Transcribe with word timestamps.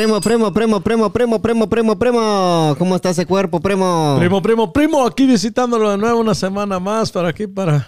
Primo, 0.00 0.18
primo, 0.18 0.50
primo, 0.50 0.80
primo, 0.80 1.10
primo, 1.12 1.42
primo, 1.42 1.68
primo, 1.68 1.98
primo. 1.98 2.74
¿Cómo 2.78 2.96
está 2.96 3.10
ese 3.10 3.26
cuerpo, 3.26 3.60
primo? 3.60 4.16
Primo, 4.18 4.40
primo, 4.40 4.72
primo, 4.72 5.06
aquí 5.06 5.26
visitándolo 5.26 5.90
de 5.90 5.98
nuevo 5.98 6.18
una 6.20 6.34
semana 6.34 6.80
más 6.80 7.12
para 7.12 7.28
aquí, 7.28 7.46
para 7.46 7.86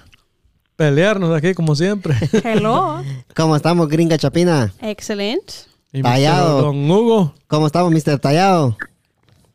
pelearnos 0.76 1.34
aquí 1.34 1.54
como 1.54 1.74
siempre. 1.74 2.14
Hello. 2.44 3.02
¿Cómo 3.34 3.56
estamos, 3.56 3.88
gringa 3.88 4.18
chapina? 4.18 4.70
Excellent. 4.82 5.52
Y 5.90 6.02
Tallado. 6.02 6.60
Don 6.60 6.90
Hugo. 6.90 7.34
¿Cómo 7.46 7.68
estamos, 7.68 7.90
Mr. 7.90 8.18
Tallado? 8.18 8.76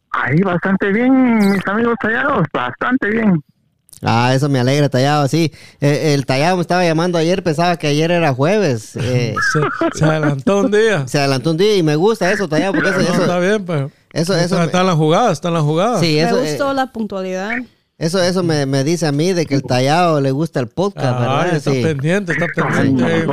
Ahí 0.09 0.39
bastante 0.41 0.91
bien, 0.91 1.51
mis 1.51 1.67
amigos 1.67 1.93
tallados, 2.01 2.43
bastante 2.51 3.07
bien. 3.11 3.39
Ah, 4.03 4.31
eso 4.35 4.47
me 4.47 4.59
alegra, 4.59 4.89
Tallado, 4.89 5.27
sí. 5.27 5.51
Eh, 5.81 6.13
el 6.13 6.25
Tallado 6.27 6.55
me 6.57 6.61
estaba 6.61 6.83
llamando 6.85 7.17
ayer, 7.17 7.41
pensaba 7.41 7.77
que 7.77 7.87
ayer 7.87 8.11
era 8.11 8.33
jueves. 8.33 8.95
Eh, 9.01 9.33
Se, 9.51 9.99
se 9.99 10.05
adelantó 10.05 10.59
un 10.61 10.71
día. 10.71 11.07
se 11.07 11.17
adelantó 11.19 11.51
un 11.51 11.57
día 11.57 11.75
y 11.77 11.83
me 11.83 11.95
gusta 11.95 12.31
eso, 12.31 12.47
Tallado, 12.47 12.73
porque 12.73 12.89
eso, 12.89 12.99
No, 12.99 13.03
está 13.05 13.23
eso, 13.23 13.39
bien, 13.39 13.65
pero. 13.65 13.91
eso, 14.13 14.33
eso, 14.35 14.43
Está, 14.43 14.57
me- 14.59 14.65
está 14.65 14.81
en 14.81 14.87
la 14.87 14.95
jugada, 14.95 15.31
está 15.31 15.47
en 15.47 15.53
la 15.55 15.61
jugada. 15.61 15.99
sí, 15.99 16.19
eso, 16.19 16.35
Me 16.35 16.41
eh, 16.47 16.49
gustó 16.51 16.73
la 16.73 16.91
puntualidad. 16.91 17.51
eso, 17.97 18.21
eso 18.21 18.43
me, 18.43 18.65
me 18.67 18.83
dice 18.83 19.07
a 19.07 19.11
mí 19.11 19.33
de 19.33 19.45
que 19.47 19.55
el 19.55 19.63
Tallado 19.63 20.21
le 20.21 20.29
gusta 20.31 20.59
el 20.59 20.67
podcast, 20.67 21.17
Ay, 21.19 21.27
¿verdad? 21.27 21.55
está 21.55 21.71
Sí. 21.71 21.81
pendiente, 21.83 22.31
está 22.33 22.45
pendiente. 22.55 23.25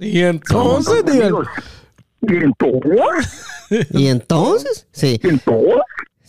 Y 0.00 0.22
entonces. 0.22 1.04
¿Y 1.06 2.36
en 2.42 2.52
todo? 2.58 2.80
¿Y 3.90 4.06
entonces? 4.08 4.86
Sí. 4.92 5.20
¿Y 5.22 5.28
en 5.28 5.38
todo? 5.38 5.82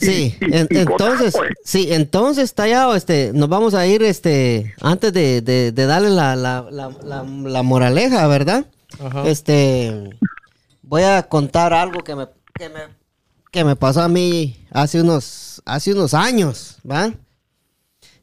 Sí, 0.06 0.36
Y- 0.42 0.46
y- 0.52 0.58
en- 0.58 0.68
y 0.70 0.78
entonces, 0.78 1.34
pues. 1.38 1.52
sí, 1.64 1.88
entonces, 1.92 2.54
Tallado, 2.54 2.96
este, 2.96 3.32
nos 3.34 3.50
vamos 3.50 3.74
a 3.74 3.86
ir, 3.88 4.04
este, 4.04 4.74
antes 4.82 5.14
de, 5.14 5.42
de, 5.42 5.72
de 5.72 5.86
darle 5.86 6.10
la, 6.10 6.36
la, 6.36 6.68
la, 6.72 6.90
la, 7.04 7.24
la 7.24 7.64
moraleja, 7.64 8.28
¿verdad? 8.28 8.66
Ajá. 9.04 9.28
Este, 9.28 10.10
voy 10.82 11.04
a 11.04 11.24
contar 11.24 11.74
algo 11.74 12.04
que 12.04 12.16
me, 12.16 12.28
que 12.54 12.70
me, 12.70 12.80
que 13.52 13.64
me 13.64 13.76
pasó 13.76 14.02
a 14.02 14.08
mí 14.08 14.58
hace 14.72 15.02
unos, 15.02 15.62
hace 15.66 15.94
unos 15.94 16.14
años, 16.14 16.78
¿va? 16.90 17.12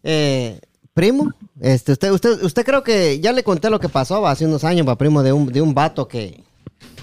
Eh, 0.03 0.59
primo, 0.95 1.31
este, 1.61 1.93
usted, 1.93 2.11
usted, 2.13 2.43
usted 2.43 2.65
creo 2.65 2.83
que 2.83 3.21
ya 3.21 3.33
le 3.33 3.43
conté 3.45 3.71
lo 3.71 3.81
que 3.81 3.89
pasó 3.89 4.21
¿va? 4.21 4.31
hace 4.31 4.47
unos 4.47 4.65
años, 4.65 4.87
va, 4.89 4.97
primo, 4.97 5.23
de 5.23 5.33
un, 5.33 5.47
de 5.47 5.61
un 5.63 5.75
vato 5.75 6.09
que, 6.09 6.43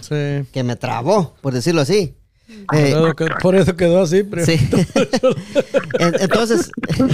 Sí. 0.01 0.47
que 0.51 0.63
me 0.63 0.75
trabó, 0.75 1.33
por 1.41 1.53
decirlo 1.53 1.81
así. 1.81 2.15
Por 2.67 2.75
Eh, 2.77 2.89
eso 2.89 3.13
que- 3.15 3.25
por 3.41 3.55
eso 3.55 3.75
quedó 3.75 4.01
así, 4.03 4.23
primo. 4.23 4.45
Sí. 4.45 4.57
En- 5.99 6.15
Entonces, 6.21 6.71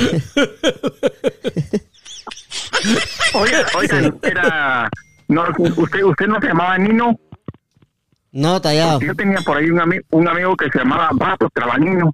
Oiga, 3.33 3.65
oigan, 3.77 4.19
era... 4.21 4.89
No, 5.27 5.43
usted, 5.77 6.03
usted 6.03 6.27
no 6.27 6.39
se 6.39 6.47
llamaba 6.47 6.77
Nino. 6.77 7.19
no, 8.31 8.61
tallado. 8.61 8.99
Yo 8.99 9.15
tenía 9.15 9.39
por 9.45 9.57
ahí 9.57 9.69
un, 9.69 9.79
ami- 9.79 10.03
un 10.11 10.27
amigo 10.27 10.55
que 10.55 10.69
se 10.69 10.79
llamaba 10.79 11.09
Vato 11.13 11.49
Trabanino. 11.53 12.13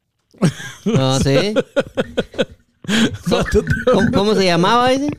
No, 0.86 1.20
sí. 1.20 1.54
¿Cómo, 3.92 4.12
cómo 4.14 4.36
se 4.36 4.46
llamaba 4.46 4.92
ese? 4.92 5.10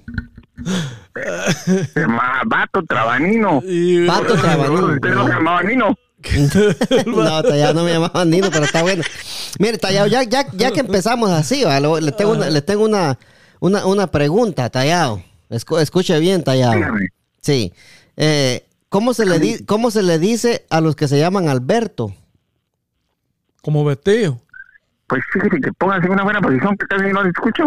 Se 1.92 2.00
llamaba 2.00 2.42
Vato 2.46 2.82
Trabanino. 2.84 3.60
Vato 4.06 4.34
Trabanino. 4.34 4.86
Usted 4.94 5.10
no 5.14 5.26
se 5.26 5.32
llamaba 5.32 5.62
Nino. 5.64 5.96
No, 7.06 7.42
Tallado 7.42 7.74
no 7.74 7.84
me 7.84 7.92
llamaba 7.92 8.24
Nino, 8.24 8.48
pero 8.50 8.64
está 8.64 8.82
bueno. 8.82 9.02
Mire, 9.58 9.78
Tallado, 9.78 10.06
ya, 10.06 10.22
ya, 10.24 10.46
ya 10.52 10.70
que 10.70 10.80
empezamos 10.80 11.30
así, 11.30 11.64
¿va? 11.64 11.80
Lo- 11.80 12.00
le 12.00 12.12
tengo, 12.12 12.32
una, 12.32 12.50
le 12.50 12.62
tengo 12.62 12.84
una, 12.84 13.18
una, 13.60 13.86
una 13.86 14.06
pregunta, 14.08 14.68
Tallado. 14.70 15.22
Escu- 15.48 15.80
escuche 15.80 16.18
bien, 16.18 16.44
Tallado. 16.44 16.80
Sí. 17.40 17.72
Eh, 18.16 18.64
¿cómo, 18.88 19.14
se 19.14 19.24
le 19.26 19.38
di- 19.38 19.64
¿Cómo 19.64 19.90
se 19.90 20.02
le 20.02 20.18
dice 20.18 20.66
a 20.70 20.80
los 20.80 20.94
que 20.96 21.08
se 21.08 21.18
llaman 21.18 21.48
Alberto? 21.48 22.14
Como 23.62 23.84
Betillo. 23.84 24.38
Pues 25.06 25.22
fíjese 25.32 25.60
que 25.60 25.72
póngase 25.72 26.06
en 26.06 26.12
una 26.12 26.22
buena 26.24 26.40
posición 26.40 26.76
que 26.76 26.86
casi 26.86 27.12
no 27.12 27.22
le 27.22 27.30
escucho. 27.30 27.64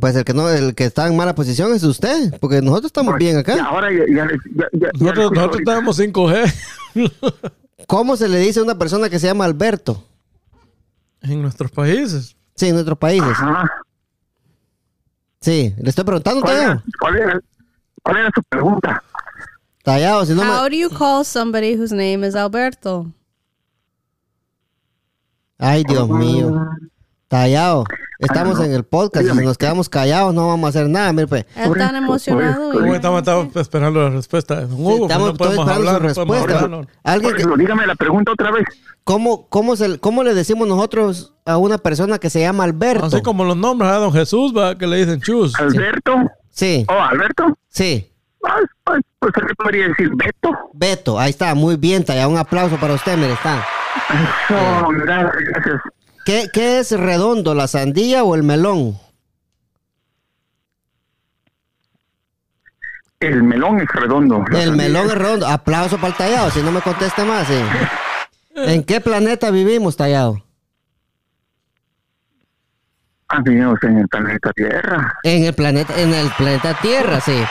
Pues 0.00 0.16
el 0.16 0.24
que 0.24 0.34
no, 0.34 0.48
el 0.50 0.74
que 0.74 0.86
está 0.86 1.06
en 1.06 1.16
mala 1.16 1.34
posición 1.36 1.72
es 1.72 1.84
usted, 1.84 2.36
porque 2.40 2.60
nosotros 2.60 2.86
estamos 2.86 3.14
bien 3.16 3.36
Y 3.36 3.40
acá. 3.40 3.62
ahora 3.64 3.92
ya, 3.92 3.98
ya, 4.08 4.26
ya, 4.26 4.28
ya- 4.54 4.68
ya 4.72 4.88
le 4.92 4.98
Nosotros, 4.98 5.32
nosotros 5.32 5.60
estábamos 5.60 5.98
5G 6.00 6.52
¿Cómo 7.86 8.16
se 8.16 8.28
le 8.28 8.38
dice 8.38 8.60
a 8.60 8.62
una 8.62 8.76
persona 8.78 9.08
que 9.08 9.18
se 9.18 9.26
llama 9.26 9.44
Alberto? 9.44 10.02
en 11.22 11.40
nuestros 11.40 11.70
países. 11.70 12.36
Sí, 12.54 12.66
en 12.68 12.74
nuestros 12.74 12.98
países. 12.98 13.30
Ajá. 13.30 13.70
Sí, 15.40 15.74
le 15.78 15.88
estoy 15.88 16.04
preguntando, 16.04 16.42
¿Cuál 16.42 16.54
Tallado. 16.54 16.72
era, 16.72 16.84
cuál, 17.00 17.16
era, 17.16 17.40
¿Cuál 18.02 18.16
era 18.18 18.30
su 18.34 18.42
pregunta? 18.42 19.02
Tallado, 19.82 20.26
si 20.26 20.34
no 20.34 20.42
How 20.42 20.64
me... 20.64 20.70
do 20.70 20.76
you 20.76 20.90
call 20.90 21.24
somebody 21.24 21.74
whose 21.74 21.94
name 21.94 22.26
is 22.26 22.34
Alberto? 22.34 23.10
Ay, 25.58 25.82
Dios 25.84 26.08
mío. 26.08 26.68
Tallado. 27.28 27.84
Estamos 28.18 28.60
en 28.60 28.72
el 28.72 28.84
podcast 28.84 29.26
y 29.26 29.30
si 29.30 29.44
nos 29.44 29.58
quedamos 29.58 29.88
callados 29.88 30.32
no 30.32 30.46
vamos 30.48 30.66
a 30.66 30.68
hacer 30.70 30.88
nada. 30.88 31.12
Mire, 31.12 31.26
pues. 31.26 31.46
Él 31.56 31.68
Por 31.68 31.78
tan 31.78 31.94
eso, 31.96 32.04
emocionado. 32.04 32.70
por 32.72 32.80
y- 32.80 32.84
Como 32.84 32.94
estamos, 32.94 33.18
estamos 33.20 33.56
esperando 33.56 34.02
la 34.02 34.10
respuesta 34.10 34.54
Hugo, 34.54 34.68
Sí, 34.68 34.76
pero 34.76 35.02
estamos 35.06 35.26
no 35.32 35.34
podemos 35.36 35.38
todos 35.38 35.50
esperando 35.52 35.90
hablar, 35.90 36.14
su 36.14 36.20
no 36.24 36.32
respuesta. 36.34 36.64
hablar, 36.64 36.70
no. 36.70 36.86
Alguien 37.02 37.34
que- 37.34 37.42
eso, 37.42 37.56
dígame 37.56 37.86
la 37.86 37.94
pregunta 37.96 38.32
otra 38.32 38.50
vez. 38.52 38.64
¿cómo, 39.02 39.48
cómo, 39.48 39.76
se, 39.76 39.98
¿Cómo 39.98 40.22
le 40.22 40.32
decimos 40.32 40.66
nosotros 40.68 41.34
a 41.44 41.56
una 41.58 41.76
persona 41.78 42.18
que 42.18 42.30
se 42.30 42.40
llama 42.40 42.64
Alberto? 42.64 43.04
Así 43.06 43.20
como 43.22 43.44
los 43.44 43.56
nombres 43.56 43.90
a 43.90 43.96
Don 43.96 44.12
Jesús, 44.12 44.54
va, 44.56 44.78
que 44.78 44.86
le 44.86 44.96
dicen 44.98 45.20
chus. 45.20 45.54
¿Alberto? 45.58 46.14
Sí, 46.50 46.86
¿Oh, 46.88 46.92
Alberto? 47.00 47.46
sí. 47.68 48.10
Ah, 48.46 48.56
Pues, 48.84 49.00
pues 49.18 49.32
se 49.34 49.40
le 49.40 49.54
podría 49.54 49.88
decir 49.88 50.10
Beto. 50.14 50.50
Beto, 50.74 51.18
ahí 51.18 51.30
está, 51.30 51.54
muy 51.54 51.76
bien, 51.76 52.04
Tallado. 52.04 52.28
Un 52.30 52.36
aplauso 52.38 52.76
para 52.76 52.92
usted, 52.94 53.16
mire, 53.16 53.32
está. 53.32 53.64
Eso, 54.10 54.88
gracias, 55.04 55.32
gracias. 55.52 55.80
¿Qué, 56.24 56.48
¿Qué 56.52 56.78
es 56.78 56.90
redondo, 56.92 57.54
la 57.54 57.68
sandía 57.68 58.24
o 58.24 58.34
el 58.34 58.42
melón? 58.42 58.98
El 63.20 63.42
melón 63.42 63.80
es 63.80 63.88
redondo. 63.88 64.44
El 64.52 64.76
melón 64.76 65.06
es 65.06 65.14
redondo. 65.14 65.46
Aplauso 65.46 65.96
para 65.96 66.08
el 66.08 66.14
Tallado, 66.14 66.50
si 66.50 66.62
no 66.62 66.70
me 66.72 66.80
conteste 66.80 67.24
más. 67.24 67.46
sí. 67.46 67.54
¿En 68.56 68.84
qué 68.84 69.00
planeta 69.00 69.50
vivimos, 69.50 69.96
Tallado? 69.96 70.44
Amigos 73.28 73.78
en 73.82 73.98
el 73.98 74.08
planeta 74.08 74.52
Tierra. 74.52 75.12
En 75.24 75.44
el 75.44 75.54
planeta, 75.54 76.00
en 76.00 76.14
el 76.14 76.30
planeta 76.30 76.78
Tierra, 76.80 77.20
sí. 77.20 77.42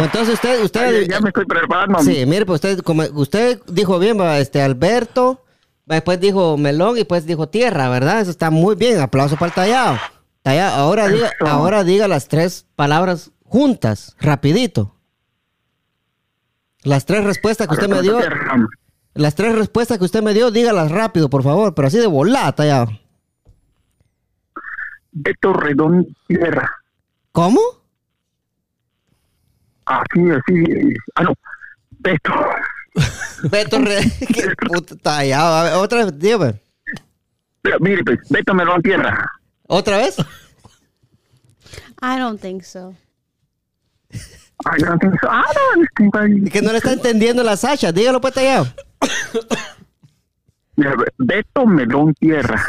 Entonces 0.00 0.34
usted, 0.34 0.64
usted, 0.64 0.80
Ay, 0.82 1.08
ya 1.08 1.20
me 1.20 1.28
estoy 1.28 1.44
preparando. 1.44 2.00
sí, 2.00 2.24
mire, 2.26 2.46
pues 2.46 2.56
usted, 2.56 2.80
como 2.82 3.02
usted 3.14 3.60
dijo 3.68 3.98
bien, 3.98 4.18
va, 4.18 4.38
este 4.38 4.62
Alberto, 4.62 5.44
después 5.86 6.20
dijo 6.20 6.56
melón 6.56 6.96
y 6.96 7.00
después 7.00 7.26
dijo 7.26 7.48
tierra, 7.48 7.88
¿verdad? 7.88 8.20
Eso 8.20 8.30
está 8.30 8.50
muy 8.50 8.74
bien. 8.74 9.00
Aplauso 9.00 9.36
para 9.36 9.46
el 9.48 9.54
tallado. 9.54 9.98
Tallado, 10.42 10.76
ahora 10.76 11.08
diga, 11.08 11.30
ahora 11.40 11.84
diga 11.84 12.08
las 12.08 12.28
tres 12.28 12.66
palabras 12.74 13.30
juntas, 13.44 14.16
rapidito. 14.20 14.96
Las 16.82 17.06
tres 17.06 17.24
respuestas 17.24 17.68
que 17.68 17.74
usted 17.74 17.88
me 17.88 18.02
dio, 18.02 18.18
las 19.14 19.34
tres 19.36 19.54
respuestas 19.54 19.98
que 19.98 20.04
usted 20.04 20.22
me 20.22 20.34
dio, 20.34 20.50
dígalas 20.50 20.90
rápido, 20.90 21.30
por 21.30 21.44
favor, 21.44 21.74
pero 21.74 21.86
así 21.86 21.98
de 21.98 22.08
volada, 22.08 22.52
tallado. 22.52 22.90
Beto 25.12 25.52
Redondo 25.52 26.08
Tierra. 26.26 26.68
¿Cómo? 27.30 27.60
Así, 29.84 30.30
así. 30.30 30.94
Ah, 31.14 31.22
no. 31.24 31.34
Beto. 31.98 32.32
Beto 33.50 33.78
Re... 33.78 34.00
Qué 34.34 34.54
puta 34.66 34.96
tallado. 34.96 35.54
A 35.56 35.62
ver, 35.64 35.72
otra 35.74 36.04
vez, 36.04 36.18
dígame. 36.18 36.60
Pero, 37.62 37.78
mire, 37.80 38.02
pues, 38.04 38.18
Beto 38.28 38.54
Melón 38.54 38.82
Tierra. 38.82 39.30
¿Otra 39.68 39.96
vez? 39.98 40.16
I 42.02 42.18
don't 42.18 42.40
think 42.40 42.62
so. 42.64 42.94
No 44.64 44.98
tengo- 44.98 45.16
Ah, 45.28 45.44
no, 45.76 45.82
este, 45.82 46.10
ay. 46.18 46.42
Es 46.46 46.52
que 46.52 46.62
no 46.62 46.72
le 46.72 46.78
está 46.78 46.92
entendiendo 46.92 47.42
la 47.42 47.56
Sacha. 47.56 47.90
Dígalo 47.92 48.20
pues 48.20 48.34
tallado. 48.34 48.66
Mira, 50.76 50.94
Beto 51.18 51.66
Melón 51.66 52.14
Tierra. 52.14 52.64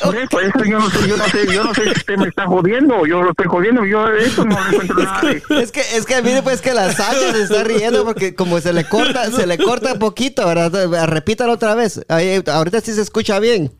Por 0.04 0.16
eso, 0.16 0.40
eso 0.40 0.64
yo 0.64 0.78
no 0.78 0.90
sé, 0.90 1.08
yo 1.08 1.16
no 1.16 1.24
sé, 1.24 1.46
yo 1.52 1.64
no 1.64 1.74
sé 1.74 1.84
si 1.84 1.90
usted 1.90 2.16
me 2.16 2.28
está 2.28 2.46
jodiendo 2.46 2.96
o 2.96 3.06
yo 3.06 3.22
lo 3.22 3.30
estoy 3.30 3.46
jodiendo, 3.46 3.84
yo 3.84 4.06
de 4.06 4.24
eso 4.24 4.44
no 4.44 4.56
encuentro 4.68 5.02
nada 5.02 5.20
de... 5.22 5.42
Es 5.62 5.72
que, 5.72 5.80
es 5.80 6.04
que 6.06 6.22
mire 6.22 6.42
pues 6.42 6.60
que 6.60 6.74
la 6.74 6.92
Sacha 6.92 7.32
se 7.32 7.42
está 7.42 7.64
riendo 7.64 8.04
porque 8.04 8.34
como 8.34 8.60
se 8.60 8.72
le 8.72 8.88
corta, 8.88 9.30
se 9.30 9.46
le 9.46 9.58
corta 9.58 9.98
poquito, 9.98 10.46
¿verdad? 10.46 11.06
Repítalo 11.06 11.52
otra 11.52 11.74
vez. 11.74 12.04
Ahí, 12.08 12.42
ahorita 12.46 12.80
sí 12.80 12.92
se 12.92 13.02
escucha 13.02 13.38
bien. 13.40 13.72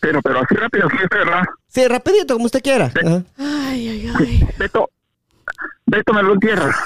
Pero, 0.00 0.20
pero 0.22 0.40
así 0.40 0.54
rápido, 0.54 0.88
sí, 0.90 0.96
es 1.02 1.08
verdad. 1.08 1.42
Sí, 1.68 1.86
rapidito, 1.88 2.34
como 2.34 2.46
usted 2.46 2.62
quiera. 2.62 2.86
Ajá. 2.86 3.22
Ay, 3.38 3.88
ay, 3.88 4.12
ay. 4.18 4.48
Beto, 4.58 4.90
Beto 5.86 6.12
Melón 6.12 6.38
Tierra. 6.38 6.76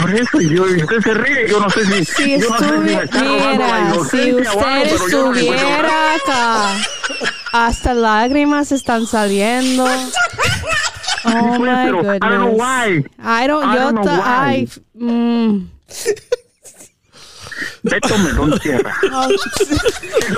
Por 0.00 0.14
eso, 0.14 0.40
y 0.40 0.48
yo, 0.54 0.68
y 0.68 0.82
usted 0.82 1.00
se 1.00 1.14
ríe, 1.14 1.48
yo 1.48 1.60
no 1.60 1.70
sé 1.70 1.84
si... 1.86 2.04
Si 2.04 2.38
yo 2.40 2.48
no 2.50 2.58
sé 2.58 2.72
me 2.72 2.92
está 3.04 3.20
robando 3.22 3.64
la 3.66 3.78
estuviera, 3.92 4.04
si 4.10 4.16
inocencia 4.28 4.52
o 4.52 4.64
algo, 4.64 4.82
usted 4.82 4.96
pero 4.96 5.08
yo 5.08 5.24
no 5.26 5.32
le 5.32 5.40
encuentro 5.42 5.68
nada. 5.68 6.14
estuviera 6.14 6.14
acá, 6.14 6.76
hasta 7.52 7.94
lágrimas 7.94 8.72
están 8.72 9.06
saliendo. 9.06 9.84
Oh 11.26 11.54
Pues, 11.56 11.60
my 11.60 11.84
pero 11.86 12.00
I 12.00 12.18
don't 12.18 12.20
know 12.20 12.50
goodness. 12.50 12.60
why. 12.60 13.04
I 13.18 13.46
don't, 13.46 13.64
I 13.64 13.74
yo, 13.74 13.80
don't 13.80 13.94
know 13.94 14.04
ta- 14.04 14.18
why. 14.18 14.54
I, 14.54 14.68
mm. 14.98 15.68
Beto 17.82 18.18
Melón. 18.18 18.60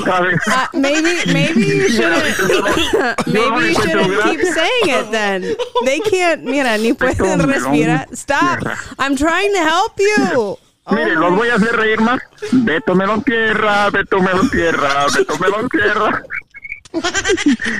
¿Sabes? 0.04 0.40
Uh, 0.46 0.66
maybe, 0.78 1.32
maybe 1.32 1.66
you 1.66 1.88
shouldn't. 1.88 2.22
maybe 3.26 3.68
you 3.68 3.74
shouldn't 3.74 4.22
keep 4.24 4.40
saying 4.40 4.88
it 4.88 5.10
then. 5.10 5.42
They 5.84 6.00
can't. 6.00 6.44
Mira, 6.44 6.78
ni 6.78 6.92
pueden 6.92 7.40
respirar. 7.40 8.06
Stop. 8.16 8.60
I'm 8.98 9.16
trying 9.16 9.52
to 9.52 9.60
help 9.60 9.98
you. 9.98 10.16
Oh 10.28 10.58
Mire, 10.94 11.14
los 11.16 11.34
voy 11.34 11.48
a 11.48 11.56
hacer 11.56 11.76
reír 11.76 12.00
más. 12.00 12.20
Beto 12.52 12.94
Melón 12.94 13.22
Tierra, 13.24 13.90
Beto 13.90 14.20
Melón 14.20 14.48
Tierra, 14.50 15.06
Beto 15.12 15.38
Melón 15.38 15.68
Tierra. 15.68 16.22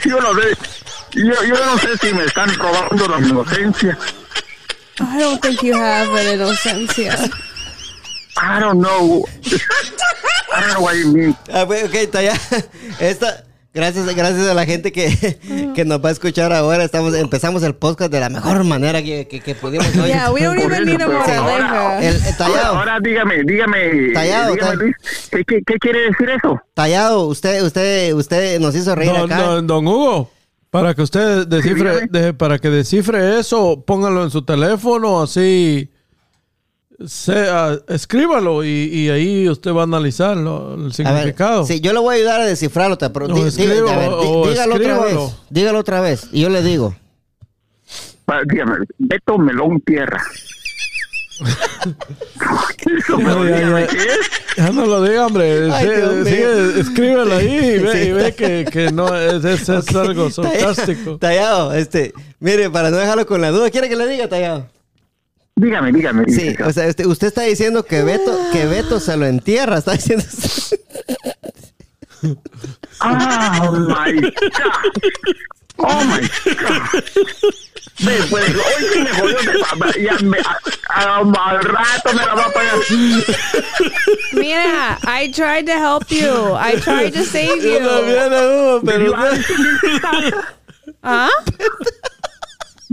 Yo 0.04 0.20
no 0.20 0.34
sé. 0.34 0.56
Yo, 1.12 1.44
yo 1.44 1.66
no 1.66 1.78
sé 1.78 1.96
si 1.98 2.12
me 2.12 2.24
están 2.24 2.52
robando 2.56 3.08
la 3.08 3.18
inocencia. 3.20 3.96
I 4.98 5.18
don't 5.18 5.40
think 5.40 5.62
you 5.62 5.74
have 5.74 6.12
an 6.14 6.34
inocencia. 6.34 7.30
I 8.36 8.60
don't 8.60 8.80
know. 8.80 9.24
I 10.54 10.60
don't 10.60 10.72
know 10.74 10.82
what 10.82 10.94
you 10.96 11.12
mean. 11.12 11.36
Ah, 11.52 11.64
pues, 11.66 11.84
ok, 11.84 11.94
está 11.94 12.22
ya. 12.22 12.34
Esta, 13.00 13.44
gracias, 13.74 14.06
gracias 14.14 14.46
a 14.46 14.54
la 14.54 14.64
gente 14.66 14.92
que, 14.92 15.38
que 15.74 15.84
nos 15.84 16.04
va 16.04 16.10
a 16.10 16.12
escuchar 16.12 16.52
ahora. 16.52 16.84
Estamos, 16.84 17.14
empezamos 17.14 17.62
el 17.62 17.74
podcast 17.74 18.10
de 18.12 18.20
la 18.20 18.28
mejor 18.28 18.62
manera 18.64 19.02
que, 19.02 19.26
que, 19.28 19.40
que 19.40 19.54
pudimos 19.54 19.86
hoy. 19.96 20.08
Yeah, 20.08 20.30
we 20.32 20.42
don't 20.42 20.58
even 20.60 20.84
need 20.84 21.00
a 21.00 21.04
ahora- 21.04 21.18
moraleja. 21.42 21.98
El, 22.02 22.14
el 22.16 22.22
Ahora, 22.22 22.36
tallado, 22.36 22.76
ahora 22.78 22.98
dígame, 23.02 23.42
dígame, 23.44 24.12
Tallado, 24.12 24.52
dígame 24.54 24.70
tall- 24.72 24.78
Luis, 24.78 24.96
¿qué, 25.30 25.44
qué, 25.44 25.60
qué 25.66 25.74
quiere 25.78 26.00
decir 26.10 26.30
eso? 26.30 26.60
tallado, 26.74 27.26
usted, 27.26 27.62
usted, 27.62 28.12
usted 28.14 28.60
nos 28.60 28.74
hizo 28.74 28.94
reír 28.94 29.12
Don, 29.12 29.32
acá. 29.32 29.42
don- 29.42 29.66
don 29.66 29.86
Hugo, 29.88 30.30
para 30.70 30.94
que 30.94 31.02
usted 31.02 31.46
descifre, 31.46 32.00
dígame. 32.02 32.08
de- 32.26 32.34
para 32.34 32.58
que 32.58 32.68
descifre 32.70 33.38
eso, 33.40 33.82
póngalo 33.86 34.24
en 34.24 34.30
su 34.30 34.42
teléfono, 34.44 35.22
así, 35.22 35.90
sea, 37.04 37.78
escríbalo 37.88 38.64
y, 38.64 38.68
y 38.68 39.10
ahí 39.10 39.48
usted 39.48 39.72
va 39.72 39.80
a 39.82 39.84
analizar 39.84 40.36
lo- 40.36 40.74
el 40.74 40.82
ver, 40.84 40.92
significado. 40.92 41.66
sí, 41.66 41.80
yo 41.80 41.92
le 41.92 41.98
voy 41.98 42.14
a 42.14 42.18
ayudar 42.18 42.40
a 42.40 42.46
descifrarlo, 42.46 42.96
pero 42.98 43.28
No, 43.28 43.36
a 43.36 43.40
ver, 43.44 44.08
o 44.12 44.48
dígalo 44.48 44.74
otra 44.76 44.98
vez. 45.04 45.18
Dígalo 45.50 45.78
otra 45.78 46.00
vez 46.00 46.28
y 46.32 46.40
yo 46.42 46.48
le 46.48 46.62
digo. 46.62 46.94
Dígame, 48.50 48.78
Beto 48.98 49.38
Melón 49.38 49.80
Tierra. 49.80 50.22
No, 53.18 53.46
ya, 53.48 53.60
ya. 53.60 53.86
¿qué 53.86 53.96
es? 53.98 54.30
Ya 54.56 54.70
no 54.70 54.86
lo 54.86 55.02
diga, 55.02 55.26
hombre. 55.26 55.70
Ay, 55.70 55.86
Sí, 56.24 56.80
escríbelo 56.80 57.34
ahí 57.36 57.46
y 57.56 57.78
ve, 57.78 57.92
Sí, 57.92 58.08
y 58.08 58.12
ve 58.12 58.34
que, 58.34 58.64
que 58.70 58.90
no 58.90 59.14
es, 59.14 59.44
es, 59.44 59.68
es 59.68 59.94
algo 59.94 60.30
sarcástico. 60.30 61.18
Tallado, 61.18 61.74
este, 61.74 62.12
mire, 62.40 62.70
para 62.70 62.90
no 62.90 62.96
dejarlo 62.96 63.26
con 63.26 63.40
la 63.40 63.50
duda, 63.50 63.70
¿quiere 63.70 63.88
que 63.88 63.96
le 63.96 64.06
diga, 64.08 64.28
Tallado? 64.28 64.66
Dígame, 65.58 65.90
dígame. 65.90 66.24
Sí, 66.30 66.54
o 66.62 66.70
sea, 66.70 66.86
este, 66.86 67.06
usted 67.06 67.28
está 67.28 67.42
diciendo 67.42 67.82
que 67.84 68.02
Beto, 68.02 68.38
que 68.52 68.66
Beto 68.66 69.00
se 69.00 69.16
lo 69.16 69.24
entierra, 69.26 69.78
está 69.78 69.92
diciendo. 69.92 70.24
Oh 73.00 73.72
my 73.72 74.20
God. 74.20 74.32
Oh 75.78 76.04
my 76.04 76.20
God. 76.20 77.02
Ve, 78.00 78.18
pues, 78.28 78.54
hoy 78.54 78.84
sí 78.92 78.98
me 79.00 79.10
jodió. 79.10 79.38
de- 79.38 80.02
Ya 80.02 80.18
me, 80.18 80.38
a- 80.38 80.58
a- 80.90 81.20
al 81.20 81.62
rato 81.64 82.12
me 82.12 82.24
la 82.26 82.34
va 82.34 82.44
a 82.46 82.50
pagar. 82.52 82.74
Mira, 84.32 84.98
I 85.06 85.30
tried 85.32 85.64
to 85.66 85.72
help 85.72 86.10
you. 86.10 86.54
I 86.56 86.78
tried 86.80 87.12
to 87.14 87.24
save 87.24 87.62
Yo 87.62 87.78
you. 87.78 87.80
Hugo, 87.80 88.80
Did 88.80 88.86
pero? 88.86 89.16
Huh? 91.02 91.30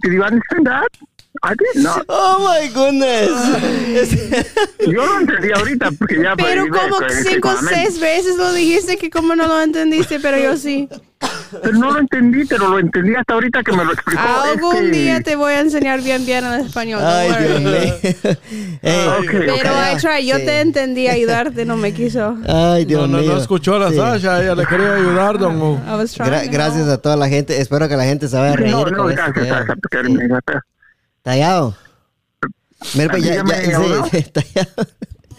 Did 0.02 0.14
you 0.14 0.24
understand 0.24 0.66
that? 0.68 0.88
I 1.42 1.54
did 1.56 1.82
not. 1.84 2.06
Oh 2.08 2.38
my 2.40 2.68
goodness. 2.70 3.32
Yo 4.80 5.06
lo 5.06 5.20
entendí 5.20 5.52
ahorita 5.52 5.90
porque 5.98 6.22
ya 6.22 6.36
Pero 6.36 6.66
como 6.68 6.98
cinco 7.10 7.50
o 7.50 7.58
seis 7.68 8.00
veces 8.00 8.38
lo 8.38 8.54
dijiste 8.54 8.98
que 8.98 9.10
como 9.10 9.36
no 9.36 9.48
lo 9.48 9.62
entendiste, 9.62 10.20
pero 10.20 10.38
yo 10.38 10.56
sí. 10.58 10.88
Pero 11.62 11.78
no 11.78 11.92
lo 11.92 12.00
entendí, 12.00 12.46
pero 12.46 12.68
lo 12.68 12.80
entendí 12.80 13.16
hasta 13.16 13.34
ahorita 13.34 13.64
que 13.64 13.72
me 13.72 13.84
lo 13.84 13.94
explicó. 13.94 14.22
Algún 14.22 14.76
este- 14.76 14.90
día 14.92 15.22
te 15.22 15.36
voy 15.36 15.54
a 15.54 15.62
enseñar 15.62 16.02
bien 16.02 16.26
bien 16.26 16.46
en 16.46 16.54
español. 16.66 17.02
don't 17.02 17.14
Ay, 17.14 17.28
Dios 17.48 17.62
worry. 17.64 17.64
mío. 17.64 17.94
Ey, 18.82 19.08
Ok, 19.08 19.32
Pero 19.32 19.54
ok. 19.54 19.94
I 19.94 19.98
tried, 19.98 20.26
yo 20.26 20.38
Sí. 20.38 20.46
te 20.46 20.60
entendí 20.62 21.08
ayudarte, 21.08 21.66
no 21.66 21.78
me 21.78 21.94
quiso. 21.94 22.38
Ay, 22.48 22.86
Dios 22.86 23.02
no, 23.10 23.18
no, 23.18 23.24
mío. 23.24 23.32
no 23.34 23.38
escuchó 23.38 23.76
a 23.76 23.80
la 23.80 23.90
Sí. 23.90 23.96
Sasha, 23.98 24.42
ella 24.44 24.56
le 24.56 24.66
quería 24.66 24.96
ayudar, 24.96 25.38
don 25.40 25.56
Hugo. 25.62 25.82
I 25.88 25.96
was 25.96 26.14
trying 26.14 26.30
Gra- 26.32 26.50
gracias 26.52 26.88
a 26.90 26.98
toda 27.00 27.16
la 27.16 27.28
gente. 27.30 27.60
Espero 27.60 27.88
que 27.90 27.96
la 27.96 28.04
gente 28.06 28.28
se 28.28 28.36
vaya 28.38 28.54
a 28.54 28.56
reír 28.56 28.72
No, 28.72 28.86
no, 28.86 29.06
gracias, 29.06 29.34
Tallado. 29.34 29.66
gracias, 29.66 29.78
Carmen, 29.90 30.28
gracias. 30.28 30.64
Tallado. 31.24 31.76
Mira, 32.96 33.12
pues, 33.12 33.24
ya, 33.24 33.32
Dígame, 33.44 33.52
ya, 33.70 34.04
sí, 34.12 34.22
Tallado. 34.34 34.88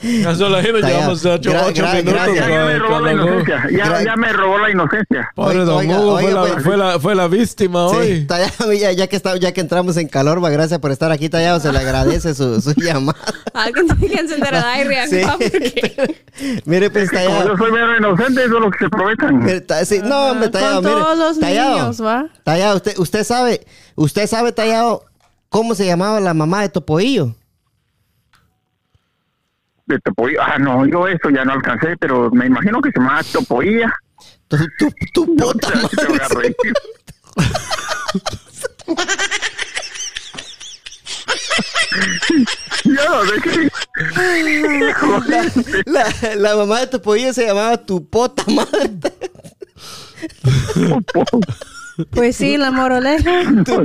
Ya 0.03 0.35
solo 0.35 0.61
llevamos 0.61 1.23
ya. 1.23 1.33
ocho, 1.35 1.51
Gra- 1.51 1.95
minutos. 1.95 2.13
gracias. 2.13 2.47
Ya, 2.47 2.53
ya 2.53 2.67
me 2.67 2.79
robó 2.79 2.99
la 3.01 3.13
inocencia. 3.13 3.67
Ya, 3.71 4.03
ya 4.05 4.17
me 4.17 4.33
robó 4.35 4.59
la 4.59 4.71
inocencia. 4.71 5.31
Pobre 5.35 5.59
don 5.65 5.91
Hugo, 5.91 6.19
fue, 6.21 6.33
la, 6.33 6.41
pues- 6.43 6.63
fue, 6.65 6.77
la, 6.77 6.99
fue 7.01 7.15
la 7.15 7.29
víctima 7.29 7.89
Sí, 7.89 7.97
hoy. 7.97 8.27
Tallado, 8.27 8.73
ya, 8.75 8.93
ya 8.93 9.07
que 9.07 9.17
está, 9.17 9.37
ya 9.39 9.53
que 9.53 9.63
entramos 9.63 9.97
en 9.97 10.09
calor, 10.09 10.45
va, 10.45 10.51
gracias 10.51 10.79
por 10.81 10.91
estar 10.91 11.11
aquí, 11.11 11.31
Tallado. 11.31 11.59
Se 11.61 11.73
le 11.73 11.79
agradece 11.79 12.35
su, 12.35 12.61
su 12.61 12.73
llamada. 12.77 13.19
Alguien 13.55 13.87
tiene 13.97 14.15
que 14.15 14.21
encender 14.21 14.55
el 14.55 14.63
aire 14.65 15.01
acá 15.01 15.09
Sí. 15.41 15.49
porque... 15.51 16.23
Mire, 16.67 16.91
pues, 16.91 17.09
Como 17.11 17.23
yo 17.23 17.29
Tallado. 17.31 17.57
soy 17.57 17.73
medio 17.73 17.97
inocente, 17.97 18.45
eso 18.45 18.55
es 18.57 18.61
lo 18.61 18.71
que 18.71 18.79
se 18.79 18.85
aprovechan. 18.87 19.39
Mire, 19.39 19.61
ta- 19.63 19.85
sí, 19.87 20.01
no, 20.05 20.33
hombre, 20.33 20.49
Tallado, 20.51 20.83
Con 20.83 20.91
mire. 20.91 21.01
todos 21.03 21.19
los 21.19 21.41
Tallado, 21.41 21.71
niños, 21.79 22.03
¿va? 22.05 22.27
Tallado, 22.43 22.77
usted, 22.77 22.99
usted 22.99 23.25
sabe, 23.25 23.65
usted 23.95 24.27
sabe, 24.27 24.53
Tallado, 24.53 25.05
cómo 25.55 25.77
se 25.77 25.87
llamaba 25.87 26.19
la 26.19 26.35
mamá 26.35 26.63
de 26.63 26.69
Topoillo. 26.69 27.33
De 29.87 30.01
Topoilla. 30.01 30.41
Ah, 30.45 30.59
no, 30.59 30.85
yo 30.85 31.07
eso 31.07 31.31
ya 31.31 31.45
no 31.45 31.53
alcancé, 31.53 31.97
pero 31.97 32.29
me 32.33 32.47
imagino 32.47 32.81
que 32.83 32.91
se 32.91 32.99
llama 32.99 33.23
Topoilla. 33.23 33.95
Tu, 34.49 34.57
tu, 34.81 34.91
tu 35.13 35.27
No, 35.37 35.53
puta 35.53 35.69
te- 35.71 35.97
te 35.97 36.07
voy 36.07 36.19
a 36.19 36.23
madre. 36.29 36.41
reír. 36.43 36.73
Yo 42.85 42.93
no 43.09 43.25
sé 43.25 43.41
qué. 43.43 43.71
La, 45.87 46.35
la 46.37 46.57
mamá 46.57 46.81
de 46.81 46.87
Topoillo 46.89 47.33
se 47.33 47.47
llamaba 47.47 47.77
tu 47.79 48.05
pota 48.09 48.45
madre. 48.49 48.91
Pues 52.11 52.37
sí, 52.37 52.57
la 52.57 52.71
moraleja. 52.71 53.43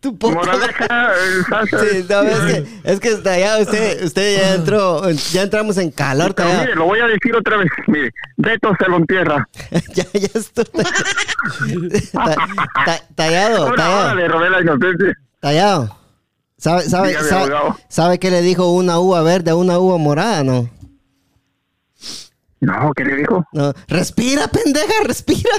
Tu. 0.00 0.12
Moraleja, 0.22 1.12
Sí, 1.70 2.06
no, 2.08 2.22
es 2.22 2.38
que, 2.40 2.66
es 2.84 3.00
que 3.00 3.14
Tallado, 3.16 3.62
usted, 3.62 4.02
usted 4.04 4.38
ya 4.40 4.54
entró, 4.54 5.10
ya 5.10 5.42
entramos 5.42 5.76
en 5.78 5.90
calor, 5.90 6.34
Pero 6.34 6.48
Tallado. 6.48 6.62
mire, 6.64 6.74
lo 6.76 6.84
voy 6.86 7.00
a 7.00 7.06
decir 7.06 7.34
otra 7.36 7.56
vez. 7.58 7.68
Mire, 7.86 8.10
Beto 8.36 8.70
se 8.78 8.88
lo 8.88 8.96
entierra. 8.98 9.46
ya, 9.94 10.04
ya 10.12 10.28
estoy. 10.34 10.64
Ta- 12.12 12.36
ta- 12.84 13.00
Tallado, 13.14 13.66
ahora 13.66 13.76
Tallado, 13.76 14.14
le 14.14 14.28
robé 14.28 14.50
la 14.50 14.60
inocencia. 14.62 15.18
Tallado. 15.40 15.96
¿Sabe, 16.56 16.82
sabe, 16.82 17.08
Dígame, 17.08 17.28
sabe, 17.28 17.42
abogado. 17.54 17.76
sabe 17.88 18.18
qué 18.18 18.30
le 18.30 18.42
dijo 18.42 18.70
una 18.72 18.98
uva 18.98 19.22
verde 19.22 19.50
a 19.50 19.54
una 19.56 19.78
uva 19.78 19.96
morada, 19.98 20.44
no? 20.44 20.68
No, 22.60 22.92
¿qué 22.94 23.04
le 23.04 23.16
dijo? 23.16 23.44
No. 23.52 23.72
Respira, 23.88 24.46
pendeja, 24.48 24.92
respira. 25.04 25.50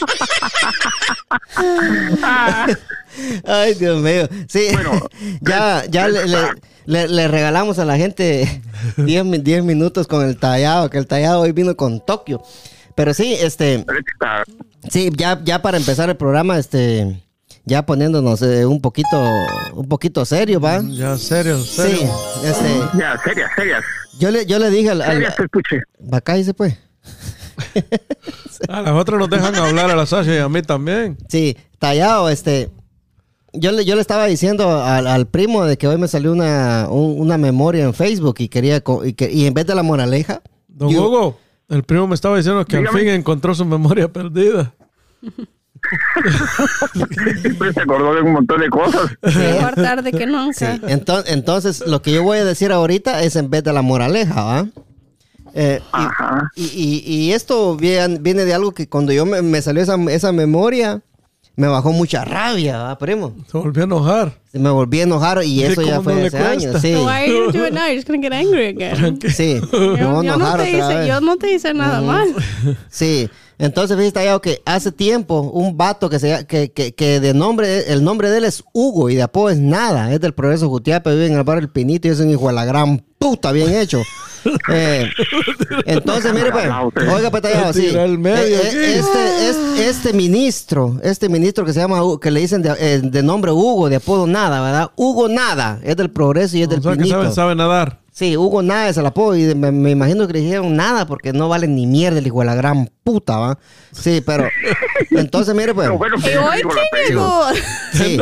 Ay, 3.46 3.74
Dios 3.74 4.00
mío. 4.00 4.28
Sí, 4.48 4.68
Bueno, 4.72 5.08
ya, 5.40 5.84
ya 5.88 6.08
le, 6.08 6.26
le- 6.26 6.48
le- 6.86 7.08
le 7.08 7.28
regalamos 7.28 7.78
a 7.78 7.84
la 7.84 7.96
gente 7.96 8.62
10 8.96 9.24
mi- 9.24 9.38
10 9.38 9.64
minutos 9.64 10.06
con 10.06 10.24
el 10.26 10.38
tallado, 10.38 10.90
que 10.90 10.98
el 10.98 11.06
tallado 11.06 11.40
hoy 11.40 11.52
vino 11.52 11.76
con 11.76 12.04
Tokio. 12.04 12.42
Pero 12.94 13.14
sí, 13.14 13.34
este, 13.40 13.84
sí, 14.90 15.10
ya, 15.16 15.40
ya 15.44 15.62
para 15.62 15.76
empezar 15.78 16.08
el 16.10 16.16
programa, 16.16 16.58
este, 16.58 17.22
ya 17.64 17.86
poniéndonos 17.86 18.42
eh, 18.42 18.66
un 18.66 18.80
poquito, 18.80 19.08
un 19.74 19.88
poquito 19.88 20.24
serio, 20.24 20.60
¿va? 20.60 20.80
Ya, 20.84 21.16
serio, 21.16 21.58
Sí, 21.62 21.82
serio. 21.82 22.10
este, 22.44 22.68
Ya, 22.98 23.18
serias, 23.22 23.50
serias. 23.56 23.84
yo 24.18 24.30
le, 24.30 24.44
yo 24.46 24.58
le 24.58 24.70
dije 24.70 24.90
al, 24.90 25.02
al 25.02 25.12
Serias 25.12 25.36
te 25.36 25.42
escuché. 25.44 25.80
Pues. 27.72 28.60
A 28.68 28.82
las 28.82 28.92
otras 28.92 29.18
nos 29.18 29.30
dejan 29.30 29.54
hablar 29.56 29.90
a 29.90 29.96
la 29.96 30.06
Sasha 30.06 30.34
y 30.34 30.38
a 30.38 30.48
mí 30.48 30.62
también. 30.62 31.16
Sí, 31.28 31.56
tallado, 31.78 32.28
este. 32.28 32.70
Yo 33.52 33.72
le, 33.72 33.84
yo 33.84 33.94
le 33.96 34.00
estaba 34.00 34.26
diciendo 34.26 34.80
al, 34.84 35.06
al 35.08 35.26
primo 35.26 35.64
de 35.64 35.76
que 35.78 35.88
hoy 35.88 35.96
me 35.98 36.06
salió 36.08 36.30
una, 36.32 36.86
un- 36.88 37.20
una 37.20 37.36
memoria 37.38 37.84
en 37.84 37.94
Facebook 37.94 38.36
y 38.38 38.48
quería 38.48 38.80
co- 38.82 39.04
y, 39.04 39.14
que- 39.14 39.30
y 39.32 39.46
en 39.46 39.54
vez 39.54 39.66
de 39.66 39.74
la 39.74 39.82
moraleja, 39.82 40.42
Don 40.68 40.88
yo- 40.90 41.06
Hugo, 41.08 41.38
el 41.68 41.82
primo 41.82 42.06
me 42.06 42.14
estaba 42.14 42.36
diciendo 42.36 42.64
que 42.64 42.76
Dígame. 42.76 42.98
al 42.98 43.04
fin 43.04 43.12
encontró 43.14 43.54
su 43.54 43.64
memoria 43.64 44.12
perdida. 44.12 44.72
Siempre 47.42 47.72
se 47.72 47.80
acordó 47.80 48.14
de 48.14 48.20
un 48.22 48.32
montón 48.32 48.60
de 48.60 48.68
cosas. 48.68 49.10
Mejor 49.22 49.74
tarde 49.74 50.12
que 50.12 50.26
nunca. 50.26 50.76
enton- 50.82 51.24
entonces 51.26 51.84
lo 51.86 52.02
que 52.02 52.12
yo 52.12 52.22
voy 52.22 52.38
a 52.38 52.44
decir 52.44 52.70
ahorita 52.72 53.22
es 53.22 53.36
en 53.36 53.50
vez 53.50 53.64
de 53.64 53.72
la 53.72 53.82
moraleja, 53.82 54.42
¿va? 54.44 54.66
Eh, 55.54 55.80
y- 55.82 55.86
Ajá. 55.92 56.50
y, 56.56 56.64
y- 56.64 57.02
y 57.06 57.32
esto 57.32 57.76
viene, 57.76 58.18
de 58.44 58.54
algo 58.54 58.72
que 58.72 58.88
cuando 58.88 59.12
yo 59.12 59.26
me, 59.26 59.42
me 59.42 59.60
salió 59.62 59.82
esa, 59.82 59.96
esa 60.10 60.32
memoria, 60.32 61.00
me 61.56 61.66
bajó 61.66 61.92
mucha 61.92 62.24
rabia, 62.24 62.78
¿va, 62.78 62.98
primo. 62.98 63.34
Se 63.50 63.58
volvió 63.58 63.82
a 63.82 63.86
enojar. 63.86 64.38
Me 64.52 64.70
volví 64.70 65.00
a 65.00 65.02
enojar 65.02 65.42
y 65.44 65.62
eso 65.62 65.82
ya 65.82 65.96
¿cómo 65.96 66.04
fue 66.04 66.14
no 66.14 66.26
hace 66.26 66.38
años. 66.38 66.80
Sí, 66.80 66.94
Why 66.94 67.06
are 67.08 67.28
you 67.28 67.44
gonna 67.46 67.52
do 67.58 67.66
it 67.66 67.72
now? 67.72 67.80
You're 67.86 67.96
just 67.96 68.08
gonna 68.08 68.22
get 68.22 68.32
angry 68.32 68.66
again. 68.68 69.18
sí. 69.30 69.60
Me 69.72 70.06
voy 70.06 70.26
a 70.26 70.30
Yo, 70.30 70.36
yo 70.36 70.36
no 70.38 70.56
te 70.56 70.70
hice, 70.70 71.06
yo 71.08 71.20
no 71.20 71.36
te 71.36 71.52
hice 71.52 71.74
nada 71.74 72.00
mal. 72.00 72.34
Sí, 72.88 73.28
entonces 73.60 73.96
fíjate 73.96 74.40
que 74.42 74.62
hace 74.64 74.90
tiempo 74.90 75.40
un 75.40 75.76
vato 75.76 76.08
que, 76.08 76.18
se, 76.18 76.46
que, 76.46 76.72
que, 76.72 76.94
que 76.94 77.20
de 77.20 77.34
nombre, 77.34 77.92
el 77.92 78.02
nombre 78.02 78.30
de 78.30 78.38
él 78.38 78.44
es 78.44 78.64
Hugo 78.72 79.10
y 79.10 79.14
de 79.16 79.22
apodo 79.22 79.50
es 79.50 79.58
nada, 79.58 80.12
es 80.12 80.20
del 80.20 80.32
Progreso 80.32 80.68
Jutiapa, 80.68 81.10
vive 81.10 81.26
en 81.26 81.34
el 81.34 81.44
barrio 81.44 81.62
El 81.62 81.70
Pinito 81.70 82.08
y 82.08 82.10
es 82.10 82.20
un 82.20 82.30
hijo 82.30 82.48
de 82.48 82.54
la 82.54 82.64
gran 82.64 83.04
puta, 83.18 83.52
bien 83.52 83.74
hecho. 83.74 84.00
Eh, 84.72 85.06
entonces, 85.84 86.32
mire 86.32 86.50
pues, 86.50 86.64
oiga 87.12 87.30
pues 87.30 87.42
Tallado, 87.42 87.74
sí. 87.74 87.88
Eh, 87.88 88.18
eh, 88.24 88.94
este, 88.98 89.50
este, 89.50 89.88
este 89.90 90.12
ministro, 90.14 90.98
este 91.02 91.28
ministro 91.28 91.66
que 91.66 91.74
se 91.74 91.80
llama, 91.80 92.00
que 92.18 92.30
le 92.30 92.40
dicen 92.40 92.62
de, 92.62 93.02
de 93.02 93.22
nombre 93.22 93.52
Hugo, 93.52 93.90
de 93.90 93.96
apodo 93.96 94.26
nada, 94.26 94.62
¿verdad? 94.62 94.92
Hugo 94.96 95.28
Nada, 95.28 95.78
es 95.82 95.94
del 95.94 96.10
Progreso 96.10 96.56
y 96.56 96.62
es 96.62 96.68
O 96.68 96.70
del 96.70 96.82
sea 96.82 96.92
que 96.92 96.98
Pinito. 96.98 97.20
sabe, 97.20 97.34
sabe 97.34 97.54
nadar. 97.54 97.99
Sí, 98.20 98.36
Hugo 98.36 98.62
nada 98.62 98.90
es 98.90 98.98
el 98.98 99.06
apodo 99.06 99.34
y 99.34 99.54
me, 99.54 99.72
me 99.72 99.90
imagino 99.92 100.26
que 100.26 100.34
le 100.34 100.40
dijeron 100.40 100.76
nada 100.76 101.06
porque 101.06 101.32
no 101.32 101.48
vale 101.48 101.66
ni 101.66 101.86
mierda 101.86 102.18
el 102.18 102.26
hijo 102.26 102.40
de 102.40 102.44
la 102.44 102.54
gran 102.54 102.90
puta, 103.02 103.38
¿va? 103.38 103.58
Sí, 103.92 104.20
pero 104.26 104.46
entonces 105.12 105.54
mire 105.54 105.72
pues, 105.72 105.86
Pero 105.86 105.96
bueno, 105.96 106.16
¿Y 106.18 106.22
que 106.22 106.36
hoy 106.36 106.56
digo 107.08 107.44
la 107.46 107.54
sí, 107.94 108.18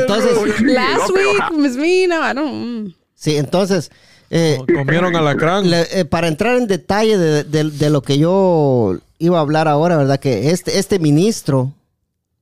entonces, 0.00 0.60
Last 0.62 1.10
week 1.10 1.56
was 1.56 1.76
me. 1.76 2.08
No, 2.08 2.28
I 2.28 2.34
don't. 2.34 2.94
sí, 3.14 3.36
entonces, 3.36 3.92
eh, 4.30 4.58
Comieron 4.76 5.14
alacrán. 5.14 5.70
le- 5.70 5.86
eh, 6.00 6.04
para 6.04 6.26
entrar 6.26 6.56
en 6.56 6.66
detalle 6.66 7.16
de, 7.16 7.44
de- 7.44 7.70
de 7.70 7.90
lo 7.90 8.02
que 8.02 8.18
yo 8.18 8.96
iba 9.20 9.38
a 9.38 9.40
hablar 9.40 9.68
ahora, 9.68 9.96
¿verdad? 9.98 10.18
Que 10.18 10.50
este, 10.50 10.80
este 10.80 10.98
ministro, 10.98 11.74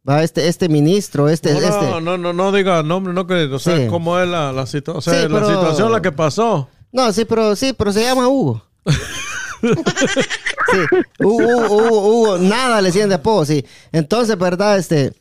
¿va? 0.08 0.22
Este, 0.22 0.48
este 0.48 0.70
ministro, 0.70 1.28
este, 1.28 1.52
No, 1.52 1.58
este, 1.60 1.90
no, 1.90 2.00
no, 2.00 2.16
no, 2.16 2.32
no 2.32 2.52
diga 2.52 2.82
nombre, 2.82 3.12
no 3.12 3.26
que, 3.26 3.34
o 3.52 3.58
sea, 3.58 3.76
Sí. 3.76 3.86
cómo 3.90 4.18
es 4.18 4.26
la, 4.26 4.50
la 4.52 4.64
situación, 4.64 4.96
o 4.96 5.00
sea, 5.02 5.12
Sí, 5.12 5.28
la 5.28 5.40
pero- 5.40 5.46
situación 5.50 5.92
la 5.92 6.00
que 6.00 6.12
pasó. 6.12 6.70
No, 6.96 7.12
sí, 7.12 7.26
pero 7.26 7.54
sí, 7.54 7.74
pero 7.76 7.92
se 7.92 8.02
llama 8.02 8.26
Hugo. 8.26 8.62
sí, 9.62 10.78
Hugo, 11.20 11.66
Hugo, 11.68 12.06
Hugo, 12.08 12.38
nada 12.38 12.80
le 12.80 12.90
de 12.90 13.14
apodo, 13.14 13.44
sí. 13.44 13.62
Entonces, 13.92 14.38
¿verdad? 14.38 14.78
Este, 14.78 15.12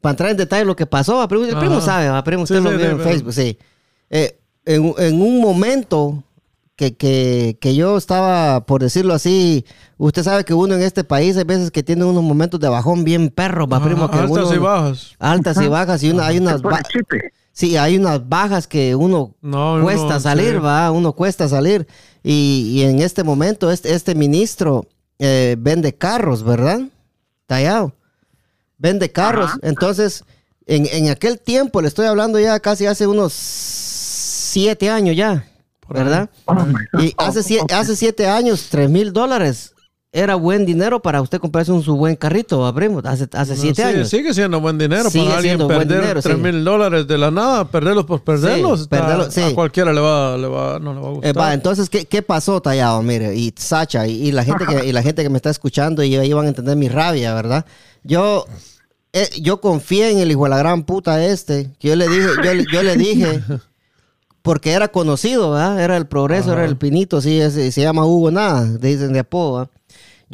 para 0.00 0.12
entrar 0.12 0.30
en 0.30 0.36
detalle 0.36 0.64
lo 0.64 0.76
que 0.76 0.86
pasó, 0.86 1.16
va, 1.16 1.26
primo, 1.26 1.44
el 1.44 1.58
primo 1.58 1.80
sabe, 1.80 2.08
va, 2.08 2.22
primo, 2.22 2.44
usted 2.44 2.58
Sí, 2.58 2.62
lo 2.62 2.70
sí, 2.70 2.76
vio 2.76 2.86
sí, 2.86 2.92
en 2.92 3.00
Facebook, 3.00 3.32
sí. 3.32 3.58
Eh, 4.10 4.38
en, 4.64 4.84
un- 4.84 4.94
en 4.96 5.20
un 5.20 5.40
momento 5.40 6.22
que, 6.76 6.94
que, 6.94 7.58
que 7.60 7.74
yo 7.74 7.96
estaba, 7.96 8.64
por 8.64 8.80
decirlo 8.82 9.12
así, 9.12 9.64
usted 9.96 10.22
sabe 10.22 10.44
que 10.44 10.54
uno 10.54 10.74
en 10.76 10.82
este 10.82 11.02
país 11.02 11.36
hay 11.36 11.42
veces 11.44 11.72
que 11.72 11.82
tiene 11.82 12.04
unos 12.04 12.22
momentos 12.22 12.60
de 12.60 12.68
bajón 12.68 13.02
bien 13.02 13.28
perro, 13.30 13.66
va, 13.66 13.82
primo, 13.82 14.08
que 14.08 14.18
Altas 14.18 14.30
uno- 14.46 14.54
y 14.54 14.58
bajas. 14.58 15.12
Altas 15.18 15.56
y 15.60 15.66
bajas, 15.66 16.00
y 16.04 16.10
una, 16.10 16.26
hay 16.28 16.38
unas... 16.38 16.62
Sí, 17.54 17.76
hay 17.76 17.96
unas 17.96 18.28
bajas 18.28 18.66
que 18.66 18.94
uno 18.96 19.32
No, 19.40 19.80
cuesta 19.80 20.06
uno, 20.06 20.20
salir, 20.20 20.54
sí. 20.54 20.58
va, 20.58 20.90
uno 20.90 21.12
cuesta 21.12 21.48
salir. 21.48 21.86
Y, 22.22 22.72
y 22.74 22.82
en 22.82 23.00
este 23.00 23.22
momento, 23.22 23.70
este, 23.70 23.94
este 23.94 24.14
ministro 24.16 24.86
eh, 25.20 25.54
vende 25.58 25.94
carros, 25.94 26.42
¿verdad? 26.42 26.80
Tallado. 27.46 27.94
Vende 28.76 29.10
carros. 29.10 29.52
Entonces, 29.62 30.24
en, 30.66 30.86
en 30.90 31.10
aquel 31.10 31.38
tiempo, 31.38 31.80
le 31.80 31.86
estoy 31.88 32.06
hablando 32.06 32.40
ya 32.40 32.58
casi 32.58 32.86
hace 32.86 33.06
unos 33.06 33.32
siete 33.32 34.90
años 34.90 35.16
ya. 35.16 35.46
¿verdad? 35.88 36.30
Oh. 36.46 36.56
Y 37.00 37.14
hace, 37.18 37.60
hace 37.72 37.94
siete 37.96 38.26
años, 38.26 38.68
tres 38.70 38.90
mil 38.90 39.12
dólares 39.12 39.73
era 40.16 40.36
buen 40.36 40.64
dinero 40.64 41.02
para 41.02 41.20
usted 41.20 41.40
comprarse 41.40 41.72
un 41.72 41.82
su 41.82 41.96
buen 41.96 42.14
carrito, 42.14 42.60
¿va, 42.60 42.72
primo? 42.72 43.00
Hace, 43.02 43.28
hace 43.32 43.56
No, 43.56 43.60
siete 43.60 43.82
sí, 43.82 43.88
años. 43.88 44.08
Sigue 44.08 44.32
siendo 44.32 44.60
buen 44.60 44.78
dinero 44.78 45.10
Sigue 45.10 45.24
para 45.24 45.38
alguien 45.38 45.58
perder 45.66 46.00
dinero, 46.02 46.22
3 46.22 46.36
sí. 46.36 46.40
mil 46.40 46.64
dólares 46.64 47.08
de 47.08 47.18
la 47.18 47.32
nada, 47.32 47.64
perderlos 47.64 48.04
por 48.04 48.22
perderlos. 48.22 48.82
está- 48.82 49.00
perderlos, 49.00 49.34
sí. 49.34 49.40
A 49.42 49.54
cualquiera 49.54 49.92
le 49.92 50.00
va, 50.00 50.36
le 50.38 50.46
va, 50.46 50.78
no 50.78 50.94
le 50.94 51.00
va 51.00 51.08
a 51.08 51.10
Eh, 51.10 51.14
gustar. 51.14 51.38
va, 51.38 51.52
entonces, 51.52 51.90
¿qué, 51.90 52.04
qué 52.06 52.22
pasó, 52.22 52.62
Tallado? 52.62 53.02
Mire, 53.02 53.34
y 53.34 53.52
Sacha, 53.56 54.06
y, 54.06 54.28
y 54.28 54.30
la 54.32 54.44
gente 54.44 54.64
que, 54.66 54.86
y 54.86 54.92
la 54.92 55.02
gente 55.02 55.24
que 55.24 55.30
me 55.30 55.36
está 55.36 55.50
escuchando, 55.50 56.04
y 56.04 56.14
ahí 56.14 56.32
van 56.32 56.44
a 56.46 56.48
entender 56.50 56.76
mi 56.76 56.88
rabia, 56.88 57.34
¿verdad? 57.34 57.66
Yo, 58.04 58.46
eh, 59.12 59.28
yo 59.42 59.60
confié 59.60 60.10
en 60.12 60.18
el 60.20 60.30
hijo 60.30 60.44
de 60.44 60.50
la 60.50 60.58
gran 60.58 60.84
puta 60.84 61.24
este, 61.26 61.72
que 61.80 61.88
yo 61.88 61.96
le 61.96 62.06
dije, 62.08 62.28
yo, 62.44 62.52
yo 62.72 62.82
le 62.84 62.96
dije, 62.96 63.40
porque 64.42 64.72
era 64.72 64.88
conocido, 64.88 65.50
¿verdad? 65.52 65.80
Era 65.82 65.96
el 65.96 66.06
progreso, 66.06 66.52
era 66.52 66.64
el 66.64 66.76
pinito, 66.76 67.20
sí, 67.20 67.40
ese- 67.40 67.72
se 67.72 67.80
llama 67.80 68.04
Hugo 68.04 68.30
Nada, 68.30 68.64
dicen 68.78 69.12
de 69.12 69.18
apodo, 69.20 69.58
¿verdad? 69.58 69.70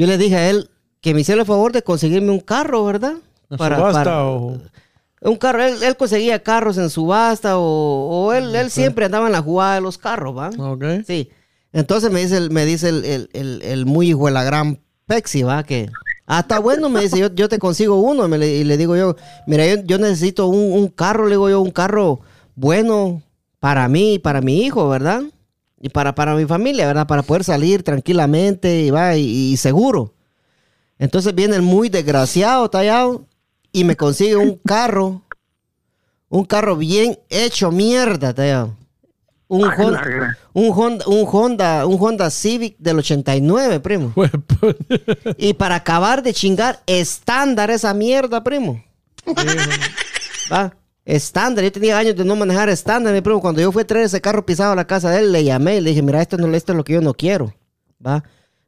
Yo 0.00 0.06
le 0.06 0.16
dije 0.16 0.36
a 0.36 0.48
él 0.48 0.70
que 1.02 1.12
me 1.12 1.20
hiciera 1.20 1.42
el 1.42 1.46
favor 1.46 1.72
de 1.72 1.82
conseguirme 1.82 2.30
un 2.30 2.40
carro, 2.40 2.84
¿verdad? 2.86 3.12
¿En 3.50 3.58
subasta 3.76 4.24
o...? 4.26 4.58
Un 5.22 5.36
carro, 5.36 5.62
él, 5.62 5.74
él 5.82 5.96
conseguía 5.98 6.42
carros 6.42 6.78
en 6.78 6.88
subasta 6.88 7.58
o, 7.58 8.08
o 8.08 8.32
él, 8.32 8.54
él 8.54 8.70
siempre 8.70 9.04
andaba 9.04 9.26
en 9.26 9.32
la 9.32 9.42
jugada 9.42 9.74
de 9.74 9.82
los 9.82 9.98
carros, 9.98 10.34
¿va? 10.34 10.48
Ok. 10.58 10.82
Sí. 11.06 11.28
Entonces 11.74 12.10
me 12.10 12.20
dice, 12.22 12.38
el, 12.38 12.50
me 12.50 12.64
dice 12.64 12.88
el, 12.88 13.04
el, 13.04 13.28
el, 13.34 13.60
el 13.62 13.84
muy 13.84 14.08
hijo 14.08 14.24
de 14.26 14.32
la 14.32 14.42
gran 14.44 14.80
Pexi, 15.04 15.42
¿va? 15.42 15.62
Que, 15.64 15.90
ah, 16.26 16.40
está 16.40 16.58
bueno, 16.60 16.88
me 16.88 17.02
dice, 17.02 17.18
yo, 17.18 17.28
yo 17.34 17.50
te 17.50 17.58
consigo 17.58 18.00
uno. 18.00 18.26
Me 18.28 18.38
le- 18.38 18.56
y 18.56 18.64
le 18.64 18.78
digo 18.78 18.96
yo, 18.96 19.14
mira, 19.46 19.66
yo, 19.66 19.82
yo 19.84 19.98
necesito 19.98 20.46
un, 20.46 20.72
un 20.72 20.88
carro, 20.88 21.24
le 21.26 21.32
digo 21.32 21.50
yo, 21.50 21.60
un 21.60 21.70
carro 21.70 22.20
bueno 22.54 23.20
para 23.58 23.88
mí 23.88 24.14
y 24.14 24.18
para 24.18 24.40
mi 24.40 24.62
hijo, 24.62 24.88
¿verdad? 24.88 25.20
Y 25.80 25.88
para, 25.88 26.14
para 26.14 26.34
mi 26.34 26.44
familia, 26.44 26.86
¿verdad? 26.86 27.06
Para 27.06 27.22
poder 27.22 27.42
salir 27.42 27.82
tranquilamente 27.82 28.82
y, 28.82 28.90
va, 28.90 29.16
y, 29.16 29.52
y 29.52 29.56
seguro. 29.56 30.14
Entonces 30.98 31.34
viene 31.34 31.56
el 31.56 31.62
muy 31.62 31.88
desgraciado, 31.88 32.68
tallado, 32.68 33.26
y 33.72 33.84
me 33.84 33.96
consigue 33.96 34.36
un 34.36 34.56
carro, 34.58 35.22
un 36.28 36.44
carro 36.44 36.76
bien 36.76 37.18
hecho 37.30 37.72
mierda, 37.72 38.34
tallado. 38.34 38.76
Un 39.48 39.64
Ay, 39.64 39.70
Honda, 39.78 40.38
un 40.52 40.70
Honda, 40.72 41.04
un 41.08 41.28
Honda, 41.28 41.86
un 41.86 41.96
Honda 41.98 42.30
Civic 42.30 42.76
del 42.78 42.98
89, 42.98 43.80
primo. 43.80 44.14
Y 45.38 45.54
para 45.54 45.74
acabar 45.74 46.22
de 46.22 46.32
chingar, 46.32 46.80
estándar 46.86 47.70
esa 47.70 47.92
mierda, 47.92 48.44
primo. 48.44 48.84
Va, 50.52 50.72
estándar. 51.14 51.64
Yo 51.64 51.72
tenía 51.72 51.98
años 51.98 52.16
de 52.16 52.24
no 52.24 52.36
manejar 52.36 52.68
estándar, 52.68 53.12
mi 53.12 53.20
primo. 53.20 53.40
Cuando 53.40 53.60
yo 53.60 53.70
fui 53.72 53.82
a 53.82 53.86
traer 53.86 54.06
ese 54.06 54.20
carro 54.20 54.44
pisado 54.44 54.72
a 54.72 54.76
la 54.76 54.86
casa 54.86 55.10
de 55.10 55.20
él, 55.20 55.32
le 55.32 55.44
llamé 55.44 55.76
y 55.76 55.80
le 55.80 55.90
dije, 55.90 56.02
mira, 56.02 56.20
esto, 56.22 56.36
no, 56.36 56.54
esto 56.54 56.72
es 56.72 56.76
lo 56.76 56.84
que 56.84 56.92
yo 56.94 57.00
no 57.00 57.14
quiero. 57.14 57.54
Va. 58.04 58.22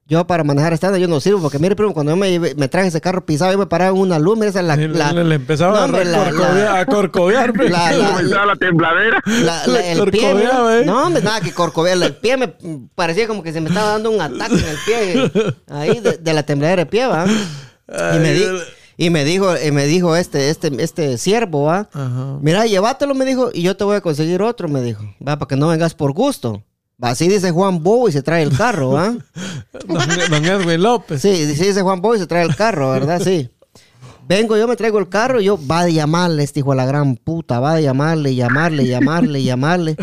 Yo 0.04 0.26
para 0.26 0.42
manejar 0.44 0.72
estándar 0.74 1.00
yo 1.00 1.06
no 1.08 1.20
sirvo, 1.20 1.40
porque 1.40 1.58
mire, 1.60 1.76
primo, 1.76 1.94
cuando 1.94 2.12
yo 2.12 2.16
me, 2.16 2.38
me 2.38 2.68
traje 2.68 2.88
ese 2.88 3.00
carro 3.00 3.24
pisado, 3.24 3.52
yo 3.52 3.56
me 3.56 3.66
paraba 3.66 3.92
en 3.96 4.02
una 4.02 4.18
luz, 4.18 4.36
mira, 4.36 4.48
esa 4.50 4.60
es 4.60 4.66
la... 4.66 4.76
la- 4.76 5.12
le- 5.12 5.24
le 5.24 5.34
empezaba 5.36 5.86
No, 5.86 5.96
a, 5.96 6.04
la- 6.04 6.30
la- 6.32 6.80
a 6.80 6.86
corcoviar. 6.86 7.56
la- 7.70 7.92
la- 7.92 8.44
la 8.46 8.56
tembladera. 8.56 9.22
La- 9.24 9.66
la- 9.66 9.72
Le 9.80 9.92
el 9.92 10.10
pie. 10.10 10.30
¿eh? 10.32 10.82
No, 10.84 11.06
hombre, 11.06 11.22
nada 11.22 11.40
que 11.40 11.52
corcovear. 11.52 11.96
El 12.02 12.16
pie 12.16 12.36
me 12.36 12.48
parecía 12.94 13.26
como 13.28 13.42
que 13.42 13.52
se 13.52 13.60
me 13.60 13.68
estaba 13.68 13.92
dando 13.92 14.10
un 14.10 14.20
ataque 14.20 14.54
en 14.54 14.64
el 14.66 14.76
pie. 14.84 15.54
Ahí, 15.70 16.00
de, 16.00 16.18
de 16.18 16.32
la 16.34 16.42
tembladera 16.42 16.82
de 16.82 16.86
pie, 16.90 17.06
¿va? 17.06 17.24
Y 17.26 18.18
me, 18.18 18.32
di- 18.34 18.44
y 19.02 19.10
me 19.10 19.24
dijo, 19.24 19.52
y 19.60 19.72
me 19.72 19.86
dijo 19.86 20.14
este, 20.14 20.48
este, 20.48 20.70
este 20.80 21.18
siervo. 21.18 21.68
Ajá. 21.68 22.38
Mira, 22.40 22.66
llévatelo, 22.66 23.16
me 23.16 23.24
dijo, 23.24 23.50
y 23.52 23.62
yo 23.62 23.76
te 23.76 23.82
voy 23.82 23.96
a 23.96 24.00
conseguir 24.00 24.42
otro, 24.42 24.68
me 24.68 24.80
dijo. 24.80 25.02
Va, 25.26 25.36
para 25.40 25.48
que 25.48 25.56
no 25.56 25.66
vengas 25.66 25.92
por 25.92 26.12
gusto. 26.12 26.62
Así 27.00 27.26
dice 27.26 27.50
Juan 27.50 27.82
Bobo 27.82 28.08
y 28.08 28.12
se 28.12 28.22
trae 28.22 28.44
el 28.44 28.56
carro, 28.56 28.90
¿va? 28.90 29.16
Don, 29.88 29.98
don 30.30 30.44
Edwin 30.44 30.80
López. 30.80 31.20
Sí, 31.20 31.34
sí 31.52 31.64
dice 31.64 31.82
Juan 31.82 32.00
Bobo 32.00 32.14
y 32.14 32.18
se 32.20 32.28
trae 32.28 32.44
el 32.44 32.54
carro, 32.54 32.92
¿verdad? 32.92 33.20
Sí. 33.20 33.50
Vengo, 34.28 34.56
yo 34.56 34.68
me 34.68 34.76
traigo 34.76 35.00
el 35.00 35.08
carro 35.08 35.40
y 35.40 35.46
yo 35.46 35.58
va 35.66 35.80
a 35.80 35.88
llamarle 35.88 36.44
este 36.44 36.60
hijo 36.60 36.70
de 36.70 36.76
la 36.76 36.86
gran 36.86 37.16
puta, 37.16 37.58
va 37.58 37.72
a 37.74 37.80
llamarle, 37.80 38.36
llamarle, 38.36 38.86
llamarle, 38.86 39.42
llamarle. 39.44 39.96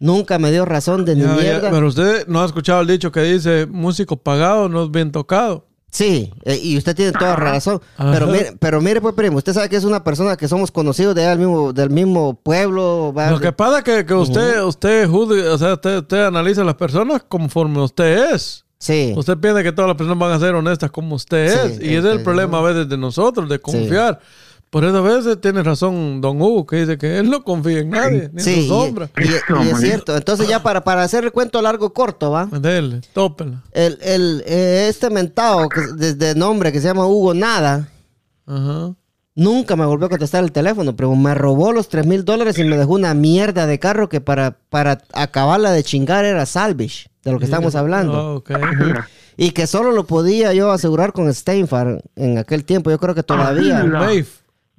Nunca 0.00 0.38
me 0.38 0.50
dio 0.50 0.64
razón 0.64 1.04
de 1.04 1.16
ni 1.16 1.20
Ya, 1.22 1.36
ya, 1.36 1.42
mierda. 1.42 1.70
pero 1.70 1.86
usted 1.86 2.26
no 2.28 2.40
ha 2.40 2.46
escuchado 2.46 2.80
el 2.80 2.86
dicho 2.86 3.12
que 3.12 3.20
dice 3.20 3.66
músico 3.66 4.16
pagado 4.16 4.70
no 4.70 4.84
es 4.84 4.90
bien 4.90 5.12
tocado. 5.12 5.67
Sí, 5.90 6.32
eh, 6.44 6.60
y 6.62 6.76
usted 6.76 6.94
tiene 6.94 7.12
toda 7.12 7.34
razón. 7.34 7.80
Ajá. 7.96 8.12
Pero 8.12 8.26
mire, 8.26 8.52
pero 8.58 8.80
mire, 8.80 9.00
pues, 9.00 9.14
primo, 9.14 9.38
usted 9.38 9.54
sabe 9.54 9.68
que 9.68 9.76
es 9.76 9.84
una 9.84 10.04
persona 10.04 10.36
que 10.36 10.46
somos 10.46 10.70
conocidos 10.70 11.14
de 11.14 11.22
del 11.22 11.38
mismo, 11.38 11.72
del 11.72 11.90
mismo 11.90 12.34
pueblo. 12.34 13.12
Lo 13.30 13.40
que 13.40 13.52
pasa 13.52 13.78
es 13.78 13.84
que, 13.84 14.06
que 14.06 14.14
usted, 14.14 14.62
usted, 14.62 15.08
juzgue, 15.08 15.48
o 15.48 15.56
sea, 15.56 15.74
usted, 15.74 15.98
usted 15.98 16.26
analiza 16.26 16.62
a 16.62 16.64
las 16.64 16.74
personas 16.74 17.22
conforme 17.26 17.80
usted 17.80 18.34
es. 18.34 18.64
Sí. 18.78 19.12
Usted 19.16 19.36
piensa 19.38 19.62
que 19.62 19.72
todas 19.72 19.88
las 19.88 19.96
personas 19.96 20.18
van 20.18 20.32
a 20.32 20.38
ser 20.38 20.54
honestas 20.54 20.90
como 20.90 21.16
usted 21.16 21.48
Sí, 21.48 21.72
es. 21.72 21.80
Y 21.82 21.96
ese 21.96 22.10
es 22.10 22.16
el 22.16 22.22
problema 22.22 22.58
a 22.58 22.62
veces 22.62 22.88
de 22.88 22.96
nosotros, 22.96 23.48
de 23.48 23.58
confiar. 23.58 24.20
Por 24.70 24.84
eso 24.84 24.98
a 24.98 25.00
veces 25.00 25.40
tiene 25.40 25.62
razón 25.62 26.20
Don 26.20 26.40
Hugo, 26.42 26.66
que 26.66 26.76
dice 26.76 26.98
que 26.98 27.18
él 27.18 27.30
no 27.30 27.42
confía 27.42 27.78
en 27.78 27.90
nadie, 27.90 28.28
ni 28.32 28.40
en 28.40 28.44
Sí, 28.44 28.62
su 28.62 28.68
sombra. 28.68 29.08
y, 29.16 29.22
y- 29.22 29.66
y 29.66 29.70
es 29.70 29.78
cierto. 29.80 30.14
Entonces 30.16 30.46
ya 30.46 30.62
para, 30.62 30.84
para 30.84 31.02
hacer 31.02 31.24
el 31.24 31.32
cuento 31.32 31.62
largo 31.62 31.92
corto, 31.94 32.30
¿va? 32.30 32.46
Dele, 32.46 33.00
tópela. 33.14 33.62
El, 33.72 33.98
el, 34.02 34.42
eh, 34.46 34.86
este 34.90 35.08
mentado 35.10 35.68
que, 35.70 35.80
desde 35.96 36.34
nombre 36.34 36.70
que 36.70 36.80
se 36.80 36.88
llama 36.88 37.06
Hugo 37.06 37.32
Nada, 37.32 37.88
Ajá. 38.46 38.92
nunca 39.34 39.74
me 39.74 39.86
volvió 39.86 40.06
a 40.06 40.10
contestar 40.10 40.44
el 40.44 40.52
teléfono, 40.52 40.94
pero 40.94 41.14
me 41.14 41.34
robó 41.34 41.72
los 41.72 41.88
3 41.88 42.04
mil 42.06 42.24
dólares 42.26 42.58
y 42.58 42.64
me 42.64 42.76
dejó 42.76 42.92
una 42.92 43.14
mierda 43.14 43.66
de 43.66 43.78
carro 43.78 44.10
que 44.10 44.20
para, 44.20 44.58
para 44.68 44.98
acabarla 45.14 45.72
de 45.72 45.82
chingar 45.82 46.26
era 46.26 46.44
salvage, 46.44 47.08
de 47.24 47.32
lo 47.32 47.38
que 47.38 47.46
estamos 47.46 47.74
hablando. 47.74 48.44
Ah. 48.50 49.06
Y 49.38 49.52
que 49.52 49.66
solo 49.66 49.92
lo 49.92 50.04
podía 50.04 50.52
yo 50.52 50.72
asegurar 50.72 51.12
con 51.12 51.32
Steinfar 51.32 52.02
en 52.16 52.38
aquel 52.38 52.64
tiempo. 52.64 52.90
Yo 52.90 52.98
creo 52.98 53.14
que 53.14 53.22
todavía. 53.22 53.84
Wave. 53.84 54.26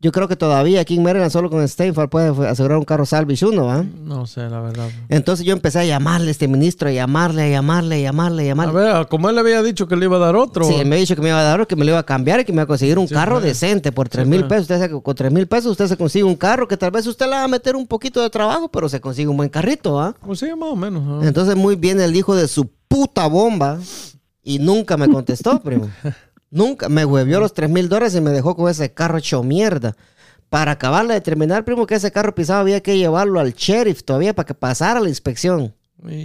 Yo 0.01 0.13
creo 0.13 0.29
que 0.29 0.38
todavía 0.38 0.79
aquí 0.79 0.96
en 0.96 1.03
Maryland 1.03 1.29
solo 1.29 1.50
con 1.50 1.68
Steinfeld 1.68 2.08
puede 2.08 2.48
asegurar 2.48 2.77
un 2.77 2.86
carro 2.86 3.06
salvage 3.06 3.46
uno, 3.46 3.65
¿va? 3.65 3.84
No 3.84 4.25
sé, 4.27 4.48
la 4.50 4.62
verdad. 4.62 4.88
Entonces 5.10 5.46
yo 5.46 5.51
empecé 5.51 5.79
a 5.79 5.84
llamarle 5.86 6.29
a 6.29 6.32
este 6.32 6.48
ministro, 6.48 6.88
a 6.88 6.94
llamarle, 6.94 7.44
a 7.44 7.50
llamarle, 7.50 7.96
a 7.96 8.00
llamarle, 8.00 8.44
a 8.44 8.46
A 8.46 8.48
llamarle. 8.48 8.74
ver, 8.79 9.08
como 9.10 9.27
él 9.27 9.36
le 9.36 9.41
había 9.41 9.62
dicho 9.62 9.89
que 9.89 9.98
le 9.98 10.06
iba 10.06 10.15
a 10.15 10.20
dar 10.20 10.38
otro. 10.38 10.63
Sí, 10.63 10.75
él 10.75 10.88
me 10.88 10.96
ha 10.96 11.00
dicho 11.00 11.15
que 11.18 11.22
me 11.22 11.27
iba 11.27 11.39
a 11.41 11.44
dar, 11.44 11.68
que 11.68 11.75
me 11.75 11.84
lo 11.84 11.91
iba 11.91 12.00
a 12.00 12.06
cambiar 12.06 12.39
y 12.39 12.46
que 12.46 12.53
me 12.53 12.58
iba 12.58 12.63
a 12.63 12.68
conseguir 12.68 12.98
un 12.98 13.10
Sí, 13.10 13.13
carro 13.13 13.36
pues. 13.41 13.44
decente 13.46 13.91
por 13.91 14.08
tres 14.08 14.24
Sí, 14.24 14.29
mil 14.29 14.46
pues. 14.46 14.50
pesos. 14.68 14.70
Usted 14.72 14.89
que 14.96 15.01
con 15.03 15.15
tres 15.15 15.32
mil 15.34 15.48
pesos 15.48 15.72
usted 15.72 15.88
se 15.88 15.98
consigue 15.98 16.24
un 16.24 16.36
carro 16.38 16.65
que 16.65 16.77
tal 16.77 16.91
vez 16.91 17.06
usted 17.06 17.25
le 17.25 17.32
va 17.34 17.44
a 17.44 17.48
meter 17.50 17.75
un 17.75 17.86
poquito 17.86 18.22
de 18.22 18.29
trabajo, 18.29 18.70
pero 18.70 18.88
se 18.88 19.01
consigue 19.01 19.27
un 19.27 19.36
buen 19.36 19.50
carrito, 19.50 20.00
¿ah? 20.00 20.15
Pues 20.25 20.39
sí, 20.39 20.46
más 20.58 20.70
o 20.70 20.75
menos. 20.77 21.03
¿no? 21.03 21.24
Entonces 21.24 21.58
muy 21.58 21.75
bien 21.75 22.00
el 22.00 22.15
hijo 22.15 22.36
de 22.38 22.48
su 22.48 22.70
puta 22.88 23.27
bomba 23.27 23.77
y 24.41 24.60
nunca 24.60 24.96
me 24.96 25.10
contestó, 25.10 25.60
primo. 25.62 25.89
nunca. 26.51 26.89
Me 26.89 27.06
huevió 27.06 27.39
los 27.39 27.53
tres 27.53 27.70
mil 27.70 27.89
dólares 27.89 28.15
y 28.15 28.22
me 28.22 28.32
dejó 28.32 28.56
con 28.56 28.70
ese 28.70 28.94
carro 28.94 29.18
hecho 29.18 29.44
mierda. 29.44 29.96
Para 30.50 30.72
acabarle 30.72 31.13
de 31.13 31.22
terminar, 31.22 31.63
primo, 31.63 31.86
que 31.86 31.96
ese 31.96 32.12
carro 32.12 32.34
pisado 32.34 32.62
había 32.62 32.82
que 32.82 32.98
llevarlo 32.98 33.39
al 33.39 33.53
sheriff 33.53 34.03
todavía 34.03 34.34
para 34.34 34.48
que 34.48 34.56
pasara 34.56 35.00
la 35.00 35.10
inspección. 35.10 35.75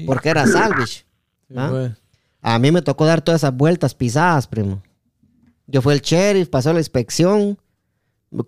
Porque 0.07 0.31
era 0.31 0.47
salvage. 0.47 1.04
sí, 1.49 1.54
¿ah? 1.57 1.69
pues. 1.71 1.93
A 2.40 2.59
mí 2.59 2.71
me 2.71 2.83
tocó 2.83 3.07
dar 3.07 3.23
todas 3.23 3.40
esas 3.40 3.57
vueltas 3.57 3.95
pisadas, 3.95 4.47
primo. 4.47 4.83
Yo 5.66 5.81
fui 5.81 5.95
el 5.95 6.00
sheriff, 6.00 6.49
pasó 6.49 6.73
la 6.73 6.78
inspección. 6.78 7.59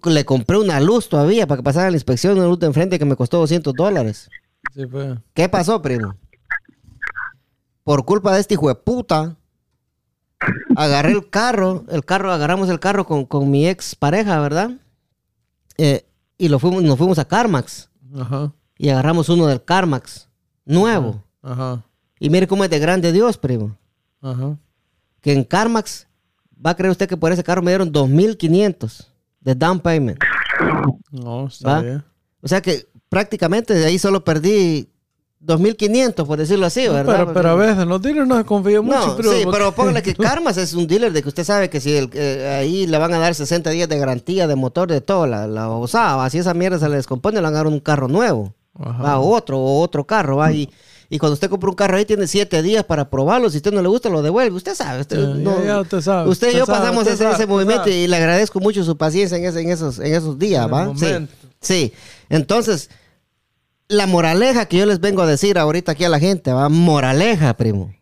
Le 0.04 0.24
compré 0.24 0.58
una 0.58 0.80
luz 0.80 1.08
todavía 1.08 1.46
para 1.46 1.58
que 1.58 1.62
pasara 1.62 1.90
la 1.90 1.96
inspección, 1.96 2.36
una 2.36 2.46
luz 2.46 2.58
de 2.58 2.66
enfrente 2.66 2.98
que 2.98 3.04
me 3.04 3.16
costó 3.16 3.38
200 3.38 3.72
dólares. 3.74 4.28
Sí, 4.74 4.84
pues. 4.86 5.18
¿Qué 5.32 5.48
pasó, 5.48 5.80
primo? 5.80 6.14
Por 7.84 8.04
culpa 8.04 8.34
de 8.34 8.40
este 8.40 8.54
hijo 8.54 8.68
de 8.68 8.74
puta, 8.74 9.36
agarré 10.76 11.12
el 11.12 11.28
carro, 11.30 11.84
el 11.88 12.04
carro, 12.04 12.32
agarramos 12.32 12.68
el 12.68 12.80
carro 12.80 13.06
con, 13.06 13.24
con 13.24 13.50
mi 13.50 13.68
ex 13.68 13.94
pareja, 13.94 14.40
¿verdad? 14.40 14.72
Eh, 15.78 16.06
y 16.38 16.48
lo 16.48 16.58
fuimos, 16.58 16.82
nos 16.82 16.98
fuimos 16.98 17.18
a 17.18 17.26
CarMax 17.26 17.90
Ajá. 18.18 18.52
y 18.78 18.88
agarramos 18.88 19.28
uno 19.28 19.46
del 19.46 19.62
CarMax, 19.62 20.28
nuevo. 20.64 21.22
Ajá. 21.42 21.84
Y 22.18 22.30
mire 22.30 22.46
cómo 22.46 22.64
es 22.64 22.70
de 22.70 22.78
grande 22.78 23.12
Dios, 23.12 23.38
primo. 23.38 23.76
Ajá. 24.20 24.56
Que 25.20 25.32
en 25.32 25.44
CarMax, 25.44 26.06
va 26.64 26.70
a 26.70 26.76
creer 26.76 26.90
usted 26.90 27.08
que 27.08 27.16
por 27.16 27.32
ese 27.32 27.44
carro 27.44 27.62
me 27.62 27.70
dieron 27.70 27.92
2.500 27.92 29.06
de 29.40 29.54
down 29.54 29.80
payment. 29.80 30.18
No, 31.10 31.46
está 31.46 31.80
bien. 31.80 32.04
O 32.40 32.48
sea 32.48 32.60
que 32.60 32.86
prácticamente 33.08 33.74
de 33.74 33.84
ahí 33.84 33.98
solo 33.98 34.24
perdí 34.24 34.88
2.500, 35.44 36.26
por 36.26 36.38
decirlo 36.38 36.66
así, 36.66 36.88
¿verdad? 36.88 37.04
Pero, 37.06 37.32
pero 37.34 37.50
a 37.50 37.54
veces 37.54 37.86
los 37.86 38.00
dealers 38.02 38.26
no 38.26 38.36
se 38.38 38.44
confían 38.44 38.84
mucho. 38.84 39.06
No, 39.08 39.16
creo, 39.16 39.32
sí, 39.32 39.44
pero 39.50 39.72
póngale 39.72 40.02
que 40.02 40.14
Carmas 40.16 40.56
es 40.56 40.72
un 40.74 40.86
dealer 40.86 41.12
de 41.12 41.22
que 41.22 41.28
usted 41.28 41.44
sabe 41.44 41.68
que 41.70 41.80
si 41.80 41.92
el- 41.94 42.10
eh, 42.14 42.56
ahí 42.60 42.86
le 42.86 42.98
van 42.98 43.12
a 43.14 43.18
dar 43.18 43.34
60 43.34 43.70
días 43.70 43.88
de 43.88 43.98
garantía 43.98 44.46
de 44.46 44.56
motor, 44.56 44.88
de 44.88 45.00
todo, 45.00 45.26
la, 45.26 45.46
la 45.46 45.68
usada, 45.70 46.28
si 46.30 46.38
esa 46.38 46.54
mierda 46.54 46.78
se 46.78 46.88
le 46.88 46.96
descompone, 46.96 47.36
le 47.36 47.42
van 47.42 47.54
a 47.54 47.58
dar 47.58 47.66
un 47.66 47.80
carro 47.80 48.08
nuevo, 48.08 48.54
Ajá. 48.78 49.02
va, 49.02 49.18
o 49.18 49.34
otro, 49.36 49.58
o 49.58 49.80
otro 49.82 50.04
carro, 50.06 50.38
va, 50.38 50.52
y, 50.52 50.70
y 51.10 51.18
cuando 51.18 51.34
usted 51.34 51.48
compra 51.50 51.68
un 51.70 51.76
carro 51.76 51.96
ahí 51.98 52.04
tiene 52.06 52.26
7 52.26 52.62
días 52.62 52.82
para 52.84 53.08
probarlo, 53.10 53.48
si 53.50 53.56
a 53.56 53.58
usted 53.58 53.72
no 53.72 53.82
le 53.82 53.88
gusta 53.88 54.08
lo 54.08 54.22
devuelve, 54.22 54.56
usted 54.56 54.74
sabe, 54.74 55.02
usted, 55.02 55.18
Ya, 55.20 55.34
no- 55.34 55.60
ya, 55.60 55.64
ya 55.66 55.80
usted 55.82 56.00
sabe, 56.00 56.28
usted 56.30 56.48
y 56.52 56.56
yo 56.56 56.66
sabe, 56.66 56.78
pasamos 56.80 57.06
ese, 57.06 57.18
sabe, 57.18 57.34
ese 57.34 57.46
movimiento 57.46 57.88
y 57.90 58.06
le 58.08 58.16
agradezco 58.16 58.58
mucho 58.58 58.82
su 58.84 58.96
paciencia 58.96 59.36
en, 59.38 59.44
ese- 59.44 59.60
en 59.60 59.68
esos, 59.70 59.98
en 59.98 60.14
esos 60.14 60.38
días, 60.38 60.64
En 60.66 60.72
va, 60.72 60.92
sí, 60.96 61.28
sí, 61.60 61.92
entonces... 62.30 62.88
La 63.88 64.06
moraleja 64.06 64.66
que 64.66 64.78
yo 64.78 64.86
les 64.86 65.00
vengo 65.00 65.22
a 65.22 65.26
decir 65.26 65.58
ahorita 65.58 65.92
aquí 65.92 66.04
a 66.04 66.08
la 66.08 66.18
gente, 66.18 66.52
va, 66.52 66.68
moraleja, 66.68 67.54
primo. 67.56 67.94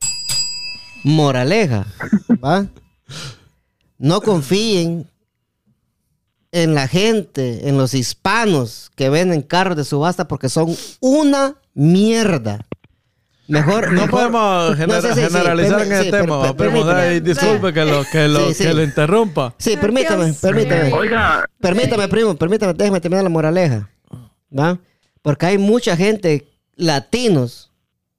Moraleja, 1.02 1.86
¿va? 2.42 2.66
No 3.98 4.22
confíen 4.22 5.06
en 6.52 6.74
la 6.74 6.88
gente, 6.88 7.68
en 7.68 7.76
los 7.76 7.92
hispanos 7.92 8.90
que 8.94 9.10
venden 9.10 9.42
carros 9.42 9.76
de 9.76 9.84
subasta 9.84 10.26
porque 10.26 10.48
son 10.48 10.74
una 11.00 11.56
mierda. 11.74 12.64
Mejor 13.46 13.92
No 13.92 14.02
mejor- 14.06 14.10
podemos 14.10 14.78
No, 14.78 15.02
sí, 15.02 15.08
generalizar 15.20 15.82
en 15.82 15.92
el 15.92 16.04
sí, 16.04 16.10
tema, 16.10 16.22
per- 16.22 16.30
va, 16.32 16.42
per- 16.42 16.56
primo. 16.56 16.72
permítame. 16.86 17.00
Ay, 17.02 17.20
disculpe 17.20 17.72
que 17.74 17.84
lo, 17.84 18.04
que 18.10 18.26
lo, 18.28 18.48
Sí, 18.48 18.54
sí. 18.54 18.64
que 18.64 18.72
lo 18.72 18.82
interrumpa. 18.82 19.54
Sí, 19.58 19.76
permítame, 19.76 20.32
permítame. 20.32 20.92
Oiga, 20.94 21.44
Permítame, 21.60 22.08
primo, 22.08 22.34
permítame, 22.36 22.72
déjame 22.72 23.00
terminar 23.02 23.22
la 23.24 23.28
moraleja. 23.28 23.90
¿Va? 24.58 24.78
Porque 25.24 25.46
hay 25.46 25.56
mucha 25.58 25.96
gente, 25.96 26.46
latinos, 26.76 27.70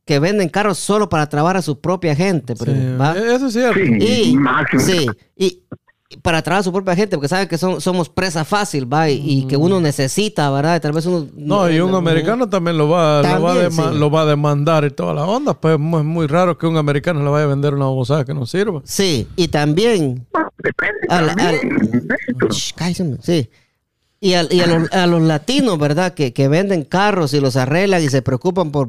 que 0.06 0.18
venden 0.18 0.50
carros 0.50 0.80
solo 0.80 1.08
para 1.08 1.30
trabar 1.30 1.56
a 1.56 1.62
su 1.62 1.80
propia 1.80 2.15
gente, 2.15 2.56
Sí. 2.56 2.65
¿va? 3.00 3.13
Eso 3.15 3.46
es 3.46 3.54
cierto. 3.54 3.80
sí, 3.80 4.24
Y, 4.32 4.36
máximo. 4.36 4.82
sí, 4.82 5.06
y 5.38 5.62
para 6.24 6.41
trabajar 6.41 6.62
a 6.62 6.63
su 6.63 6.72
propia 6.74 6.96
gente, 6.96 7.15
porque 7.15 7.28
saben 7.28 7.48
que 7.48 7.60
son, 7.60 7.80
somos 7.80 8.10
presa 8.10 8.44
fácil, 8.44 8.91
¿va? 8.91 9.08
Y, 9.10 9.22
y 9.24 9.48
que 9.48 9.56
uno 9.56 9.80
necesita, 9.80 10.50
¿verdad? 10.50 10.82
Tal 10.82 10.94
vez 10.94 11.06
uno... 11.06 11.28
No, 11.36 11.70
y 11.70 11.80
un 11.80 11.94
americano 11.94 12.50
también 12.50 12.76
lo 12.78 12.89
va, 12.89 13.22
lo, 13.22 13.41
va 13.41 13.52
a 13.52 13.54
También, 13.56 13.72
dema- 13.72 13.91
sí. 13.91 13.98
lo 14.00 14.10
va 14.10 14.22
a 14.22 14.26
demandar 14.26 14.84
y 14.86 14.89
toda 14.89 15.13
la 15.13 15.26
onda. 15.26 15.54
Pues 15.54 15.76
es 15.76 15.80
muy 15.80 16.26
raro 16.28 16.58
que 16.58 16.65
un 16.65 16.78
americano 16.78 17.24
le 17.24 17.30
vaya 17.30 17.46
a 17.46 17.50
vender 17.50 17.74
una 17.76 17.86
bobosada 17.86 18.26
que 18.26 18.34
no 18.34 18.46
sirva. 18.48 18.82
Sí, 18.84 19.28
y 19.36 19.48
también... 19.50 20.26
Depende. 20.58 21.00
Al- 21.10 21.30
al- 21.30 21.60
cállese, 22.76 23.18
sí. 23.22 23.50
Y, 24.26 24.34
a, 24.34 24.44
los, 24.44 24.92
a 24.92 25.06
los 25.08 25.22
latinos, 25.22 25.78
¿verdad? 25.78 26.14
Que, 26.14 26.34
que 26.34 26.48
venden 26.48 26.84
carros 26.84 27.34
y 27.34 27.40
los 27.40 27.56
arreglan 27.56 28.02
y 28.04 28.10
se 28.10 28.22
preocupan 28.22 28.72
por, 28.72 28.88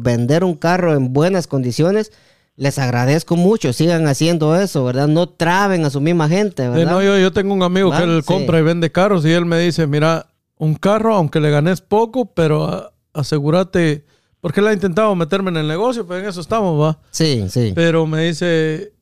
vender 0.00 0.42
un 0.44 0.54
carro 0.54 0.94
en 0.94 1.12
buenas 1.12 1.46
condiciones, 1.46 2.10
les 2.56 2.78
agradezco 2.78 3.36
mucho. 3.36 3.72
Sigan 3.72 4.06
haciendo 4.08 4.56
eso, 4.60 4.84
¿verdad? 4.84 5.06
No 5.08 5.28
traben 5.28 5.84
a 5.84 5.90
su 5.90 6.00
misma 6.00 6.28
gente, 6.28 6.64
Sí, 6.64 6.68
¿verdad? 6.70 6.90
no, 6.92 7.02
yo, 7.02 7.18
yo 7.18 7.32
tengo 7.32 7.54
un 7.54 7.62
amigo 7.62 7.90
que 7.92 8.02
él 8.02 8.22
Sí. 8.22 8.26
compra 8.26 8.58
y 8.58 8.62
vende 8.62 8.90
carros 8.90 9.24
y 9.24 9.30
él 9.32 9.44
me 9.44 9.58
dice, 9.60 9.86
mira, 9.86 10.26
un 10.56 10.74
carro, 10.74 11.14
aunque 11.14 11.40
le 11.40 11.50
ganes 11.50 11.80
poco, 11.80 12.32
pero 12.34 12.64
a- 12.64 12.92
asegúrate, 13.12 14.04
porque 14.40 14.60
él 14.60 14.66
ha 14.68 14.72
intentado 14.72 15.14
meterme 15.14 15.50
en 15.50 15.56
el 15.58 15.68
negocio, 15.68 16.06
pero 16.06 16.20
en 16.20 16.26
eso 16.26 16.40
estamos, 16.40 16.80
va. 16.80 16.98
Sí, 17.10 17.44
sí. 17.48 17.72
Pero 17.74 18.06
me 18.06 18.22
dice, 18.24 18.92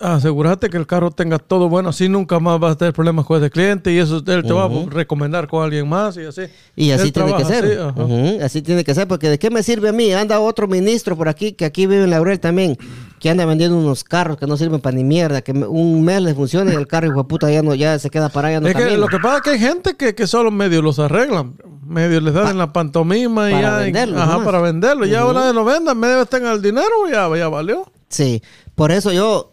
asegúrate 0.00 0.70
que 0.70 0.76
el 0.76 0.86
carro 0.86 1.10
tenga 1.10 1.38
todo 1.38 1.68
bueno, 1.68 1.90
así 1.90 2.08
nunca 2.08 2.40
más 2.40 2.58
vas 2.58 2.72
a 2.72 2.76
tener 2.76 2.94
problemas 2.94 3.26
con 3.26 3.38
ese 3.38 3.50
cliente 3.50 3.92
y 3.92 3.98
eso 3.98 4.16
él 4.26 4.42
te 4.44 4.52
va 4.52 4.64
a 4.64 4.70
recomendar 4.88 5.46
con 5.46 5.62
alguien 5.62 5.88
más 5.88 6.16
y 6.16 6.24
así. 6.24 6.42
Y 6.74 6.90
así 6.90 7.08
Él 7.08 7.12
tiene 7.12 7.36
que 7.36 7.44
ser. 7.44 7.64
así, 7.64 7.74
ajá. 7.74 8.04
Ujú, 8.04 8.38
así 8.42 8.62
tiene 8.62 8.82
que 8.82 8.94
ser, 8.94 9.06
porque 9.06 9.28
¿de 9.28 9.38
qué 9.38 9.50
me 9.50 9.62
sirve 9.62 9.90
a 9.90 9.92
mí? 9.92 10.12
Anda 10.12 10.40
otro 10.40 10.66
ministro 10.66 11.16
por 11.16 11.28
aquí, 11.28 11.52
que 11.52 11.64
aquí 11.64 11.86
vive 11.86 12.04
en 12.04 12.10
Laurel 12.10 12.40
también, 12.40 12.76
que 13.18 13.28
anda 13.30 13.44
vendiendo 13.44 13.76
unos 13.76 14.02
carros 14.02 14.38
que 14.38 14.46
no 14.46 14.56
sirven 14.56 14.80
para 14.80 14.96
ni 14.96 15.04
mierda, 15.04 15.42
que 15.42 15.52
un 15.52 16.02
mes 16.02 16.22
les 16.22 16.34
funciona 16.34 16.72
y 16.72 16.76
el 16.76 16.86
carro, 16.86 17.06
hijo 17.08 17.22
de 17.22 17.24
puta, 17.28 17.50
ya, 17.50 17.62
no, 17.62 17.74
ya 17.74 17.98
se 17.98 18.08
queda 18.10 18.28
parado, 18.30 18.54
ya 18.54 18.60
no 18.60 18.68
es 18.68 18.74
que 18.74 18.96
lo 18.96 19.06
que 19.06 19.18
pasa 19.18 19.36
es 19.36 19.42
que 19.42 19.50
hay 19.50 19.58
gente 19.58 19.96
que, 19.96 20.14
que 20.14 20.26
solo 20.26 20.50
medio 20.50 20.80
los 20.80 20.98
arreglan, 20.98 21.54
medio 21.86 22.20
les 22.20 22.32
dan 22.32 22.48
en 22.48 22.58
la 22.58 22.72
pantomima 22.72 23.50
y 23.50 23.52
para 23.52 23.62
ya, 23.62 23.76
venderlo 23.76 24.16
ajá, 24.18 24.32
nomás. 24.32 24.44
para 24.46 24.60
venderlo. 24.60 25.04
Ya 25.06 25.20
ahora 25.20 25.46
de 25.46 25.52
lo 25.52 25.64
vendan, 25.64 25.98
medio 25.98 26.24
tengan 26.26 26.54
el 26.54 26.62
dinero, 26.62 26.88
ya, 27.10 27.28
ya 27.36 27.48
valió. 27.48 27.90
Sí, 28.08 28.42
por 28.74 28.90
eso 28.92 29.12
yo, 29.12 29.52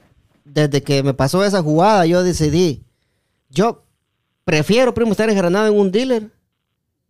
desde 0.53 0.81
que 0.83 1.03
me 1.03 1.13
pasó 1.13 1.43
esa 1.43 1.61
jugada, 1.61 2.05
yo 2.05 2.23
decidí, 2.23 2.83
yo 3.49 3.83
prefiero, 4.43 4.93
primo, 4.93 5.11
estar 5.11 5.29
enjaranado 5.29 5.67
en 5.67 5.77
un 5.79 5.91
dealer 5.91 6.29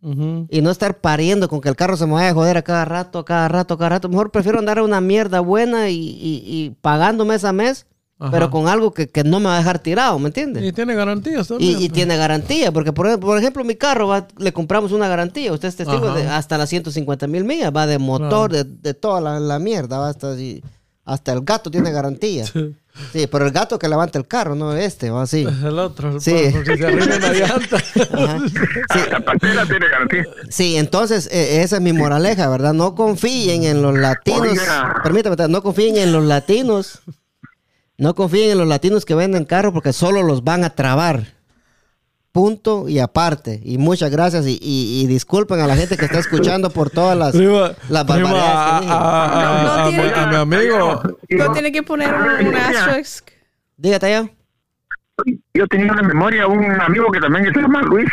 y 0.00 0.60
no 0.62 0.70
estar 0.70 0.98
pariendo 1.00 1.48
con 1.48 1.60
que 1.60 1.68
el 1.68 1.74
carro 1.74 1.96
se 1.96 2.06
me 2.06 2.12
vaya 2.12 2.30
a 2.30 2.34
joder 2.34 2.56
a 2.56 2.62
cada 2.62 2.84
rato, 2.84 3.18
a 3.18 3.24
cada 3.24 3.48
rato, 3.48 3.74
a 3.74 3.78
cada 3.78 3.88
rato. 3.90 4.08
Mejor 4.08 4.30
prefiero 4.30 4.60
andar 4.60 4.78
a 4.78 4.84
una 4.84 5.00
mierda 5.00 5.40
buena 5.40 5.88
y, 5.90 5.96
y, 5.98 6.42
y 6.46 6.70
pagando 6.80 7.24
mes 7.24 7.42
a 7.44 7.52
mes, 7.52 7.84
Ajá. 8.20 8.30
pero 8.30 8.48
con 8.50 8.68
algo 8.68 8.92
que, 8.94 9.08
que 9.08 9.24
no 9.24 9.40
me 9.40 9.46
va 9.46 9.56
a 9.56 9.58
dejar 9.58 9.80
tirado, 9.80 10.16
¿me 10.20 10.28
entiendes? 10.28 10.62
Y 10.62 10.72
tiene 10.72 10.94
garantías 10.94 11.48
también. 11.48 11.82
y 11.82 11.88
tiene 11.88 12.16
garantía, 12.16 12.70
porque 12.70 12.92
por, 12.92 13.18
por 13.18 13.38
ejemplo 13.38 13.64
mi 13.64 13.74
carro 13.74 14.06
va- 14.06 14.28
le 14.38 14.52
compramos 14.52 14.92
una 14.92 15.08
garantía, 15.08 15.52
usted 15.52 15.66
es 15.68 15.74
testigo 15.76 16.12
de 16.12 16.28
hasta 16.28 16.56
las 16.58 16.68
150 16.68 17.26
mil 17.26 17.42
millas, 17.42 17.72
va 17.74 17.86
de 17.88 17.98
motor, 17.98 18.52
de, 18.52 18.62
de 18.64 18.94
toda 18.94 19.20
la, 19.20 19.40
la 19.40 19.58
mierda, 19.58 19.98
va 19.98 20.10
hasta 20.10 20.34
hasta 21.04 21.32
el 21.32 21.40
gato 21.40 21.70
tiene 21.72 21.90
garantía. 21.90 22.46
Sí, 22.46 22.72
pero 23.30 23.46
el 23.46 23.52
gato 23.52 23.78
que 23.78 23.88
levanta 23.88 24.18
el 24.18 24.26
carro, 24.26 24.54
no 24.54 24.74
este, 24.74 25.10
va 25.10 25.22
así. 25.22 25.42
El 25.42 25.78
otro, 25.78 26.10
el 26.12 26.20
Sí. 26.20 26.32
por 26.52 26.64
si 26.66 26.76
se 26.78 26.86
arruina 26.86 27.16
una 27.16 27.32
llanta. 27.32 27.78
Sí, 28.48 28.98
La 29.54 29.66
tiene 29.66 29.88
garantía. 29.88 30.24
sí, 30.50 30.76
entonces 30.76 31.28
eh, 31.32 31.62
esa 31.62 31.76
es 31.76 31.82
mi 31.82 31.92
moraleja, 31.92 32.48
¿verdad? 32.48 32.72
No 32.72 32.94
confíen 32.94 33.64
en 33.64 33.82
los 33.82 33.96
latinos, 33.96 34.40
Oiga. 34.42 35.00
permítame, 35.02 35.36
no 35.48 35.62
confíen 35.62 35.96
en 35.96 36.12
los 36.12 36.24
latinos, 36.24 37.00
no 37.96 38.14
confíen 38.14 38.50
en 38.52 38.58
los 38.58 38.68
latinos 38.68 39.04
que 39.04 39.14
venden 39.14 39.44
carros 39.44 39.72
porque 39.72 39.92
solo 39.92 40.22
los 40.22 40.44
van 40.44 40.64
a 40.64 40.70
trabar. 40.70 41.37
Punto 42.38 42.88
y 42.88 43.00
aparte. 43.00 43.60
Y 43.64 43.78
muchas 43.78 44.12
gracias 44.12 44.46
y, 44.46 44.60
y- 44.62 45.02
y 45.02 45.06
disculpen 45.08 45.58
a 45.58 45.66
la 45.66 45.74
gente 45.74 45.96
que 45.96 46.04
está 46.04 46.20
escuchando 46.20 46.70
por 46.70 46.88
todas 46.88 47.18
las, 47.18 47.32
Prima, 47.34 47.72
las 47.88 48.04
prima, 48.04 48.30
barbaridades 48.32 48.52
que 48.54 48.76
a, 48.76 48.80
dije. 48.80 48.92
a- 48.92 49.24
a- 49.24 49.62
No 49.64 49.72
a 49.72 49.84
mi, 49.86 49.90
tiene- 49.96 50.12
a 50.14 50.26
mi 50.28 50.36
amigo. 50.36 51.02
No 51.30 51.52
tiene 51.52 51.72
que 51.72 51.82
poner 51.82 52.14
un, 52.14 52.46
un 52.46 52.54
asterisk. 52.54 53.30
Dígate 53.76 54.10
ya. 54.10 54.30
Yo 55.52 55.66
tenía 55.66 55.90
una 55.90 56.02
memoria, 56.02 56.46
un 56.46 56.80
amigo 56.80 57.10
que 57.10 57.18
también 57.18 57.52
se 57.52 57.60
llama 57.60 57.82
Luis, 57.82 58.08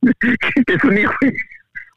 que 0.00 0.74
es 0.74 0.84
un 0.84 0.96
hijo. 0.96 1.12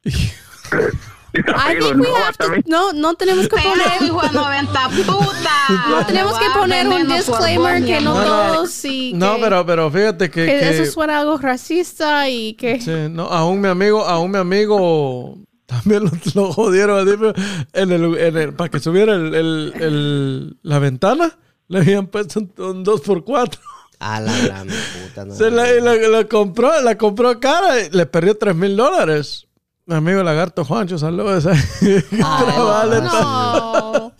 I 1.38 1.80
think 1.80 1.98
we 2.00 2.08
have 2.08 2.38
to, 2.38 2.48
no, 2.68 2.94
no 2.94 3.14
tenemos 3.16 3.48
que 3.48 3.56
poner, 3.58 4.02
hijo 4.02 4.22
de 4.22 4.30
90 4.34 4.90
puta. 4.90 5.52
no 5.90 6.06
tenemos 6.06 6.38
que 6.38 6.46
poner 6.54 6.88
un 6.88 7.08
disclaimer 7.08 7.84
que 7.86 8.02
no 8.02 8.14
todos 8.14 8.86
y 8.86 9.14
No, 9.14 9.36
que- 9.36 9.42
pero, 9.42 9.66
pero 9.66 9.92
fíjate 9.92 10.30
que, 10.30 10.46
que 10.46 10.60
que- 10.60 10.70
eso 10.82 10.92
suena 10.92 11.20
algo 11.20 11.38
racista 11.38 12.30
y 12.30 12.54
que 12.54 12.80
sí, 12.82 12.92
no, 13.10 13.24
aún 13.24 13.62
mi 13.62 13.68
amigo, 13.70 14.04
aún 14.06 14.32
mi 14.32 14.38
amigo 14.38 15.38
también 15.66 16.04
lo, 16.06 16.12
lo 16.36 16.54
jodieron 16.54 17.06
pero 17.06 17.34
en 17.74 17.92
el, 17.92 18.18
en 18.18 18.38
el- 18.38 18.54
para 18.54 18.70
que 18.70 18.80
subiera 18.80 19.14
el, 19.16 19.34
el- 19.34 19.74
el- 19.80 20.58
la 20.62 20.80
ventana, 20.80 21.38
le 21.68 21.80
habían 21.80 22.08
puesto 22.08 22.40
un, 22.40 22.54
un 22.58 22.86
2x4. 22.86 23.58
A 23.98 24.20
la 24.20 24.38
gran 24.40 24.68
puta, 24.68 25.26
no. 25.26 25.34
Se 25.36 25.50
la, 25.50 25.74
y 25.74 25.82
la- 25.82 25.96
la 25.96 26.26
compró, 26.26 26.82
la 26.82 26.98
compró 26.98 27.40
cara 27.40 27.80
y 27.82 27.90
le 27.90 28.06
perdió 28.06 28.38
3 28.38 28.54
mil 28.56 28.76
dólares. 28.78 29.48
Mi 29.88 29.96
amigo 29.96 30.24
Lagarto 30.24 30.66
Juancho, 30.66 30.98
saludos. 30.98 31.46
¿Qué 31.80 32.02
trabajo 32.18 32.88
le 32.90 33.02
no. 33.02 34.12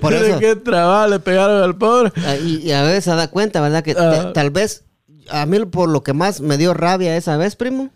Por 0.00 0.12
eso- 0.12 0.38
¿Qué 0.38 0.56
trabajo 0.56 1.08
le 1.08 1.18
pegaron 1.20 1.62
al 1.62 1.76
pobre? 1.76 2.12
Ah, 2.24 2.36
Y, 2.36 2.58
y 2.58 2.72
a 2.72 2.82
veces 2.82 3.04
se 3.04 3.10
da 3.10 3.28
cuenta, 3.28 3.60
¿verdad? 3.60 3.82
Que 3.82 3.92
Ah. 3.92 3.94
ta- 4.10 4.32
tal 4.32 4.50
vez 4.50 4.84
a 5.30 5.46
mí 5.46 5.64
por 5.66 5.88
lo 5.88 6.02
que 6.02 6.12
más 6.12 6.40
me 6.40 6.56
dio 6.58 6.74
rabia 6.74 7.16
esa 7.16 7.36
vez, 7.36 7.56
primo, 7.56 7.90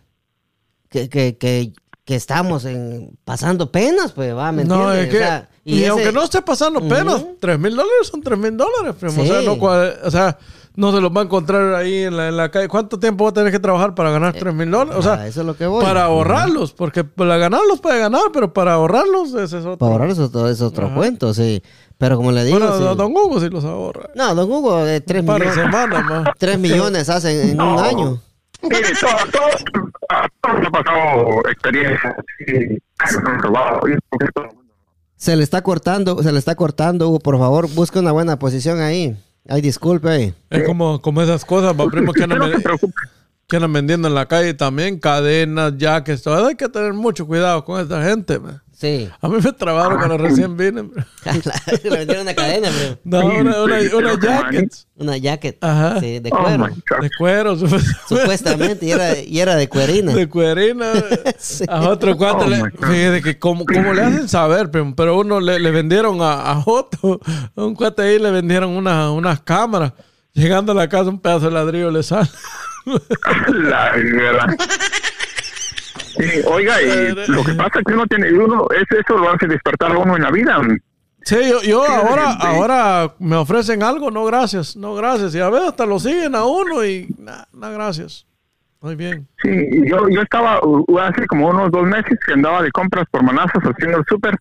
que, 0.88 1.09
que, 1.09 1.37
que, 1.37 1.72
que 2.05 2.14
estamos 2.16 2.64
en, 2.64 3.16
pasando 3.24 3.70
penas, 3.70 4.12
pues, 4.12 4.35
va, 4.37 4.50
¿me 4.53 4.64
No, 4.64 4.92
entiendes? 4.92 5.05
es 5.05 5.11
que. 5.11 5.16
O 5.16 5.20
sea, 5.27 5.48
y 5.64 5.79
ese- 5.81 5.88
aunque 5.88 6.12
no 6.12 6.22
esté 6.22 6.42
pasando 6.42 6.81
penas, 6.87 7.16
Ujú. 7.22 7.37
3 7.40 7.59
mil 7.59 7.74
dólares 7.74 8.07
son 8.11 8.20
3 8.22 8.38
mil 8.38 8.57
dólares, 8.57 8.94
primo. 8.98 9.22
O, 9.22 9.27
sea, 9.27 9.40
Sí. 9.40 9.46
no, 9.46 9.53
o 9.55 10.11
sea, 10.11 10.38
no 10.77 10.92
se 10.92 11.00
los 11.00 11.11
va 11.16 11.20
a 11.20 11.24
encontrar 11.24 11.74
ahí 11.74 12.03
en 12.03 12.16
la, 12.16 12.29
en 12.29 12.37
la 12.37 12.50
calle. 12.50 12.66
¿Cuánto 12.68 12.98
tiempo 12.98 13.24
va 13.24 13.31
a 13.31 13.33
tener 13.33 13.53
que 13.53 13.61
trabajar 13.61 13.94
para 13.94 14.11
ganar 14.11 14.35
3 14.35 14.53
mil 14.55 14.70
dólares? 14.70 14.96
O 14.98 15.03
sea, 15.03 15.14
Ah, 15.14 15.27
eso 15.29 15.40
es 15.40 15.46
lo 15.46 15.57
que 15.57 15.66
voy. 15.66 15.83
para 15.85 16.05
ahorrarlos, 16.05 16.72
porque 16.72 17.05
para 17.05 17.37
ganarlos 17.37 17.81
puede 17.81 17.98
ganar, 18.00 18.24
pero 18.33 18.53
para 18.53 18.74
ahorrarlos 18.74 19.29
ese 19.35 19.59
es 19.59 19.64
otro. 19.64 19.79
Para 19.79 19.92
ahorrar 19.92 20.11
eso 20.11 20.31
todo 20.31 20.48
es 20.50 20.61
otro 20.61 20.92
cuento, 20.94 21.33
sí. 21.33 21.62
Pero 21.96 22.16
como 22.16 22.33
le 22.33 22.44
digo, 22.44 22.59
bueno, 22.59 22.77
sí. 22.77 22.83
don- 22.96 23.12
Hugo 23.16 23.40
sí 23.40 23.48
los 23.50 23.64
ahorra. 23.64 24.11
no, 24.16 24.35
don 24.35 24.50
Hugo, 24.50 24.85
eh, 24.85 25.00
de 25.00 25.22
millones, 25.22 25.55
semanas 25.55 26.05
más. 26.05 26.29
tres 26.38 26.59
millones 26.59 27.09
hacen 27.09 27.50
en 27.50 27.61
un 27.61 27.79
año. 27.79 28.20
Mire, 28.62 28.81
todo, 29.00 29.11
todo, 29.31 29.79
a 30.09 30.27
todos 30.40 30.59
nos 30.59 30.68
ha 30.68 30.70
pasado 30.70 31.48
experiencias. 31.50 32.14
Sí, 32.38 32.79
han 33.24 33.38
robado, 33.42 33.81
y 33.88 33.92
Se 35.16 35.37
le 35.37 35.42
está 35.42 35.62
cortando, 35.62 36.22
se 36.22 36.33
le 36.33 36.38
está 36.38 36.55
cortando, 36.55 37.09
Hugo, 37.09 37.18
por 37.20 37.38
favor, 37.38 37.68
busque 37.70 37.98
una 37.98 38.12
buena 38.12 38.38
posición 38.38 38.81
ahí. 38.81 39.16
Ay, 39.48 39.61
disculpe 39.61 40.09
ahí. 40.09 40.35
Es 40.50 40.64
como, 40.64 41.00
como 41.00 41.22
esas 41.22 41.44
cosas, 41.44 41.74
va, 41.79 41.87
primo, 41.87 42.12
andan, 42.20 42.53
que 43.46 43.57
andan 43.57 43.72
vendiendo 43.72 44.09
en 44.09 44.14
la 44.14 44.27
calle 44.27 44.55
también, 44.55 44.98
cadenas, 44.98 45.74
jackets, 45.77 46.22
todo. 46.22 46.46
Hay 46.46 46.57
que 46.57 46.68
tener 46.68 46.94
mucho 46.94 47.27
cuidado 47.27 47.64
con 47.64 47.81
esta 47.81 48.03
gente, 48.03 48.38
man. 48.38 48.63
Sí. 48.76 49.08
A 49.20 49.28
mí 49.28 49.37
me 49.42 49.52
trabaron 49.52 49.98
cuando 49.98 50.18
recién 50.18 50.56
vine. 50.56 50.82
le 51.84 51.90
vendieron 51.90 52.22
una 52.22 52.34
cadena, 52.34 52.68
bro. 52.70 52.98
No, 53.04 53.26
una, 53.26 53.62
una, 53.62 53.78
una 53.96 54.14
jacket 54.20 54.72
Una 54.96 55.16
jacket. 55.16 55.62
Ajá. 55.62 56.00
Sí, 56.00 56.18
de 56.18 56.30
Oh, 56.32 56.42
cuero. 56.42 56.58
God. 56.90 57.00
de 57.02 57.10
cuero, 57.16 57.56
supuestamente. 57.56 58.00
Supuestamente, 58.08 58.87
y 58.87 58.90
era, 58.90 59.18
y 59.18 59.38
era 59.40 59.54
de 59.56 59.68
cuerina. 59.68 60.12
de 60.12 60.28
cuerina. 60.28 60.92
Sí. 61.38 61.64
A 61.68 61.88
otro 61.88 62.16
cuate, 62.16 62.44
Oh, 62.44 62.48
le, 62.48 62.56
fíjate 62.70 63.22
que 63.22 63.38
como, 63.38 63.64
como 63.66 63.92
le 63.92 64.02
hacen 64.02 64.28
saber, 64.28 64.70
pero 64.70 65.18
uno 65.18 65.40
le, 65.40 65.58
le 65.58 65.70
vendieron 65.70 66.20
a, 66.22 66.50
a 66.50 66.54
Joto, 66.60 67.20
a 67.56 67.62
un 67.64 67.74
cuate 67.74 68.02
ahí 68.02 68.18
le 68.18 68.30
vendieron 68.30 68.70
una- 68.70 69.10
unas 69.12 69.40
cámaras. 69.40 69.92
Llegando 70.32 70.72
a 70.72 70.74
la 70.74 70.88
casa, 70.88 71.10
un 71.10 71.20
pedazo 71.20 71.46
de 71.46 71.52
ladrillo 71.52 71.90
le 71.90 72.02
sale. 72.02 72.28
La 73.48 73.92
verdad. 73.92 74.56
Sí, 76.16 76.40
oiga, 76.46 76.81
y 76.81 77.14
lo 77.29 77.44
que 77.44 77.55
pasa 77.55 77.79
es 77.81 77.85
que 77.85 77.92
uno 77.92 78.07
tiene, 78.07 78.33
uno, 78.33 78.66
es 78.70 78.98
eso 78.98 79.18
lo 79.18 79.31
hace 79.31 79.46
despertar 79.46 79.92
a 79.92 79.98
uno 79.98 80.16
en 80.16 80.22
la 80.22 80.31
vida. 80.31 80.61
Sí, 81.22 81.37
yo, 81.48 81.62
yo 81.62 81.85
ahora, 81.88 82.33
ahora 82.33 83.14
me 83.18 83.37
ofrecen 83.37 83.83
algo, 83.83 84.11
no 84.11 84.24
gracias, 84.24 84.77
no 84.77 84.94
gracias. 84.94 85.35
Y 85.35 85.40
a 85.40 85.48
veces 85.48 85.68
hasta 85.68 85.87
lo 85.87 85.98
siguen 85.98 86.35
a 86.35 86.44
uno 86.44 86.85
y 86.85 87.09
nada, 87.18 87.48
gracias. 87.53 88.27
Muy 88.83 88.96
bien. 88.96 89.27
Sí, 89.42 89.50
yo, 89.88 90.11
yo 90.11 90.20
estaba 90.20 90.61
uh, 90.62 90.98
hace 90.98 91.27
como 91.27 91.48
unos 91.48 91.70
dos 91.70 91.85
meses 91.85 92.18
que 92.27 92.35
andaba 92.35 92.61
de 92.61 92.70
compras 92.70 93.07
por 93.11 93.22
manazas 93.22 93.62
haciendo 93.62 93.96
el 93.96 94.05
súper 94.07 94.37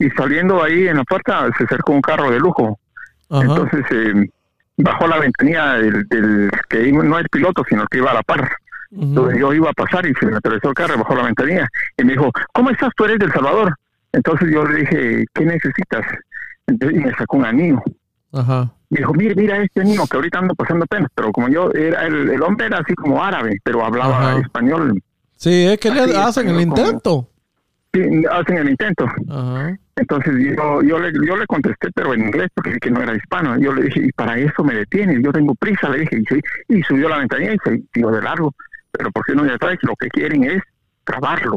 y 0.00 0.10
saliendo 0.10 0.60
ahí 0.60 0.88
en 0.88 0.96
la 0.96 1.04
puerta 1.04 1.48
se 1.56 1.62
acercó 1.62 1.92
un 1.92 2.02
carro 2.02 2.28
de 2.32 2.40
lujo. 2.40 2.80
Ajá. 3.30 3.42
Entonces 3.42 3.84
eh, 3.92 4.28
bajó 4.78 5.06
la 5.06 5.20
ventanilla 5.20 5.74
del, 5.74 6.04
del 6.08 6.50
que 6.68 6.90
no 6.90 7.16
el 7.18 7.28
piloto, 7.28 7.64
sino 7.68 7.86
que 7.86 7.98
iba 7.98 8.10
a 8.10 8.14
la 8.14 8.22
par. 8.24 8.50
Entonces 8.98 9.38
yo 9.38 9.52
iba 9.52 9.70
a 9.70 9.72
pasar 9.72 10.06
y 10.06 10.14
se 10.14 10.26
me 10.26 10.36
atravesó 10.36 10.68
el 10.68 10.74
carro 10.74 10.98
bajó 10.98 11.14
la 11.14 11.24
ventanilla. 11.24 11.68
Y 11.98 12.04
me 12.04 12.12
dijo, 12.12 12.30
¿cómo 12.52 12.70
estás? 12.70 12.90
Tú 12.96 13.04
eres 13.04 13.18
del 13.18 13.32
Salvador. 13.32 13.74
Entonces 14.12 14.48
yo 14.50 14.64
le 14.64 14.80
dije, 14.80 15.24
¿qué 15.34 15.44
necesitas? 15.44 16.04
Entonces, 16.66 16.98
y 16.98 17.04
me 17.04 17.12
sacó 17.14 17.36
un 17.36 17.44
anillo. 17.44 17.82
Ajá. 18.32 18.72
Me 18.90 18.98
dijo, 18.98 19.12
mire, 19.14 19.34
mira 19.34 19.56
este 19.62 19.84
niño 19.84 20.02
que 20.10 20.16
ahorita 20.16 20.38
ando 20.38 20.54
pasando 20.54 20.86
pena. 20.86 21.06
Pero 21.14 21.30
como 21.32 21.48
yo, 21.48 21.70
era 21.72 22.06
el, 22.06 22.30
el 22.30 22.42
hombre 22.42 22.66
era 22.66 22.78
así 22.78 22.94
como 22.94 23.22
árabe, 23.22 23.58
pero 23.62 23.84
hablaba 23.84 24.30
Ajá. 24.32 24.40
español. 24.40 25.02
Sí, 25.36 25.66
es 25.66 25.78
que 25.78 25.90
le 25.90 26.00
Así 26.02 26.14
hacen 26.16 26.48
el 26.48 26.54
como- 26.54 26.60
intento. 26.78 27.28
Sí, 27.92 28.02
hacen 28.30 28.56
el 28.58 28.70
intento. 28.70 29.06
Ajá. 29.30 29.76
Entonces 29.96 30.34
yo, 30.56 30.82
yo, 30.82 30.98
le, 30.98 31.10
yo 31.26 31.36
le 31.36 31.46
contesté, 31.46 31.88
pero 31.94 32.12
en 32.14 32.20
inglés, 32.26 32.48
porque 32.54 32.78
que 32.78 32.90
no 32.90 33.00
era 33.02 33.14
hispano. 33.16 33.58
Yo 33.58 33.72
le 33.72 33.82
dije, 33.84 34.00
y 34.06 34.12
para 34.12 34.38
eso 34.38 34.62
me 34.64 34.74
detienes, 34.74 35.20
yo 35.22 35.32
tengo 35.32 35.54
prisa, 35.54 35.88
le 35.88 36.00
dije. 36.00 36.22
Y, 36.68 36.76
y 36.78 36.82
subió 36.82 37.08
la 37.08 37.18
ventanilla 37.18 37.54
y 37.54 37.58
se 37.64 37.82
tiró 37.92 38.10
de 38.10 38.22
largo. 38.22 38.54
Pero 38.96 39.10
¿por 39.12 39.24
qué 39.24 39.34
no 39.34 39.46
ya 39.46 39.56
sabes? 39.60 39.78
Lo 39.82 39.94
que 39.98 40.08
quieren 40.08 40.44
es 40.44 40.62
grabarlo. 41.04 41.56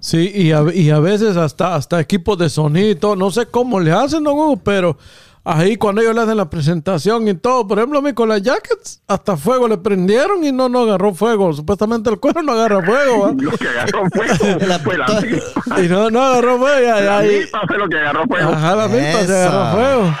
Sí, 0.00 0.30
y 0.34 0.52
a, 0.52 0.62
y 0.72 0.90
a 0.90 1.00
veces 1.00 1.36
hasta, 1.36 1.74
hasta 1.74 1.98
equipos 2.00 2.38
de 2.38 2.48
sonido 2.48 2.90
y 2.90 2.94
todo. 2.94 3.16
No 3.16 3.30
sé 3.30 3.46
cómo 3.46 3.80
le 3.80 3.90
hacen, 3.92 4.22
don 4.22 4.34
Hugo, 4.34 4.56
pero 4.58 4.96
ahí 5.44 5.76
cuando 5.76 6.00
ellos 6.00 6.14
le 6.14 6.20
hacen 6.20 6.36
la 6.36 6.48
presentación 6.48 7.26
y 7.26 7.34
todo, 7.34 7.66
por 7.66 7.78
ejemplo, 7.78 7.98
a 7.98 8.02
mí 8.02 8.12
con 8.12 8.28
las 8.28 8.40
jackets, 8.42 9.02
hasta 9.08 9.36
fuego 9.36 9.66
le 9.66 9.78
prendieron 9.78 10.44
y 10.44 10.52
no, 10.52 10.68
no 10.68 10.80
agarró 10.82 11.12
fuego. 11.14 11.52
Supuestamente 11.52 12.08
el 12.10 12.20
cuero 12.20 12.42
no 12.42 12.52
agarra 12.52 12.84
fuego, 12.84 13.22
¿va? 13.22 13.32
Lo 13.36 13.50
que 13.52 13.68
agarró 13.68 14.04
fuego 14.10 14.58
La 14.68 14.78
fue 14.78 14.96
la 14.96 15.06
puta- 15.06 15.20
milpa. 15.22 15.80
Y 15.82 15.88
no, 15.88 16.10
no 16.10 16.22
agarró 16.22 16.58
fuego. 16.58 16.80
Ya, 16.86 17.00
ya, 17.00 17.16
La 17.16 17.22
milpa 17.22 17.60
fue 17.66 17.78
lo 17.78 17.88
que 17.88 17.96
agarró 17.98 18.24
fuego. 18.26 18.50
Ajá, 18.50 18.76
la 18.76 18.88
se 18.88 19.34
agarró 19.34 19.76
fuego. 19.76 20.14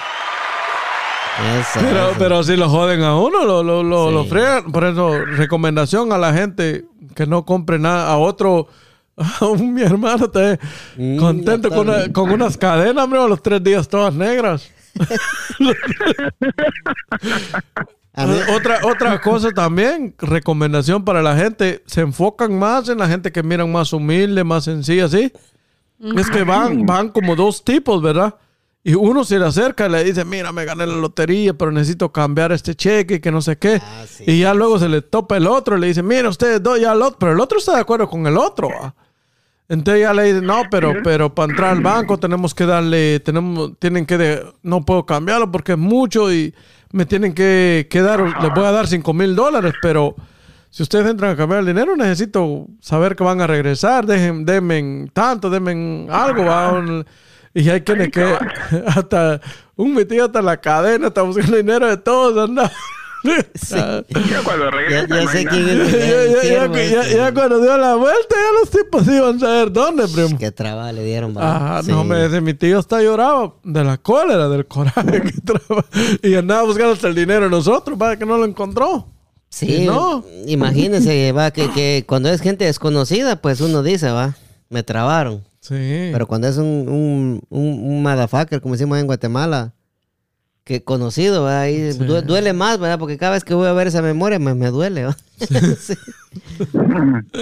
Eso, 1.60 1.78
Pero, 1.80 2.08
eso. 2.10 2.14
pero 2.18 2.42
si 2.42 2.56
lo 2.56 2.68
joden 2.68 3.02
a 3.02 3.16
uno, 3.16 3.44
lo, 3.44 3.62
lo, 3.62 3.82
lo, 3.82 4.08
Sí. 4.08 4.14
lo 4.14 4.24
fregan. 4.24 4.72
Por 4.72 4.84
eso, 4.84 5.18
recomendación 5.36 6.12
a 6.12 6.18
la 6.18 6.32
gente 6.32 6.84
que 7.14 7.26
no 7.26 7.44
compre 7.44 7.78
nada. 7.78 8.10
A 8.10 8.16
otro, 8.18 8.66
a 9.40 9.46
un, 9.46 9.72
mi 9.74 9.82
hermano 9.82 10.24
está 10.26 10.58
Mm, 10.96 11.16
contento 11.18 11.68
con, 11.70 11.88
una- 11.88 12.12
con 12.12 12.30
unas 12.30 12.56
cadenas, 12.56 13.04
hombre, 13.04 13.20
a 13.22 13.26
los 13.28 13.40
tres 13.42 13.62
días 13.62 13.88
todas 13.88 14.12
negras. 14.14 14.68
Otra, 18.52 18.80
otra 18.82 19.20
cosa 19.20 19.50
también, 19.52 20.12
recomendación 20.18 21.04
para 21.04 21.22
la 21.22 21.36
gente, 21.36 21.84
se 21.86 22.00
enfocan 22.00 22.58
más 22.58 22.88
en 22.88 22.98
la 22.98 23.06
gente 23.06 23.30
que 23.30 23.44
miran 23.44 23.70
más 23.70 23.92
humilde, 23.92 24.42
más 24.42 24.64
sencilla, 24.64 25.06
¿sí? 25.08 25.32
Es 26.16 26.28
que 26.28 26.42
van, 26.42 26.84
van 26.84 27.10
como 27.10 27.36
dos 27.36 27.62
tipos, 27.62 28.02
¿verdad? 28.02 28.34
Y 28.84 28.94
uno 28.94 29.24
se 29.24 29.38
le 29.38 29.44
acerca 29.44 29.86
y 29.86 29.90
le 29.90 30.04
dice, 30.04 30.24
mira, 30.24 30.50
me 30.52 30.64
gané 30.64 30.86
la 30.86 30.94
lotería, 30.96 31.52
pero 31.52 31.70
necesito 31.72 32.10
cambiar 32.10 32.52
este 32.52 32.74
cheque, 32.74 33.20
que 33.20 33.30
no 33.30 33.42
sé 33.42 33.58
qué. 33.58 33.80
Ah, 33.82 34.04
sí. 34.08 34.24
Y 34.26 34.40
ya 34.40 34.54
luego 34.54 34.78
se 34.78 34.88
le 34.88 35.02
topa 35.02 35.36
el 35.36 35.46
otro 35.46 35.76
y 35.76 35.80
le 35.80 35.88
dice, 35.88 36.02
mira, 36.02 36.28
ustedes 36.28 36.62
dos 36.62 36.80
ya 36.80 36.92
al 36.92 37.02
otro, 37.02 37.18
pero 37.18 37.32
el 37.32 37.40
otro 37.40 37.58
está 37.58 37.74
de 37.74 37.80
acuerdo 37.80 38.08
con 38.08 38.26
el 38.26 38.36
otro. 38.38 38.68
¿va? 38.68 38.94
Entonces 39.68 40.02
ya 40.02 40.14
le 40.14 40.22
dice, 40.32 40.40
no, 40.40 40.62
pero, 40.70 40.94
pero 41.04 41.34
para 41.34 41.50
entrar 41.50 41.70
al 41.76 41.82
banco 41.82 42.18
tenemos 42.18 42.54
que 42.54 42.64
darle, 42.64 43.20
tenemos, 43.20 43.72
tienen 43.78 44.06
que, 44.06 44.16
de- 44.16 44.46
no 44.62 44.82
puedo 44.84 45.04
cambiarlo 45.04 45.50
porque 45.50 45.72
es 45.72 45.78
mucho 45.78 46.32
y 46.32 46.54
me 46.92 47.04
tienen 47.04 47.34
que, 47.34 47.86
que 47.90 48.00
dar, 48.00 48.20
les 48.40 48.54
voy 48.54 48.64
a 48.64 48.72
dar 48.72 48.86
5 48.86 49.12
mil 49.12 49.36
dólares, 49.36 49.74
pero 49.82 50.14
si 50.70 50.82
ustedes 50.82 51.06
entran 51.10 51.32
a 51.32 51.36
cambiar 51.36 51.60
el 51.60 51.66
dinero 51.66 51.94
necesito 51.96 52.66
saber 52.80 53.14
que 53.16 53.24
van 53.24 53.42
a 53.42 53.46
regresar, 53.46 54.06
dejen, 54.06 54.46
denme 54.46 55.10
tanto, 55.12 55.50
denme 55.50 56.06
algo, 56.10 56.44
¿va? 56.46 56.82
Y 57.60 57.68
hay 57.70 57.80
quienes 57.80 58.10
que 58.10 58.22
hasta 58.86 59.40
un 59.76 59.94
metido 59.94 60.26
hasta 60.26 60.40
la 60.42 60.60
cadena, 60.60 61.08
está 61.08 61.22
buscando 61.22 61.56
dinero 61.56 61.88
de 61.88 61.96
todos, 61.96 62.48
anda. 62.48 62.70
Ya 63.24 64.42
cuando 64.44 64.66
ya, 64.66 64.70
regresa, 64.70 65.06
ya 65.08 65.28
sé 65.28 65.42
imagínate. 65.42 65.48
quién 65.48 65.80
es 65.80 65.92
ya, 65.92 65.98
el 65.98 66.30
ya- 66.30 66.34
ya- 66.34 66.40
siervo 66.40 66.74
ya- 66.76 67.02
este. 67.02 67.34
cuando 67.34 67.60
dio 67.60 67.76
la 67.76 67.94
vuelta, 67.96 68.36
ya 68.36 68.60
los 68.60 68.70
tipos 68.70 69.06
iban 69.08 69.36
a 69.36 69.40
saber 69.40 69.72
dónde, 69.72 70.06
primo. 70.08 70.38
Qué 70.38 70.52
traba 70.52 70.92
le 70.92 71.02
dieron. 71.04 71.36
Ajá, 71.36 71.82
Sí. 71.82 71.90
no, 71.90 72.04
me 72.04 72.24
dice, 72.28 72.40
mi 72.40 72.54
tío 72.54 72.78
está 72.78 73.02
lloraba 73.02 73.54
de 73.64 73.84
la 73.84 73.96
cólera, 73.98 74.48
del 74.48 74.66
coraje 74.66 75.20
que 75.22 75.32
traba. 75.44 75.84
Y 76.22 76.34
andaba 76.36 76.62
buscando 76.62 76.92
hasta 76.92 77.08
el 77.08 77.14
dinero 77.16 77.44
de 77.44 77.50
nosotros, 77.50 77.98
para 77.98 78.16
que 78.16 78.24
no 78.24 78.38
lo 78.38 78.44
encontró. 78.44 79.08
Sí, 79.50 79.84
no. 79.86 80.24
imagínense, 80.46 81.32
va, 81.32 81.50
que, 81.50 81.70
que 81.70 82.04
cuando 82.06 82.28
es 82.30 82.40
gente 82.40 82.66
desconocida, 82.66 83.36
pues 83.42 83.60
uno 83.60 83.82
dice, 83.82 84.10
va, 84.12 84.36
me 84.68 84.82
trabaron. 84.84 85.42
Pero 85.76 86.26
cuando 86.26 86.48
es 86.48 86.56
un, 86.56 86.88
un, 86.88 87.42
un, 87.50 87.90
un 87.90 88.02
como 88.60 88.74
decimos 88.74 88.98
en 88.98 89.06
Guatemala, 89.06 89.74
que 90.68 90.82
conocido, 90.84 91.44
¿verdad? 91.46 92.22
Duele 92.26 92.52
más, 92.52 92.78
¿verdad? 92.78 92.98
Porque 92.98 93.16
cada 93.16 93.32
vez 93.32 93.42
que 93.42 93.54
voy 93.54 93.66
a 93.68 93.72
ver 93.72 93.86
esa 93.86 94.02
memoria 94.02 94.38
me, 94.38 94.54
me 94.54 94.66
duele, 94.66 95.04
¿verdad? 95.06 95.16
sí. 95.80 95.94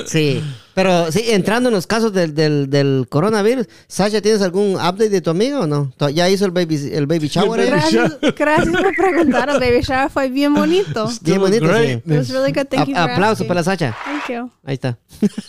Sí. 0.06 0.44
Pero 0.74 1.10
sí, 1.10 1.24
entrando 1.26 1.68
en 1.70 1.74
los 1.74 1.88
casos 1.88 2.12
del, 2.12 2.36
del, 2.36 2.70
del 2.70 3.06
coronavirus, 3.08 3.66
Sasha, 3.88 4.20
¿tienes 4.20 4.42
algún 4.42 4.74
update 4.76 5.08
de 5.08 5.20
tu 5.20 5.30
amigo 5.30 5.60
o 5.60 5.66
no? 5.66 5.92
¿To- 5.96 6.08
¿Ya 6.08 6.28
hizo 6.30 6.44
el 6.44 6.52
baby, 6.52 6.92
el 6.92 7.06
baby 7.08 7.26
shower? 7.26 7.66
Gracias, 7.66 8.16
gracias 8.36 8.76
por 8.76 8.94
preguntar. 8.94 9.48
El 9.50 9.58
baby 9.58 9.80
shower 9.82 10.08
fue 10.08 10.28
bien 10.28 10.54
bonito. 10.54 11.10
Bien 11.22 11.40
bonito, 11.40 11.66
Great. 11.66 12.04
sí. 12.04 12.12
It 12.12 12.16
was 12.18 12.28
really 12.30 12.52
good. 12.52 12.66
Thank 12.68 12.86
you 12.90 12.94
for 12.94 13.10
A- 13.10 13.12
aplauso 13.14 13.32
asking. 13.42 13.48
para 13.48 13.60
la 13.60 13.64
Sacha. 13.64 13.96
Thank 14.04 14.28
you. 14.38 14.50
Ahí 14.64 14.74
está. 14.74 14.96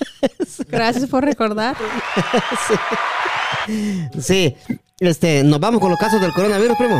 Gracias 0.69 1.07
por 1.07 1.23
recordar. 1.23 1.77
Sí, 4.19 4.55
este, 4.99 5.43
nos 5.43 5.59
vamos 5.59 5.79
con 5.79 5.91
los 5.91 5.99
casos 5.99 6.19
del 6.19 6.31
coronavirus, 6.33 6.75
primo. 6.75 6.99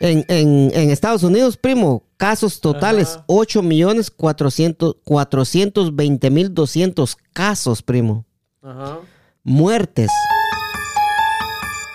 En, 0.00 0.24
en, 0.28 0.70
en 0.74 0.90
Estados 0.90 1.22
Unidos, 1.22 1.56
primo, 1.56 2.04
casos 2.16 2.60
totales, 2.60 3.18
8 3.26 3.62
millones 3.62 4.10
400 4.10 4.96
420 5.04 6.30
mil 6.30 6.54
200 6.54 7.16
casos, 7.32 7.82
primo. 7.82 8.24
Ajá. 8.62 8.98
Muertes. 9.42 10.10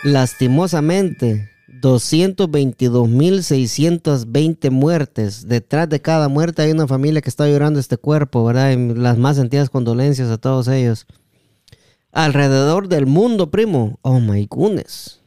Lastimosamente, 0.03 1.49
222 1.81 3.07
mil 3.09 3.43
620 3.43 4.69
muertes. 4.69 5.47
Detrás 5.47 5.87
de 5.89 6.01
cada 6.01 6.29
muerte 6.29 6.61
hay 6.61 6.71
una 6.71 6.87
familia 6.87 7.21
que 7.21 7.29
está 7.29 7.47
llorando 7.47 7.79
este 7.79 7.97
cuerpo, 7.97 8.43
¿verdad? 8.45 8.71
Y 8.71 8.93
las 8.95 9.17
más 9.17 9.35
sentidas 9.37 9.69
condolencias 9.69 10.29
a 10.29 10.37
todos 10.37 10.67
ellos. 10.67 11.05
Alrededor 12.11 12.87
del 12.87 13.05
mundo, 13.05 13.49
primo. 13.49 13.97
Oh 14.01 14.19
my 14.19 14.45
goodness. 14.49 15.22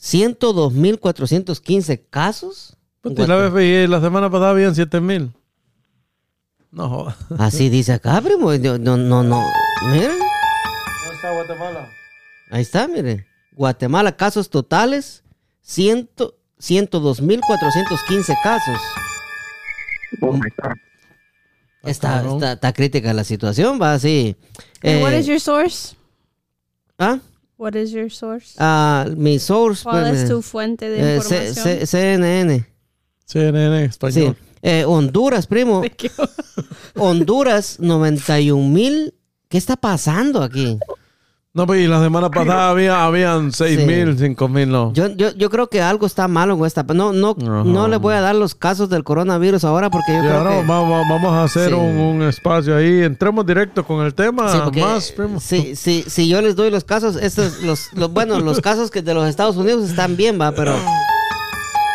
102.415 0.00 2.04
casos. 2.08 2.76
la 3.02 3.26
la 3.26 4.00
semana 4.00 4.30
pasada 4.30 4.50
habían 4.50 4.74
7 4.74 5.00
mil. 5.00 5.32
No 6.70 6.88
jodas. 6.88 7.16
Así 7.38 7.68
dice 7.68 7.92
acá, 7.92 8.18
primo. 8.22 8.52
No, 8.54 8.96
no, 8.96 9.22
no. 9.22 9.42
Miren, 9.90 10.10
¿Dónde 10.10 11.14
está 11.14 11.34
Guatemala? 11.34 11.88
ahí 12.50 12.62
está, 12.62 12.88
mire. 12.88 13.26
Guatemala, 13.52 14.16
casos 14.16 14.48
totales. 14.48 15.22
100 15.66 16.08
102.415 16.58 18.34
casos. 18.42 18.78
Oh 20.22 20.32
my 20.32 20.48
God. 20.62 20.72
Está, 21.82 22.22
está, 22.26 22.52
está 22.52 22.72
crítica 22.72 23.12
la 23.12 23.24
situación, 23.24 23.78
va 23.80 23.92
así. 23.94 24.36
And 24.82 25.02
what 25.02 25.12
Eh, 25.12 25.18
is 25.20 25.26
your 25.26 25.38
source? 25.40 25.94
¿Ah? 26.98 27.18
What 27.58 27.74
is 27.74 27.90
your 27.90 28.10
source? 28.10 28.54
Ah, 28.58 29.06
mi 29.16 29.38
source. 29.38 29.82
¿Cuál 29.84 30.04
pues, 30.10 30.22
es 30.22 30.24
eh, 30.30 30.32
tu 30.32 30.42
fuente 30.42 30.88
de 30.88 30.98
eh, 31.16 31.20
C- 31.20 31.48
información? 31.48 31.64
C- 31.80 31.86
CNN. 31.86 32.66
CNN 33.26 33.76
en 33.84 33.84
Sí. 33.84 33.90
español. 33.90 34.36
Eh, 34.62 34.84
Honduras, 34.86 35.46
primo. 35.46 35.82
Honduras, 36.96 37.78
91 37.80 38.68
mil. 38.68 39.14
¿Qué 39.48 39.58
está 39.58 39.76
pasando 39.76 40.42
aquí? 40.42 40.78
No, 41.56 41.66
pues 41.66 41.80
y 41.82 41.86
la 41.88 42.02
semana 42.02 42.30
pasada 42.30 42.68
había, 42.68 43.04
habían 43.06 43.50
6 43.50 43.80
Sí. 43.80 43.86
mil, 43.86 44.18
5 44.18 44.46
mil, 44.48 44.70
no. 44.70 44.92
Yo, 44.92 45.08
yo, 45.08 45.32
yo 45.34 45.48
creo 45.48 45.68
que 45.70 45.80
algo 45.80 46.04
está 46.06 46.28
malo 46.28 46.58
con 46.58 46.66
esta. 46.66 46.82
No, 46.82 47.12
no, 47.14 47.30
Ajá. 47.40 47.62
no 47.64 47.88
le 47.88 47.96
voy 47.96 48.14
a 48.14 48.20
dar 48.20 48.34
los 48.34 48.54
casos 48.54 48.90
del 48.90 49.02
coronavirus 49.04 49.64
ahora 49.64 49.88
porque 49.90 50.12
yo 50.14 50.20
creo 50.20 50.42
que. 50.42 50.66
vamos, 50.66 51.04
vamos 51.08 51.32
a 51.32 51.44
hacer 51.44 51.70
Sí. 51.70 51.74
un, 51.74 51.96
un 51.98 52.22
espacio 52.24 52.76
ahí. 52.76 53.02
Entremos 53.02 53.46
directo 53.46 53.84
con 53.86 54.04
el 54.04 54.12
tema. 54.14 54.52
Sí, 54.52 54.58
porque, 54.62 54.80
más, 54.82 55.10
primo. 55.12 55.40
sí, 55.40 55.74
sí, 55.76 56.04
si 56.06 56.28
yo 56.28 56.42
les 56.42 56.56
doy 56.56 56.70
los 56.70 56.84
casos, 56.84 57.16
estos, 57.16 57.62
los, 57.62 57.90
los, 57.94 58.12
bueno, 58.12 58.38
los 58.38 58.60
casos 58.60 58.90
que 58.90 59.00
de 59.00 59.14
los 59.14 59.26
Estados 59.26 59.56
Unidos 59.56 59.88
están 59.88 60.14
bien, 60.16 60.38
va, 60.38 60.52
pero 60.52 60.74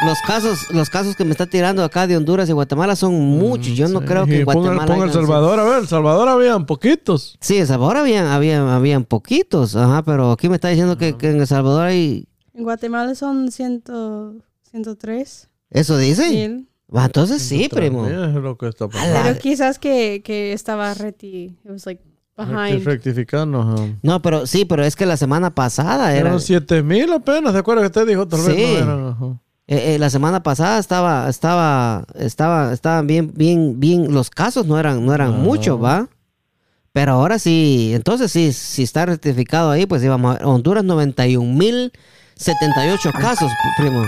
los 0.06 0.20
casos, 0.26 0.70
los 0.72 0.90
casos 0.90 1.16
que 1.16 1.24
me 1.26 1.32
está 1.32 1.46
tirando 1.46 1.84
acá 1.84 2.08
de 2.08 2.18
Honduras 2.18 2.50
y 2.50 2.54
Guatemala 2.54 2.96
son 2.96 3.14
muchos. 3.20 3.76
Yo 3.76 3.88
no 3.88 4.00
Sí, 4.00 4.06
creo 4.06 4.26
que 4.26 4.40
y 4.40 4.44
ponga- 4.44 4.54
Guatemala. 4.56 4.86
ponga 4.86 5.06
El 5.06 5.12
Salvador, 5.12 5.60
a 5.60 5.64
ver, 5.64 5.80
El 5.80 5.88
Salvador 5.88 6.28
habían 6.30 6.66
poquitos. 6.66 7.38
Sí, 7.40 7.58
en 7.58 7.68
Salvador 7.68 7.98
habían, 7.98 8.26
habían, 8.28 8.68
habían 8.68 9.04
poquitos, 9.06 9.76
ajá, 9.76 10.04
pero 10.04 10.32
aquí 10.32 10.50
me 10.50 10.56
está 10.56 10.70
diciendo 10.70 10.98
que, 10.98 11.16
que 11.18 11.30
en 11.32 11.40
El 11.42 11.48
Salvador 11.48 11.84
hay. 11.86 12.28
En 12.54 12.64
Guatemala 12.64 13.16
son 13.16 13.52
100, 13.52 13.84
103 14.72 15.50
¿Eso 15.70 15.98
dice? 15.98 16.66
Va, 16.94 17.06
entonces 17.06 17.42
sí, 17.42 17.70
primo. 17.72 18.06
Es 18.06 18.34
lo 18.34 18.58
que 18.58 18.68
está 18.68 18.88
pasando. 18.90 19.20
Pero 19.24 19.40
quizás 19.40 19.80
que, 19.80 20.22
que 20.26 20.52
estaba 20.52 20.94
reti. 20.94 21.58
It 21.64 21.72
was 21.72 21.86
like 21.86 22.02
behind. 22.36 22.84
Rectificando. 22.84 23.62
ajá. 23.62 23.76
No, 24.02 24.22
pero 24.22 24.46
sí, 24.46 24.66
pero 24.66 24.84
es 24.84 24.98
que 24.98 25.06
la 25.06 25.16
semana 25.16 25.56
pasada 25.56 26.12
era. 26.14 26.28
Eran 26.30 26.42
7 26.42 26.84
mil 26.84 27.14
apenas, 27.14 27.54
¿se 27.54 27.60
acuerda 27.60 27.82
que 27.84 27.88
usted 27.88 28.08
dijo? 28.08 28.28
Tal 28.28 28.42
vez 28.42 28.56
Sí. 28.56 28.62
no 28.74 28.78
eran. 28.80 29.08
ajá. 29.08 29.42
Eh, 29.72 29.96
eh, 29.96 30.00
la 30.00 30.10
semana 30.10 30.44
pasada 30.44 30.80
estaba, 30.80 31.30
estaba, 31.30 32.06
estaba, 32.16 32.74
estaban 32.74 33.08
bien, 33.08 33.32
bien, 33.34 33.80
bien. 33.80 34.14
Los 34.14 34.30
casos 34.30 34.66
no 34.66 34.78
eran, 34.78 35.06
no 35.06 35.14
eran 35.14 35.42
muchos, 35.42 35.82
¿va? 35.82 36.10
Pero 36.92 37.14
ahora 37.14 37.40
sí, 37.40 37.94
entonces 37.94 38.34
sí, 38.34 38.52
si 38.52 38.84
está 38.84 39.06
rectificado 39.06 39.72
ahí, 39.72 39.86
pues 39.86 40.04
íbamos 40.04 40.36
a. 40.36 40.46
Honduras 40.46 40.84
91 40.84 41.54
mil 41.54 41.94
78 42.36 43.14
casos, 43.14 43.50
primo. 43.78 44.04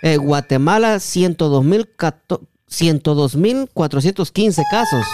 Eh, 0.00 0.16
Guatemala 0.16 1.00
102 1.00 1.62
mil 1.66 1.86
415 3.74 4.62
casos. 4.70 5.04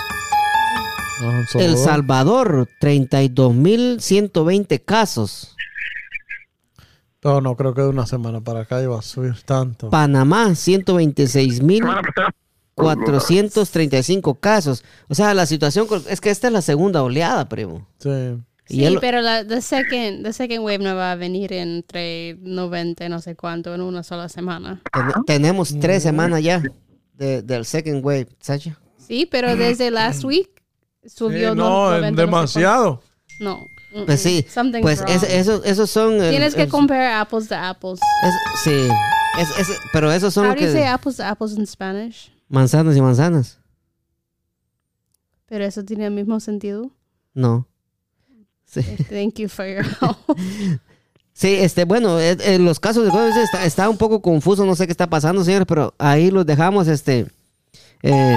Ajá, 1.18 1.44
El 1.54 1.76
Salvador. 1.76 1.84
Salvador 1.84 2.68
32 2.78 3.54
mil 3.56 4.00
120 4.00 4.78
casos. 4.82 5.56
No, 7.24 7.40
no, 7.40 7.56
creo 7.56 7.74
que 7.74 7.82
de 7.82 7.88
una 7.88 8.06
semana 8.06 8.40
para 8.40 8.60
acá 8.60 8.80
iba 8.82 8.98
a 8.98 9.02
subir 9.02 9.34
tanto. 9.44 9.90
Panamá 9.90 10.54
126 10.54 11.62
mil 11.62 11.78
Semana 11.80 12.02
pasada. 12.02 12.34
435 12.74 14.34
casos. 14.36 14.84
O 15.08 15.14
sea, 15.14 15.34
la 15.34 15.46
situación 15.46 15.86
es 16.08 16.20
que 16.20 16.30
esta 16.30 16.46
es 16.46 16.52
la 16.52 16.62
segunda 16.62 17.02
oleada, 17.02 17.48
primo. 17.48 17.86
Sí. 17.98 18.08
Y 18.70 18.76
Sí, 18.76 18.84
él- 18.84 18.98
pero 19.00 19.20
la 19.22 19.44
the 19.46 19.60
second, 19.62 20.22
the 20.24 20.32
second 20.32 20.60
wave 20.64 20.78
no 20.78 20.94
va 20.94 21.12
a 21.12 21.14
venir 21.16 21.52
entre 21.54 22.36
90 22.42 23.08
no 23.08 23.18
sé 23.20 23.34
cuánto 23.34 23.74
en 23.74 23.80
una 23.80 24.02
sola 24.02 24.28
semana. 24.28 24.82
ten- 24.92 25.24
tenemos 25.24 25.76
tres 25.80 26.02
semanas 26.02 26.42
ya 26.42 26.62
de- 27.14 27.42
del 27.42 27.64
second 27.64 28.04
wave, 28.04 28.28
Sacha. 28.40 28.78
Sí, 28.98 29.26
pero 29.30 29.56
desde 29.56 29.90
last 29.90 30.22
week 30.22 30.50
subió 31.06 31.52
Sí, 31.52 31.56
no, 31.56 31.64
no, 31.64 31.90
90, 31.90 32.08
en 32.08 32.14
no 32.14 32.16
sé 32.20 32.26
demasiado. 32.26 33.02
No. 33.40 33.58
Pues 34.06 34.20
sí, 34.20 34.44
something's 34.52 34.82
pues 34.82 35.00
wrong. 35.00 35.10
es- 35.10 35.22
eso- 35.22 35.64
esos 35.64 35.88
son... 35.90 36.22
el- 36.22 36.30
Tienes 36.30 36.54
que 36.54 36.62
el- 36.62 36.68
compare 36.68 37.06
apples 37.12 37.48
to 37.48 37.54
apples. 37.54 37.98
es- 38.22 38.60
sí, 38.64 38.88
es- 39.40 39.58
es- 39.68 39.76
pero 39.92 40.12
esos 40.12 40.34
son 40.34 40.44
How 40.46 40.54
lo 40.54 40.60
do 40.60 40.66
you 40.66 40.72
say 40.72 40.82
que... 40.82 40.86
apples 40.86 41.16
to 41.16 41.24
apples 41.24 41.52
in 41.56 41.66
Spanish? 41.66 42.30
Manzanas 42.48 42.96
y 42.96 43.00
manzanas. 43.00 43.58
Pero 45.46 45.64
eso 45.64 45.82
tiene 45.84 46.06
el 46.06 46.12
mismo 46.12 46.38
sentido. 46.40 46.90
No. 47.34 47.66
Sí. 48.66 48.82
Thank 49.08 49.36
you 49.38 49.48
for 49.48 49.64
your 49.66 49.84
help. 50.00 50.18
Sí, 51.32 51.54
este, 51.54 51.84
bueno, 51.84 52.18
eh, 52.20 52.36
eh, 52.40 52.58
los 52.58 52.80
casos 52.80 53.04
de 53.04 53.10
COVID 53.10 53.36
está, 53.38 53.64
está 53.64 53.88
un 53.88 53.96
poco 53.96 54.20
confuso, 54.20 54.66
no 54.66 54.74
sé 54.74 54.86
qué 54.86 54.92
está 54.92 55.08
pasando, 55.08 55.42
señores, 55.44 55.66
pero 55.66 55.94
ahí 55.96 56.30
los 56.30 56.44
dejamos, 56.44 56.88
este, 56.88 57.26
eh, 58.02 58.36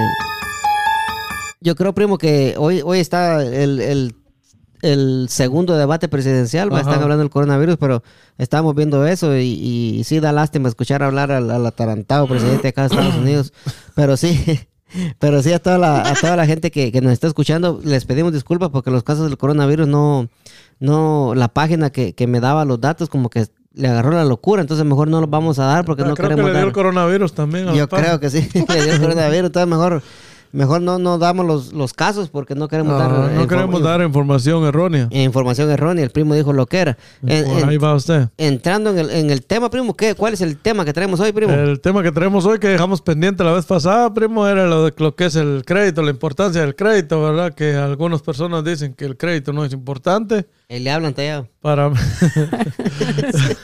yo 1.60 1.74
creo, 1.74 1.92
primo, 1.94 2.16
que 2.16 2.54
hoy, 2.58 2.80
hoy 2.84 3.00
está 3.00 3.42
el, 3.44 3.80
el, 3.80 4.14
el 4.82 5.26
segundo 5.30 5.76
debate 5.76 6.08
presidencial, 6.08 6.68
Ajá. 6.70 6.80
están 6.80 7.02
hablando 7.02 7.22
del 7.22 7.30
coronavirus, 7.30 7.76
pero 7.78 8.02
estamos 8.36 8.74
viendo 8.74 9.06
eso 9.06 9.36
y, 9.36 9.98
y 9.98 10.04
sí 10.04 10.20
da 10.20 10.32
lástima 10.32 10.68
escuchar 10.68 11.02
hablar 11.02 11.32
al, 11.32 11.50
al 11.50 11.64
atarantado 11.64 12.26
presidente 12.26 12.62
de 12.64 12.68
acá 12.70 12.82
de 12.82 12.88
Estados 12.88 13.14
Unidos, 13.22 13.52
pero 13.94 14.16
sí, 14.16 14.60
pero 15.18 15.42
sí 15.42 15.52
a 15.52 15.58
toda 15.60 15.78
la, 15.78 16.02
a 16.08 16.14
toda 16.14 16.36
la 16.36 16.46
gente 16.46 16.70
que, 16.70 16.92
que 16.92 17.00
nos 17.00 17.12
está 17.12 17.26
escuchando, 17.28 17.80
les 17.84 18.04
pedimos 18.04 18.32
disculpas 18.32 18.70
porque 18.70 18.90
los 18.90 19.02
casos 19.04 19.26
del 19.28 19.38
coronavirus 19.38 19.86
no, 19.88 20.28
no, 20.80 21.34
la 21.34 21.48
página 21.48 21.90
que, 21.90 22.14
que 22.14 22.26
me 22.26 22.40
daba 22.40 22.64
los 22.64 22.80
datos 22.80 23.08
como 23.08 23.30
que 23.30 23.46
le 23.74 23.88
agarró 23.88 24.10
la 24.10 24.24
locura, 24.24 24.60
entonces 24.60 24.84
mejor 24.84 25.08
no 25.08 25.20
los 25.20 25.30
vamos 25.30 25.58
a 25.58 25.64
dar 25.64 25.84
porque 25.86 26.02
Ah, 26.02 26.06
no 26.08 26.14
creo 26.14 26.28
que 26.28 26.34
queremos 26.34 26.44
le 26.44 26.50
dio 26.50 26.58
dar. 26.58 26.66
el 26.68 26.72
coronavirus 26.74 27.32
también. 27.32 27.72
Yo 27.72 27.88
creo 27.88 28.20
que 28.20 28.28
sí, 28.28 28.46
le 28.68 28.82
dio 28.84 28.92
el 28.94 29.00
coronavirus, 29.00 29.46
entonces 29.46 29.68
mejor, 29.70 30.02
mejor 30.52 30.80
no, 30.82 30.98
no 30.98 31.18
damos 31.18 31.46
los, 31.46 31.72
los 31.72 31.92
casos 31.92 32.28
porque 32.28 32.54
no 32.54 32.68
queremos 32.68 32.98
dar. 32.98 33.10
Ah, 33.10 33.30
no 33.34 33.42
eh, 33.42 33.46
queremos 33.48 33.80
inform- 33.80 33.84
dar 33.84 34.02
información 34.02 34.64
errónea. 34.64 35.08
información 35.10 35.70
errónea. 35.70 36.04
El 36.04 36.10
primo 36.10 36.34
dijo 36.34 36.52
lo 36.52 36.66
que 36.66 36.78
era. 36.78 36.98
En- 37.26 37.44
Por 37.46 37.58
en- 37.60 37.68
ahí 37.68 37.78
va 37.78 37.94
usted. 37.94 38.28
entrando 38.38 38.90
en 38.90 38.98
el, 38.98 39.10
en 39.10 39.30
el 39.30 39.44
tema, 39.44 39.70
primo, 39.70 39.94
¿qué, 39.96 40.14
¿cuál 40.14 40.34
es 40.34 40.40
el 40.40 40.56
tema 40.58 40.84
que 40.84 40.92
tenemos 40.92 41.18
hoy, 41.20 41.32
primo? 41.32 41.52
El 41.52 41.80
tema 41.80 42.02
que 42.02 42.12
tenemos 42.12 42.44
hoy 42.46 42.58
que 42.58 42.68
dejamos 42.68 43.00
pendiente 43.02 43.42
la 43.44 43.52
vez 43.52 43.66
pasada, 43.66 44.12
primo, 44.14 44.46
era 44.46 44.66
lo 44.66 44.84
de 44.84 44.94
lo 44.98 45.14
que 45.16 45.26
es 45.26 45.36
el 45.36 45.62
crédito, 45.66 46.02
la 46.02 46.10
importancia 46.10 46.60
del 46.60 46.74
crédito, 46.76 47.20
¿verdad? 47.22 47.54
Que 47.54 47.74
algunas 47.74 48.22
personas 48.22 48.64
dicen 48.64 48.94
que 48.94 49.04
el 49.04 49.16
crédito 49.16 49.52
no 49.52 49.64
es 49.64 49.72
importante. 49.72 50.46
Eh, 50.68 50.80
le 50.80 50.90
hablan 50.90 51.14
tallado. 51.14 51.48
Para 51.60 51.90
mí, 51.90 51.96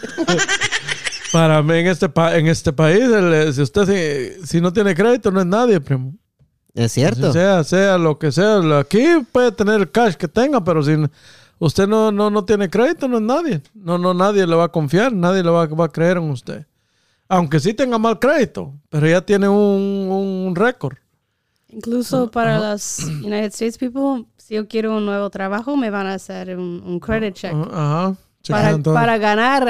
para 1.32 1.62
mí 1.62 1.74
en 1.74 1.86
este, 1.88 2.08
pa- 2.08 2.36
en 2.36 2.46
este 2.46 2.72
país, 2.72 3.02
el- 3.02 3.52
si 3.52 3.62
usted 3.62 3.86
si, 4.40 4.46
si 4.46 4.60
no 4.60 4.72
tiene 4.72 4.94
crédito 4.94 5.30
no 5.30 5.40
es 5.40 5.46
nadie, 5.46 5.80
primo. 5.80 6.14
Es 6.78 6.92
cierto. 6.92 7.32
Sea, 7.32 7.64
sea 7.64 7.98
lo 7.98 8.20
que 8.20 8.30
sea. 8.30 8.60
Aquí 8.78 9.04
puede 9.32 9.50
tener 9.50 9.80
el 9.80 9.90
cash 9.90 10.14
que 10.14 10.28
tenga, 10.28 10.62
pero 10.62 10.80
si 10.80 10.94
usted 11.58 11.88
no, 11.88 12.12
no, 12.12 12.30
no 12.30 12.44
tiene 12.44 12.70
crédito, 12.70 13.08
no 13.08 13.16
es 13.16 13.22
nadie. 13.24 13.60
No, 13.74 13.98
no, 13.98 14.14
nadie 14.14 14.46
le 14.46 14.54
va 14.54 14.64
a 14.64 14.68
confiar, 14.68 15.12
nadie 15.12 15.42
le 15.42 15.50
va, 15.50 15.66
va 15.66 15.86
a 15.86 15.88
creer 15.88 16.18
en 16.18 16.30
usted. 16.30 16.66
Aunque 17.28 17.58
sí 17.58 17.74
tenga 17.74 17.98
mal 17.98 18.20
crédito, 18.20 18.72
pero 18.90 19.08
ya 19.08 19.20
tiene 19.20 19.48
un, 19.48 20.46
un 20.46 20.54
récord. 20.54 20.96
Incluso 21.68 22.30
para 22.30 22.60
los 22.70 23.00
United 23.00 23.46
States 23.52 23.76
people, 23.76 24.26
si 24.36 24.54
yo 24.54 24.68
quiero 24.68 24.96
un 24.96 25.04
nuevo 25.04 25.30
trabajo, 25.30 25.76
me 25.76 25.90
van 25.90 26.06
a 26.06 26.14
hacer 26.14 26.56
un, 26.56 26.80
un 26.86 27.00
credit 27.00 27.34
check. 27.34 27.54
Ajá. 27.72 28.14
para, 28.84 29.18
ganar, 29.18 29.66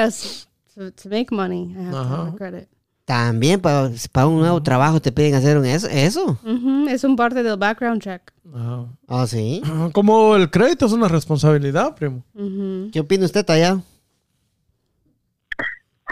to, 0.75 0.91
to 0.91 1.09
make 1.09 1.33
money, 1.33 1.73
I 1.75 1.85
have 1.85 1.91
to 1.91 1.97
Ajá. 1.97 2.15
have 2.17 2.27
a 2.29 2.37
credit. 2.37 2.69
También 3.09 3.59
para, 3.59 3.89
para 4.11 4.27
un 4.27 4.37
nuevo 4.37 4.61
trabajo 4.61 4.99
te 5.01 5.11
piden 5.11 5.33
hacer 5.33 5.57
un 5.57 5.65
eso. 5.65 5.87
¿Eso? 5.89 6.37
Ujú, 6.43 6.87
Es 6.87 7.03
un 7.03 7.15
parte 7.15 7.41
del 7.41 7.57
background 7.57 7.99
check. 8.03 8.21
Ajá. 8.53 8.85
Ah, 9.07 9.25
sí. 9.25 9.63
Como 9.93 10.35
el 10.35 10.51
crédito 10.51 10.85
es 10.85 10.91
una 10.91 11.07
responsabilidad, 11.07 11.95
primo. 11.95 12.23
Ujú. 12.35 12.91
¿Qué 12.93 12.99
opina 12.99 13.25
usted, 13.25 13.43
tallado? 13.43 13.81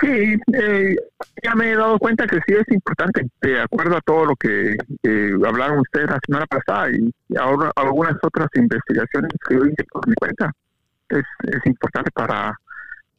Sí, 0.02 0.08
eh, 0.54 0.96
ya 1.44 1.54
me 1.54 1.72
he 1.72 1.76
dado 1.76 2.00
cuenta 2.00 2.26
que 2.26 2.38
sí 2.48 2.56
es 2.60 2.68
importante, 2.74 3.28
de 3.44 3.62
acuerdo 3.62 3.98
a 3.98 4.02
todo 4.02 4.26
lo 4.26 4.36
que 4.36 4.76
eh, 5.04 5.32
hablaron 5.48 5.78
ustedes 5.82 6.10
la 6.10 6.20
semana 6.26 6.48
pasada 6.48 6.90
y, 6.90 7.12
y 7.30 7.38
ahora 7.38 7.72
algunas 7.76 8.16
otras 8.24 8.48
investigaciones 8.56 9.32
que 9.48 9.54
yo 9.54 9.66
hice 9.66 9.84
por 9.92 10.08
mi 10.08 10.16
cuenta. 10.16 10.52
Es, 11.10 11.24
es 11.44 11.64
importante 11.68 12.10
para, 12.10 12.58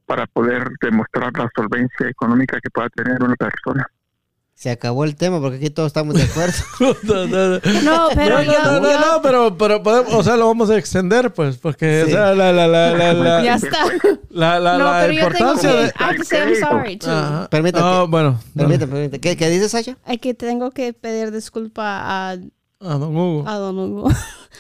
para 0.09 0.27
poder 0.27 0.65
demostrar 0.81 1.31
la 1.37 1.49
solvencia 1.55 2.09
económica 2.09 2.59
que 2.63 2.71
pueda 2.71 2.89
tener 2.89 3.23
una 3.23 3.37
persona. 3.37 3.87
Se 4.55 4.71
acabó 4.71 5.05
el 5.05 5.15
tema 5.15 5.39
porque 5.41 5.59
aquí 5.59 5.71
todos 5.71 5.87
estamos 5.87 6.15
de 6.17 6.25
acuerdo. 6.25 6.55
no, 7.05 7.27
no, 7.27 7.49
no. 7.49 7.83
No, 7.85 8.09
pero 8.15 8.39
No, 8.39 8.43
yo, 8.43 8.53
no, 8.65 8.81
no, 8.81 8.91
yo- 8.91 8.99
no, 8.99 9.23
pero, 9.23 9.57
pero 9.57 9.83
podemos, 9.85 10.13
o 10.13 10.23
sea, 10.25 10.37
lo 10.37 10.49
vamos 10.49 10.69
a 10.71 10.77
extender, 10.77 11.33
pues, 11.33 11.59
porque 11.59 12.03
Sí. 12.07 12.11
o 12.13 12.17
sea, 12.17 12.35
la, 12.35 12.53
la, 12.53 12.67
la, 12.67 12.91
la, 12.93 13.13
la, 13.13 13.45
ya 13.45 13.55
está. 13.55 13.79
la, 14.31 14.59
la, 14.59 14.79
no, 14.79 14.85
la 14.93 15.01
pero 15.03 15.13
yo 15.13 15.21
tengo 15.29 15.53
importancia 15.53 15.71
que, 15.71 15.77
de... 15.77 15.93
I'm 16.01 16.55
sorry 16.57 16.97
too. 16.97 17.49
Permítame. 17.51 17.85
Ah, 17.87 18.07
bueno. 18.09 18.41
Permítame, 18.57 18.91
permítame. 18.93 19.21
¿Qué, 19.21 19.37
¿Qué 19.37 19.49
dice 19.51 19.69
Sasha? 19.69 19.97
Hay 20.05 20.19
que 20.19 20.35
tengo 20.35 20.73
que 20.73 20.93
pedir 20.93 21.31
disculpa 21.31 21.85
a, 22.01 22.33
Ah, 22.81 22.95
don 22.97 23.15
Hugo. 23.17 23.49
a 23.49 23.55
Don 23.59 23.79
Hugo. 23.79 24.11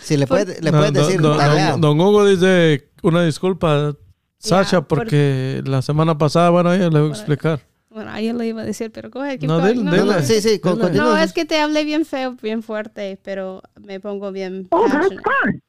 Si 0.02 0.16
le 0.16 0.26
puede, 0.28 0.61
le 0.61 0.70
No, 0.70 0.78
puedes 0.78 0.92
don- 0.92 1.06
decir, 1.06 1.20
don, 1.20 1.38
don- 1.38 1.80
don 1.80 2.00
Hugo 2.00 2.24
dice 2.26 2.88
una 3.02 3.24
disculpa, 3.24 3.94
Sasha, 4.38 4.83
por- 4.83 4.98
porque 5.01 5.62
la 5.66 5.83
semana 5.83 6.16
pasada, 6.16 6.51
bueno, 6.51 6.72
ella 6.72 6.88
le 6.90 7.01
voy 7.01 7.11
a 7.11 7.12
explicar. 7.12 7.61
Bueno, 7.90 8.11
ayer 8.12 8.35
le 8.35 8.46
iba 8.46 8.62
a 8.62 8.64
decir, 8.64 8.92
pero 8.92 9.11
go 9.11 9.20
ahead, 9.20 9.40
keep 9.40 9.48
No, 9.48 9.59
No, 9.61 10.22
sí, 10.22 10.40
sí, 10.40 10.59
con-. 10.61 10.79
No, 10.94 11.16
es 11.16 11.33
que 11.33 11.44
te 11.44 11.59
hablé 11.61 11.85
bien 11.85 12.05
feo, 12.05 12.37
bien 12.40 12.62
fuerte, 12.62 13.18
pero 13.24 13.62
me 13.81 13.98
pongo 13.98 14.31
bien 14.31 14.68
Oh, 14.70 14.87
that's 14.88 15.09
fine. 15.09 15.62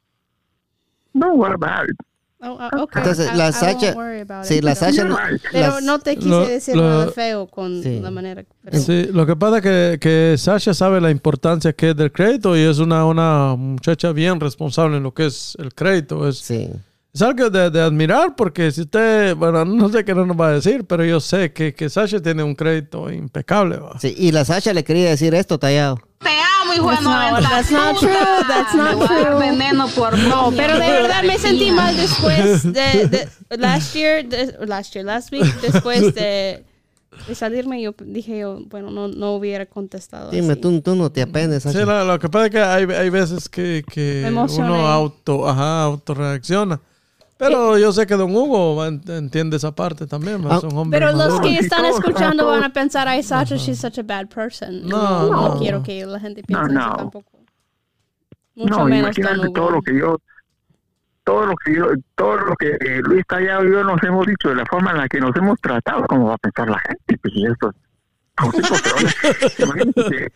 No, 1.14 1.34
what 1.34 1.52
about 1.54 1.90
it? 1.90 1.96
Oh, 2.42 2.56
ah, 2.60 2.70
okay. 2.84 3.02
Entonces, 3.02 3.30
I- 3.34 3.36
la 3.36 3.50
I 3.50 3.96
worry 3.96 4.20
about 4.22 4.46
sí, 4.46 4.56
it, 4.56 4.64
la 4.64 4.74
pero- 4.74 4.86
Sasha 4.86 5.04
no-. 5.04 5.18
Pero 5.52 5.68
las- 5.76 5.84
no 5.84 6.00
te 6.00 6.16
quise 6.16 6.30
Lo- 6.30 6.48
decir 6.48 6.76
lo- 6.76 6.84
nada 6.84 7.12
feo 7.12 7.48
con 7.48 7.84
Sí. 7.84 8.00
la 8.00 8.12
manera. 8.12 8.46
Pero, 8.64 8.78
Sí, 8.80 9.08
lo 9.12 9.26
que 9.26 9.36
pasa 9.36 9.58
es 9.58 9.64
que, 9.64 9.98
que 10.00 10.36
Sasha 10.38 10.74
sabe 10.74 11.02
la 11.02 11.12
importancia 11.12 11.74
que 11.74 11.90
es 11.90 11.96
del 11.98 12.12
crédito 12.14 12.56
y 12.56 12.62
es 12.62 12.80
una, 12.80 13.06
una 13.06 13.56
muchacha 13.58 14.12
bien 14.14 14.40
responsable 14.40 14.98
en 14.98 15.04
lo 15.04 15.14
que 15.14 15.26
es 15.26 15.58
el 15.60 15.74
crédito. 15.74 16.28
Es, 16.30 16.38
Sí. 16.38 16.70
Es 17.14 17.22
algo 17.22 17.50
de, 17.50 17.70
de 17.72 17.82
admirar 17.82 18.36
porque 18.36 18.72
si 18.72 18.82
usted, 18.82 19.36
bueno, 19.36 19.66
no 19.66 19.90
sé 19.90 20.06
qué 20.06 20.14
no 20.14 20.26
nos 20.26 20.40
va 20.40 20.50
a 20.50 20.52
decir, 20.54 20.86
pero 20.86 21.04
yo 21.04 21.20
sé 21.20 21.52
que, 21.52 21.74
que 21.74 21.90
Sasha 21.90 22.20
tiene 22.22 22.44
un 22.44 22.54
crédito 22.56 23.10
impecable. 23.12 23.78
¿va? 23.78 24.00
Sí, 24.00 24.14
y 24.18 24.32
la 24.32 24.46
Sasha 24.46 24.74
le 24.74 24.84
quería 24.84 25.10
decir 25.10 25.34
esto, 25.34 25.58
tallado. 25.58 26.00
Te 26.20 26.30
amo, 26.62 26.74
hijo 26.76 26.90
de 26.90 26.96
That's 26.98 27.04
not- 27.04 27.32
90 27.32 27.50
that's 27.50 27.72
not 27.72 27.98
true, 28.00 28.10
that's 28.48 28.76
not 28.76 29.08
true. 29.08 29.40
veneno 29.40 29.88
por 29.90 30.18
no, 30.20 30.52
pero 30.56 30.74
de 30.74 30.92
verdad 30.92 31.24
me 31.24 31.38
sentí 31.40 31.72
mal 31.72 31.96
después 31.98 32.64
de... 32.74 33.28
last 33.58 33.96
year, 33.96 34.28
de- 34.28 34.56
last 34.68 34.94
year, 34.94 35.06
last 35.06 35.32
week, 35.32 35.46
después 35.62 36.14
de, 36.14 36.64
de 37.28 37.36
salirme, 37.36 37.82
yo 37.82 37.96
dije 38.06 38.38
yo, 38.40 38.60
bueno, 38.68 38.92
no, 38.92 39.08
no 39.08 39.32
hubiera 39.36 39.66
contestado. 39.66 40.30
Dime, 40.30 40.52
así. 40.54 40.62
tú, 40.62 40.80
tú 40.82 40.96
no 40.96 41.10
te 41.12 41.22
apendes, 41.22 41.64
Sasha. 41.64 41.80
Sí, 41.80 41.86
lo, 41.86 42.04
lo 42.06 42.20
que 42.20 42.30
pasa 42.30 42.46
es 42.46 42.52
que 42.52 42.60
hay, 42.60 42.84
hay 42.84 43.10
veces 43.10 43.48
que, 43.50 43.84
que 43.92 44.30
uno 44.30 44.88
auto, 44.88 45.50
ajá, 45.50 45.84
autorreacciona. 45.84 46.80
Pero 47.40 47.78
yo 47.78 47.94
sé 47.94 48.06
que 48.06 48.16
don 48.16 48.36
Hugo 48.36 48.86
entiende 48.86 49.56
esa 49.56 49.74
parte 49.74 50.06
también. 50.06 50.44
Ah, 50.50 50.60
hombre 50.74 51.00
Pero 51.00 51.12
los 51.14 51.30
maduro. 51.30 51.42
que 51.44 51.58
están 51.58 51.86
escuchando 51.86 52.46
van 52.48 52.66
a 52.66 52.74
pensar, 52.74 53.08
ay, 53.08 53.24
Sacha, 53.24 53.56
she's 53.56 53.80
such 53.80 53.98
a 53.98 54.04
bad 54.04 54.28
person. 54.28 54.86
No, 54.86 55.32
no, 55.32 55.48
no. 55.54 55.58
quiero 55.58 55.82
que 55.82 56.06
la 56.06 56.20
gente 56.20 56.44
piense 56.44 56.74
No, 56.74 56.80
eso 56.82 56.90
no. 56.90 56.96
tampoco. 56.98 57.40
Mucho 58.56 58.78
no, 58.80 58.86
menos 58.86 59.16
Don 59.16 59.24
imagínate 59.26 59.48
Hugo. 59.48 59.54
todo 59.54 59.70
lo 59.72 59.82
que 59.82 59.98
yo, 59.98 60.18
todo 61.24 61.46
lo 61.46 61.56
que 61.56 61.76
yo, 61.76 61.86
todo 62.16 62.36
lo 62.36 62.56
que 62.58 62.68
eh, 62.72 63.02
Luis 63.04 63.24
Callao 63.26 63.64
y 63.64 63.72
yo 63.72 63.84
nos 63.86 64.04
hemos 64.04 64.26
dicho, 64.28 64.50
de 64.50 64.56
la 64.56 64.66
forma 64.66 64.92
en 64.92 64.98
la 64.98 65.08
que 65.08 65.22
nos 65.22 65.34
hemos 65.38 65.58
tratado, 65.62 66.04
¿cómo 66.08 66.28
va 66.28 66.34
a 66.34 66.38
pensar 66.40 66.68
la 66.70 66.80
gente? 66.80 67.18
Pues 67.22 67.34
y 67.36 67.46
esto, 67.48 67.72
imagínense 69.64 70.32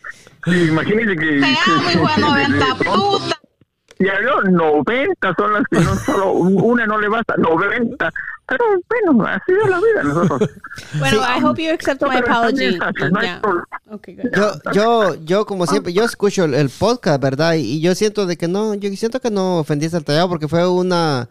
imagínense 0.70 1.16
que, 1.16 1.36
amo, 1.36 1.90
hijo 1.92 2.08
de 2.16 2.20
90 2.22 2.66
puta. 2.76 3.33
Ya 3.98 4.18
veo, 4.18 4.42
90 4.42 5.34
son 5.36 5.52
las 5.52 5.62
que 5.70 5.78
no 5.80 5.94
solo 6.06 6.32
una 6.32 6.86
no 6.86 6.98
le 7.00 7.08
basta, 7.08 7.34
90. 7.36 8.12
Pero 8.46 8.64
bueno, 8.88 9.26
así 9.26 9.52
es 9.52 9.70
la 9.70 9.78
vida 9.78 10.02
nosotros. 10.04 10.50
Bueno, 10.98 11.20
I 11.22 11.42
hope 11.42 11.62
you 11.62 11.70
accept 11.72 12.02
No, 12.02 12.08
my 12.08 12.16
apology. 12.16 12.78
Yeah. 13.22 13.40
Okay. 13.90 14.18
Yo, 14.34 14.52
yo, 14.72 15.14
yo 15.24 15.46
como 15.46 15.66
siempre, 15.66 15.92
yo 15.92 16.04
escucho 16.04 16.44
el, 16.44 16.54
el 16.54 16.68
podcast, 16.68 17.22
¿verdad? 17.22 17.54
Y, 17.54 17.60
y 17.76 17.80
yo 17.80 17.94
siento 17.94 18.26
de 18.26 18.36
que 18.36 18.48
no, 18.48 18.74
yo 18.74 18.90
siento 18.96 19.20
que 19.20 19.30
no 19.30 19.58
ofendiste 19.60 19.96
al 19.96 20.04
tallado 20.04 20.28
porque 20.28 20.48
fue 20.48 20.68
una... 20.68 21.28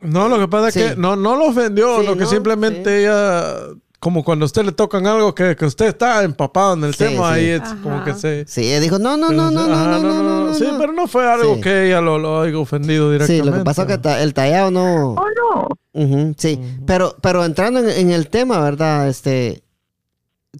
No, 0.00 0.28
lo 0.28 0.38
que 0.38 0.48
pasa 0.48 0.70
Sí. 0.70 0.80
es 0.80 0.94
que 0.94 0.96
no, 1.00 1.16
no 1.16 1.36
lo 1.36 1.46
ofendió, 1.46 2.00
Sí, 2.00 2.06
lo 2.06 2.14
que 2.14 2.20
no, 2.24 2.26
simplemente 2.26 2.98
sí. 2.98 3.04
ella, 3.04 3.54
como 4.00 4.22
cuando 4.24 4.44
a 4.44 4.46
usted 4.46 4.64
le 4.64 4.72
tocan 4.72 5.06
algo 5.06 5.34
que, 5.34 5.56
que 5.56 5.64
usted 5.66 5.86
está 5.86 6.22
empapado 6.22 6.74
en 6.74 6.84
el 6.84 6.94
Sí, 6.94 6.98
tema, 7.04 7.34
sí. 7.34 7.40
ahí 7.40 7.46
es 7.48 7.62
Ajá. 7.62 7.76
como 7.82 8.04
que 8.04 8.14
se... 8.14 8.44
Sí, 8.46 8.60
ella 8.68 8.80
dijo, 8.80 8.98
no, 8.98 9.16
no, 9.16 9.30
no, 9.32 9.50
no, 9.50 9.66
no, 9.66 9.74
Ajá, 9.74 9.86
no, 9.98 10.00
no, 10.02 10.22
no, 10.22 10.44
no, 10.46 10.54
Sí, 10.54 10.64
no. 10.70 10.78
pero 10.78 10.92
no 10.92 11.08
fue 11.08 11.30
algo 11.30 11.56
Sí. 11.56 11.60
que 11.62 11.86
ella 11.88 12.00
lo, 12.00 12.18
lo 12.18 12.40
haya 12.42 12.56
ofendido 12.58 13.08
Sí, 13.08 13.12
directamente. 13.14 13.50
lo 13.50 13.58
que 13.58 13.64
pasó 13.64 13.82
es 13.82 13.98
que 13.98 14.22
el 14.22 14.34
tallado 14.34 14.70
no... 14.70 15.14
Oh, 15.14 15.24
no. 15.54 15.68
Ujú, 16.00 16.34
sí, 16.38 16.60
pero, 16.86 17.16
pero 17.20 17.44
entrando 17.44 17.80
en, 17.80 17.88
en 17.90 18.10
el 18.10 18.28
tema, 18.28 18.60
¿verdad? 18.60 19.08
Este, 19.08 19.64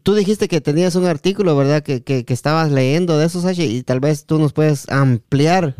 tú 0.02 0.14
dijiste 0.14 0.48
que 0.48 0.60
tenías 0.60 0.96
un 0.96 1.06
artículo, 1.06 1.56
¿verdad? 1.56 1.82
Que, 1.84 2.02
que, 2.02 2.24
que 2.24 2.34
estabas 2.34 2.72
leyendo 2.72 3.18
de 3.18 3.26
eso, 3.26 3.40
Sashi, 3.40 3.62
y 3.64 3.82
tal 3.84 4.00
vez 4.00 4.26
tú 4.26 4.40
nos 4.40 4.52
puedes 4.52 4.88
ampliar 4.88 5.76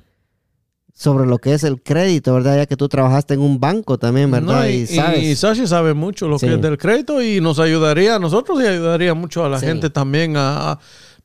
sobre 1.01 1.27
lo 1.27 1.39
que 1.39 1.55
es 1.55 1.63
el 1.63 1.81
crédito, 1.81 2.35
¿verdad? 2.35 2.57
Ya 2.57 2.67
que 2.67 2.77
tú 2.77 2.89
trabajaste 2.89 3.35
en 3.35 3.41
un 3.41 3.61
banco 3.61 3.99
también, 4.01 4.33
¿verdad? 4.33 4.63
No, 4.63 4.69
y, 4.69 4.73
y, 4.79 4.87
sabes. 4.89 5.23
y 5.23 5.37
Sashi 5.37 5.65
sabe 5.69 5.95
mucho 5.95 6.27
lo 6.27 6.41
Sí. 6.41 6.47
que 6.49 6.55
es 6.55 6.61
del 6.61 6.77
crédito 6.77 7.23
y 7.23 7.41
nos 7.41 7.61
ayudaría 7.61 8.17
a 8.17 8.19
nosotros 8.19 8.61
y 8.61 8.67
ayudaría 8.67 9.15
mucho 9.15 9.45
a 9.45 9.49
la 9.49 9.61
Sí. 9.61 9.67
gente 9.67 9.91
también 9.91 10.37
a, 10.37 10.73
a- 10.73 10.79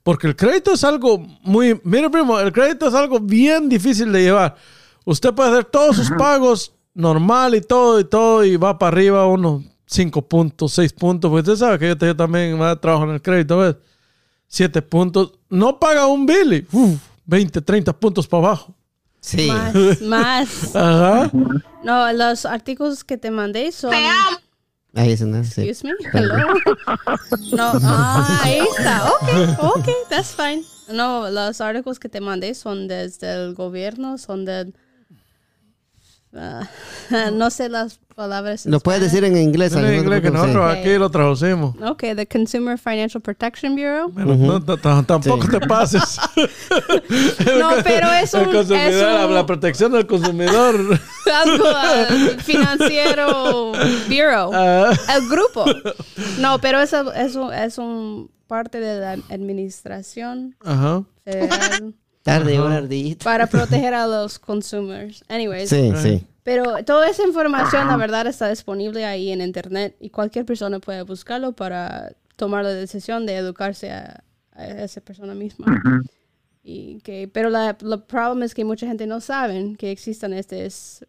porque 0.04 0.28
el 0.28 0.36
crédito 0.36 0.74
es 0.74 0.84
algo 0.84 1.26
muy 1.42 1.82
mire 1.84 2.08
primo 2.12 2.40
el 2.40 2.52
crédito 2.52 2.88
es 2.88 2.94
algo 2.94 3.20
bien 3.20 3.68
difícil 3.68 4.12
de 4.12 4.22
llevar 4.22 4.56
usted 5.06 5.34
puede 5.34 5.50
hacer 5.50 5.66
todos 5.66 5.96
sus 5.96 6.12
pagos 6.12 6.74
normal 6.94 7.56
y 7.56 7.62
todo 7.62 8.00
y 8.00 8.04
todo 8.04 8.46
y 8.46 8.56
va 8.58 8.78
para 8.78 8.96
arriba 8.96 9.26
unos 9.26 9.64
5 9.88 10.22
puntos 10.28 10.72
6 10.74 10.94
puntos 10.94 11.32
porque 11.32 11.50
usted 11.50 11.66
sabe 11.66 11.80
que 11.80 11.88
yo, 12.06 12.16
también 12.16 12.60
trabajo 12.80 13.06
en 13.06 13.10
el 13.12 13.22
crédito 13.24 13.58
¿ves? 13.58 13.76
7 14.48 14.84
puntos 14.84 15.32
no 15.50 15.80
paga 15.80 16.06
un 16.06 16.28
bill 16.28 16.54
y 16.54 16.68
uf, 16.78 17.00
20 17.26 17.60
30 17.62 17.92
puntos 17.94 18.28
para 18.28 18.46
abajo 18.46 18.76
sí. 19.24 19.48
Más, 19.48 20.02
más. 20.02 20.76
ajá 20.76 21.32
No, 21.84 22.12
los 22.14 22.46
artículos 22.46 23.04
que 23.04 23.18
te 23.18 23.32
mandé 23.32 23.72
son. 23.72 23.92
Te 23.92 24.06
amo. 24.06 24.38
Ahí 24.96 25.12
es 25.14 25.22
una, 25.22 25.44
sí. 25.44 25.68
Excuse 25.68 25.88
me. 25.88 26.20
Hello. 26.20 26.36
No, 27.52 27.72
ah, 27.82 28.42
ahí 28.44 28.60
está. 28.78 29.10
Ok, 29.12 29.78
ok, 29.78 29.90
that's 30.10 30.36
fine. 30.36 30.64
No, 30.88 31.30
los 31.32 31.62
artículos 31.62 32.00
que 32.00 32.10
te 32.10 32.22
mandé 32.22 32.54
son 32.54 32.88
desde 32.88 33.34
el 33.34 33.56
gobierno, 33.56 34.20
son 34.20 34.46
del 34.46 34.76
ah, 36.36 36.70
no 37.34 37.50
sé 37.50 37.70
las 37.70 38.00
palabras. 38.16 38.66
Lo 38.68 38.80
puedes 38.80 39.02
decir 39.02 39.24
en 39.24 39.36
inglés. 39.38 39.74
En 39.74 39.82
no 39.82 39.92
inglés 39.94 40.22
que 40.22 40.30
nosotros 40.32 40.72
aquí 40.72 40.98
lo 40.98 41.10
traducimos. 41.10 41.76
Ok, 41.82 42.04
the 42.16 42.28
Consumer 42.28 42.78
Financial 42.78 43.22
Protection 43.22 43.76
Bureau. 43.76 44.12
Tampoco 45.06 45.42
Sí. 45.44 45.50
te 45.50 45.60
pases. 45.62 46.20
No, 47.60 47.70
pero 47.84 48.12
es 48.12 48.34
El 48.34 48.48
un, 48.48 48.54
consumidor, 48.54 48.94
es 48.94 49.28
un- 49.28 49.34
la 49.34 49.46
protección 49.46 49.92
del 49.92 50.06
consumidor. 50.08 50.76
algo 51.34 51.64
ah, 51.68 52.06
financiero 52.40 53.72
bureau. 54.08 54.52
Ah, 54.54 54.92
El 55.16 55.28
grupo. 55.30 55.66
No, 56.40 56.60
pero 56.60 56.80
es, 56.82 56.94
el- 56.94 57.10
es, 57.16 57.36
un, 57.36 57.54
es 57.54 57.78
un 57.78 58.32
parte 58.48 58.80
de 58.80 59.00
la 59.00 59.12
administración 59.34 60.56
Ajá. 60.64 61.04
federal 61.24 61.94
Tarde, 62.24 62.60
una 62.60 62.78
ardillita. 62.78 63.24
para 63.24 63.48
proteger 63.48 63.94
a 63.94 64.08
los 64.08 64.40
consumers. 64.40 65.24
Anyways. 65.28 65.70
Sí, 65.70 65.92
sí. 65.98 66.26
Pero 66.44 66.84
toda 66.84 67.08
esa 67.10 67.24
información, 67.24 67.88
la 67.88 67.96
verdad, 67.98 68.28
está 68.28 68.50
disponible 68.50 69.06
ahí 69.06 69.32
en 69.32 69.42
internet 69.42 69.96
y 70.00 70.10
cualquier 70.10 70.46
persona 70.46 70.80
puede 70.80 71.04
buscarlo 71.04 71.54
para 71.54 72.14
tomar 72.36 72.64
la 72.66 72.72
decisión 72.72 73.26
de 73.26 73.36
educarse 73.38 73.92
a, 73.92 74.24
a 74.52 74.66
esa 74.66 75.00
persona 75.00 75.36
misma. 75.36 75.68
Ujú. 75.68 76.06
Y 76.64 77.00
que, 77.02 77.30
pero 77.32 77.50
la, 77.50 77.78
el 77.80 78.04
problema 78.04 78.46
es 78.46 78.54
que 78.54 78.66
mucha 78.66 78.88
gente 78.88 79.06
no 79.08 79.22
sabe 79.22 79.76
que 79.78 79.92
existen 79.92 80.34
estos 80.34 81.06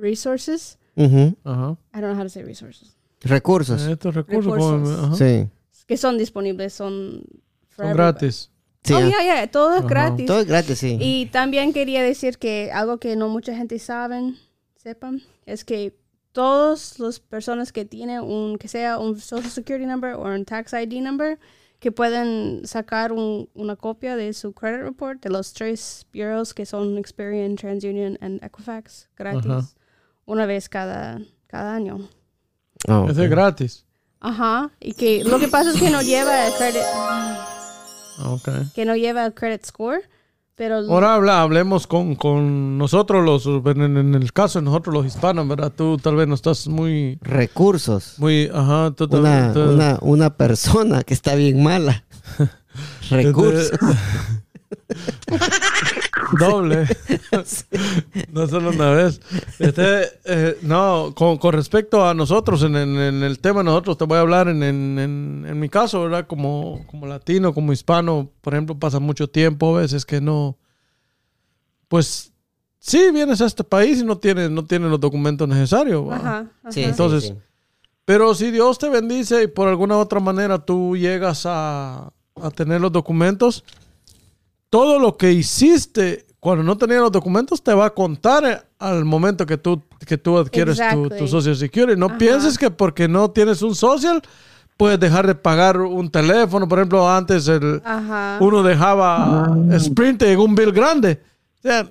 resources. 0.00 0.78
Ujú. 0.96 1.36
Ajá. 1.44 1.76
I 1.94 2.00
don't 2.00 2.12
know 2.12 2.16
how 2.16 2.22
to 2.22 2.28
say 2.28 2.42
resources. 2.42 2.96
Recursos. 3.22 3.82
Estos 3.86 4.14
recursos, 4.14 4.52
Recursos. 4.52 5.18
Sí. 5.18 5.48
Que 5.86 5.96
son 5.96 6.16
disponibles, 6.18 6.72
son... 6.72 7.22
son 7.74 7.86
everybody. 7.86 7.94
gratis. 7.94 8.50
Sí, 8.82 8.94
oh, 8.94 8.98
ah. 8.98 9.00
yeah, 9.08 9.22
yeah, 9.22 9.50
todo 9.50 9.76
es 9.76 9.86
gratis. 9.86 10.26
Todo 10.26 10.40
es 10.40 10.46
gratis, 10.46 10.78
sí. 10.78 10.96
Y 11.00 11.26
también 11.26 11.72
quería 11.72 12.02
decir 12.02 12.38
que 12.38 12.70
algo 12.72 12.98
que 12.98 13.14
no 13.16 13.28
mucha 13.28 13.54
gente 13.54 13.78
saben, 13.78 14.36
sepan, 14.76 15.22
es 15.46 15.64
que 15.64 15.94
todas 16.32 16.98
las 16.98 17.20
personas 17.20 17.72
que 17.72 17.84
tienen 17.84 18.20
un, 18.22 18.56
que 18.56 18.68
sea 18.68 18.98
un 18.98 19.18
Social 19.20 19.50
Security 19.50 19.84
number 19.86 20.14
o 20.14 20.22
un 20.22 20.44
Tax 20.44 20.72
ID 20.72 21.02
number, 21.02 21.38
que 21.78 21.92
pueden 21.92 22.62
sacar 22.66 23.10
un- 23.12 23.48
una 23.54 23.74
copia 23.76 24.14
de 24.16 24.32
su 24.34 24.52
credit 24.52 24.82
report 24.82 25.22
de 25.22 25.30
los 25.30 25.52
tres 25.54 26.06
bureaus 26.12 26.52
que 26.54 26.66
son 26.66 26.98
Experian, 26.98 27.56
TransUnion 27.56 28.18
y 28.20 28.44
Equifax 28.44 29.08
gratis 29.16 29.74
una 30.26 30.44
vez 30.46 30.68
cada, 30.68 31.20
cada 31.46 31.74
año. 31.74 32.08
Oh, 32.88 33.04
Ese 33.10 33.20
ok. 33.20 33.24
es 33.24 33.30
gratis. 33.30 33.86
Ajá. 34.20 34.70
Y 34.78 34.92
que 34.92 35.24
lo 35.24 35.38
que 35.38 35.48
pasa 35.48 35.70
es 35.70 35.80
que 35.80 35.90
no 35.90 36.02
lleva 36.02 36.46
el 36.46 36.52
credit, 36.52 36.82
Que 38.74 38.84
no 38.84 38.96
lleva 38.96 39.24
el 39.26 39.34
credit 39.34 39.64
score, 39.64 40.02
pero 40.54 40.76
Ahora 40.76 41.14
habla, 41.14 41.40
hablemos 41.42 41.86
con, 41.86 42.14
con 42.16 42.76
nosotros, 42.78 43.24
los, 43.24 43.46
en, 43.76 43.96
en 43.96 44.14
el 44.14 44.32
caso 44.32 44.58
de 44.58 44.64
nosotros 44.66 44.94
los 44.94 45.06
hispanos, 45.06 45.48
¿verdad? 45.48 45.72
Tú 45.74 45.96
tal 45.96 46.16
vez 46.16 46.28
no 46.28 46.34
estás 46.34 46.68
muy, 46.68 47.18
Recursos. 47.22 48.14
muy, 48.18 48.50
ajá, 48.52 48.90
tú 48.94 49.08
tal 49.08 49.20
Una, 49.20 49.52
tú- 49.54 49.60
una, 49.70 49.98
una 50.02 50.30
persona 50.36 51.02
que 51.02 51.14
está 51.14 51.34
bien 51.34 51.62
mala. 51.62 52.04
Recursos. 53.10 53.70
Doble. 56.38 56.86
no 58.32 58.46
solo 58.46 58.70
una 58.70 58.90
vez. 58.90 59.20
Este, 59.58 60.02
eh, 60.24 60.58
no, 60.62 61.12
con, 61.16 61.38
con 61.38 61.52
respecto 61.52 62.06
a 62.06 62.14
nosotros, 62.14 62.62
en, 62.62 62.76
en- 62.76 62.98
en 62.98 63.22
el 63.22 63.38
tema 63.38 63.60
de 63.60 63.64
nosotros, 63.64 63.98
te 63.98 64.04
voy 64.04 64.18
a 64.18 64.20
hablar 64.20 64.48
en, 64.48 64.62
en- 64.62 64.98
en- 64.98 65.44
en 65.48 65.60
mi 65.60 65.68
caso, 65.68 66.02
¿verdad? 66.02 66.26
Como, 66.26 66.84
como 66.86 67.06
latino, 67.06 67.52
como 67.54 67.72
hispano, 67.72 68.30
por 68.40 68.54
ejemplo, 68.54 68.78
pasa 68.78 68.98
mucho 69.00 69.28
tiempo 69.28 69.76
a 69.76 69.80
veces 69.80 70.04
que 70.04 70.20
no. 70.20 70.56
Pues 71.88 72.32
sí, 72.78 73.10
vienes 73.12 73.40
a 73.40 73.46
este 73.46 73.64
país 73.64 74.00
y 74.00 74.04
no 74.04 74.18
tienes, 74.18 74.50
no 74.50 74.64
tienes 74.64 74.90
los 74.90 75.00
documentos 75.00 75.48
necesarios. 75.48 76.04
Ajá, 76.10 76.38
ajá. 76.62 76.72
Sí, 76.72 76.82
sí, 76.82 76.88
Entonces, 76.88 77.24
sí. 77.24 77.34
Pero 78.04 78.34
si 78.34 78.50
Dios 78.50 78.78
te 78.78 78.88
bendice 78.88 79.42
y 79.44 79.46
por 79.46 79.68
alguna 79.68 79.96
otra 79.96 80.18
manera 80.20 80.58
tú 80.58 80.96
llegas 80.96 81.44
a, 81.46 82.12
a 82.40 82.50
tener 82.50 82.80
los 82.80 82.90
documentos, 82.90 83.64
todo 84.70 84.98
lo 84.98 85.16
que 85.16 85.32
hiciste 85.32 86.26
cuando 86.38 86.64
no 86.64 86.78
tenías 86.78 87.00
los 87.00 87.12
documentos 87.12 87.62
te 87.62 87.74
va 87.74 87.86
a 87.86 87.90
contar 87.90 88.66
al 88.78 89.04
momento 89.04 89.44
que 89.44 89.58
tú, 89.58 89.82
que 90.06 90.16
tú 90.16 90.38
adquieres 90.38 90.76
tu, 90.78 90.82
Exactly. 90.82 91.18
tu 91.18 91.28
Social 91.28 91.56
Security. 91.56 91.98
No 92.00 92.06
Ajá. 92.06 92.18
pienses 92.18 92.56
que 92.56 92.70
porque 92.70 93.06
no 93.08 93.30
tienes 93.30 93.60
un 93.60 93.74
social 93.74 94.22
puedes 94.78 94.98
dejar 94.98 95.26
de 95.26 95.34
pagar 95.34 95.78
un 95.78 96.10
teléfono. 96.10 96.66
Por 96.66 96.78
ejemplo, 96.78 97.10
antes 97.10 97.46
el, 97.48 97.82
Ajá. 97.84 98.38
uno 98.40 98.62
dejaba 98.62 99.54
Sprint 99.72 100.22
en 100.22 100.38
un 100.40 100.54
bill 100.54 100.72
grande. 100.72 101.20
O 101.58 101.60
sea, 101.62 101.86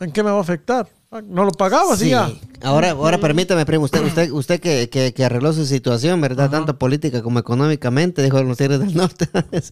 ¿en 0.00 0.10
qué 0.10 0.24
me 0.24 0.30
va 0.32 0.38
a 0.38 0.40
afectar? 0.40 0.88
No 1.10 1.44
lo 1.46 1.52
pagaba, 1.52 1.96
sí, 1.96 2.10
ya. 2.10 2.30
Ahora, 2.62 2.90
ahora 2.90 3.18
permítame, 3.18 3.64
primo, 3.64 3.84
usted, 3.84 4.04
usted, 4.04 4.30
usted 4.30 4.60
que, 4.60 4.90
que, 4.90 5.14
que 5.14 5.24
arregló 5.24 5.54
su 5.54 5.64
situación, 5.64 6.20
¿verdad? 6.20 6.50
Tanto 6.50 6.78
política 6.78 7.22
como 7.22 7.38
económicamente, 7.38 8.22
dijo 8.22 8.42
los 8.42 8.58
Tigres 8.58 8.78
del 8.80 8.94
Norte. 8.94 9.26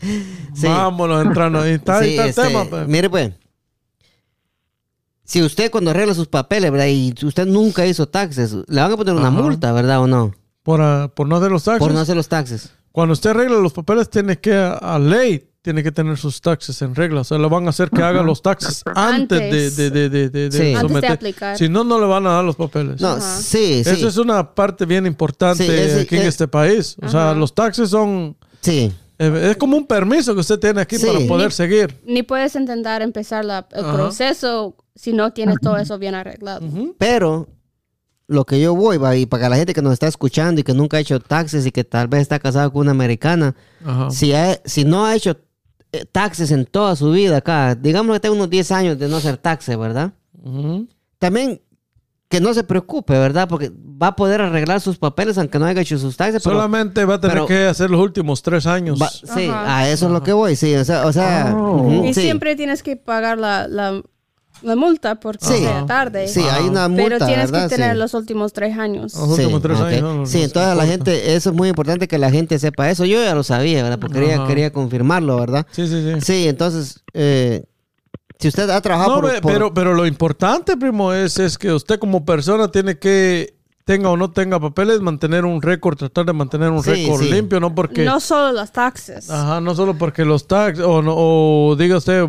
sí. 0.54 0.66
Vámonos 0.66 1.26
entrando 1.26 1.60
ahí. 1.60 1.72
Está, 1.72 1.98
ahí 1.98 2.04
Sí, 2.04 2.10
está 2.12 2.22
el 2.24 2.28
este, 2.30 2.42
tema. 2.42 2.64
pues. 2.64 2.88
Mire, 2.88 3.10
pues. 3.10 3.32
Si 5.24 5.42
usted 5.42 5.70
cuando 5.70 5.90
arregla 5.90 6.14
sus 6.14 6.28
papeles, 6.28 6.70
¿verdad? 6.70 6.86
Y 6.86 7.12
usted 7.24 7.46
nunca 7.46 7.84
hizo 7.84 8.06
taxes, 8.08 8.54
le 8.66 8.80
van 8.80 8.92
a 8.92 8.96
poner 8.96 9.14
una 9.14 9.28
Ajá. 9.28 9.42
multa, 9.42 9.72
¿verdad? 9.72 10.00
¿O 10.00 10.06
no? 10.06 10.32
Por, 10.62 10.80
ah, 10.80 11.12
por 11.14 11.26
no 11.28 11.36
hacer 11.36 11.50
los 11.50 11.64
taxes. 11.64 11.80
Por 11.80 11.92
no 11.92 12.00
hacer 12.00 12.16
los 12.16 12.28
taxes. 12.28 12.70
Cuando 12.92 13.12
usted 13.12 13.30
arregla 13.30 13.58
los 13.58 13.72
papeles, 13.74 14.08
tiene 14.08 14.38
que, 14.38 14.54
a 14.54 14.98
ley, 14.98 15.50
tiene 15.66 15.82
que 15.82 15.90
tener 15.90 16.16
sus 16.16 16.40
taxes 16.40 16.80
en 16.82 16.94
regla. 16.94 17.22
O 17.22 17.24
sea, 17.24 17.38
le 17.38 17.48
van 17.48 17.66
a 17.66 17.70
hacer 17.70 17.90
que 17.90 18.00
haga 18.00 18.22
los 18.22 18.40
taxes 18.40 18.84
antes, 18.94 19.40
Antes. 19.42 19.76
de, 19.76 19.90
de, 19.90 20.08
de, 20.08 20.28
de, 20.30 20.48
de 20.48 20.50
Sí. 20.52 20.58
Antes 20.74 20.82
de 20.82 20.88
someter. 20.88 21.10
aplicar. 21.10 21.58
Si 21.58 21.68
no, 21.68 21.82
no 21.82 21.98
le 21.98 22.06
van 22.06 22.24
a 22.28 22.34
dar 22.34 22.44
los 22.44 22.54
papeles. 22.54 23.00
No, 23.00 23.08
Ajá. 23.08 23.40
sí, 23.40 23.82
sí. 23.82 23.90
Esa 23.90 24.06
es 24.06 24.16
una 24.16 24.54
parte 24.54 24.86
bien 24.86 25.06
importante 25.06 25.66
Sí, 25.66 25.72
ese- 25.72 26.02
aquí 26.02 26.16
en 26.18 26.22
este 26.28 26.46
país. 26.46 26.94
O 27.02 27.08
sea, 27.08 27.30
Ajá. 27.30 27.34
los 27.34 27.52
taxes 27.52 27.90
son... 27.90 28.36
Sí. 28.60 28.92
eh, 29.18 29.48
es 29.50 29.56
como 29.56 29.76
un 29.76 29.86
permiso 29.88 30.32
que 30.34 30.40
usted 30.40 30.60
tiene 30.60 30.80
aquí 30.80 30.98
Sí. 30.98 31.06
para 31.06 31.18
poder 31.26 31.48
Ni- 31.48 31.52
seguir. 31.52 32.00
Ni 32.06 32.22
puedes 32.22 32.54
intentar 32.54 33.02
empezar 33.02 33.44
la- 33.44 33.66
el 33.72 33.84
Ajá. 33.84 33.92
proceso 33.94 34.76
si 34.94 35.12
no 35.12 35.32
tienes 35.32 35.56
todo 35.60 35.76
eso 35.78 35.98
bien 35.98 36.14
arreglado. 36.14 36.60
Pero 36.98 37.48
lo 38.28 38.44
que 38.44 38.60
yo 38.60 38.74
voy, 38.74 38.96
va, 38.98 39.14
y 39.14 39.24
para 39.24 39.48
la 39.48 39.56
gente 39.56 39.72
que 39.72 39.82
nos 39.82 39.92
está 39.92 40.08
escuchando 40.08 40.60
y 40.60 40.64
que 40.64 40.74
nunca 40.74 40.96
ha 40.96 41.00
hecho 41.00 41.20
taxes 41.20 41.64
y 41.64 41.70
que 41.70 41.84
tal 41.84 42.08
vez 42.08 42.22
está 42.22 42.40
casado 42.40 42.72
con 42.72 42.80
una 42.82 42.90
americana, 42.90 43.54
Ajá. 43.84 44.10
si, 44.10 44.32
ha- 44.32 44.60
si 44.64 44.84
no 44.84 45.06
ha 45.06 45.14
hecho 45.14 45.36
taxes 46.04 46.50
en 46.50 46.66
toda 46.66 46.94
su 46.96 47.10
vida 47.12 47.38
acá, 47.38 47.74
digamos 47.74 48.14
que 48.14 48.20
tenga 48.20 48.34
unos 48.34 48.50
10 48.50 48.70
años 48.72 48.98
de 48.98 49.08
no 49.08 49.16
hacer 49.16 49.36
taxes, 49.38 49.76
¿verdad? 49.78 50.12
También 51.18 51.60
que 52.28 52.40
no 52.40 52.52
se 52.54 52.64
preocupe, 52.64 53.12
¿verdad? 53.14 53.48
Porque 53.48 53.70
va 53.70 54.08
a 54.08 54.16
poder 54.16 54.40
arreglar 54.42 54.80
sus 54.80 54.98
papeles 54.98 55.38
aunque 55.38 55.58
no 55.60 55.64
haya 55.66 55.80
hecho 55.80 55.96
sus 55.96 56.16
taxes. 56.16 56.42
pero 56.42 56.56
Solamente 56.56 57.04
va 57.04 57.14
a 57.14 57.20
tener 57.20 57.34
pero- 57.36 57.46
que 57.46 57.66
hacer 57.66 57.88
los 57.88 58.00
últimos 58.00 58.42
tres 58.42 58.66
años. 58.66 59.00
va- 59.00 59.08
sí, 59.08 59.46
Ajá. 59.48 59.78
a 59.78 59.88
eso 59.88 60.06
es 60.06 60.12
lo 60.12 60.22
que 60.22 60.32
voy, 60.32 60.56
sí. 60.56 60.74
O 60.74 60.84
sea, 60.84 61.06
o 61.06 61.12
sea 61.12 61.54
Oh. 61.56 62.04
Y 62.04 62.12
sí. 62.14 62.22
siempre 62.22 62.56
tienes 62.56 62.82
que 62.82 62.96
pagar 62.96 63.38
la, 63.38 63.68
la, 63.68 64.02
la 64.62 64.76
multa 64.76 65.16
porque 65.16 65.44
Sí. 65.44 65.58
sea 65.58 65.84
tarde. 65.86 66.28
Sí, 66.28 66.40
hay 66.42 66.68
una 66.68 66.88
multa, 66.88 67.04
Pero 67.04 67.26
tienes 67.26 67.50
¿verdad? 67.50 67.68
que 67.68 67.74
tener 67.76 67.92
Sí. 67.92 67.98
los 67.98 68.14
últimos 68.14 68.52
tres 68.52 68.76
años. 68.78 69.14
Los 69.14 69.28
últimos 69.38 69.62
tres 69.62 69.78
ok. 69.78 69.86
años. 69.86 70.02
no, 70.02 70.26
Sí, 70.26 70.42
entonces 70.42 70.76
la 70.76 70.86
gente, 70.86 71.34
eso 71.34 71.50
es 71.50 71.56
muy 71.56 71.68
importante 71.68 72.08
que 72.08 72.18
la 72.18 72.30
gente 72.30 72.58
sepa 72.58 72.90
eso. 72.90 73.04
Yo 73.04 73.22
ya 73.22 73.34
lo 73.34 73.42
sabía, 73.42 73.82
¿verdad? 73.82 73.98
Porque 73.98 74.18
quería, 74.46 74.72
confirmarlo, 74.72 75.36
¿verdad? 75.36 75.66
Sí, 75.70 75.86
sí, 75.86 76.02
sí. 76.14 76.20
Sí, 76.20 76.48
entonces, 76.48 77.02
eh, 77.14 77.64
si 78.38 78.48
usted 78.48 78.68
ha 78.70 78.80
trabajado 78.80 79.16
No, 79.16 79.20
por, 79.22 79.40
por- 79.40 79.52
pero, 79.52 79.74
pero 79.74 79.94
lo 79.94 80.06
importante, 80.06 80.76
primo, 80.76 81.12
es, 81.12 81.38
es 81.38 81.56
que 81.58 81.72
usted 81.72 81.98
como 81.98 82.24
persona 82.24 82.70
tiene 82.70 82.98
que, 82.98 83.54
tenga 83.84 84.10
o 84.10 84.16
no 84.16 84.30
tenga 84.32 84.58
papeles, 84.58 85.00
mantener 85.00 85.44
un 85.44 85.62
récord, 85.62 85.96
tratar 85.96 86.26
de 86.26 86.32
mantener 86.32 86.70
un 86.70 86.82
Sí, 86.82 86.90
récord 86.90 87.22
sí. 87.22 87.30
limpio, 87.30 87.60
no 87.60 87.74
porque... 87.74 88.04
No 88.04 88.18
solo 88.20 88.52
los 88.52 88.72
taxes. 88.72 89.30
Ajá, 89.30 89.60
no 89.60 89.74
solo 89.76 89.96
porque 89.96 90.24
los 90.24 90.46
tax, 90.48 90.80
o, 90.80 91.02
no, 91.02 91.14
o 91.16 91.76
diga 91.76 91.96
usted, 91.98 92.26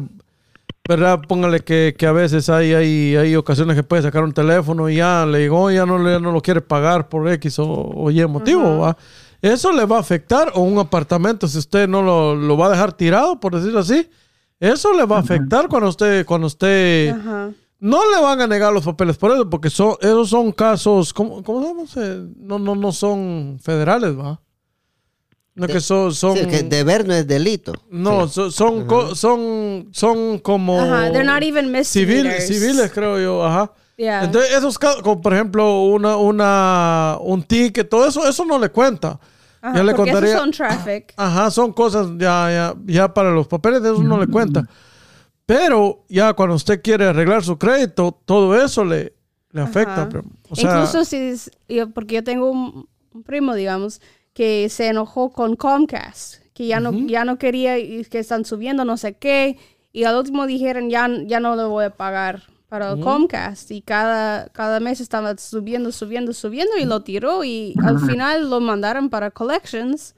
¿verdad? 0.87 1.19
Póngale 1.27 1.59
que, 1.61 1.95
que 1.97 2.07
a 2.07 2.11
veces 2.11 2.49
hay, 2.49 2.73
hay, 2.73 3.15
hay 3.15 3.35
ocasiones 3.35 3.75
que 3.75 3.83
puede 3.83 4.01
sacar 4.03 4.23
un 4.23 4.31
teléfono 4.33 4.89
y 4.89 4.95
ya 4.97 5.25
le 5.25 5.39
digo, 5.39 5.69
ya 5.71 5.85
no, 5.85 5.97
le- 5.97 6.11
ya 6.13 6.19
no 6.19 6.31
lo 6.31 6.41
quiere 6.41 6.61
pagar 6.61 7.09
por 7.09 7.27
X 7.29 7.59
o, 7.59 7.65
o 7.65 8.09
Y 8.11 8.25
motivo, 8.27 8.79
¿va? 8.79 8.97
Eso 9.41 9.71
le 9.71 9.85
va 9.85 9.97
a 9.97 9.99
afectar, 9.99 10.51
o 10.55 10.61
un 10.61 10.79
apartamento, 10.79 11.47
si 11.47 11.57
usted 11.59 11.87
no 11.87 12.01
lo, 12.01 12.35
lo 12.35 12.57
va 12.57 12.67
a 12.67 12.69
dejar 12.71 12.93
tirado, 12.93 13.39
por 13.39 13.53
decirlo 13.55 13.79
así, 13.79 14.09
eso 14.59 14.93
le 14.93 15.05
va 15.05 15.17
a 15.17 15.19
afectar 15.19 15.67
cuando 15.67 15.89
usted, 15.89 16.25
cuando 16.25 16.47
usted, 16.47 17.13
no 17.79 17.99
le 18.09 18.19
van 18.21 18.41
a 18.41 18.47
negar 18.47 18.73
los 18.73 18.83
papeles 18.85 19.15
por 19.17 19.31
eso, 19.31 19.47
porque 19.47 19.69
son, 19.69 19.93
esos 20.01 20.29
son 20.29 20.51
casos, 20.51 21.13
¿cómo, 21.13 21.43
cómo 21.43 21.61
se 21.61 21.67
llama? 21.67 21.87
Se- 21.87 22.33
No, 22.39 22.57
no, 22.57 22.73
no 22.75 22.91
son 22.91 23.59
federales, 23.61 24.17
¿va? 24.17 24.39
No 25.57 25.65
que 25.67 25.81
son, 25.81 26.13
son 26.13 26.37
sí, 26.37 26.45
que 26.45 26.61
deber 26.63 27.07
no 27.07 27.13
es 27.15 27.25
delito. 27.27 27.73
no, 27.89 28.27
so- 28.27 28.51
son, 28.51 28.85
co- 28.85 29.15
son, 29.15 29.89
son 29.91 30.37
como 30.39 30.79
Ajá. 30.79 31.11
They're 31.11 31.23
not 31.25 31.41
even 31.43 31.65
civiles, 31.83 32.23
misdemeanors. 32.25 32.47
civiles, 32.47 32.91
creo 32.93 33.19
yo, 33.19 33.43
ajá. 33.43 33.73
Yeah. 33.97 34.23
Entonces, 34.25 34.53
esos 34.53 34.77
casos, 34.77 35.01
como 35.01 35.19
por 35.19 35.33
ejemplo, 35.33 35.81
una, 35.85 36.15
una, 36.17 37.17
un 37.19 37.41
ticket, 37.41 37.89
todo 37.89 38.07
eso, 38.07 38.27
eso 38.29 38.45
no 38.45 38.59
le 38.59 38.69
cuenta. 38.69 39.19
Ajá, 39.59 39.77
ya 39.77 39.83
le 39.83 39.95
contaría. 39.95 40.29
esos 40.29 40.39
son 40.41 40.51
traffic. 40.51 41.13
Ajá, 41.17 41.49
son 41.49 41.73
cosas 41.73 42.07
ya, 42.19 42.51
ya, 42.51 42.75
ya 42.85 43.11
para 43.11 43.31
los 43.31 43.47
papeles 43.47 43.81
de 43.81 43.89
eso 43.93 44.03
no 44.03 44.19
le 44.19 44.27
cuenta. 44.27 44.63
Pero 45.45 46.03
ya 46.09 46.33
cuando 46.33 46.55
usted 46.55 46.81
quiere 46.81 47.05
arreglar 47.05 47.43
su 47.43 47.57
crédito, 47.57 48.19
todo 48.25 48.61
eso 48.61 48.83
le, 48.83 49.13
le 49.51 49.61
afecta. 49.61 50.09
O 50.49 50.55
sea, 50.55 50.71
Incluso 50.75 51.05
si, 51.05 51.15
es- 51.17 51.51
yo, 51.67 51.89
porque 51.89 52.15
yo 52.15 52.23
tengo 52.23 52.51
un, 52.51 52.87
un 53.13 53.23
primo, 53.23 53.55
digamos, 53.55 54.01
que 54.37 54.69
se 54.69 54.85
enojó 54.89 55.31
con 55.31 55.55
Comcast, 55.55 56.35
que 56.53 56.67
ya 56.67 56.79
no, 56.79 56.91
ya 57.07 57.25
no 57.25 57.39
quería 57.39 57.79
y 57.79 58.05
que 58.05 58.19
están 58.19 58.45
subiendo 58.45 58.85
no 58.85 58.95
sé 58.95 59.13
qué, 59.13 59.57
y 59.91 60.03
al 60.03 60.15
último 60.15 60.45
dijeron 60.45 60.91
ya, 60.91 61.09
ya 61.25 61.39
no 61.39 61.55
le 61.55 61.63
voy 61.63 61.85
a 61.85 61.89
pagar 61.89 62.43
para 62.69 62.91
el 62.91 62.99
Comcast, 62.99 63.71
y 63.71 63.81
cada, 63.81 64.49
cada 64.49 64.79
mes 64.79 65.01
estaba 65.01 65.35
subiendo, 65.37 65.91
subiendo, 65.91 66.33
subiendo, 66.33 66.77
y 66.79 66.85
lo 66.85 67.01
tiró, 67.01 67.43
y 67.43 67.73
al 67.83 67.99
final 67.99 68.47
lo 68.51 68.59
mandaron 68.59 69.09
para 69.09 69.31
Collections. 69.31 70.13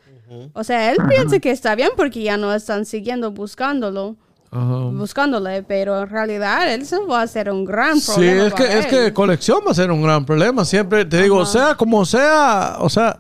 O 0.52 0.66
sea, 0.66 0.92
él 0.92 0.98
piensa 1.08 1.40
que 1.40 1.52
está 1.52 1.74
bien 1.76 1.92
porque 1.96 2.22
ya 2.22 2.36
no 2.36 2.54
están 2.54 2.86
siguiendo 2.86 3.32
buscándolo, 3.32 4.18
ajá. 4.52 4.90
buscándole, 4.92 5.64
pero 5.64 6.02
en 6.02 6.10
realidad 6.10 6.72
él 6.74 6.86
se 6.86 7.00
va 7.06 7.22
a 7.22 7.24
hacer 7.24 7.50
un 7.50 7.64
gran 7.64 8.02
Sí, 8.02 8.12
problema. 8.12 8.48
es 8.48 8.54
que, 8.54 8.80
es 8.80 8.86
que 8.88 9.14
colección 9.14 9.60
va 9.66 9.72
a 9.72 9.76
ser 9.76 9.90
un 9.92 10.04
gran 10.04 10.26
problema. 10.26 10.66
Siempre. 10.66 11.06
Te 11.06 11.24
digo, 11.24 11.46
sea 11.46 11.76
como 11.76 12.04
sea, 12.06 12.78
o 12.80 12.90
sea, 12.90 13.20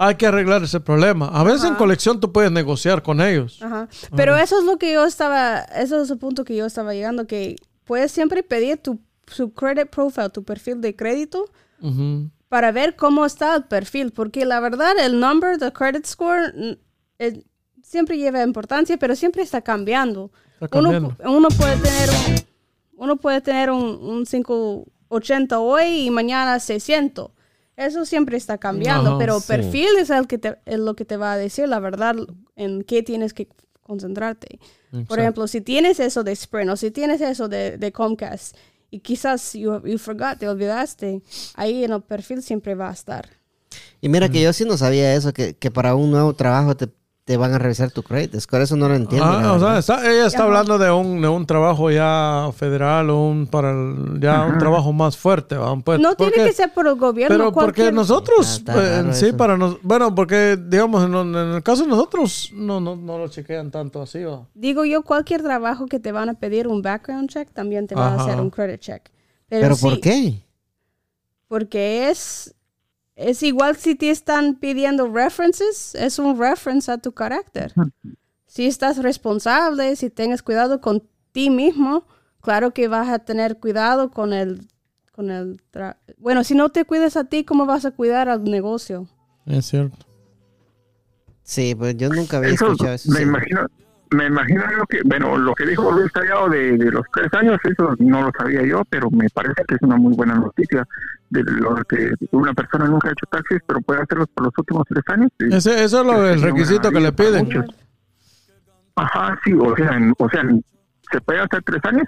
hay 0.00 0.14
que 0.14 0.26
arreglar 0.26 0.62
ese 0.62 0.78
problema. 0.80 1.26
A 1.28 1.42
veces 1.42 1.64
en 1.64 1.74
colección 1.74 2.20
tú 2.20 2.32
puedes 2.32 2.50
negociar 2.52 3.02
con 3.02 3.20
ellos. 3.20 3.60
Ajá. 3.60 3.88
Pero 4.16 4.36
eso 4.36 4.58
es 4.58 4.64
lo 4.64 4.78
que 4.78 4.92
yo 4.92 5.04
estaba, 5.04 5.58
eso 5.60 6.00
es 6.00 6.08
el 6.10 6.18
punto 6.18 6.44
que 6.44 6.54
yo 6.56 6.64
estaba 6.66 6.94
llegando, 6.94 7.26
que 7.26 7.56
puedes 7.84 8.12
siempre 8.12 8.42
pedir 8.42 8.78
tu, 8.78 9.00
su 9.26 9.52
credit 9.52 9.88
profile, 9.90 10.30
tu 10.30 10.44
perfil 10.44 10.80
de 10.80 10.94
crédito, 10.94 11.46
Ujú. 11.82 12.30
para 12.48 12.70
ver 12.72 12.94
cómo 12.96 13.26
está 13.26 13.56
el 13.56 13.64
perfil, 13.64 14.12
porque 14.12 14.44
la 14.44 14.60
verdad 14.60 14.92
el 14.98 15.18
number, 15.18 15.58
the 15.58 15.72
credit 15.72 16.06
score, 16.06 16.52
eh, 17.18 17.42
siempre 17.82 18.16
lleva 18.18 18.42
importancia, 18.44 18.96
pero 18.98 19.16
siempre 19.16 19.42
está 19.42 19.60
cambiando. 19.62 20.30
Está 20.60 20.78
Uno, 20.78 20.90
cambiando. 20.92 21.16
pu- 21.24 21.36
uno 21.36 21.48
puede 21.48 21.76
tener 21.76 22.10
un, 22.10 23.04
uno 23.04 23.16
puede 23.16 23.40
tener 23.40 23.70
un, 23.70 23.82
un 24.00 24.24
580 24.26 25.58
hoy 25.58 26.06
y 26.06 26.10
mañana 26.10 26.58
600. 26.60 27.30
Eso 27.78 28.04
siempre 28.04 28.36
está 28.36 28.58
cambiando, 28.58 29.10
Ajá, 29.10 29.18
pero 29.18 29.38
sí. 29.38 29.46
perfil 29.46 29.86
es 30.00 30.10
el 30.10 30.26
que 30.26 30.36
te, 30.36 30.58
es 30.66 30.80
lo 30.80 30.96
que 30.96 31.04
te 31.04 31.16
va 31.16 31.34
a 31.34 31.36
decir 31.36 31.68
la 31.68 31.78
verdad 31.78 32.16
en 32.56 32.82
qué 32.82 33.04
tienes 33.04 33.32
que 33.32 33.46
concentrarte. 33.84 34.58
Por 34.90 35.00
Exacto. 35.00 35.20
ejemplo, 35.20 35.46
si 35.46 35.60
tienes 35.60 36.00
eso 36.00 36.24
de 36.24 36.32
Sprint 36.32 36.70
o 36.72 36.76
si 36.76 36.90
tienes 36.90 37.20
eso 37.20 37.48
de, 37.48 37.78
de 37.78 37.92
Comcast 37.92 38.56
y 38.90 38.98
quizás 38.98 39.52
you, 39.52 39.80
you 39.86 39.96
forgot, 39.96 40.38
te 40.38 40.48
olvidaste, 40.48 41.22
ahí 41.54 41.84
en 41.84 41.92
el 41.92 42.02
perfil 42.02 42.42
siempre 42.42 42.74
va 42.74 42.88
a 42.88 42.92
estar. 42.92 43.28
Y 44.00 44.08
mira 44.08 44.28
que 44.28 44.42
yo 44.42 44.52
sí 44.52 44.64
no 44.64 44.76
sabía 44.76 45.14
eso, 45.14 45.32
que, 45.32 45.54
que 45.54 45.70
para 45.70 45.94
un 45.94 46.10
nuevo 46.10 46.34
trabajo 46.34 46.76
te, 46.76 46.88
te 47.28 47.36
van 47.36 47.52
a 47.52 47.58
revisar 47.58 47.90
tu 47.90 48.02
credit 48.02 48.34
score. 48.40 48.62
Eso 48.62 48.74
no 48.74 48.88
lo 48.88 48.94
entiendo. 48.94 49.26
Ah, 49.26 49.42
la 49.42 49.52
o 49.52 49.58
sea, 49.58 49.66
verdad. 49.68 49.78
está- 49.80 50.10
ella 50.10 50.26
está 50.26 50.44
hablando 50.44 50.78
de 50.78 50.90
un, 50.90 51.20
de 51.20 51.28
un 51.28 51.44
trabajo 51.44 51.90
ya 51.90 52.48
federal 52.56 53.10
o 53.10 53.20
un 53.28 53.46
para 53.46 53.70
el- 53.70 54.18
ya 54.18 54.46
un 54.46 54.56
trabajo 54.56 54.94
más 54.94 55.14
fuerte. 55.18 55.54
¿va? 55.58 55.76
Pues, 55.76 56.00
no 56.00 56.14
tiene 56.14 56.32
que 56.32 56.52
ser 56.54 56.72
por 56.72 56.86
el 56.86 56.94
gobierno. 56.94 57.36
Pero 57.36 57.52
porque 57.52 57.92
nosotros, 57.92 58.56
Está- 58.56 58.72
está 58.82 58.96
en 59.00 59.02
raro 59.08 59.14
sí, 59.14 59.26
eso. 59.26 59.36
para 59.36 59.58
nos, 59.58 59.76
bueno, 59.82 60.14
porque 60.14 60.56
digamos, 60.58 61.04
en, 61.04 61.14
en 61.14 61.54
el 61.56 61.62
caso 61.62 61.82
de 61.82 61.88
nosotros, 61.90 62.50
no, 62.54 62.80
no, 62.80 62.96
no 62.96 63.18
lo 63.18 63.28
chequean 63.28 63.70
tanto 63.70 64.00
así, 64.00 64.24
¿va? 64.24 64.46
Digo 64.54 64.86
yo, 64.86 65.02
cualquier 65.02 65.42
trabajo 65.42 65.84
que 65.84 66.00
te 66.00 66.10
van 66.12 66.30
a 66.30 66.34
pedir 66.40 66.66
un 66.66 66.80
background 66.80 67.28
check, 67.28 67.50
también 67.52 67.86
te 67.86 67.94
van 67.94 68.18
a 68.18 68.22
hacer 68.22 68.40
un 68.40 68.48
credit 68.48 68.80
check. 68.80 69.02
¿Pero 69.50 69.76
por 69.76 69.96
sí, 69.96 70.00
qué? 70.00 70.42
Porque 71.46 72.08
es, 72.10 72.54
es 73.18 73.42
igual 73.42 73.76
si 73.76 73.94
te 73.96 74.10
están 74.10 74.54
pidiendo 74.54 75.08
references, 75.12 75.94
es 75.94 76.18
un 76.18 76.38
reference 76.38 76.90
a 76.90 76.98
tu 76.98 77.12
carácter. 77.12 77.74
Si 78.46 78.66
estás 78.66 78.98
responsable, 78.98 79.96
si 79.96 80.08
tengas 80.08 80.42
cuidado 80.42 80.80
con 80.80 81.02
ti 81.32 81.50
mismo, 81.50 82.06
claro 82.40 82.72
que 82.72 82.88
vas 82.88 83.08
a 83.08 83.18
tener 83.18 83.58
cuidado 83.58 84.10
con 84.10 84.32
el... 84.32 84.66
Con 85.12 85.32
el 85.32 85.60
tra- 85.72 85.96
bueno, 86.16 86.44
si 86.44 86.54
no 86.54 86.68
te 86.68 86.84
cuidas 86.84 87.16
a 87.16 87.24
ti, 87.24 87.42
¿cómo 87.44 87.66
vas 87.66 87.84
a 87.84 87.90
cuidar 87.90 88.28
al 88.28 88.44
negocio? 88.44 89.08
Es 89.46 89.66
cierto. 89.66 89.96
Sí, 91.42 91.74
pues 91.74 91.96
yo 91.96 92.08
nunca 92.08 92.36
había 92.36 92.50
Eso, 92.54 92.66
escuchado 92.72 92.94
eso. 92.94 93.10
me 93.10 93.16
sí. 93.16 93.22
imagino, 93.24 93.66
me 94.10 94.26
imagino 94.26 94.64
lo 94.76 94.86
que, 94.86 95.00
bueno, 95.04 95.36
lo 95.36 95.54
que 95.54 95.66
dijo 95.66 95.90
Luis 95.92 96.12
Tallado 96.12 96.48
de, 96.48 96.76
de 96.76 96.90
los 96.90 97.04
tres 97.12 97.32
años, 97.34 97.58
eso 97.64 97.94
no 97.98 98.22
lo 98.22 98.30
sabía 98.38 98.62
yo, 98.64 98.82
pero 98.88 99.10
me 99.10 99.28
parece 99.30 99.62
que 99.66 99.74
es 99.74 99.82
una 99.82 99.96
muy 99.96 100.14
buena 100.14 100.34
noticia 100.34 100.86
de 101.30 101.42
lo 101.44 101.76
que 101.84 102.12
una 102.32 102.54
persona 102.54 102.86
nunca 102.86 103.08
ha 103.08 103.12
hecho 103.12 103.26
taxis, 103.30 103.60
pero 103.66 103.80
puede 103.80 104.02
hacerlos 104.02 104.28
por 104.34 104.44
los 104.44 104.58
últimos 104.58 104.84
tres 104.88 105.04
años. 105.08 105.30
Ese, 105.38 105.84
eso 105.84 106.00
es 106.00 106.06
lo, 106.06 106.26
el 106.26 106.42
requisito 106.42 106.90
que 106.90 107.00
le 107.00 107.12
piden. 107.12 107.66
Ajá, 108.96 109.38
sí, 109.44 109.52
o 109.52 109.76
sea, 109.76 109.98
o 110.18 110.28
sea, 110.28 110.42
se 111.12 111.20
puede 111.20 111.40
hacer 111.40 111.62
tres 111.64 111.80
años 111.84 112.06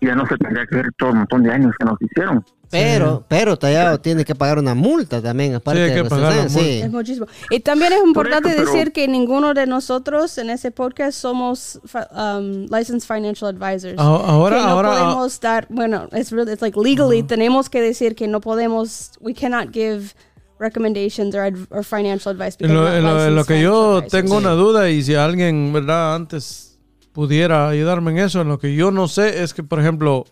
y 0.00 0.06
ya 0.06 0.14
no 0.14 0.26
se 0.26 0.36
tendría 0.36 0.66
que 0.66 0.76
ver 0.76 0.86
todo 0.98 1.10
el 1.10 1.16
montón 1.16 1.42
de 1.42 1.52
años 1.52 1.72
que 1.78 1.84
nos 1.84 2.00
hicieron. 2.00 2.44
Pero, 2.70 3.22
pero 3.28 3.58
Tallado 3.58 4.00
tiene 4.00 4.24
que 4.24 4.34
pagar 4.34 4.58
una 4.58 4.74
multa 4.74 5.20
también, 5.20 5.54
aparte 5.56 5.82
hay 5.82 5.90
de 5.90 6.04
pagar 6.06 6.48
sí. 6.48 6.80
Es 6.82 6.90
muchísimo. 6.90 7.26
Y 7.50 7.60
también 7.60 7.92
es 7.92 8.02
importante 8.02 8.48
eso, 8.48 8.56
pero- 8.62 8.72
decir 8.72 8.92
que 8.94 9.06
ninguno 9.08 9.52
de 9.52 9.66
nosotros 9.66 10.38
en 10.38 10.48
ese 10.48 10.70
podcast 10.70 11.18
somos 11.18 11.78
um, 12.16 12.62
licensed 12.74 13.06
financial 13.06 13.50
advisors. 13.50 13.96
Ah, 13.98 14.04
Ahora, 14.24 14.56
que 14.56 14.62
no 14.62 14.68
ahora, 14.70 14.88
ah, 14.92 14.98
podemos 15.02 15.38
dar, 15.40 15.66
bueno, 15.68 16.08
es 16.12 16.32
really, 16.32 16.52
it's 16.52 16.62
like 16.62 16.78
legally 16.80 17.22
tenemos 17.22 17.68
que 17.68 17.82
decir 17.82 18.14
que 18.14 18.26
no 18.26 18.40
podemos, 18.40 19.12
we 19.20 19.34
cannot 19.34 19.70
give 19.70 20.14
recommendations 20.58 21.34
or, 21.34 21.52
or 21.70 21.84
financial 21.84 22.30
advice. 22.34 22.56
en 22.60 22.72
lo, 22.72 22.90
en 22.90 23.02
lo- 23.04 23.22
en 23.26 23.34
lo 23.34 23.44
que 23.44 23.60
yo 23.60 23.96
advisors. 23.98 24.12
tengo 24.12 24.38
una 24.38 24.52
duda 24.52 24.88
y 24.88 25.02
si 25.02 25.14
alguien, 25.14 25.72
¿verdad? 25.74 26.14
Antes 26.14 26.71
pudiera 27.12 27.68
ayudarme 27.68 28.10
en 28.12 28.18
eso, 28.18 28.40
en 28.40 28.48
lo 28.48 28.58
que 28.58 28.74
yo 28.74 28.90
no 28.90 29.08
sé 29.08 29.42
es 29.42 29.52
que, 29.54 29.62
por 29.62 29.78
ejemplo, 29.80 30.24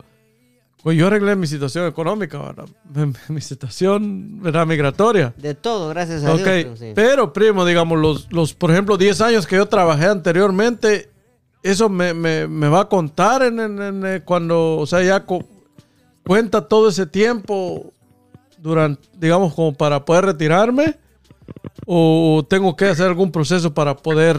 pues 0.83 0.97
yo 0.97 1.09
arreglé 1.09 1.37
mi 1.37 1.47
situación 1.47 1.87
económica, 1.87 2.39
¿verdad? 2.39 2.67
Mi, 2.95 3.13
mi 3.35 3.41
situación, 3.41 4.41
¿verdad? 4.43 4.67
Migratoria. 4.67 5.35
De 5.37 5.55
todo, 5.55 5.89
gracias 5.91 6.25
a 6.25 6.33
Ok, 6.33 6.39
Dios. 6.39 6.47
pero 6.47 6.77
sí. 6.77 6.93
pero 6.95 7.33
primo, 7.33 7.65
digamos, 7.67 7.99
los, 7.99 8.33
los, 8.33 8.55
por 8.55 8.71
ejemplo, 8.71 8.97
10 8.97 9.21
años 9.21 9.47
que 9.47 9.57
yo 9.57 9.67
trabajé 9.67 10.07
anteriormente, 10.07 11.11
eso 11.63 11.91
me, 11.91 12.15
me, 12.15 12.49
me 12.49 12.69
va 12.69 12.81
a 12.81 12.89
contar 12.89 13.43
en, 13.43 13.61
en- 13.61 13.83
en, 13.83 14.07
eh, 14.07 14.23
cuando, 14.25 14.79
o 14.79 14.87
sea, 14.87 15.03
ya 15.03 15.27
co- 15.27 15.45
cuenta 16.27 16.67
todo 16.67 16.89
ese 16.89 17.05
tiempo 17.07 17.93
durante, 18.57 19.07
digamos, 19.19 19.53
como 19.55 19.75
para 19.75 20.03
poder 20.05 20.25
retirarme, 20.25 20.97
o 21.87 22.45
tengo 22.49 22.75
que 22.77 22.87
hacer 22.87 23.07
algún 23.07 23.31
proceso 23.33 23.75
para 23.75 23.97
poder 23.97 24.39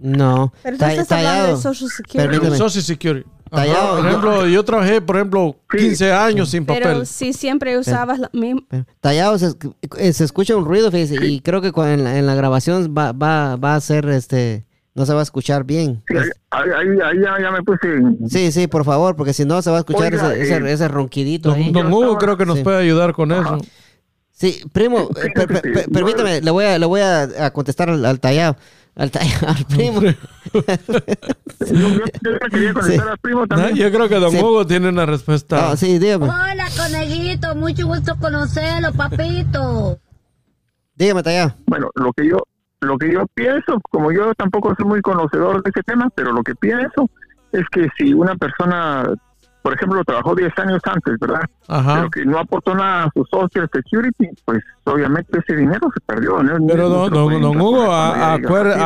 No. 0.00 0.52
Pero 0.62 0.76
tú 0.76 0.80
Ta- 0.80 0.92
estás 0.92 1.12
hablando 1.12 1.38
Tallado. 1.40 1.56
de 1.56 1.62
Social 1.62 1.90
Security. 1.90 2.28
Permíteme. 2.28 2.56
Social 2.56 2.84
Security. 2.84 3.26
Ajá, 3.50 3.62
Tallado, 3.64 3.96
por 3.96 4.06
ejemplo, 4.06 4.46
yo 4.46 4.62
trabajé, 4.64 5.00
por 5.00 5.16
ejemplo, 5.16 5.56
15 5.76 6.12
años 6.12 6.50
sin 6.50 6.66
Pero 6.66 6.84
papel. 6.90 7.06
si 7.06 7.32
siempre 7.32 7.78
usabas 7.78 8.18
la 8.18 8.28
misma... 8.34 8.60
Tallado, 9.00 9.38
se, 9.38 9.54
eh, 9.96 10.12
se 10.12 10.24
escucha 10.24 10.54
un 10.54 10.66
ruido, 10.66 10.90
fíjese, 10.90 11.16
y 11.24 11.40
creo 11.40 11.62
que 11.62 11.68
en 11.92 12.04
la, 12.04 12.18
en 12.18 12.26
la 12.26 12.34
grabación 12.34 12.94
va, 12.96 13.12
va, 13.12 13.56
va 13.56 13.74
a 13.74 13.80
ser, 13.80 14.06
este, 14.10 14.66
no 14.94 15.06
se 15.06 15.14
va 15.14 15.20
a 15.20 15.22
escuchar 15.22 15.64
bien. 15.64 16.02
Sí, 16.08 16.14
ahí, 16.50 16.68
ahí, 16.70 17.18
ya, 17.24 17.42
ya 17.42 17.50
me 17.50 17.62
puse. 17.62 17.88
Sí, 18.28 18.52
sí, 18.52 18.66
por 18.66 18.84
favor, 18.84 19.16
porque 19.16 19.32
si 19.32 19.46
no 19.46 19.62
se 19.62 19.70
va 19.70 19.76
a 19.76 19.80
escuchar 19.80 20.12
Oiga, 20.12 20.34
ese, 20.34 20.42
ese, 20.42 20.56
eh, 20.56 20.72
ese 20.72 20.86
ronquidito 20.88 21.48
Don, 21.48 21.58
ahí. 21.58 21.72
don 21.72 21.90
Hugo 21.90 22.18
creo 22.18 22.36
que 22.36 22.44
nos 22.44 22.58
sí. 22.58 22.64
puede 22.64 22.76
ayudar 22.82 23.14
con 23.14 23.32
eso. 23.32 23.58
Sí, 24.30 24.60
primo, 24.72 25.08
eh, 25.16 25.30
per- 25.34 25.48
per- 25.48 25.62
per- 25.62 25.90
permítame, 25.90 26.40
le 26.42 26.50
voy 26.50 26.64
a, 26.66 26.78
le 26.78 26.86
voy 26.86 27.00
a, 27.00 27.22
a 27.46 27.50
contestar 27.52 27.88
al, 27.88 28.04
al 28.04 28.20
tallado, 28.20 28.56
al, 29.46 29.64
primo. 29.68 30.00
Yo, 30.02 30.10
al 33.08 33.18
primo 33.22 33.46
también. 33.46 33.92
Creo 33.92 34.08
que 34.08 34.14
Don 34.16 34.32
Sí. 34.32 34.38
Hugo 34.38 34.66
tiene 34.66 34.88
una 34.88 35.06
respuesta. 35.06 35.70
Ah, 35.70 35.76
sí, 35.76 35.98
dígame, 36.00 36.24
Hola, 36.26 36.66
conejito, 36.76 37.54
mucho 37.54 37.86
gusto 37.86 38.16
conocerlo, 38.18 38.92
papito. 38.92 39.98
dígame, 40.96 41.22
tallado. 41.22 41.54
Bueno, 41.66 41.90
lo 41.94 42.12
que 42.12 42.26
yo 42.28 42.38
lo 42.80 42.96
que 42.98 43.12
yo 43.12 43.24
pienso, 43.34 43.80
como 43.90 44.10
yo 44.12 44.34
tampoco 44.34 44.74
soy 44.76 44.86
muy 44.86 45.00
conocedor 45.00 45.62
de 45.62 45.70
ese 45.70 45.82
tema, 45.84 46.10
pero 46.14 46.32
lo 46.32 46.42
que 46.42 46.54
pienso 46.56 47.08
es 47.52 47.64
que 47.70 47.88
si 47.96 48.14
una 48.14 48.34
persona, 48.36 49.12
por 49.62 49.74
ejemplo, 49.74 50.02
trabajó 50.04 50.34
10 50.34 50.52
años 50.58 50.80
antes, 50.84 51.18
¿verdad? 51.20 51.42
Ajá. 51.68 51.94
Pero 51.96 52.10
que 52.10 52.24
no 52.24 52.38
aportó 52.38 52.74
nada 52.74 53.04
a 53.04 53.10
su 53.14 53.24
Social 53.30 53.68
Security, 53.72 54.28
pues 54.44 54.62
obviamente 54.84 55.38
ese 55.38 55.56
dinero 55.56 55.88
se 55.92 56.00
perdió. 56.00 56.42
¿no? 56.42 56.66
Pero 56.66 56.88
No 56.88 57.08
don, 57.10 57.40
don, 57.42 57.60
Hugo, 57.60 57.92
a- 57.92 58.34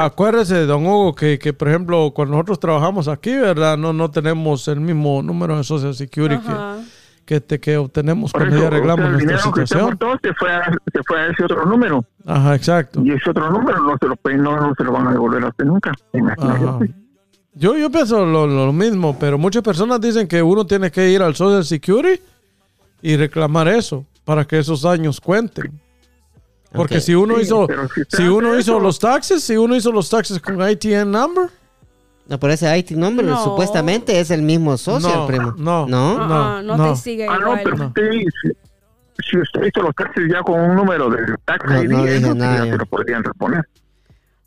acuérdese, 0.05 0.67
don 0.67 0.85
Hugo, 0.87 1.15
que, 1.15 1.39
que 1.39 1.53
por 1.53 1.69
ejemplo, 1.69 2.13
cuando 2.15 2.33
nosotros 2.35 2.59
trabajamos 2.61 3.09
aquí, 3.09 3.37
¿verdad? 3.37 3.77
No, 3.77 3.93
no 3.93 4.11
tenemos 4.11 4.67
el 4.69 4.81
mismo 4.81 5.23
número 5.23 5.57
de 5.57 5.65
Social 5.65 5.95
Security 5.95 6.43
que, 6.43 6.53
Ajá. 6.53 6.77
que, 7.25 7.41
te- 7.41 7.61
que 7.61 7.77
obtenemos 7.77 8.33
cuando 8.33 8.57
ya 8.59 8.67
arreglamos 8.67 9.05
el 9.07 9.13
nuestra 9.13 9.29
dinero 9.37 9.43
que 9.53 9.61
usted 9.63 9.77
situación. 9.77 9.93
aportó 9.95 10.19
se 10.29 10.35
fue, 10.35 10.53
a, 10.53 10.65
se 10.93 11.01
fue 11.07 11.21
a 11.21 11.27
ese 11.29 11.45
otro 11.45 11.65
número. 11.67 12.05
Ajá, 12.27 12.55
exacto. 12.55 13.01
Y 13.05 13.13
ese 13.13 13.31
otro 13.31 13.51
número 13.51 13.79
no 13.81 13.97
se 14.01 14.07
lo, 14.09 14.17
no, 14.43 14.57
no 14.69 14.75
se 14.77 14.85
lo 14.85 14.93
van 14.93 15.09
a 15.09 15.13
devolver 15.13 15.45
a 15.45 15.49
usted 15.49 15.65
nunca. 15.65 15.93
Imagínese. 16.13 16.95
Yo, 17.55 17.77
yo 17.77 17.91
pienso 17.91 18.25
lo, 18.25 18.47
lo 18.47 18.73
mismo, 18.73 19.17
pero 19.19 19.37
muchas 19.39 19.63
personas 19.63 20.01
dicen 20.01 20.27
que 20.27 20.43
uno 20.43 20.67
tiene 20.67 20.91
que 20.91 21.11
ir 21.11 21.21
al 21.23 21.35
Social 21.37 21.65
Security 21.65 22.21
y 23.03 23.17
reclamar 23.17 23.69
eso 23.69 24.07
para 24.25 24.45
que 24.47 24.59
esos 24.59 24.85
años 24.85 25.21
cuenten. 25.21 25.79
Porque 26.73 27.01
si 27.03 27.15
uno 27.15 27.37
Sí, 27.37 27.43
hizo, 27.43 27.67
pero 27.67 27.87
si 28.09 28.23
uno 28.23 28.51
hizo 28.59 28.73
eso- 28.77 28.81
los 28.81 28.99
taxes, 28.99 29.43
si 29.45 29.57
uno 29.59 29.77
hizo 29.77 29.93
los 29.93 30.09
taxes 30.09 30.41
con 30.41 30.57
ITN 30.69 31.11
number, 31.11 31.49
No, 32.29 32.39
por 32.39 32.51
ese 32.53 32.79
IT 32.79 32.93
number 32.93 33.27
No. 33.27 33.43
supuestamente 33.45 34.19
es 34.19 34.31
el 34.31 34.43
mismo 34.43 34.79
social, 34.79 35.13
No, 35.19 35.27
primo. 35.27 35.55
no. 35.59 35.87
¿No? 35.89 36.17
Ah, 36.23 36.63
No, 36.63 36.63
no, 36.63 36.77
no. 36.87 36.93
te 36.95 37.01
sigue 37.01 37.27
Ah, 37.29 37.35
no, 37.37 37.41
igual. 37.41 37.61
pero 37.65 37.87
usted, 37.89 38.11
si, 38.13 39.29
si 39.29 39.37
usted 39.39 39.61
hizo 39.67 39.83
los 39.83 39.95
taxis 39.97 40.23
ya 40.33 40.41
con 40.43 40.59
un 40.59 40.77
número 40.77 41.11
de 41.11 41.19
tax 41.45 41.65
No, 41.69 41.75
no 41.75 42.05
dije 42.05 42.21
nada 42.35 42.59
ya 42.59 42.65
yo. 42.67 42.73
se 42.73 42.79
lo 42.79 42.87
podrían 42.87 43.25
reponer. 43.25 43.69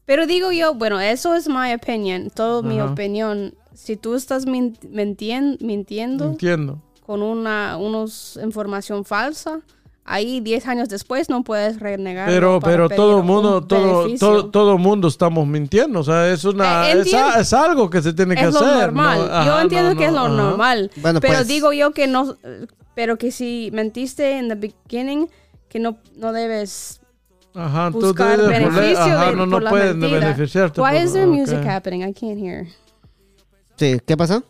Pero 0.05 0.27
digo 0.27 0.51
yo, 0.51 0.73
bueno, 0.75 0.99
eso 0.99 1.33
es 1.35 1.47
mi 1.49 1.73
opinión, 1.73 2.29
todo 2.33 2.61
mi 2.63 2.79
opinión. 2.81 3.53
Si 3.73 3.95
tú 3.97 4.15
estás 4.15 4.45
min- 4.45 4.77
mintien- 4.91 5.57
mintiendo 5.61 6.25
Entiendo. 6.25 6.81
con 7.05 7.21
una 7.23 7.77
unos 7.77 8.39
información 8.43 9.03
falsa, 9.03 9.61
ahí 10.05 10.39
10 10.41 10.67
años 10.67 10.87
después 10.89 11.27
no 11.29 11.43
puedes 11.43 11.79
renegar. 11.79 12.29
Pero, 12.29 12.59
pero 12.61 12.87
todo 12.87 13.17
el 13.17 13.23
mundo, 13.23 13.63
todo, 13.63 14.07
todo, 14.19 14.49
todo 14.51 14.77
mundo 14.77 15.07
estamos 15.07 15.47
mintiendo. 15.47 15.99
O 15.99 16.03
sea, 16.03 16.31
es 16.31 16.45
una, 16.45 16.87
Eh, 16.87 16.91
es, 16.91 16.97
entiendo. 16.99 17.27
a- 17.29 17.39
es 17.41 17.51
algo 17.53 17.89
que 17.89 18.01
se 18.03 18.13
tiene 18.13 18.35
que 18.35 18.43
es 18.45 18.53
lo 18.53 18.59
hacer. 18.59 18.75
normal. 18.83 19.17
¿no? 19.27 19.33
Ajá, 19.33 19.45
yo 19.45 19.59
entiendo 19.61 19.93
no, 19.95 19.99
que 19.99 20.05
es 20.05 20.13
lo 20.13 20.19
ajá. 20.19 20.29
normal. 20.29 20.91
Bueno, 20.97 21.19
pero 21.19 21.33
pues- 21.39 21.47
digo 21.47 21.73
yo 21.73 21.91
que 21.91 22.05
no, 22.07 22.37
pero 22.93 23.17
que 23.17 23.31
si 23.31 23.71
mentiste 23.73 24.37
en 24.37 24.49
the 24.49 24.55
beginning, 24.55 25.27
que 25.67 25.79
no, 25.79 25.97
no 26.15 26.31
debes 26.31 27.01
Ajá, 27.55 27.89
tú 27.91 28.01
buscar 28.01 28.37
poner- 28.39 28.49
beneficio 28.69 28.99
ajá, 28.99 29.29
de, 29.29 29.35
no, 29.35 29.45
no 29.45 29.51
por 29.53 29.63
la 29.63 29.69
puedes 29.69 29.95
mentira. 29.95 30.19
beneficiarte. 30.19 30.81
Why 30.81 30.91
por- 30.91 31.01
is 31.01 31.13
there 31.13 31.25
music 31.25 31.59
ok. 31.59 31.65
happening? 31.65 32.01
I 32.01 32.13
can't 32.13 32.37
hear. 32.39 32.67
Sí, 33.77 33.99
¿qué 34.05 34.15
pasó? 34.17 34.43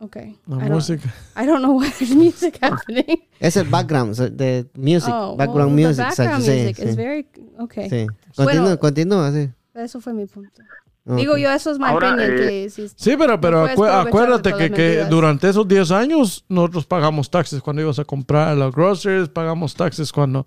Okay. 0.00 0.36
La 0.46 0.56
I 0.56 0.60
don't- 0.60 0.70
música. 0.70 1.14
I 1.36 1.46
don't 1.46 1.60
know 1.62 1.78
why 1.78 1.90
there's 1.98 2.14
music 2.14 2.58
happening. 2.60 3.22
Es 3.38 3.56
el 3.56 3.68
background 3.68 4.14
so- 4.16 4.28
de 4.28 4.66
music, 4.74 5.12
Oh, 5.14 5.36
background 5.36 5.74
well, 5.76 5.86
music. 5.86 6.04
The 6.08 6.22
background 6.22 6.44
sí, 6.44 6.50
music 6.50 6.76
sí, 6.76 6.88
is 6.88 6.96
very 6.96 7.26
okay. 7.58 7.88
sí. 7.88 8.06
Bueno. 8.36 8.50
Continúa, 8.76 8.76
continúa, 8.78 9.32
sí. 9.32 9.50
Eso 9.74 10.00
fue 10.00 10.12
mi 10.12 10.26
punto. 10.26 10.60
Ok. 11.06 11.16
Digo 11.16 11.36
yo, 11.36 11.50
eso 11.50 11.70
es 11.72 11.78
opinion. 11.78 12.18
eh, 12.20 12.68
Sí, 12.96 13.16
pero, 13.16 13.40
pero 13.40 13.64
de 13.66 13.72
acuérdate 13.72 14.52
que, 14.54 14.70
que 14.70 15.04
durante 15.06 15.48
esos 15.48 15.66
10 15.66 15.90
años 15.90 16.44
nosotros 16.48 16.86
pagamos 16.86 17.28
taxes 17.30 17.60
cuando 17.60 17.82
ibas 17.82 17.98
a 17.98 18.04
comprar 18.04 18.56
los 18.56 18.72
groceries, 18.74 19.28
pagamos 19.28 19.74
taxes 19.74 20.12
cuando... 20.12 20.46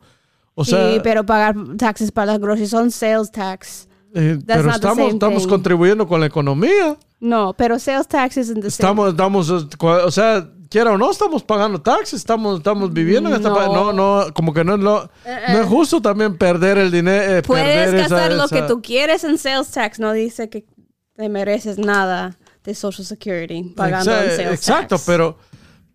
O 0.55 0.63
sea, 0.65 0.93
sí, 0.93 0.99
pero 1.03 1.25
pagar 1.25 1.55
taxes 1.77 2.11
para 2.11 2.27
las 2.33 2.39
groceries 2.39 2.69
son 2.69 2.89
sales 2.91 3.29
tax. 3.31 3.87
eh, 4.13 4.39
pero 4.45 4.71
estamos, 4.71 5.13
estamos 5.13 5.45
contribuyendo 5.47 6.07
con 6.07 6.19
la 6.21 6.25
economía. 6.27 6.97
No, 7.19 7.53
pero 7.53 7.77
sales 7.79 8.07
tax 8.07 8.37
isn't 8.37 8.61
the 8.61 8.71
same. 8.71 8.87
Estamos, 8.89 9.09
estamos, 9.09 9.49
eh, 9.49 9.77
o 9.85 10.11
sea, 10.11 10.47
quiera 10.69 10.91
o 10.93 10.97
no, 10.97 11.11
estamos 11.11 11.43
pagando 11.43 11.81
taxes, 11.81 12.13
estamos, 12.19 12.57
estamos 12.59 12.93
viviendo 12.93 13.29
en 13.29 13.35
este 13.35 13.49
No. 13.49 13.73
No, 13.73 13.93
no, 13.93 14.33
como 14.33 14.53
que 14.53 14.63
no 14.63 14.75
es, 14.75 14.79
lo, 14.79 15.09
no 15.25 15.59
es 15.61 15.67
justo 15.67 16.01
también 16.01 16.37
perder 16.37 16.77
el 16.77 16.91
dinero. 16.91 17.37
eh, 17.37 17.41
Puedes 17.41 17.93
gastar 17.93 18.31
lo 18.31 18.45
esa- 18.45 18.55
que 18.55 18.61
tú 18.63 18.81
quieres 18.81 19.23
en 19.25 19.37
sales 19.37 19.69
tax. 19.71 19.99
No 19.99 20.13
dice 20.13 20.49
que 20.49 20.65
te 21.15 21.27
mereces 21.29 21.77
nada 21.77 22.37
de 22.63 22.73
Social 22.75 23.05
Security 23.05 23.73
pagando 23.75 24.11
en 24.11 24.31
sales 24.31 24.53
Exacto, 24.53 24.95
tax. 24.95 25.03
pero, 25.05 25.37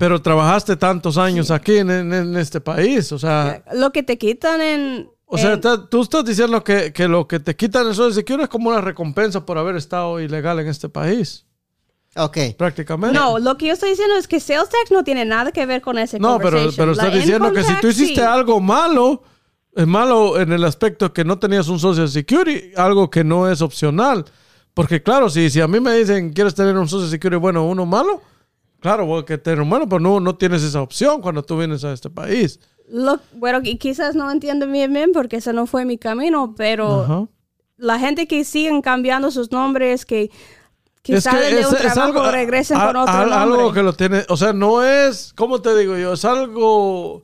pero 0.00 0.20
trabajaste 0.22 0.76
tantos 0.76 1.18
años 1.18 1.50
aquí 1.50 1.76
en, 1.76 1.90
en- 1.90 2.12
en 2.12 2.36
este 2.36 2.58
país, 2.60 3.12
o 3.12 3.18
sea... 3.18 3.62
Lo 3.74 3.92
que 3.92 4.02
te 4.02 4.16
quitan 4.16 4.60
en... 4.62 5.10
O 5.26 5.36
sea, 5.38 5.52
en- 5.52 5.60
tú 5.90 6.00
estás 6.02 6.24
diciendo 6.24 6.64
que, 6.64 6.92
que 6.92 7.06
lo 7.06 7.28
que 7.28 7.38
te 7.38 7.54
quitan 7.54 7.86
el 7.86 7.94
Social 7.94 8.14
Security 8.14 8.44
es 8.44 8.48
como 8.48 8.70
una 8.70 8.80
recompensa 8.80 9.44
por 9.44 9.58
haber 9.58 9.76
estado 9.76 10.18
ilegal 10.18 10.58
en 10.58 10.68
este 10.68 10.88
país, 10.88 11.44
Ok. 12.16 12.38
prácticamente. 12.56 13.16
no, 13.16 13.38
lo 13.38 13.56
que 13.58 13.66
yo 13.66 13.74
estoy 13.74 13.90
diciendo 13.90 14.16
es 14.16 14.26
que 14.26 14.40
sales 14.40 14.70
tax 14.70 14.90
no 14.90 15.04
tiene 15.04 15.24
nada 15.26 15.52
que 15.52 15.64
ver 15.66 15.82
con 15.82 15.98
ese 15.98 16.18
No, 16.18 16.38
pero, 16.38 16.70
pero 16.76 16.92
estás 16.92 17.12
diciendo 17.12 17.52
que 17.52 17.62
si 17.62 17.74
tú 17.80 17.88
hiciste 17.88 18.20
sí. 18.22 18.26
algo 18.26 18.58
malo, 18.58 19.22
es 19.76 19.86
malo 19.86 20.40
en 20.40 20.50
el 20.52 20.64
aspecto 20.64 21.12
que 21.12 21.24
no 21.24 21.38
tenías 21.38 21.68
un 21.68 21.78
Social 21.78 22.08
Security, 22.08 22.72
algo 22.74 23.10
que 23.10 23.22
no 23.22 23.48
es 23.50 23.60
opcional. 23.60 24.24
Porque 24.72 25.02
claro, 25.02 25.28
si, 25.28 25.50
si 25.50 25.60
a 25.60 25.68
mí 25.68 25.78
me 25.78 25.92
dicen, 25.94 26.32
¿quieres 26.32 26.54
tener 26.54 26.76
un 26.78 26.88
Social 26.88 27.10
Security 27.10 27.38
bueno 27.38 27.64
o 27.64 27.68
uno 27.68 27.84
malo? 27.86 28.22
Claro, 28.80 29.24
que 29.24 29.38
tener 29.38 29.60
uno 29.60 29.68
malo, 29.70 29.88
pero 29.88 30.00
no, 30.00 30.20
no 30.20 30.34
tienes 30.36 30.62
esa 30.62 30.80
opción 30.82 31.20
cuando 31.20 31.42
tú 31.42 31.56
vienes 31.58 31.84
a 31.84 31.92
este 31.92 32.08
país. 32.10 32.58
Lo- 32.88 33.20
bueno, 33.34 33.60
y 33.62 33.76
quizás 33.76 34.14
no 34.14 34.30
entiendo 34.30 34.66
bien 34.66 34.92
bien 34.92 35.12
porque 35.12 35.36
ese 35.36 35.52
no 35.52 35.66
fue 35.66 35.84
mi 35.84 35.98
camino, 35.98 36.54
pero 36.56 37.02
Ajá. 37.02 37.28
la 37.76 37.98
gente 37.98 38.26
que 38.26 38.44
siguen 38.44 38.82
cambiando 38.82 39.30
sus 39.30 39.52
nombres, 39.52 40.04
que, 40.04 40.30
que 41.02 41.14
Es 41.16 41.24
que 41.24 41.30
salen 41.30 41.54
de 41.54 41.60
es- 41.60 41.66
un 41.68 41.74
es 41.76 41.80
trabajo, 41.82 42.02
algo- 42.20 42.30
regresen 42.32 42.78
a- 42.78 42.86
con 42.88 42.96
otro 42.96 43.12
a- 43.14 43.18
nombre. 43.20 43.34
Algo 43.38 43.72
que 43.72 43.82
lo 43.82 43.92
tiene, 43.92 44.24
o 44.28 44.36
sea, 44.36 44.52
no 44.52 44.82
es, 44.82 45.32
¿cómo 45.36 45.60
te 45.62 45.76
digo 45.76 45.96
yo? 45.96 46.14
Es 46.14 46.24
algo 46.24 47.22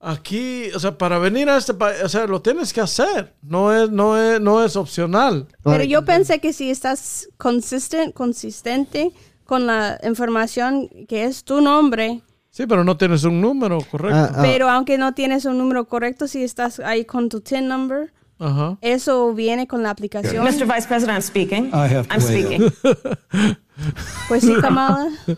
aquí, 0.00 0.70
o 0.74 0.78
sea, 0.78 0.96
para 0.96 1.18
venir 1.18 1.48
a 1.48 1.56
este 1.56 1.72
país, 1.74 1.96
o 2.04 2.08
sea, 2.08 2.26
lo 2.26 2.42
tienes 2.42 2.72
que 2.72 2.80
hacer, 2.80 3.32
no 3.42 3.72
es, 3.72 3.90
no 3.90 4.18
es, 4.18 4.40
no 4.40 4.62
es 4.62 4.76
opcional. 4.76 5.46
Pero 5.62 5.82
yo 5.84 6.04
pensé 6.04 6.40
que 6.40 6.52
si 6.52 6.70
estás 6.70 7.28
consistent, 7.38 8.12
consistente 8.12 9.12
con 9.44 9.66
la 9.66 9.98
información 10.02 10.88
que 11.08 11.24
es 11.24 11.44
tu 11.44 11.60
nombre, 11.60 12.22
Sí, 12.54 12.68
pero 12.68 12.84
no 12.84 12.96
tienes 12.96 13.24
un 13.24 13.40
número 13.40 13.80
correcto. 13.90 14.16
Ah, 14.16 14.30
ah, 14.32 14.38
pero 14.40 14.70
aunque 14.70 14.96
no 14.96 15.12
tienes 15.12 15.44
un 15.44 15.58
número 15.58 15.86
correcto, 15.88 16.28
si 16.28 16.44
estás 16.44 16.78
ahí 16.78 17.04
con 17.04 17.28
tu 17.28 17.40
TIN 17.40 17.66
number, 17.66 18.12
eso 18.80 19.34
viene 19.34 19.66
con 19.66 19.82
la 19.82 19.90
aplicación. 19.90 20.44
Mr. 20.44 20.64
Vice 20.64 20.86
President, 20.86 21.16
I'm 21.16 21.22
speaking. 21.22 21.66
I 21.72 21.88
have 21.92 22.06
to 22.06 22.14
I'm 22.14 22.20
speaking. 22.20 22.72
Pues 24.28 24.42
sí, 24.44 24.54
Kamala. 24.60 25.08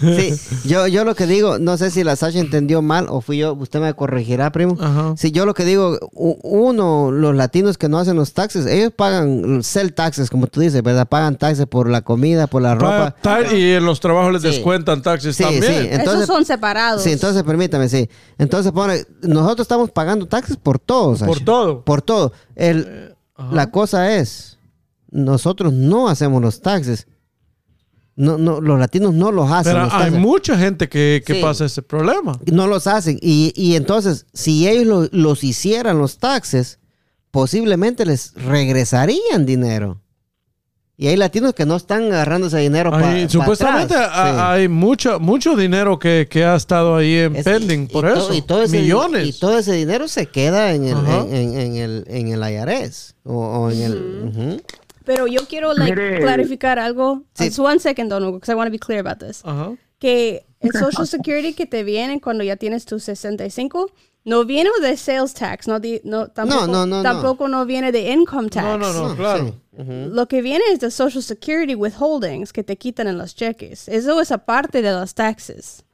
Sí, 0.00 0.34
yo, 0.68 0.86
yo 0.88 1.04
lo 1.04 1.14
que 1.14 1.26
digo, 1.26 1.58
no 1.58 1.76
sé 1.76 1.90
si 1.90 2.02
la 2.02 2.16
Sasha 2.16 2.40
entendió 2.40 2.82
mal 2.82 3.06
o 3.08 3.20
fui 3.20 3.38
yo, 3.38 3.54
usted 3.54 3.80
me 3.80 3.94
corregirá, 3.94 4.50
primo. 4.50 4.76
Ajá. 4.80 5.14
Sí, 5.16 5.30
yo 5.30 5.46
lo 5.46 5.54
que 5.54 5.64
digo, 5.64 5.98
uno, 6.12 7.10
los 7.12 7.34
latinos 7.36 7.78
que 7.78 7.88
no 7.88 7.98
hacen 7.98 8.16
los 8.16 8.32
taxes, 8.32 8.66
ellos 8.66 8.92
pagan 8.96 9.62
sell 9.62 9.92
taxes, 9.94 10.28
como 10.30 10.46
tú 10.48 10.60
dices, 10.60 10.82
¿verdad? 10.82 11.06
Pagan 11.08 11.36
taxes 11.36 11.66
por 11.66 11.88
la 11.88 12.00
comida, 12.02 12.46
por 12.48 12.62
la 12.62 12.76
Pa- 12.76 13.14
ropa. 13.22 13.54
y 13.54 13.72
en 13.72 13.84
los 13.84 14.00
trabajos 14.00 14.32
les 14.32 14.42
Sí. 14.42 14.48
descuentan 14.48 15.02
taxes 15.02 15.36
Sí, 15.36 15.44
también. 15.44 15.62
sí. 15.62 15.88
Esos 15.90 16.26
son 16.26 16.44
separados. 16.44 17.02
Sí, 17.02 17.12
entonces 17.12 17.42
permítame, 17.44 17.88
sí. 17.88 18.08
Entonces 18.38 18.72
pone, 18.72 19.04
nosotros 19.22 19.64
estamos 19.66 19.90
pagando 19.90 20.26
taxes 20.26 20.56
por 20.56 20.78
todo, 20.78 21.14
Sasha. 21.14 21.26
Por 21.26 21.40
todo. 21.40 21.84
Por 21.84 22.02
todo. 22.02 22.32
El, 22.56 23.14
la 23.52 23.70
cosa 23.70 24.14
es, 24.16 24.58
nosotros 25.10 25.72
no 25.72 26.08
hacemos 26.08 26.42
los 26.42 26.60
taxes. 26.60 27.06
No, 28.14 28.36
no, 28.36 28.60
los 28.60 28.78
latinos 28.78 29.14
no 29.14 29.32
los 29.32 29.50
hacen. 29.50 29.72
Pero 29.72 29.84
los 29.86 29.94
hay 29.94 30.10
mucha 30.10 30.58
gente 30.58 30.88
que, 30.88 31.22
que 31.26 31.34
Sí. 31.36 31.40
pasa 31.40 31.64
ese 31.64 31.80
problema. 31.82 32.38
No 32.52 32.66
los 32.66 32.86
hacen. 32.86 33.18
Y, 33.22 33.52
y 33.56 33.74
entonces, 33.76 34.26
si 34.34 34.68
ellos 34.68 34.86
lo- 34.86 35.08
los 35.18 35.42
hicieran 35.44 35.98
los 35.98 36.18
taxes, 36.18 36.78
posiblemente 37.30 38.04
les 38.04 38.34
regresarían 38.34 39.46
dinero. 39.46 39.98
Y 40.98 41.06
hay 41.08 41.16
latinos 41.16 41.54
que 41.54 41.64
no 41.64 41.74
están 41.76 42.04
agarrando 42.04 42.46
ese 42.48 42.58
dinero 42.58 42.90
para 42.90 43.08
Hay- 43.08 43.28
supuestamente 43.28 43.94
ha- 43.96 44.52
hay 44.52 44.68
mucho, 44.68 45.18
mucho 45.18 45.56
dinero 45.56 45.98
que, 45.98 46.28
que 46.30 46.44
ha 46.44 46.54
estado 46.54 46.94
ahí 46.94 47.14
en 47.16 47.32
pending 47.42 47.88
por 47.88 48.06
eso. 48.06 48.32
y 48.34 48.42
todo 48.42 48.62
ese, 48.62 48.78
Millones. 48.82 49.26
Y 49.26 49.32
todo 49.32 49.58
ese 49.58 49.72
dinero 49.72 50.06
se 50.06 50.26
queda 50.26 50.74
en 50.74 50.84
el, 50.84 50.98
en, 50.98 51.34
en- 51.34 51.56
en 51.58 51.76
el, 51.76 52.04
en 52.08 52.28
el 52.28 52.40
IRS. 52.52 53.14
O, 53.24 53.34
o 53.36 53.70
en 53.70 53.82
el... 53.82 54.62
Pero 55.04 55.26
yo 55.26 55.46
quiero 55.48 55.74
like, 55.74 55.94
Mire. 55.94 56.20
clarificar 56.20 56.78
algo. 56.78 57.22
Sí. 57.34 57.46
Just 57.46 57.58
one 57.58 57.78
second, 57.78 58.08
Don 58.10 58.22
Hugo, 58.24 58.38
because 58.38 58.50
I 58.52 58.54
want 58.54 58.68
to 58.68 58.72
be 58.72 58.78
clear 58.78 59.00
about 59.00 59.18
this. 59.18 59.42
Ajá. 59.44 59.76
Que 59.98 60.44
el 60.60 60.72
Social 60.72 61.06
Security 61.06 61.54
que 61.54 61.66
te 61.66 61.84
viene 61.84 62.20
cuando 62.20 62.42
ya 62.44 62.56
tienes 62.56 62.84
tus 62.84 63.04
65 63.04 63.90
no 64.24 64.44
viene 64.44 64.70
de 64.80 64.96
sales 64.96 65.34
tax, 65.34 65.66
no, 65.66 65.80
di- 65.80 66.00
no, 66.04 66.28
tampoco, 66.28 66.66
no, 66.68 66.86
no, 66.86 66.96
no. 66.98 67.02
tampoco 67.02 67.48
no. 67.48 67.66
viene 67.66 67.90
de 67.90 68.12
income 68.12 68.48
tax. 68.48 68.64
No, 68.64 68.78
no, 68.78 68.92
no, 69.08 69.16
claro. 69.16 69.46
sí. 69.48 69.54
Ujú. 69.80 70.14
Lo 70.14 70.28
que 70.28 70.42
viene 70.42 70.62
es 70.72 70.78
de 70.80 70.90
Social 70.92 71.22
Security 71.22 71.74
withholdings 71.74 72.52
que 72.52 72.62
te 72.62 72.76
quitan 72.76 73.08
en 73.08 73.18
los 73.18 73.34
cheques. 73.34 73.88
Eso 73.88 74.20
es 74.20 74.30
aparte 74.30 74.80
de 74.82 74.92
los 74.92 75.14
taxes. 75.14 75.84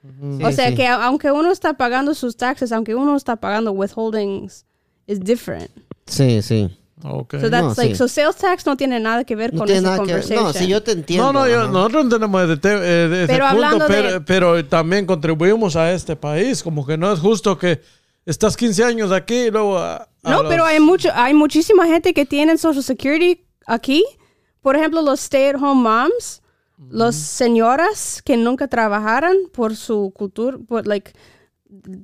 o 0.43 0.49
Sí, 0.51 0.57
sea 0.57 0.69
sí. 0.71 0.75
que 0.75 0.87
aunque 0.87 1.31
uno 1.33 1.51
está 1.53 1.75
pagando 1.79 2.13
sus 2.15 2.37
taxes, 2.37 2.71
aunque 2.73 2.95
uno 2.95 3.17
está 3.17 3.37
pagando 3.37 3.73
withholdings, 3.73 4.67
es 5.07 5.21
different. 5.21 5.71
Sí, 6.07 6.43
sí. 6.43 6.69
Ok. 7.05 7.35
So 7.41 7.49
that's 7.51 7.63
No, 7.63 7.75
like, 7.77 7.95
sí. 7.95 7.97
so 7.97 8.09
sales 8.09 8.37
tax 8.37 8.67
no 8.67 8.77
tiene 8.77 8.99
nada 8.99 9.25
que 9.25 9.37
ver 9.37 9.53
No 9.55 9.61
con 9.61 9.71
esa 9.71 9.97
conversation. 9.97 10.45
No, 10.45 10.53
si 10.53 10.67
yo 10.67 10.83
te 10.83 10.93
entiendo. 10.93 11.33
No, 11.33 11.41
no, 11.41 11.49
yo- 11.49 11.69
nosotros 11.69 12.05
entendemos 12.05 12.49
de, 12.49 12.57
te- 12.57 12.69
eh, 12.75 13.09
de 13.09 13.25
ese 13.25 13.33
Pero 13.33 13.45
punto, 13.49 13.65
hablando 13.65 13.87
pero, 13.87 14.13
de- 14.13 14.21
pero 14.21 14.65
también 14.65 15.07
contribuimos 15.07 15.77
a 15.77 15.93
este 15.93 16.17
país. 16.17 16.63
Como 16.63 16.85
que 16.87 16.97
no 16.99 17.13
es 17.13 17.21
justo 17.21 17.57
que 17.57 17.81
estás 18.27 18.57
15 18.57 18.83
años 18.85 19.13
aquí 19.13 19.35
y 19.47 19.51
luego... 19.51 19.79
a- 19.79 20.09
a 20.25 20.31
No, 20.31 20.43
los- 20.43 20.51
pero 20.51 20.65
hay 20.65 20.81
mucho, 20.81 21.09
hay 21.15 21.35
muchísima 21.35 21.87
gente 21.87 22.13
que 22.13 22.27
tiene 22.27 22.59
Social 22.59 22.83
Security 22.83 23.45
aquí. 23.67 24.05
Por 24.61 24.75
ejemplo, 24.77 25.01
los 25.03 25.21
stay-at-home 25.21 25.81
moms, 25.81 26.43
las 26.91 27.15
señoras 27.15 28.23
que 28.25 28.37
nunca 28.37 28.67
trabajaron 28.69 29.37
por 29.53 29.77
su 29.77 30.13
cultura, 30.15 30.59
por 30.67 30.87
like 30.87 31.13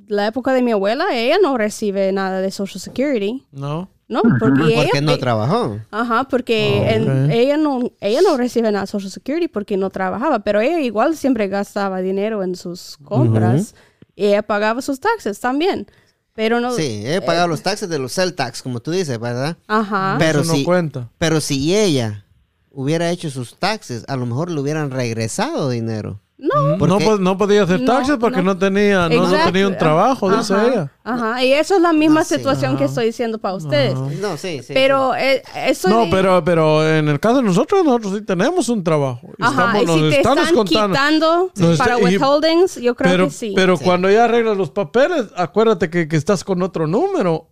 la 0.09 0.26
época 0.26 0.53
de 0.53 0.62
mi 0.62 0.72
abuela, 0.72 1.07
ella 1.16 1.36
no 1.42 1.57
recibe 1.57 2.12
nada 2.12 2.40
de 2.40 2.51
Social 2.51 2.80
Security, 2.80 3.45
No. 3.51 3.88
¿No? 4.09 4.22
Porque 4.38 4.62
ella, 4.82 5.00
no 5.00 5.16
trabajó. 5.18 5.80
Ajá, 5.90 6.24
porque 6.24 6.84
Ah, 6.86 6.90
en- 6.94 7.30
ella 7.30 7.57
no 7.57 7.90
ella 8.00 8.20
no 8.22 8.36
recibe 8.36 8.70
nada 8.70 8.82
de 8.82 8.86
Social 8.86 9.11
Security 9.11 9.48
porque 9.48 9.76
no 9.76 9.90
trabajaba, 9.90 10.40
pero 10.40 10.61
ella 10.61 10.80
igual 10.80 11.16
siempre 11.16 11.48
gastaba 11.48 12.00
dinero 12.00 12.42
en 12.42 12.55
sus 12.55 12.98
compras 13.05 13.74
y 14.14 14.26
ella 14.26 14.42
pagaba 14.42 14.82
sus 14.82 15.00
taxes 15.00 15.40
también. 15.40 15.86
Pero 16.34 16.59
no 16.61 16.72
Sí, 16.72 17.02
he 17.07 17.20
pagado 17.22 17.46
los 17.46 17.62
taxes 17.62 17.88
de 17.88 17.98
los 18.00 18.12
cell 18.12 18.32
tax, 18.32 18.61
como 18.61 18.80
tú 18.80 18.90
dices, 18.90 19.18
¿verdad? 19.20 19.57
Ajá. 19.68 20.16
Pero 20.18 20.40
Eso 20.40 20.50
no 20.52 20.59
si, 20.59 20.64
cuenta. 20.64 21.09
pero 21.16 21.40
si 21.40 21.76
ella 21.76 22.24
hubiera 22.72 23.09
hecho 23.11 23.30
sus 23.30 23.57
taxes, 23.57 24.05
a 24.09 24.16
lo 24.16 24.26
mejor 24.26 24.50
le 24.50 24.61
hubieran 24.61 24.90
regresado 24.90 25.70
dinero. 25.70 26.20
No. 26.37 26.76
No, 26.76 26.78
Porque- 26.78 27.05
po- 27.05 27.16
no 27.18 27.39
podía 27.39 27.62
hacer 27.62 27.80
No, 27.80 27.87
taxes 27.87 28.16
porque 28.18 28.39
no, 28.39 28.55
no. 28.55 28.59
tenía, 28.59 29.09
no, 29.09 29.28
no 29.28 29.45
tenía 29.45 29.68
un 29.68 29.78
trabajo, 29.78 30.37
dice 30.37 30.53
Ajá, 30.53 30.66
ella. 30.66 30.93
Ajá, 31.05 31.45
y 31.45 31.53
eso 31.53 31.76
es 31.76 31.80
la 31.80 31.93
misma 31.93 32.20
No, 32.20 32.24
sí. 32.26 32.35
situación 32.35 32.76
que 32.76 32.85
estoy 32.85 33.07
diciendo 33.07 33.39
para 33.39 33.55
ustedes. 33.55 33.95
No, 33.95 34.37
sí, 34.37 34.61
sí. 34.62 34.72
Pero 34.74 35.14
eh, 35.14 35.43
eso 35.66 35.89
No, 35.89 36.01
de- 36.07 36.11
pero, 36.11 36.43
pero 36.45 36.87
en 36.87 37.09
el 37.09 37.20
caso 37.20 37.37
de 37.37 37.45
nosotros, 37.45 37.85
nosotros 37.85 38.14
sí 38.14 38.22
tenemos 38.22 38.68
un 38.68 38.82
trabajo. 38.82 39.28
Y 39.39 39.43
Ajá, 39.45 39.78
estamos- 39.78 39.82
y 39.82 39.87
si 39.87 39.87
nos 39.87 40.11
te 40.11 40.16
están 40.16 40.39
están 40.39 40.45
descontando. 40.64 41.51
quitando 41.55 41.76
para 41.78 42.01
y- 42.01 42.05
withholdings, 42.05 42.74
yo 42.80 42.95
creo 42.97 43.12
pero, 43.12 43.24
que 43.26 43.30
sí. 43.30 43.53
Pero 43.55 43.76
Sí. 43.76 43.85
cuando 43.85 44.11
ya 44.11 44.24
arreglas 44.24 44.57
los 44.57 44.70
papeles, 44.70 45.26
acuérdate 45.37 45.89
que, 45.89 46.09
que 46.09 46.16
estás 46.16 46.43
con 46.43 46.61
otro 46.62 46.89
número 46.89 47.49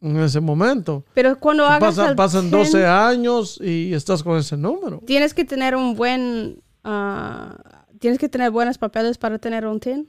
en 0.00 0.16
ese 0.20 0.40
momento. 0.40 1.04
Pero 1.14 1.36
cuando 1.38 1.66
hagas 1.66 1.96
Pasa- 1.96 2.08
el 2.10 2.16
pasan 2.16 2.42
PIN, 2.42 2.50
12 2.52 2.86
años 2.86 3.58
y 3.60 3.92
estás 3.92 4.22
con 4.22 4.38
ese 4.38 4.56
número. 4.56 5.00
tienes 5.04 5.34
que 5.34 5.44
tener 5.44 5.74
un 5.74 5.94
buen 5.96 6.62
ah, 6.84 7.56
tienes 8.00 8.18
que 8.18 8.28
tener 8.28 8.50
buenos 8.50 8.76
papeles 8.78 9.16
para 9.18 9.38
tener 9.38 9.64
un 9.66 9.78
TIN. 9.78 10.08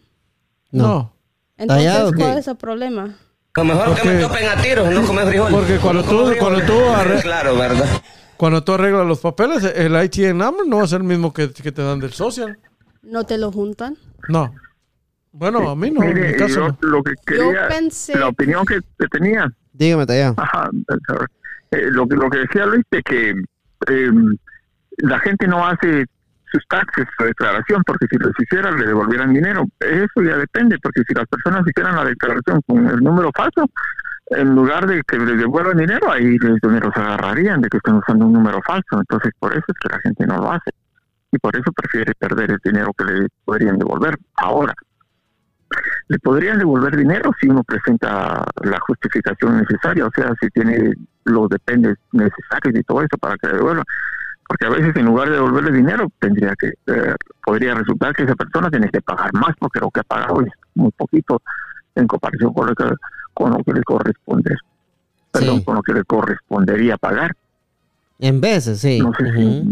No. 0.72 0.84
No. 0.88 1.14
Entonces. 1.58 2.14
¿cuál 2.18 2.38
es 2.40 2.48
el 2.48 2.56
problema? 2.58 3.16
Lo 3.56 3.64
mejor 3.66 3.84
que 3.90 3.92
Porque- 4.02 4.10
me 4.10 4.22
topen 4.22 4.48
a 4.50 4.62
tiros, 4.62 4.90
no 4.92 5.06
comer 5.06 5.28
frijoles. 5.28 5.54
Porque 5.54 5.78
cuando 5.78 6.02
No 6.04 6.10
tú- 6.10 6.26
frijoles. 6.28 6.40
cuando 6.40 6.66
tú 6.66 6.74
arre- 6.90 7.22
Claro, 7.22 7.56
¿verdad? 7.58 8.02
Cuando 8.38 8.64
tú 8.64 8.74
arreglas 8.74 9.06
los 9.06 9.20
papeles, 9.20 9.64
el 9.64 9.94
ITN 10.04 10.38
number 10.38 10.66
no 10.66 10.84
es 10.84 10.92
el 10.94 11.04
mismo 11.04 11.32
que, 11.32 11.52
que 11.52 11.72
te 11.72 11.84
dan 11.84 12.00
del 12.00 12.14
social. 12.14 12.58
¿No 13.04 13.24
te 13.26 13.38
lo 13.38 13.52
juntan? 13.52 13.98
No. 14.30 14.52
Bueno, 15.34 15.70
a 15.70 15.76
mí 15.76 15.92
no, 15.92 16.02
en 16.04 16.08
mi 16.14 16.22
Mire, 16.22 16.36
caso 16.38 16.56
yo 16.56 16.68
no. 16.68 16.78
lo 16.82 17.04
que 17.04 17.14
quería, 17.26 17.68
pensé- 17.70 18.16
la 18.18 18.28
opinión 18.30 18.66
que, 18.66 18.80
que 18.98 19.08
tenía, 19.08 19.48
Dígame, 19.74 20.06
Tallado. 20.06 20.36
ajá, 20.38 20.70
eh, 21.72 21.88
lo, 21.92 22.08
que- 22.08 22.16
lo 22.16 22.30
que 22.30 22.40
decía 22.40 22.66
Luis, 22.66 22.84
de 22.92 23.02
que 23.04 23.30
eh, 23.88 24.12
la 24.98 25.20
gente 25.20 25.48
no 25.48 25.66
hace 25.66 26.06
sus 26.52 26.66
taxes, 26.68 27.06
su 27.18 27.24
declaración, 27.24 27.84
porque 27.86 28.08
si 28.10 28.18
los 28.18 28.32
hiciera 28.40 28.72
le 28.72 28.86
devolvieran 28.86 29.34
dinero. 29.34 29.66
Eso 29.80 30.22
ya 30.22 30.38
depende, 30.38 30.78
porque 30.82 31.04
si 31.08 31.14
las 31.14 31.28
personas 31.28 31.64
hicieran 31.68 31.96
la 31.96 32.06
declaración 32.06 32.62
con 32.68 32.88
el 32.88 32.98
número 32.98 33.32
falso, 33.36 33.70
en 34.32 34.56
lugar 34.56 34.88
de 34.88 35.02
que 35.04 35.18
les 35.18 35.38
devuelvan 35.38 35.78
dinero, 35.78 36.12
ahí 36.12 36.38
los 36.38 36.60
dineros 36.62 36.96
agarrarían 36.96 37.62
de 37.62 37.70
que 37.70 37.78
están 37.78 37.96
usando 37.96 38.26
un 38.26 38.34
número 38.34 38.62
falso. 38.66 39.00
Entonces, 39.00 39.32
por 39.40 39.52
eso 39.52 39.66
es 39.68 39.76
que 39.82 39.90
la 39.94 40.00
gente 40.02 40.26
no 40.28 40.38
lo 40.38 40.52
hace. 40.52 40.72
Y 41.32 41.38
por 41.38 41.56
eso 41.56 41.72
prefiere 41.72 42.14
perder 42.18 42.52
el 42.52 42.60
dinero 42.64 42.92
que 42.98 43.06
le 43.06 43.28
podrían 43.46 43.78
devolver. 43.78 44.18
Ahora, 44.36 44.74
le 46.08 46.20
podrían 46.20 46.60
devolver 46.60 46.96
dinero 46.96 47.32
si 47.40 47.48
uno 47.48 47.64
presenta 47.64 48.44
la 48.64 48.80
justificación 48.82 49.60
necesaria, 49.60 50.06
o 50.06 50.12
sea, 50.14 50.34
si 50.42 50.50
tiene 50.50 50.94
los 51.26 51.50
dependes 51.50 51.98
necesarios 52.12 52.76
y 52.76 52.84
todo 52.84 53.02
eso 53.02 53.18
para 53.18 53.38
que 53.38 53.48
le 53.48 53.54
devuelvan. 53.54 53.86
Porque 54.52 54.66
a 54.66 54.70
veces 54.70 54.94
en 54.98 55.06
lugar 55.06 55.30
de 55.30 55.36
devolverle 55.36 55.72
dinero, 55.72 56.10
tendría 56.20 56.54
que, 56.60 56.68
eh, 56.68 57.16
podría 57.46 57.74
resultar 57.74 58.14
que 58.14 58.24
esa 58.24 58.36
persona 58.36 58.70
tiene 58.70 58.90
que 58.90 59.00
pagar 59.00 59.32
más 59.34 59.56
porque 59.58 59.80
lo 59.80 59.90
que 59.90 60.02
ha 60.02 60.04
pagado 60.04 60.42
es 60.42 60.52
muy 60.76 60.92
poquito 60.92 61.42
en 61.96 62.06
comparación 62.06 62.52
con 62.54 62.68
lo 62.68 62.76
que, 62.76 62.84
con 63.34 63.52
lo 63.52 63.64
que 63.64 63.72
le 63.72 63.82
corresponde, 63.84 64.54
perdón, 65.32 65.60
Sí. 65.60 65.64
con 65.64 65.76
lo 65.76 65.82
que 65.82 65.94
le 65.94 66.04
correspondería 66.04 66.98
pagar. 66.98 67.34
En 68.20 68.42
veces, 68.42 68.82
sí. 68.82 69.00
No 69.00 69.14
sé 69.18 69.32
si 69.34 69.64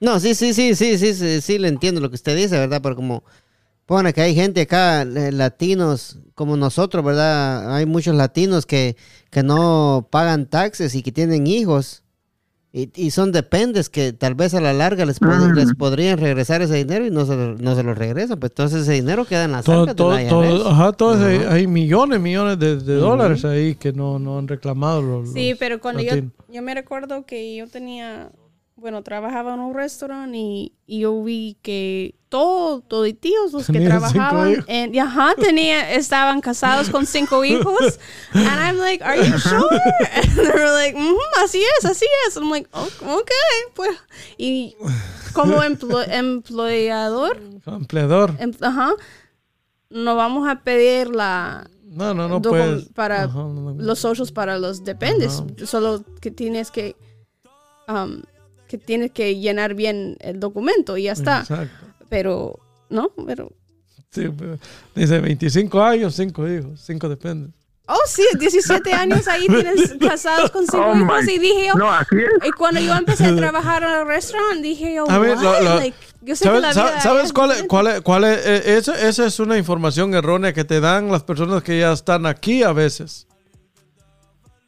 No, 0.00 0.18
sí, 0.18 0.34
sí, 0.34 0.54
sí, 0.54 0.74
sí, 0.74 0.98
sí, 0.98 1.14
sí, 1.14 1.40
sí, 1.40 1.58
le 1.60 1.68
entiendo 1.68 2.00
lo 2.00 2.08
que 2.08 2.16
usted 2.16 2.34
dice, 2.34 2.58
¿verdad? 2.58 2.80
Pero 2.82 2.96
como 2.96 3.22
pone 3.86 4.12
que 4.12 4.22
hay 4.22 4.34
gente 4.34 4.62
acá, 4.62 5.02
eh, 5.02 5.30
latinos 5.30 6.18
como 6.34 6.56
nosotros, 6.56 7.04
¿verdad? 7.04 7.76
Hay 7.76 7.86
muchos 7.86 8.16
latinos 8.16 8.66
que, 8.66 8.96
que 9.30 9.44
no 9.44 10.08
pagan 10.10 10.46
taxes 10.46 10.96
y 10.96 11.02
que 11.04 11.12
tienen 11.12 11.46
hijos 11.46 12.02
y, 12.72 12.88
y 12.94 13.10
son 13.10 13.32
dependes 13.32 13.88
que 13.88 14.12
tal 14.12 14.34
vez 14.36 14.54
a 14.54 14.60
la 14.60 14.72
larga 14.72 15.04
les, 15.04 15.20
pod- 15.20 15.50
Mm. 15.52 15.56
les 15.56 15.74
podrían 15.74 16.18
regresar 16.18 16.62
ese 16.62 16.74
dinero 16.76 17.04
y 17.04 17.10
no 17.10 17.26
se, 17.26 17.34
lo- 17.34 17.54
no 17.56 17.74
se 17.74 17.82
lo 17.82 17.94
regresan. 17.94 18.38
Pues 18.38 18.52
entonces 18.52 18.82
ese 18.82 18.92
dinero 18.92 19.24
queda 19.24 19.44
en 19.44 19.52
las 19.52 19.64
Todo, 19.64 19.80
arcas 19.82 19.96
todo, 19.96 20.12
del 20.14 20.28
todo- 20.28 20.44
IRS. 20.44 20.66
ajá, 20.68 20.92
todo 20.92 21.14
ese- 21.16 21.46
hay, 21.48 21.54
hay 21.62 21.66
millones, 21.66 22.20
millones 22.20 22.58
de, 22.60 22.76
de 22.76 22.94
dólares 22.94 23.44
ahí 23.44 23.74
que 23.74 23.92
no, 23.92 24.18
no 24.20 24.38
han 24.38 24.46
reclamado 24.46 25.02
los, 25.02 25.32
Sí, 25.32 25.50
los 25.50 25.58
pero 25.58 25.80
cuando 25.80 26.02
yo, 26.02 26.12
yo 26.48 26.62
me 26.62 26.74
recuerdo 26.74 27.26
que 27.26 27.56
yo 27.56 27.66
tenía, 27.66 28.30
bueno, 28.80 29.02
trabajaba 29.02 29.54
en 29.54 29.60
un 29.60 29.74
restaurante 29.74 30.36
y, 30.38 30.72
y 30.86 31.00
yo 31.00 31.22
vi 31.22 31.56
que 31.62 32.14
todos, 32.30 32.82
toditos 32.88 33.52
los 33.52 33.66
que 33.66 33.80
trabajaban, 33.80 34.64
en, 34.66 34.94
y 34.94 34.98
ajá, 34.98 35.34
tenía, 35.36 35.92
estaban 35.92 36.40
casados 36.40 36.88
con 36.88 37.04
cinco 37.06 37.44
hijos. 37.44 37.98
And 38.32 38.46
I'm 38.46 38.78
like, 38.78 39.04
are 39.04 39.18
you 39.18 39.38
sure? 39.38 39.60
And 40.14 40.34
they 40.36 40.46
were 40.48 40.70
like, 40.72 40.96
"Mhm, 40.96 41.16
así 41.44 41.62
es, 41.78 41.84
así 41.84 42.06
es. 42.26 42.36
I'm 42.36 42.50
like, 42.50 42.68
"Oh, 42.72 42.88
ok, 43.18 43.30
pues. 43.74 43.90
Y 44.38 44.74
como 45.34 45.62
emplo- 45.62 46.04
empleador, 46.08 47.38
Empleador. 47.66 48.34
em- 48.38 48.54
ajá, 48.60 48.92
no 49.90 50.16
vamos 50.16 50.48
a 50.48 50.60
pedir 50.62 51.08
la, 51.08 51.68
No, 51.84 52.14
no, 52.14 52.28
no 52.28 52.40
puedes. 52.40 52.88
para 52.90 53.24
Ajá, 53.24 53.38
no, 53.38 53.74
no. 53.74 53.74
los 53.74 53.98
socios 53.98 54.32
para 54.32 54.58
los 54.58 54.84
dependes. 54.84 55.42
Solo 55.66 56.02
que 56.20 56.30
tienes 56.30 56.70
que 56.70 56.94
um, 57.88 58.22
que 58.70 58.78
tienes 58.78 59.10
que 59.10 59.36
llenar 59.36 59.74
bien 59.74 60.16
el 60.20 60.38
documento 60.38 60.96
y 60.96 61.02
ya 61.04 61.12
está. 61.12 61.40
Exacto. 61.40 61.86
Pero 62.08 62.58
no, 62.88 63.10
pero 63.26 63.50
Sí, 64.12 64.28
pero 64.36 64.58
dice 64.94 65.20
25 65.20 65.82
años, 65.82 66.14
5 66.14 66.48
hijos, 66.48 66.80
5 66.84 67.08
dependen. 67.08 67.52
oh 67.86 67.98
sí, 68.06 68.24
17 68.38 68.92
años 68.92 69.26
ahí 69.28 69.46
tienes 69.48 69.94
casados 70.00 70.50
con 70.52 70.64
cinco 70.66 70.84
Oh, 70.86 70.96
hijos 70.96 71.24
my- 71.24 71.32
y 71.32 71.38
dije 71.38 71.66
yo 71.68 71.74
No, 71.74 71.90
así 71.90 72.16
es. 72.16 72.48
y 72.48 72.50
cuando 72.52 72.80
yo 72.80 72.94
empecé 72.94 73.26
a 73.26 73.34
trabajar 73.44 73.82
en 73.82 73.90
el 73.90 74.06
restaurante 74.06 74.62
dije 74.62 74.94
yo 74.94 75.10
A 75.10 75.18
ver, 75.18 75.36
lo- 75.38 75.60
lo- 75.62 75.76
Like, 75.76 75.96
yo 76.22 76.36
sé 76.36 76.44
que 76.44 76.48
¿Sabes, 76.48 76.62
la 76.62 76.72
sa- 76.72 76.84
vida 76.90 77.00
sabes 77.00 77.24
es 77.26 77.32
cuál 77.32 77.50
es? 77.52 77.62
Cuál 77.64 77.86
es, 77.88 78.00
cuál 78.02 78.24
es? 78.24 78.46
Eh, 78.46 78.76
eso- 78.78 78.94
esa 78.94 79.26
es 79.26 79.38
una 79.40 79.56
información 79.58 80.14
errónea 80.14 80.52
que 80.52 80.64
te 80.64 80.80
dan 80.80 81.10
las 81.10 81.22
personas 81.24 81.62
que 81.62 81.78
ya 81.80 81.92
están 81.92 82.26
aquí 82.26 82.62
a 82.62 82.72
veces. 82.72 83.26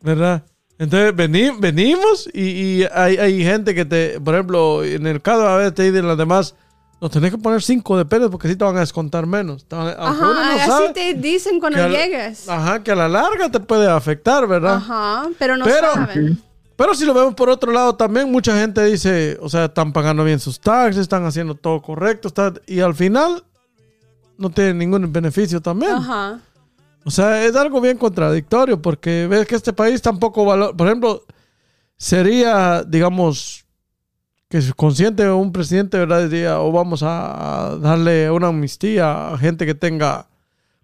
¿Verdad? 0.01 0.43
Entonces 0.83 1.15
veni- 1.15 1.57
venimos 1.61 2.29
y, 2.33 2.41
y 2.43 2.85
hay, 2.93 3.17
hay 3.17 3.45
gente 3.45 3.75
que 3.75 3.85
te, 3.85 4.21
por 4.21 4.35
ejemplo, 4.35 4.83
en 4.83 5.07
el 5.07 5.23
caso 5.23 5.47
a 5.47 5.57
veces 5.59 5.75
te 5.75 5.85
dicen 5.91 6.09
las 6.09 6.19
demás, 6.19 6.55
no 7.01 7.09
tenés 7.09 7.31
que 7.31 7.39
poner 7.39 7.63
5 7.63 7.97
de 7.99 8.05
pelos 8.05 8.31
porque 8.31 8.49
así 8.49 8.57
te 8.57 8.65
van 8.65 8.77
a 8.77 8.81
descontar 8.81 9.25
menos. 9.27 9.65
Te 9.65 9.77
van- 9.77 9.95
aunque 9.99 10.23
uno 10.25 10.35
no 10.35 10.41
Ajá, 10.41 10.67
sabe 10.67 10.85
así 10.87 10.93
te 10.95 11.15
dicen 11.15 11.61
cuando 11.61 11.87
llegues. 11.89 12.49
Ajá, 12.49 12.83
que 12.83 12.91
a 12.91 12.97
la 12.97 13.09
larga 13.09 13.49
te 13.49 13.61
puede 13.61 13.89
afectar, 13.89 14.47
¿verdad? 14.49 14.75
Ajá, 14.77 15.29
pero 15.39 15.57
no 15.57 15.65
Pero- 15.65 15.93
saben. 15.95 16.43
Pero 16.75 16.95
si 16.95 17.05
lo 17.05 17.15
vemos 17.15 17.35
por 17.35 17.49
otro 17.49 17.71
lado, 17.71 17.95
también 17.95 18.33
mucha 18.33 18.59
gente 18.59 18.83
dice, 18.85 19.39
o 19.41 19.49
sea, 19.49 19.67
están 19.67 19.93
pagando 19.93 20.25
bien 20.25 20.41
sus 20.41 20.59
taxes, 20.59 21.03
están 21.03 21.25
haciendo 21.27 21.55
todo 21.55 21.81
correcto, 21.81 22.27
está- 22.29 22.55
y 22.67 22.81
al 22.81 22.95
final 22.95 23.45
no 24.37 24.51
tienen 24.51 24.79
ningún 24.79 25.13
beneficio 25.13 25.61
también. 25.61 25.93
Ajá. 25.93 26.41
O 27.05 27.11
sea, 27.11 27.45
es 27.45 27.57
algo 27.57 27.81
bien 27.81 27.99
contradictorio 27.99 28.81
porque 28.81 29.27
ves 29.29 29.47
que 29.47 29.57
este 29.57 29.73
país 29.73 30.01
tampoco 30.01 30.45
valora, 30.45 30.77
por 30.77 30.87
ejemplo, 30.87 31.25
sería, 31.97 32.85
digamos, 32.85 33.65
que 34.49 34.61
consciente 34.77 35.29
un 35.31 35.51
presidente, 35.51 35.99
¿verdad? 35.99 36.29
Diría, 36.29 36.61
o 36.61 36.71
vamos 36.71 37.03
a 37.03 37.79
darle 37.81 38.31
una 38.31 38.49
amnistía 38.49 39.33
a 39.33 39.39
gente 39.39 39.65
que 39.67 39.75
tenga, 39.75 40.29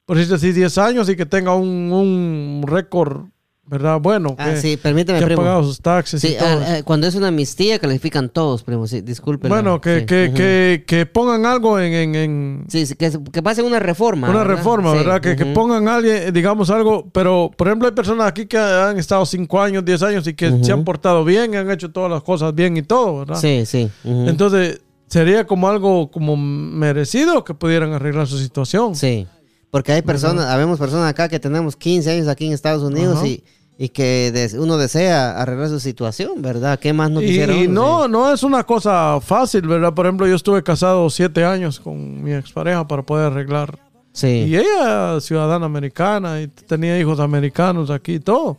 por 0.07 0.17
decirlo 0.17 0.37
así, 0.37 0.53
10 0.53 0.79
años 0.79 1.09
y 1.09 1.17
que 1.17 1.27
tenga 1.27 1.55
un, 1.55 1.93
un 1.93 2.65
récord, 2.67 3.27
¿verdad? 3.69 4.01
Bueno, 4.01 4.35
Ah, 4.39 4.51
que, 4.51 4.61
sí, 4.61 4.77
permíteme, 4.77 5.19
que 5.19 5.25
ha 5.25 5.29
primo. 5.29 5.43
pagado 5.43 5.63
sus 5.65 5.81
taxes 5.81 6.23
y 6.25 6.29
Sí, 6.29 6.37
todo. 6.39 6.49
ah, 6.49 6.65
ah, 6.79 6.83
cuando 6.85 7.07
es 7.07 7.15
una 7.15 7.29
amnistía 7.29 7.79
califican 7.79 8.29
todos, 8.29 8.63
primo. 8.63 8.87
Sí, 8.87 9.01
disculpen. 9.03 9.49
bueno, 9.49 9.81
que, 9.81 10.01
sí, 10.01 10.07
que, 10.07 10.25
ujú. 10.29 10.35
que, 10.37 10.85
que 10.87 11.07
pongan 11.07 11.45
algo 11.47 11.79
en... 11.79 11.93
en- 11.93 12.15
en- 12.15 12.65
Sí, 12.69 12.87
sí, 12.87 12.95
que, 12.95 13.11
que 13.33 13.43
pasen 13.43 13.65
una 13.67 13.79
reforma. 13.79 14.29
Una 14.31 14.39
¿verdad? 14.39 14.57
reforma, 14.57 14.93
¿verdad? 14.95 15.21
Que, 15.21 15.37
que 15.37 15.45
ujú. 15.45 15.53
pongan 15.55 15.87
alguien, 15.89 16.17
eh, 16.17 16.33
digamos, 16.33 16.71
algo. 16.71 17.09
Pero, 17.13 17.51
por 17.57 17.69
ejemplo, 17.69 17.89
hay 17.89 17.95
personas 17.95 18.27
aquí 18.29 18.47
que 18.47 18.59
han 18.59 18.99
estado 18.99 19.25
5 19.27 19.61
años, 19.61 19.85
10 19.85 20.03
años 20.03 20.27
y 20.27 20.35
que 20.35 20.49
Ujú. 20.49 20.65
se 20.65 20.73
han 20.73 20.85
portado 20.85 21.25
bien, 21.25 21.55
han 21.57 21.71
hecho 21.71 21.91
todas 21.91 22.11
las 22.11 22.23
cosas 22.23 22.55
bien 22.55 22.77
y 22.77 22.83
todo, 22.83 23.19
¿verdad? 23.21 23.37
Sí, 23.41 23.65
sí. 23.67 23.91
Entonces, 24.05 24.81
sería 25.09 25.47
como 25.47 25.69
algo 25.69 26.11
como 26.11 26.37
merecido 26.37 27.45
que 27.45 27.55
pudieran 27.55 27.93
arreglar 27.93 28.27
su 28.27 28.39
situación. 28.39 28.95
Sí, 28.95 29.27
porque 29.71 29.93
hay 29.93 30.03
personas, 30.03 30.47
habemos 30.47 30.79
personas 30.79 31.09
acá 31.11 31.29
que 31.29 31.39
tenemos 31.39 31.77
15 31.77 32.11
años 32.11 32.29
aquí 32.29 32.47
en 32.47 32.53
Estados 32.53 32.83
Unidos 32.83 33.25
y, 33.25 33.45
y 33.81 33.91
que 33.91 34.49
uno 34.59 34.77
desea 34.77 35.41
arreglar 35.41 35.69
su 35.69 35.79
situación, 35.79 36.43
¿verdad? 36.43 36.79
¿Qué 36.81 36.93
más 36.93 37.11
no 37.13 37.21
quisiera 37.21 37.55
y 37.55 37.67
uno? 37.69 37.75
no, 37.99 38.05
Sí. 38.07 38.11
no 38.11 38.33
es 38.33 38.43
una 38.43 38.65
cosa 38.65 39.21
fácil, 39.21 39.69
¿verdad? 39.69 39.95
Por 39.95 40.07
ejemplo, 40.07 40.27
yo 40.27 40.35
estuve 40.35 40.63
casado 40.65 41.09
7 41.09 41.45
años 41.45 41.79
con 41.79 42.23
mi 42.23 42.33
expareja 42.33 42.87
para 42.89 43.03
poder 43.03 43.27
arreglar. 43.33 43.79
Sí. 44.13 44.27
Y 44.49 44.57
ella 44.57 45.21
ciudadana 45.21 45.67
americana 45.67 46.41
y 46.43 46.49
tenía 46.49 46.99
hijos 46.99 47.21
americanos 47.21 47.89
aquí 47.91 48.15
y 48.15 48.21
todo. 48.21 48.59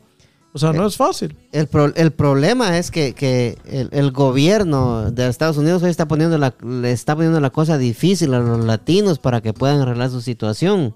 O 0.53 0.57
sea, 0.57 0.69
Eh, 0.69 0.73
no 0.73 0.87
es 0.87 0.95
fácil. 0.95 1.35
El, 1.51 1.67
pro- 1.67 1.93
el 1.95 2.11
problema 2.11 2.77
es 2.77 2.89
que, 2.89 3.13
que 3.13 3.57
el, 3.65 3.89
el 3.91 4.11
gobierno 4.11 5.11
de 5.11 5.27
Estados 5.27 5.57
Unidos 5.57 5.83
hoy 5.83 5.89
está 5.91 6.07
poniendo 6.07 6.37
la, 6.37 6.53
le 6.65 6.91
está 6.91 7.13
poniendo 7.15 7.39
la 7.41 7.49
cosa 7.49 7.77
difícil 7.77 8.33
a 8.33 8.39
los 8.39 8.63
latinos 8.65 9.19
para 9.19 9.41
que 9.41 9.51
puedan 9.53 9.81
arreglar 9.81 10.09
su 10.09 10.21
situación. 10.21 10.93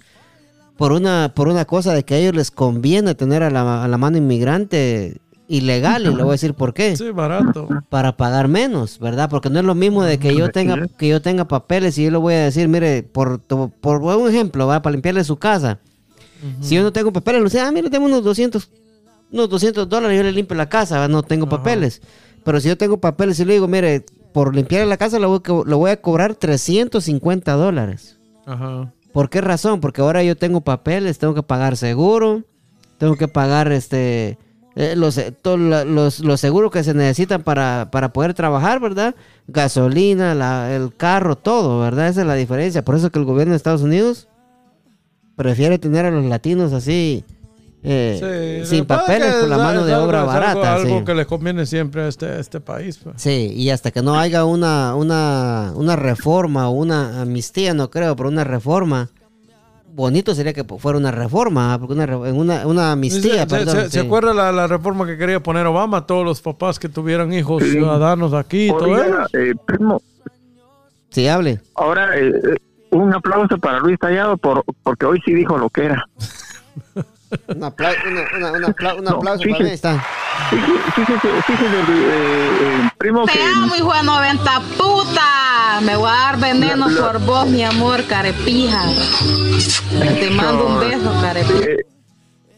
Por 0.78 0.92
una, 0.92 1.34
por 1.36 1.48
una 1.48 1.66
cosa 1.66 1.94
de 1.94 2.04
que 2.04 2.16
a 2.16 2.18
ellos 2.18 2.36
les 2.36 2.52
conviene 2.52 3.16
tener 3.16 3.44
a 3.44 3.50
la, 3.50 3.84
a 3.84 3.88
la 3.88 3.98
mano 3.98 4.18
inmigrante 4.18 5.22
ilegal 5.48 6.04
y 6.04 6.16
le 6.16 6.24
voy 6.24 6.30
a 6.30 6.32
decir 6.34 6.54
por 6.54 6.74
qué. 6.74 6.96
Sí, 6.98 7.12
barato. 7.12 7.68
Para 7.90 8.18
pagar 8.18 8.48
menos, 8.48 9.00
¿verdad? 9.00 9.30
Porque 9.30 9.50
no 9.50 9.60
es 9.60 9.66
lo 9.66 9.76
mismo 9.76 10.04
de 10.04 10.18
que 10.18 10.36
yo 10.36 10.50
tenga 10.50 10.88
que 10.98 11.08
yo 11.08 11.22
tenga 11.22 11.48
papeles 11.48 11.98
y 11.98 12.06
yo 12.06 12.12
le 12.12 12.18
voy 12.18 12.34
a 12.34 12.46
decir, 12.46 12.68
mire, 12.68 13.04
por, 13.04 13.40
por 13.42 14.02
un 14.02 14.30
ejemplo, 14.30 14.68
para 14.68 14.92
limpiarle 14.92 15.24
su 15.24 15.38
casa. 15.38 15.80
Si 16.60 16.76
yo 16.76 16.84
no 16.84 16.92
tengo 16.92 17.14
papeles, 17.14 17.40
le 17.40 17.46
dice, 17.46 17.62
ah, 17.62 17.72
mire, 17.72 17.90
tengo 17.90 18.06
unos 18.06 18.22
200, 18.22 18.70
unos 19.32 19.50
200 19.50 19.88
dólares, 19.88 20.18
yo 20.18 20.24
le 20.24 20.34
limpio 20.34 20.58
la 20.58 20.68
casa, 20.68 21.08
no 21.08 21.24
tengo 21.24 21.48
papeles. 21.48 22.02
Pero 22.44 22.60
si 22.60 22.68
yo 22.68 22.78
tengo 22.78 22.98
papeles 22.98 23.40
y 23.40 23.46
le 23.46 23.54
digo, 23.54 23.70
mire, 23.70 24.06
por 24.34 24.54
limpiar 24.54 24.86
la 24.88 24.98
casa 24.98 25.20
le 25.20 25.26
voy, 25.26 25.40
a 25.42 25.70
le 25.70 25.76
voy 25.76 25.92
a 25.92 26.02
cobrar 26.02 26.36
350 26.36 27.54
dólares. 27.54 28.18
Ajá. 28.46 28.92
¿Por 29.14 29.30
qué 29.30 29.42
razón? 29.42 29.80
Porque 29.80 30.02
ahora 30.02 30.24
yo 30.24 30.36
tengo 30.36 30.62
papeles, 30.62 31.20
tengo 31.20 31.34
que 31.34 31.44
pagar 31.44 31.78
seguro, 31.78 32.44
tengo 32.98 33.16
que 33.16 33.28
pagar 33.28 33.72
este 33.72 34.38
eh, 34.76 34.96
los, 34.96 35.20
eh, 35.20 35.36
los, 35.44 36.20
los 36.20 36.40
seguros 36.40 36.72
que 36.72 36.84
se 36.84 36.96
necesitan 36.96 37.44
para, 37.44 37.90
para 37.92 38.12
poder 38.12 38.34
trabajar, 38.34 38.80
¿verdad? 38.80 39.14
Gasolina, 39.48 40.74
el 40.76 40.96
carro, 40.96 41.36
todo, 41.36 41.80
¿verdad? 41.80 42.08
Esa 42.08 42.22
es 42.22 42.28
la 42.28 42.34
diferencia. 42.34 42.84
Por 42.84 42.96
eso 42.96 43.12
que 43.12 43.20
el 43.20 43.26
gobierno 43.26 43.52
de 43.52 43.58
Estados 43.58 43.84
Unidos 43.84 44.28
prefiere 45.36 45.78
tener 45.78 46.06
a 46.06 46.12
los 46.12 46.26
latinos 46.26 46.74
así, 46.74 47.24
eh, 47.84 48.62
Sí, 48.64 48.76
sin 48.78 48.86
papeles, 48.86 49.34
por 49.36 49.50
la 49.50 49.58
mano 49.58 49.82
es 49.82 49.86
de 49.88 49.94
algo- 49.94 50.06
obra 50.08 50.20
es 50.20 50.30
algo- 50.30 50.34
barata. 50.34 50.74
Algo, 50.76 51.00
sí. 51.00 51.06
que 51.06 51.14
les 51.16 51.28
conviene 51.28 51.66
siempre 51.66 52.04
a 52.04 52.08
este, 52.08 52.26
a 52.28 52.40
este 52.40 52.60
país. 52.62 53.00
pues. 53.04 53.22
Sí, 53.22 53.54
y 53.56 53.70
hasta 53.70 53.92
que 53.92 54.02
no 54.02 54.18
haya 54.18 54.46
una, 54.46 54.96
una, 54.96 55.74
una 55.76 55.96
reforma 55.96 56.70
o 56.70 56.72
una 56.72 57.22
amnistía, 57.22 57.74
no 57.74 57.90
creo, 57.90 58.16
pero 58.16 58.30
una 58.30 58.44
reforma, 58.44 59.10
bonito 59.96 60.34
sería 60.34 60.54
que 60.54 60.64
fuera 60.64 60.98
una 60.98 61.12
reforma, 61.12 61.74
¿ah? 61.74 61.80
porque 61.80 61.94
una, 61.94 62.18
una, 62.18 62.66
una 62.68 62.86
¿Se, 62.88 62.92
amnistía, 62.94 63.42
se- 63.42 63.48
perdón. 63.48 63.76
se- 63.76 63.84
se 63.92 64.00
sí. 64.00 64.06
acuerda 64.06 64.34
la, 64.34 64.52
la 64.52 64.66
reforma 64.68 65.06
que 65.06 65.18
quería 65.18 65.42
poner 65.44 65.66
Obama? 65.68 66.06
Todos 66.08 66.26
los 66.26 66.42
papás 66.42 66.80
que 66.80 66.90
tuvieran 66.90 67.32
hijos 67.34 67.62
Sí. 67.64 67.72
ciudadanos 67.72 68.34
aquí 68.34 68.70
todo 68.70 68.86
Oiga, 68.86 69.28
eso. 69.32 69.38
eh, 69.38 69.54
primo, 69.66 70.02
Sí, 71.10 71.28
hable. 71.28 71.62
ahora 71.76 72.18
eh, 72.18 72.30
eh, 72.30 72.56
un 72.90 73.14
aplauso 73.14 73.58
para 73.60 73.78
Luis 73.80 74.00
Tallado 74.00 74.36
por, 74.38 74.64
porque 74.82 75.06
hoy 75.06 75.22
sí 75.24 75.32
dijo 75.34 75.58
lo 75.60 75.70
que 75.70 75.86
era. 75.86 76.06
Un 77.48 77.64
aplauso, 77.64 78.00
una, 78.08 78.22
una- 78.38 78.52
una 78.58 78.68
apla- 78.68 78.94
un 78.96 79.04
No, 79.04 79.10
aplauso 79.12 79.44
fíjese. 79.44 79.58
para 79.58 79.64
mí, 79.70 79.74
está. 79.74 80.06
Fíjese, 80.50 80.92
fíjese, 80.96 81.42
fíjese, 81.44 81.76
eh, 81.76 82.50
eh, 82.62 82.90
primo, 82.98 83.26
Te 83.26 83.34
que 83.34 83.44
amo, 83.44 83.76
hijo 83.76 83.94
de 83.94 84.04
90 84.04 84.60
puta. 84.78 85.80
Me 85.84 85.96
voy 85.96 86.10
a 86.10 86.14
dar 86.14 86.40
veneno 86.40 86.88
por 86.88 87.20
vos, 87.26 87.48
mi 87.48 87.64
amor, 87.64 88.04
carepija. 88.06 88.82
Te 90.20 90.30
mando 90.32 90.68
un 90.68 90.80
beso, 90.80 91.12
carepija. 91.22 91.66
Eh, 91.72 91.78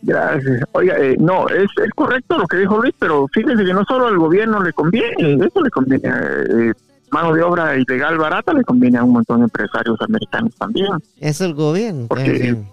gracias. 0.01 0.61
Oiga, 0.73 0.95
eh, 0.99 1.15
no, 1.19 1.47
es, 1.49 1.67
es 1.83 1.89
correcto 1.95 2.37
lo 2.37 2.47
que 2.47 2.57
dijo 2.57 2.77
Luis, 2.77 2.93
pero 2.99 3.27
fíjense 3.33 3.63
que 3.63 3.73
no 3.73 3.83
solo 3.85 4.07
al 4.07 4.17
gobierno 4.17 4.61
le 4.61 4.73
conviene, 4.73 5.45
eso 5.45 5.61
le 5.61 5.69
conviene, 5.69 6.03
eh, 6.09 6.73
mano 7.11 7.33
de 7.33 7.41
obra 7.43 7.75
ilegal 7.77 8.17
barata 8.17 8.53
le 8.53 8.63
conviene 8.63 8.97
a 8.97 9.03
un 9.03 9.13
montón 9.13 9.39
de 9.39 9.43
empresarios 9.45 9.97
americanos 10.01 10.53
también. 10.57 10.87
Es 11.19 11.39
el 11.41 11.53
gobierno. 11.53 12.07
Porque, 12.07 12.25
en 12.35 12.41
fin. 12.41 12.69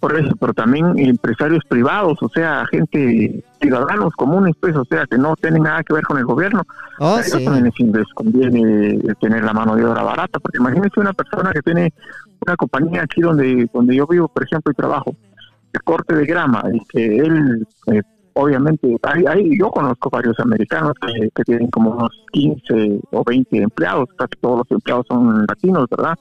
Por 0.00 0.18
eso, 0.18 0.34
pero 0.40 0.54
también 0.54 0.98
empresarios 0.98 1.62
privados, 1.68 2.16
o 2.22 2.28
sea, 2.30 2.64
gente, 2.70 3.44
ciudadanos 3.60 4.14
comunes, 4.14 4.54
pues, 4.58 4.74
o 4.74 4.84
sea, 4.86 5.04
que 5.06 5.18
no 5.18 5.36
tienen 5.36 5.62
nada 5.62 5.84
que 5.84 5.92
ver 5.92 6.04
con 6.04 6.16
el 6.16 6.24
gobierno. 6.24 6.62
Oh, 6.98 7.16
a 7.16 7.20
ellos 7.20 7.32
sí. 7.38 7.44
también 7.44 7.70
les, 7.92 8.06
conviene 8.14 8.98
tener 9.20 9.44
la 9.44 9.52
mano 9.52 9.76
de 9.76 9.84
obra 9.84 10.02
barata, 10.02 10.40
porque 10.40 10.58
imagínense 10.58 10.98
una 10.98 11.12
persona 11.12 11.52
que 11.52 11.60
tiene 11.60 11.92
una 12.46 12.56
compañía 12.56 13.02
aquí 13.02 13.20
donde, 13.20 13.68
donde 13.72 13.94
yo 13.94 14.06
vivo, 14.06 14.26
por 14.28 14.42
ejemplo, 14.42 14.72
y 14.72 14.74
trabajo, 14.74 15.14
de 15.72 15.80
corte 15.80 16.14
de 16.14 16.24
grama, 16.24 16.64
y 16.72 16.80
que 16.86 17.18
él, 17.18 17.66
eh, 17.92 18.02
obviamente, 18.32 18.96
hay, 19.02 19.26
hay- 19.26 19.58
yo 19.58 19.70
conozco 19.70 20.08
varios 20.08 20.40
americanos 20.40 20.94
que, 20.98 21.28
que 21.34 21.44
tienen 21.44 21.68
como 21.68 21.90
unos 21.90 22.10
15 22.32 23.00
o 23.12 23.22
20 23.22 23.58
empleados, 23.58 24.08
casi 24.16 24.32
todos 24.40 24.58
los 24.60 24.70
empleados 24.70 25.06
son 25.08 25.44
latinos, 25.46 25.86
¿verdad? 25.90 26.16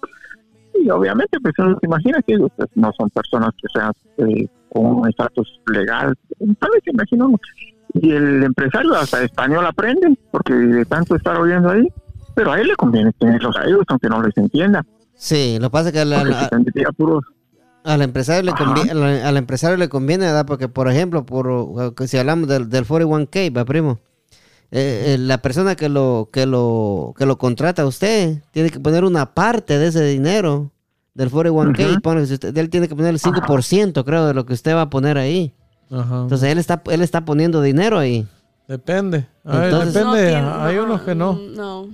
Y 0.81 0.89
obviamente, 0.89 1.39
pues 1.41 1.53
uno 1.59 1.77
se 1.79 1.85
imagina 1.85 2.21
que 2.25 2.33
ellos 2.35 2.49
pues, 2.55 2.69
no 2.75 2.91
son 2.97 3.09
personas 3.09 3.51
que 3.61 3.67
sean 3.73 3.91
eh, 4.17 4.47
con 4.69 4.85
un 4.85 5.09
estatus 5.09 5.59
legal, 5.67 6.15
tal 6.59 6.69
vez 6.73 6.83
se 6.83 6.91
imagina 6.91 7.25
uno. 7.25 7.39
Y 7.93 8.11
el 8.11 8.43
empresario 8.43 8.93
hasta 8.95 9.23
español 9.23 9.65
aprende, 9.65 10.15
porque 10.31 10.53
de 10.53 10.85
tanto 10.85 11.15
estar 11.15 11.37
oyendo 11.37 11.69
ahí, 11.71 11.87
pero 12.35 12.51
a 12.51 12.59
él 12.61 12.67
le 12.67 12.75
conviene 12.75 13.11
tenerlos 13.13 13.55
a 13.57 13.65
ellos, 13.65 13.81
aunque 13.87 14.07
no 14.09 14.21
les 14.21 14.37
entienda. 14.37 14.85
Sí, 15.15 15.57
lo 15.59 15.67
que 15.69 15.71
pasa 15.71 15.89
es 15.89 15.93
que 15.93 16.05
la- 16.05 16.23
la- 16.23 16.49
puros 16.95 17.23
al 17.83 18.01
empresario 18.01 18.43
le 18.43 18.53
conviene, 18.53 18.91
al, 18.91 19.03
al 19.03 19.37
empresario 19.37 19.77
le 19.77 19.89
conviene, 19.89 20.25
¿verdad? 20.25 20.45
Porque, 20.45 20.67
por 20.67 20.87
ejemplo, 20.89 21.25
por 21.25 21.93
si 22.07 22.17
hablamos 22.17 22.47
del, 22.47 22.69
del 22.69 22.85
41K, 22.85 23.55
¿va, 23.57 23.65
primo? 23.65 23.99
Eh, 24.71 25.13
eh, 25.13 25.17
la 25.17 25.39
persona 25.39 25.75
que 25.75 25.89
lo, 25.89 26.29
que 26.31 26.45
lo, 26.45 27.13
que 27.17 27.25
lo 27.25 27.37
contrata 27.37 27.81
a 27.81 27.85
usted 27.87 28.37
tiene 28.51 28.69
que 28.69 28.79
poner 28.79 29.03
una 29.03 29.33
parte 29.33 29.79
de 29.79 29.87
ese 29.87 30.03
dinero 30.05 30.71
del 31.15 31.31
41K. 31.31 31.91
Ujú. 31.91 32.01
pone- 32.01 32.21
usted- 32.21 32.55
él 32.57 32.69
tiene 32.69 32.87
que 32.87 32.95
poner 32.95 33.11
el 33.13 33.19
5%, 33.19 34.03
creo, 34.05 34.27
de 34.27 34.33
lo 34.33 34.45
que 34.45 34.53
usted 34.53 34.75
va 34.75 34.81
a 34.83 34.89
poner 34.89 35.17
ahí. 35.17 35.53
Ajá. 35.91 36.21
Entonces, 36.21 36.51
él 36.51 36.59
está, 36.59 36.81
él 36.91 37.01
está 37.01 37.25
poniendo 37.25 37.61
dinero 37.63 37.97
ahí. 37.97 38.27
Depende. 38.67 39.25
Ay, 39.43 39.65
Entonces- 39.65 39.93
depende. 39.95 40.35
Hay 40.35 40.75
no, 40.75 40.83
unos 40.83 41.01
que 41.01 41.15
no. 41.15 41.33
No. 41.55 41.87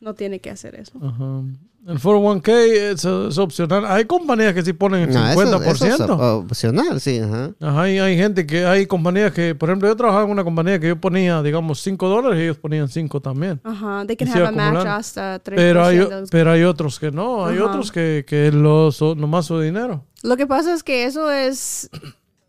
No 0.00 0.14
tiene 0.14 0.40
que 0.40 0.50
hacer 0.50 0.74
eso. 0.76 0.98
Ajá. 1.02 1.42
El 1.86 1.98
401k 1.98 2.48
es, 2.92 3.04
es 3.06 3.38
opcional. 3.38 3.86
Hay 3.86 4.04
compañías 4.04 4.52
que 4.52 4.62
sí 4.62 4.74
ponen 4.74 5.08
el 5.08 5.14
No, 5.14 5.30
eso- 5.30 5.40
50%. 5.40 5.72
eso 5.86 5.86
es 5.86 6.00
op- 6.10 6.20
opcional, 6.44 7.00
sí. 7.00 7.18
Ajá. 7.18 7.52
Ajá, 7.58 7.90
y 7.90 7.98
hay 7.98 8.16
gente 8.18 8.46
que, 8.46 8.66
hay 8.66 8.84
compañías 8.86 9.32
que, 9.32 9.54
por 9.54 9.70
ejemplo, 9.70 9.88
yo 9.88 9.96
trabajaba 9.96 10.24
en 10.24 10.30
una 10.30 10.44
compañía 10.44 10.78
que 10.78 10.88
yo 10.88 11.00
ponía, 11.00 11.42
digamos, 11.42 11.80
5 11.80 12.08
dólares 12.08 12.38
y 12.38 12.42
ellos 12.44 12.58
ponían 12.58 12.86
5 12.88 13.20
también. 13.20 13.60
Ajá. 13.64 14.04
They 14.06 14.14
can 14.16 14.28
Y 14.28 14.30
have 14.32 14.46
a 14.48 14.52
match 14.52 14.86
hasta 14.86 15.38
3%. 15.42 15.56
Pero 15.56 15.84
hay, 15.84 15.96
de 15.98 16.08
los- 16.20 16.30
pero 16.30 16.50
hay 16.50 16.62
otros 16.64 16.98
que 17.00 17.10
no, 17.10 17.46
hay 17.46 17.56
Ajá. 17.56 17.66
otros 17.66 17.90
que, 17.90 18.24
que 18.26 18.52
lo, 18.52 18.92
so- 18.92 19.14
nomás 19.14 19.46
su 19.46 19.58
dinero. 19.58 20.04
Lo 20.22 20.36
que 20.36 20.46
pasa 20.46 20.74
es 20.74 20.82
que 20.82 21.04
eso 21.04 21.30
es 21.30 21.88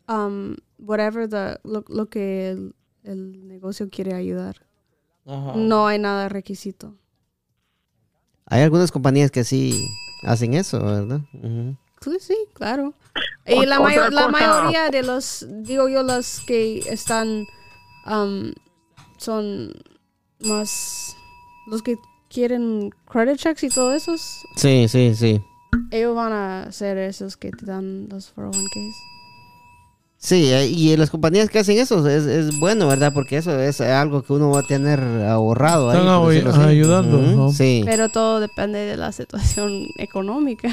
um, 0.10 0.56
whatever 0.78 1.30
the, 1.30 1.58
lo, 1.64 1.86
lo 1.88 2.08
que 2.10 2.50
el, 2.50 2.76
el 3.04 3.48
negocio 3.48 3.90
quiere 3.90 4.14
ayudar. 4.14 4.58
No 5.26 5.88
hay 5.88 6.00
nada 6.00 6.28
requisito. 6.28 6.96
Hay 8.48 8.62
algunas 8.62 8.92
compañías 8.92 9.32
que 9.32 9.44
sí 9.44 9.88
hacen 10.24 10.54
eso, 10.54 10.84
¿verdad? 10.84 11.22
Sí, 12.02 12.18
sí, 12.20 12.36
claro. 12.54 12.94
Y 13.46 13.66
la, 13.66 13.80
mayo- 13.80 14.10
la 14.10 14.28
mayoría 14.28 14.90
de 14.90 15.04
los, 15.04 15.46
digo 15.50 15.88
yo, 15.90 16.04
los 16.04 16.42
que 16.42 16.80
están, 16.90 17.46
um, 18.06 18.52
son 19.18 19.72
más, 20.40 21.16
los 21.68 21.82
que 21.84 21.98
quieren 22.30 22.92
credit 23.06 23.38
checks 23.38 23.64
y 23.64 23.70
todo 23.70 23.94
eso, 23.94 24.16
Sí, 24.56 24.88
sí, 24.88 25.14
sí. 25.16 25.42
ellos 25.92 26.16
van 26.16 26.34
a 26.34 26.72
ser 26.72 26.98
esos 26.98 27.38
que 27.38 27.52
te 27.52 27.66
dan 27.66 28.08
los 28.10 28.34
401ks. 28.36 28.94
Sí, 30.24 30.52
eh, 30.54 30.68
y 30.68 30.96
las 30.98 31.10
compañías 31.10 31.50
que 31.50 31.58
hacen 31.58 31.80
eso 31.80 32.08
es, 32.08 32.26
es 32.28 32.60
bueno, 32.60 32.88
¿verdad? 32.88 33.12
Porque 33.12 33.38
eso 33.38 33.60
es 33.60 33.82
algo 33.82 34.22
que 34.22 34.34
uno 34.34 34.52
va 34.52 34.60
a 34.60 34.64
tener 34.68 35.00
ahorrado 35.28 35.90
ahí. 35.90 35.98
Están 36.52 36.70
ayudando, 36.70 37.18
¿no? 37.36 37.52
Sí. 37.52 37.82
Pero 37.86 38.08
todo 38.10 38.40
depende 38.40 38.78
de 38.80 38.98
la 38.98 39.12
situación 39.12 39.88
económica. 39.98 40.70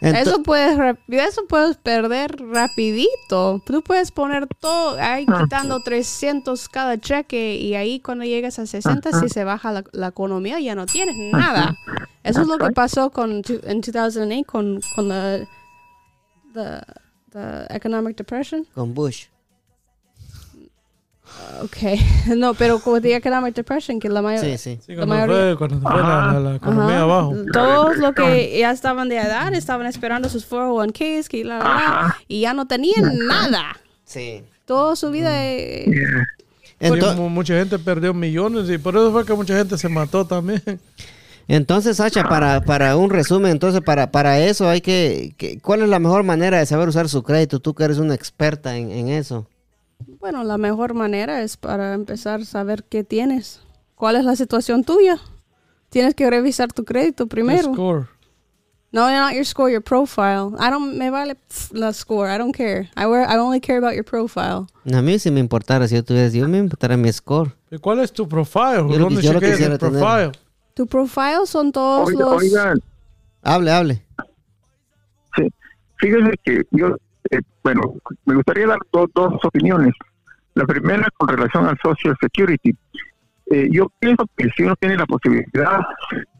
Ento- 0.00 0.16
eso 0.18 0.42
puedes 0.42 0.76
rap- 0.78 0.98
eso 1.10 1.42
puedes 1.48 1.76
perder 1.76 2.34
rapidito. 2.50 3.62
Tú 3.64 3.82
puedes 3.82 4.10
poner 4.10 4.48
todo 4.58 4.96
ahí 4.98 5.26
quitando 5.26 5.78
300 5.80 6.68
cada 6.70 6.98
cheque 6.98 7.54
y 7.56 7.74
ahí 7.74 8.00
cuando 8.00 8.24
llegas 8.24 8.58
a 8.58 8.66
60 8.66 9.20
si 9.20 9.28
se 9.28 9.44
baja 9.44 9.70
la, 9.70 9.84
la 9.92 10.08
economía 10.08 10.58
ya 10.58 10.74
no 10.74 10.86
tienes 10.86 11.14
nada. 11.32 11.76
Eso 12.24 12.40
es 12.40 12.48
lo 12.48 12.58
que 12.58 12.70
pasó 12.72 13.10
con 13.10 13.42
tu- 13.42 13.60
en 13.62 13.80
2008 13.80 14.42
con 14.46 14.80
con 14.96 15.08
la 15.08 15.38
the, 16.54 16.80
the 17.32 17.66
economic 17.70 18.16
depression. 18.16 18.66
Con 18.74 18.92
Bush. 18.94 19.26
Okay. 21.62 21.98
No, 22.36 22.54
pero 22.54 22.80
con 22.80 23.00
the 23.00 23.14
economic 23.14 23.54
depression 23.54 24.00
que 24.00 24.08
la 24.08 24.20
mayoría 24.22 24.58
Sí, 24.58 24.76
sí. 24.76 24.80
Sí, 24.84 24.92
La 24.96 25.06
cuando 25.06 25.14
mayoría- 25.14 25.56
fue, 25.56 25.56
cuando 25.58 25.76
se 25.76 25.82
fue 25.82 26.02
la, 26.02 26.32
la- 26.32 26.40
la 26.40 26.56
economía 26.56 26.94
Ajá. 26.96 27.02
abajo. 27.04 27.34
Todos 27.52 27.96
los 27.98 28.14
que 28.14 28.58
ya 28.58 28.70
estaban 28.72 29.08
de 29.08 29.16
edad 29.18 29.52
estaban 29.54 29.86
esperando 29.86 30.28
sus 30.28 30.44
401ks 30.50 31.28
que 31.28 31.44
la, 31.44 31.58
la, 31.58 31.64
la, 31.64 32.16
y 32.26 32.40
ya 32.40 32.52
no 32.54 32.66
tenían 32.66 33.16
nada. 33.28 33.76
Sí. 34.04 34.42
Toda 34.64 34.96
su 34.96 35.10
vida. 35.10 35.30
eh, 35.46 35.84
Sí, 36.80 36.86
Ento- 36.86 37.14
mu- 37.14 37.28
mucha 37.28 37.54
gente 37.58 37.78
perdió 37.78 38.14
millones 38.14 38.68
y 38.70 38.78
por 38.78 38.96
eso 38.96 39.12
fue 39.12 39.24
que 39.26 39.34
mucha 39.34 39.54
gente 39.56 39.76
se 39.76 39.88
mató 39.88 40.26
también. 40.26 40.62
entonces, 41.56 41.96
Sacha, 41.96 42.24
para, 42.28 42.60
para 42.62 42.96
un 42.96 43.10
resumen, 43.10 43.50
entonces 43.52 43.80
para, 43.80 44.10
para 44.10 44.38
eso 44.40 44.68
hay 44.68 44.80
que, 44.80 45.34
que- 45.36 45.58
¿Cuál 45.60 45.82
es 45.82 45.88
la 45.88 45.98
mejor 45.98 46.22
manera 46.22 46.58
de 46.58 46.66
saber 46.66 46.88
usar 46.88 47.08
su 47.08 47.22
crédito? 47.22 47.60
Tú 47.60 47.74
que 47.74 47.84
eres 47.84 47.98
una 47.98 48.14
experta 48.14 48.76
en, 48.76 48.90
en 48.90 49.08
eso. 49.08 49.46
Bueno, 50.20 50.44
la 50.44 50.56
mejor 50.58 50.94
manera 50.94 51.42
es 51.42 51.56
para 51.56 51.92
empezar 51.94 52.40
a 52.40 52.44
saber 52.44 52.84
qué 52.84 53.04
tienes. 53.04 53.60
¿Cuál 53.94 54.16
es 54.16 54.24
la 54.24 54.36
situación 54.36 54.84
tuya? 54.84 55.18
Tienes 55.90 56.14
que 56.14 56.30
revisar 56.30 56.72
tu 56.72 56.84
crédito 56.84 57.26
primero. 57.26 57.74
score. 57.74 58.06
No, 58.92 59.08
not 59.10 59.34
your 59.34 59.44
score, 59.44 59.70
your 59.70 59.82
profile. 59.82 60.50
I 60.58 60.68
don't, 60.70 60.96
me 60.96 61.10
vale 61.10 61.36
la 61.72 61.92
score. 61.92 62.28
I 62.34 62.38
don't 62.38 62.54
care. 62.56 62.90
I, 62.96 63.06
wear, 63.06 63.22
I 63.28 63.36
only 63.38 63.60
care 63.60 63.78
about 63.78 63.94
your 63.94 64.04
profile. 64.04 64.66
A 64.92 65.00
mí 65.02 65.18
si 65.18 65.30
me 65.30 65.38
importara, 65.40 65.86
si 65.86 65.94
yo 65.94 66.02
tuviera, 66.02 66.28
yo 66.28 66.48
me 66.48 66.58
importara 66.58 66.96
mi 66.96 67.12
score. 67.12 67.52
¿Y 67.70 67.78
cuál 67.78 68.00
es 68.00 68.12
tu 68.12 68.28
profile? 68.28 68.78
Yo 68.78 68.98
lo 68.98 68.98
¿Dónde 69.04 69.20
que- 69.20 69.26
yo 69.28 69.32
lo 69.32 69.40
quisiera 69.40 69.74
el 69.74 69.78
tener. 69.78 70.00
profile? 70.00 70.32
Tu 70.74 70.86
profile 70.86 71.46
son 71.46 71.72
todos 71.72 72.08
Oiga, 72.08 72.20
los... 72.20 72.42
oigan, 72.42 72.78
Hable, 73.42 73.70
hable. 73.72 74.06
Sí, 75.36 75.48
fíjese 75.96 76.32
que 76.44 76.62
yo, 76.72 76.96
eh, 77.30 77.40
bueno, 77.62 77.94
me 78.24 78.34
gustaría 78.34 78.66
dar 78.66 78.78
do- 78.92 79.08
dos 79.14 79.34
opiniones. 79.44 79.94
La 80.54 80.64
primera 80.66 81.08
con 81.16 81.28
relación 81.28 81.66
al 81.66 81.78
Social 81.82 82.16
Security. 82.20 82.74
Eh, 83.52 83.68
yo 83.72 83.90
pienso 83.98 84.24
que 84.36 84.48
si 84.56 84.62
uno 84.62 84.76
tiene 84.76 84.96
la 84.96 85.06
posibilidad, 85.06 85.80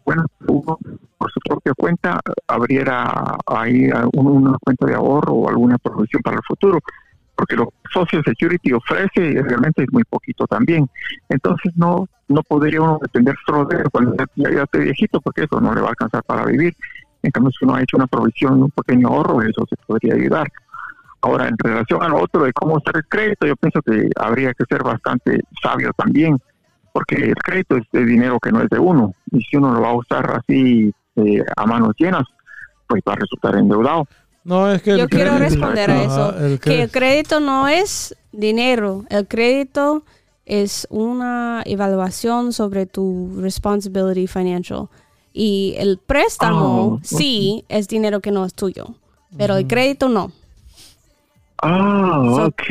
bueno, 0.04 0.24
uno 0.46 0.78
por 1.18 1.32
su 1.32 1.40
propia 1.40 1.72
cuenta 1.76 2.20
abriera 2.46 3.36
ahí 3.46 3.88
una 4.14 4.56
cuenta 4.62 4.86
de 4.86 4.94
ahorro 4.94 5.32
o 5.32 5.48
alguna 5.48 5.78
provisión 5.78 6.22
para 6.22 6.36
el 6.36 6.42
futuro, 6.46 6.78
porque 7.40 7.56
lo 7.56 7.68
que 7.68 7.72
Social 7.90 8.22
Security 8.22 8.74
ofrece 8.74 9.42
realmente 9.42 9.82
es 9.82 9.90
muy 9.90 10.04
poquito 10.04 10.46
también. 10.46 10.86
Entonces 11.30 11.72
no 11.74 12.06
no 12.28 12.42
podría 12.42 12.82
uno 12.82 12.98
depender 13.00 13.34
solo 13.46 13.66
cuando 13.90 14.14
ya, 14.36 14.50
ya 14.50 14.62
esté 14.62 14.80
viejito, 14.80 15.22
porque 15.22 15.44
eso 15.44 15.58
no 15.58 15.74
le 15.74 15.80
va 15.80 15.86
a 15.86 15.90
alcanzar 15.90 16.22
para 16.24 16.44
vivir. 16.44 16.76
En 17.22 17.30
cambio, 17.30 17.50
si 17.50 17.64
uno 17.64 17.76
ha 17.76 17.82
hecho 17.82 17.96
una 17.96 18.06
provisión, 18.06 18.62
un 18.62 18.70
pequeño 18.70 19.08
ahorro, 19.08 19.40
eso 19.40 19.64
se 19.68 19.76
podría 19.86 20.14
ayudar. 20.14 20.46
Ahora, 21.22 21.48
en 21.48 21.56
relación 21.56 22.02
a 22.02 22.08
lo 22.08 22.20
otro 22.20 22.44
de 22.44 22.52
cómo 22.52 22.74
usar 22.74 22.98
el 22.98 23.06
crédito, 23.08 23.46
yo 23.46 23.56
pienso 23.56 23.80
que 23.80 24.10
habría 24.16 24.52
que 24.52 24.64
ser 24.68 24.82
bastante 24.82 25.40
sabio 25.62 25.92
también, 25.96 26.38
porque 26.92 27.16
el 27.16 27.34
crédito 27.36 27.78
es 27.78 27.84
de 27.90 28.04
dinero 28.04 28.38
que 28.38 28.52
no 28.52 28.60
es 28.60 28.68
de 28.68 28.78
uno, 28.78 29.14
y 29.32 29.40
si 29.40 29.56
uno 29.56 29.72
lo 29.72 29.80
va 29.80 29.88
a 29.88 29.96
usar 29.96 30.30
así 30.30 30.92
eh, 31.16 31.42
a 31.56 31.66
manos 31.66 31.94
llenas, 31.98 32.24
pues 32.86 33.02
va 33.08 33.14
a 33.14 33.16
resultar 33.16 33.56
endeudado. 33.56 34.06
No, 34.44 34.70
es 34.72 34.80
que 34.82 34.96
Yo 34.96 35.08
quiero 35.08 35.36
crédito- 35.36 35.38
responder 35.38 35.90
a 35.90 36.00
Ajá, 36.02 36.04
eso. 36.04 36.46
el 36.46 36.60
que 36.60 36.82
el 36.82 36.90
crédito- 36.90 37.40
no 37.40 37.68
es 37.68 38.14
dinero. 38.32 39.04
El 39.10 39.26
crédito 39.28 40.02
es 40.46 40.86
una 40.90 41.62
evaluación 41.66 42.52
sobre 42.52 42.86
tu 42.86 43.32
responsibility 43.40 44.26
financial. 44.26 44.88
Y 45.32 45.74
el 45.78 45.98
préstamo 45.98 46.98
Ah, 47.00 47.04
sí 47.04 47.64
es 47.68 47.86
dinero 47.86 48.20
que 48.20 48.30
no 48.32 48.44
es 48.44 48.54
tuyo. 48.54 48.94
Pero 49.36 49.56
el 49.56 49.66
crédito 49.68 50.08
no. 50.08 50.32
Ah, 51.62 52.22
Son- 52.24 52.46
ok, 52.46 52.62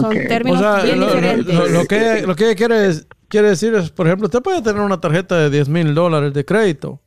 Son 0.00 0.10
términos 0.10 0.60
O 0.60 0.62
sea, 0.62 0.82
bien 0.82 0.98
lo, 0.98 1.06
diferentes. 1.06 1.54
lo- 1.54 1.68
lo 1.68 1.84
que, 1.84 2.22
lo 2.26 2.34
que 2.34 2.54
quiere, 2.56 2.90
quiere 3.28 3.48
decir 3.50 3.74
es, 3.74 3.90
por 3.90 4.06
ejemplo, 4.06 4.26
usted 4.26 4.40
puede 4.42 4.62
tener 4.62 4.80
una 4.80 4.98
tarjeta 5.00 5.36
de 5.36 5.50
10 5.50 5.68
mil 5.68 5.94
dólares 5.94 6.32
de 6.32 6.44
crédito. 6.44 7.00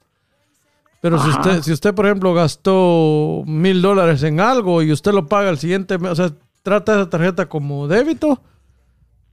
Pero 1.02 1.20
si 1.20 1.30
Ajá. 1.30 1.40
usted, 1.40 1.62
si 1.62 1.72
usted, 1.74 1.94
por 1.94 2.06
ejemplo, 2.06 2.34
gastó 2.34 3.44
mil 3.46 3.82
dólares 3.82 4.24
en 4.24 4.40
algo 4.40 4.82
y 4.82 4.92
usted 4.92 5.12
lo 5.14 5.28
paga 5.28 5.50
el 5.50 5.58
siguiente 5.60 5.98
mes, 6.00 6.12
o 6.12 6.16
sea, 6.16 6.32
trata 6.64 6.94
esa 6.96 7.10
tarjeta 7.10 7.48
como 7.48 7.88
débito, 7.88 8.42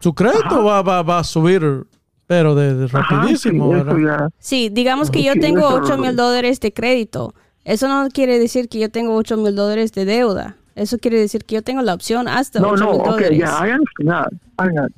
su 0.01 0.15
crédito 0.15 0.63
va, 0.63 0.83
va, 0.83 1.03
va 1.03 1.19
a 1.21 1.25
subir, 1.25 1.87
pero 2.27 2.55
de, 2.55 2.75
de 2.75 2.85
Ajá, 2.87 2.99
rapidísimo, 3.01 3.69
sí, 3.71 3.75
¿verdad? 3.75 3.97
ya- 3.99 4.29
Sí, 4.39 4.69
digamos 4.71 5.11
que 5.11 5.21
Sí, 5.21 5.25
yo 5.25 5.33
tengo 5.41 5.61
eso- 5.61 5.77
8 5.83 5.97
mil 5.99 6.15
dólares 6.17 6.61
de 6.61 6.73
crédito. 6.73 7.35
Eso 7.65 7.89
no 7.89 8.09
quiere 8.11 8.39
decir 8.39 8.69
que 8.69 8.79
yo 8.79 8.91
tengo 8.91 9.15
8 9.15 9.37
mil 9.39 9.57
dólares 9.57 9.93
de 9.93 10.05
deuda. 10.05 10.57
Eso 10.75 10.99
quiere 10.99 11.19
decir 11.19 11.45
que 11.47 11.55
yo 11.55 11.63
tengo 11.63 11.81
la 11.81 11.95
opción 11.95 12.29
hasta 12.29 12.61
No, 12.61 12.71
8 12.71 12.85
no, 12.85 12.91
mil 12.93 13.01
ok, 13.01 13.07
dólares. 13.07 13.39
ya, 13.39 13.59
hagan 13.59 13.81
nada, 14.01 14.29
hagan. 14.59 14.89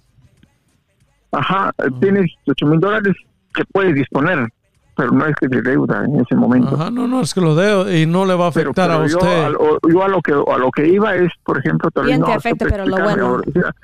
Ajá, 1.33 1.73
tienes 2.01 2.31
8 2.49 2.67
mil 2.67 2.81
dólares 2.81 3.15
que 3.55 3.63
puedes 3.73 3.95
disponer, 3.95 4.49
pero 4.97 5.11
no 5.13 5.27
es 5.27 5.35
que 5.37 5.47
de 5.49 5.61
deuda 5.63 6.05
en 6.05 6.21
ese 6.21 6.35
momento. 6.35 6.75
Ajá, 6.75 6.91
no, 6.91 7.07
no, 7.07 7.21
es 7.21 7.35
que 7.35 7.41
lo 7.41 7.55
deo 7.55 7.93
y 7.93 8.07
no 8.07 8.25
le 8.25 8.35
va 8.35 8.47
a 8.47 8.49
afectar 8.49 8.89
pero 8.91 9.03
a 9.03 9.07
yo, 9.07 9.19
usted. 9.19 9.45
a, 9.45 9.49
lo- 9.51 9.79
yo 9.89 10.03
a 10.03 10.09
lo 10.09 10.21
que 10.23 10.33
a 10.33 10.59
lo 10.59 10.71
que 10.71 10.89
iba 10.89 11.15
es, 11.15 11.31
por 11.45 11.59
ejemplo, 11.59 11.91
tal 11.91 12.05
vez 12.05 12.11
Bien 12.13 12.21
no, 12.21 12.27
te 12.27 12.33
afecta, 12.33 12.67
pero 12.69 12.87
lo 12.87 12.97
bueno. 12.97 13.27
ahora. 13.27 13.43
O 13.47 13.53
sea, 13.53 13.75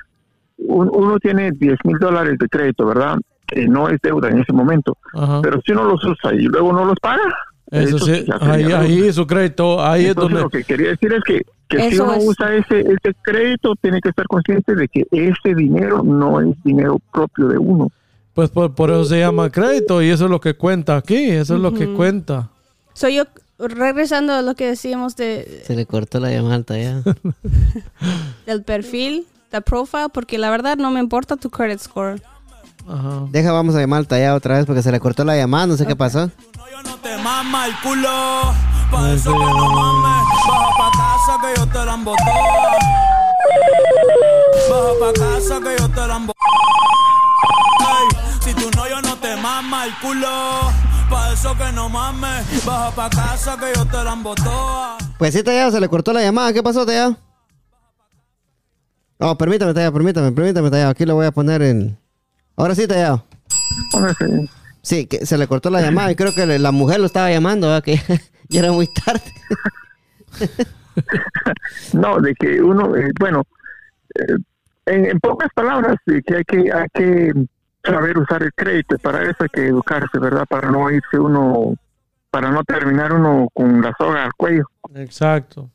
un- 0.59 0.91
uno 0.93 1.19
tiene 1.19 1.51
10 1.53 1.79
mil 1.85 1.99
dólares 1.99 2.39
de 2.39 2.49
crédito, 2.49 2.87
¿verdad? 2.87 3.19
Que 3.47 3.67
no 3.69 3.89
es 3.89 4.01
deuda 4.03 4.29
en 4.31 4.39
ese 4.39 4.53
momento. 4.53 4.97
Ajá. 5.15 5.41
Pero 5.43 5.61
si 5.65 5.73
uno 5.73 5.85
los 5.85 6.03
usa 6.05 6.33
y 6.35 6.43
luego 6.45 6.73
no 6.73 6.85
los 6.85 6.99
paga, 7.01 7.23
Eso 7.71 7.99
sí, 7.99 8.25
ahí, 8.41 8.63
deuda. 8.65 8.81
ahí 8.81 9.13
su 9.13 9.27
crédito, 9.27 9.83
ahí 9.85 10.07
es 10.07 10.15
donde... 10.15 10.41
lo 10.41 10.49
que 10.51 10.63
quería 10.65 10.91
decir 10.91 11.13
es 11.13 11.23
que, 11.25 11.43
que 11.69 11.91
si 11.91 11.99
uno 11.99 12.15
es- 12.15 12.27
usa 12.29 12.55
ese, 12.55 12.81
ese 12.81 13.15
crédito, 13.23 13.75
tiene 13.81 14.01
que 14.01 14.11
estar 14.11 14.27
consciente 14.27 14.75
de 14.75 14.89
que 14.89 15.07
ese 15.11 15.55
dinero 15.55 16.03
no 16.03 16.41
es 16.41 16.55
dinero 16.65 16.99
propio 17.13 17.49
de 17.49 17.59
uno. 17.59 17.89
Pues 18.35 18.51
por, 18.51 18.75
por 18.75 18.91
eso 18.91 19.05
se 19.05 19.19
llama 19.19 19.51
crédito 19.51 20.03
y 20.03 20.09
eso 20.09 20.25
es 20.25 20.31
lo 20.31 20.41
que 20.41 20.55
cuenta 20.55 20.97
aquí, 20.97 21.31
eso 21.31 21.55
es 21.57 21.61
lo 21.61 21.75
que 21.75 21.93
cuenta. 21.93 22.49
Soy 22.95 23.17
yo, 23.17 23.25
regresando 23.59 24.33
a 24.33 24.43
lo 24.43 24.55
que 24.55 24.69
decíamos 24.69 25.17
de, 25.17 25.63
Se 25.67 25.75
le 25.75 25.87
cortó 25.87 26.19
la 26.21 26.31
llamada 26.31 26.79
ya. 26.79 27.03
del 28.47 28.63
perfil, 28.63 29.27
del 29.51 29.63
profile, 29.63 30.09
porque 30.13 30.39
la 30.39 30.51
verdad 30.51 30.77
no 30.77 30.91
me 30.91 31.01
importa 31.01 31.37
tu 31.37 31.51
credit 31.51 31.79
score. 31.79 32.23
Ajá. 32.89 33.27
Deja, 33.31 33.53
vamos 33.53 33.75
a 33.75 33.81
llamar 33.81 33.99
al 33.99 34.07
tallado 34.09 34.37
otra 34.37 34.57
vez 34.57 34.67
porque 34.67 34.83
se 34.83 34.91
le 34.91 34.99
cortó 34.99 35.25
la 35.25 35.37
llamada, 35.37 35.67
no 35.67 35.77
sé 35.77 35.87
qué 35.87 35.95
pasó. 35.95 36.31
Yo 36.71 36.83
no 36.83 36.97
te 36.97 37.17
mama 37.19 37.67
el 37.67 37.75
culo. 37.83 38.53
Pa' 38.91 39.13
eso 39.13 39.33
que 39.33 39.39
no 39.39 39.71
mames. 39.71 40.27
Baja 40.49 40.69
pa' 40.79 40.91
casa 40.91 41.39
que 41.41 41.61
yo 41.61 41.67
te 41.67 41.87
la 41.87 41.95
emboto. 41.95 42.25
Baja 44.69 44.93
pa' 45.01 45.13
casa 45.13 45.61
que 45.61 45.77
yo 45.79 45.89
te 45.89 46.07
la 46.09 46.17
emboto. 46.17 46.39
Ey, 47.81 48.12
si 48.57 48.65
tu 48.65 48.71
novio 48.79 49.01
no 49.03 49.17
te 49.19 49.37
mama 49.37 49.87
el 49.87 49.93
culo. 50.01 50.29
Pa' 51.11 51.33
eso 51.33 51.57
que 51.57 51.73
no 51.73 51.89
mames. 51.89 52.65
Baja 52.65 52.91
pa' 52.95 53.11
casa 53.11 53.57
que 53.59 53.67
yo 53.75 53.85
te 53.87 54.03
la 54.05 54.13
emboto. 54.15 54.97
Pues 55.19 55.35
sí, 55.35 55.43
tallado, 55.43 55.71
se 55.71 55.81
le 55.81 55.89
cortó 55.89 56.13
la 56.13 56.23
llamada. 56.23 56.53
¿Qué 56.53 56.63
pasó, 56.63 56.87
tallado? 56.87 57.17
Oh, 59.19 59.37
permítame, 59.39 59.73
tallado, 59.75 59.93
permítame, 59.93 60.33
permítame, 60.33 60.71
tallado. 60.71 60.91
Aquí 60.91 61.05
lo 61.05 61.15
voy 61.15 61.27
a 61.27 61.31
poner 61.33 61.63
en... 61.63 61.99
Ahora 62.57 62.75
sí. 62.75 62.87
Póngase- 63.93 64.49
Sí, 64.85 65.07
que 65.07 65.25
se 65.27 65.39
le 65.39 65.47
cortó 65.47 65.71
la 65.71 65.81
llamada 65.81 66.11
y 66.11 66.17
creo 66.17 66.35
que 66.35 66.45
le- 66.45 66.59
la 66.59 66.73
mujer 66.73 66.99
lo 66.99 67.07
estaba 67.07 67.31
llamando, 67.31 67.69
¿verdad? 67.69 67.85
que 67.85 68.01
ya 68.49 68.61
era 68.61 68.73
muy 68.73 68.89
tarde. 68.89 69.23
No, 71.95 72.21
de 72.21 72.35
que 72.35 72.61
uno, 72.61 72.95
eh, 72.97 73.11
bueno, 73.19 73.45
eh, 74.15 74.35
en, 74.87 75.07
en 75.07 75.21
pocas 75.21 75.49
palabras, 75.55 75.97
de 76.05 76.21
que 76.23 76.37
hay 76.37 76.45
que 76.45 76.71
hay 76.71 76.87
que 76.93 77.33
saber 77.85 78.19
usar 78.19 78.43
el 78.43 78.53
crédito. 78.55 78.97
Para 78.99 79.23
eso 79.25 79.37
hay 79.41 79.49
que 79.49 79.67
educarse, 79.67 80.19
¿verdad? 80.19 80.45
Para 80.49 80.71
no 80.71 80.91
irse 80.91 81.19
uno, 81.19 81.75
para 82.31 82.51
no 82.51 82.63
terminar 82.65 83.13
uno 83.13 83.49
con 83.53 83.81
la 83.83 83.93
soga 83.99 84.25
al 84.25 84.33
cuello. 84.35 84.65
Exacto. 84.95 85.69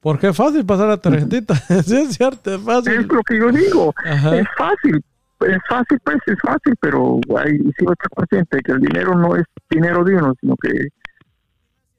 Porque 0.00 0.28
es 0.28 0.36
fácil 0.36 0.66
pasar 0.66 0.88
la 0.88 0.96
tarjetita. 0.98 1.54
sí, 1.82 1.96
es 1.96 2.14
cierto, 2.16 2.50
es 2.54 2.60
Es 2.60 2.64
fácil. 2.64 3.08
lo 3.10 3.22
que 3.22 3.38
yo 3.38 3.50
digo. 3.50 3.94
Ajá. 4.04 4.36
Es 4.36 4.46
fácil, 4.56 5.02
es 5.40 5.58
fácil, 5.68 5.98
pues 6.04 6.18
es 6.26 6.36
fácil, 6.42 6.74
pero 6.80 7.20
hay 7.38 7.58
sí 7.58 7.72
estar 7.78 8.10
consciente 8.14 8.58
que 8.62 8.72
el 8.72 8.80
dinero 8.80 9.14
no 9.14 9.34
es 9.36 9.44
dinero 9.70 10.04
de 10.04 10.16
uno, 10.16 10.34
sino 10.40 10.56
que 10.56 10.88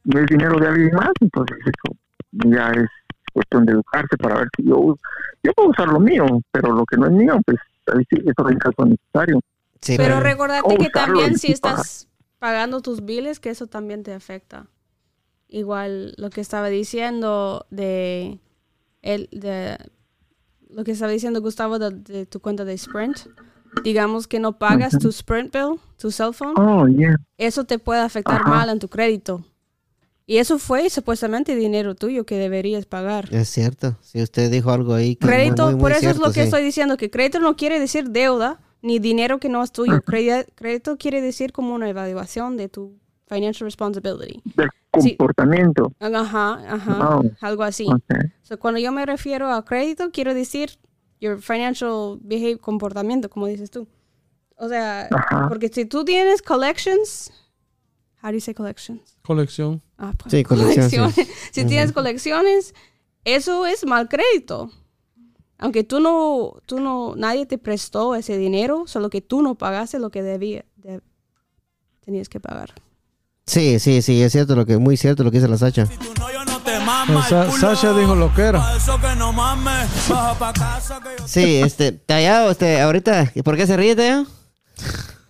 no 0.03 0.19
es 0.19 0.25
dinero 0.27 0.59
de 0.59 0.67
alguien 0.67 0.91
más, 0.93 1.09
entonces 1.19 1.57
eso 1.65 1.97
ya 2.31 2.69
es 2.71 2.87
cuestión 3.33 3.65
de 3.65 3.73
educarse 3.73 4.15
para 4.17 4.35
ver 4.37 4.47
si 4.55 4.63
yo 4.63 4.95
yo 5.43 5.53
puedo 5.53 5.69
usar 5.69 5.87
lo 5.87 5.99
mío, 5.99 6.25
pero 6.51 6.73
lo 6.73 6.85
que 6.85 6.97
no 6.97 7.07
es 7.07 7.11
mío, 7.11 7.39
pues 7.45 7.57
eso 7.87 8.49
en 8.49 8.57
caso 8.57 8.85
necesario. 8.85 9.39
Sí, 9.81 9.95
Pero 9.97 10.15
pero- 10.15 10.19
recordate 10.21 10.61
o 10.63 10.77
que 10.77 10.89
también 10.89 11.37
si 11.37 11.51
estás 11.51 12.07
pagando 12.39 12.81
tus 12.81 13.03
biles, 13.05 13.39
que 13.39 13.49
eso 13.49 13.67
también 13.67 14.03
te 14.03 14.13
afecta. 14.13 14.67
Igual 15.47 16.13
lo 16.17 16.29
que 16.29 16.41
estaba 16.41 16.69
diciendo 16.69 17.65
de, 17.69 18.39
el, 19.03 19.29
de 19.31 19.77
lo 20.69 20.83
que 20.83 20.91
estaba 20.91 21.11
diciendo 21.11 21.41
Gustavo 21.41 21.77
de, 21.79 21.91
de 21.91 22.25
tu 22.25 22.39
cuenta 22.39 22.65
de 22.65 22.73
Sprint. 22.73 23.19
Digamos 23.83 24.27
que 24.27 24.39
no 24.39 24.57
pagas 24.57 24.97
tu 24.97 25.09
Sprint 25.09 25.53
bill, 25.53 25.79
tu 25.97 26.09
cell 26.09 26.31
phone, 26.33 26.53
Oh, 26.57 26.87
yeah. 26.87 27.17
eso 27.37 27.65
te 27.65 27.77
puede 27.77 27.99
afectar 27.99 28.41
Ajá. 28.41 28.49
mal 28.49 28.69
en 28.69 28.79
tu 28.79 28.87
crédito. 28.87 29.43
Y 30.27 30.37
eso 30.37 30.57
fue 30.57 30.89
supuestamente 30.89 31.55
dinero 31.55 31.93
tuyo 31.93 32.25
que 32.25 32.37
deberías 32.37 32.85
pagar. 32.85 33.27
Es 33.31 33.49
cierto. 33.49 33.95
Si 34.01 34.21
usted 34.21 34.49
dijo 34.51 34.71
algo 34.71 34.95
ahí 34.95 35.15
que 35.15 35.25
muy, 35.27 35.35
Crédito, 35.35 35.65
muy, 35.65 35.73
muy 35.75 35.81
por 35.81 35.91
eso 35.91 35.99
cierto, 36.01 36.21
es 36.21 36.27
lo 36.27 36.33
que 36.33 36.39
sí. 36.41 36.45
estoy 36.45 36.63
diciendo, 36.63 36.97
que 36.97 37.09
crédito 37.11 37.39
no 37.39 37.55
quiere 37.55 37.79
decir 37.79 38.09
deuda 38.09 38.59
ni 38.81 38.97
dinero 38.99 39.39
que 39.39 39.49
no 39.49 39.63
es 39.63 39.71
tuyo. 39.71 40.01
Crédito 40.01 40.97
quiere 40.97 41.21
decir 41.21 41.51
como 41.51 41.75
una 41.75 41.89
evaluación 41.89 42.57
de 42.57 42.69
tu 42.69 42.97
financial 43.27 43.65
responsibility. 43.67 44.41
Del 44.55 44.69
Sí. 45.01 45.15
comportamiento. 45.17 45.91
Ajá, 45.99 46.53
ajá, 46.73 47.17
Oh. 47.17 47.23
algo 47.41 47.63
así. 47.63 47.85
Okay. 47.85 48.31
So, 48.43 48.57
cuando 48.57 48.79
yo 48.79 48.91
me 48.93 49.05
refiero 49.05 49.51
a 49.51 49.63
crédito, 49.65 50.09
quiero 50.11 50.33
decir 50.33 50.71
your 51.19 51.41
financial 51.41 52.17
behavior, 52.21 52.59
comportamiento, 52.59 53.29
como 53.29 53.47
dices 53.47 53.69
tú. 53.71 53.87
O 54.57 54.69
sea, 54.69 55.07
Ajá. 55.11 55.49
porque 55.49 55.67
si 55.67 55.85
tú 55.85 56.05
tienes 56.05 56.41
collections, 56.41 57.31
how 58.25 58.31
do 58.31 58.37
you 58.37 58.41
say 58.41 58.53
collections? 58.55 59.17
Colección. 59.21 59.81
Ah, 59.99 60.13
pues, 60.17 60.31
Sí, 60.31 60.43
colección, 60.43 60.89
sí. 60.89 60.97
colecciones. 60.97 61.29
Si 61.51 61.65
tienes 61.65 61.91
colecciones, 61.91 62.73
eso 63.23 63.65
es 63.67 63.85
mal 63.85 64.09
crédito. 64.09 64.71
Aunque 65.59 65.83
tú 65.83 65.99
no, 65.99 66.53
tú 66.65 66.79
no, 66.79 67.13
nadie 67.15 67.45
te 67.45 67.57
prestó 67.57 68.15
ese 68.15 68.37
dinero, 68.37 68.85
solo 68.87 69.09
que 69.09 69.21
tú 69.21 69.41
no 69.41 69.55
pagaste 69.55 69.99
lo 69.99 70.09
que 70.09 70.21
debía, 70.23 70.65
de- 70.77 71.01
tenías 72.03 72.27
que 72.27 72.39
pagar. 72.39 72.73
Sí, 73.45 73.79
sí, 73.79 74.01
sí, 74.01 74.21
es 74.21 74.31
cierto 74.31 74.55
lo 74.55 74.65
que, 74.65 74.77
muy 74.77 74.97
cierto 74.97 75.23
lo 75.23 75.29
que 75.31 75.37
dice 75.37 75.47
la 75.47 75.57
Sacha. 75.57 75.85
Si 75.85 75.93
mama 76.85 77.23
Sa- 77.27 77.49
Sasha 77.51 77.93
dijo 77.93 78.15
lo 78.15 78.33
que 78.33 78.41
era. 78.41 78.79
Sí, 81.25 81.57
este, 81.57 81.91
Tallado, 81.93 82.51
este, 82.51 82.81
ahorita, 82.81 83.31
¿y 83.35 83.41
por 83.43 83.55
qué 83.55 83.65
se 83.67 83.77
ríe, 83.77 83.95
Tallado? 83.95 84.25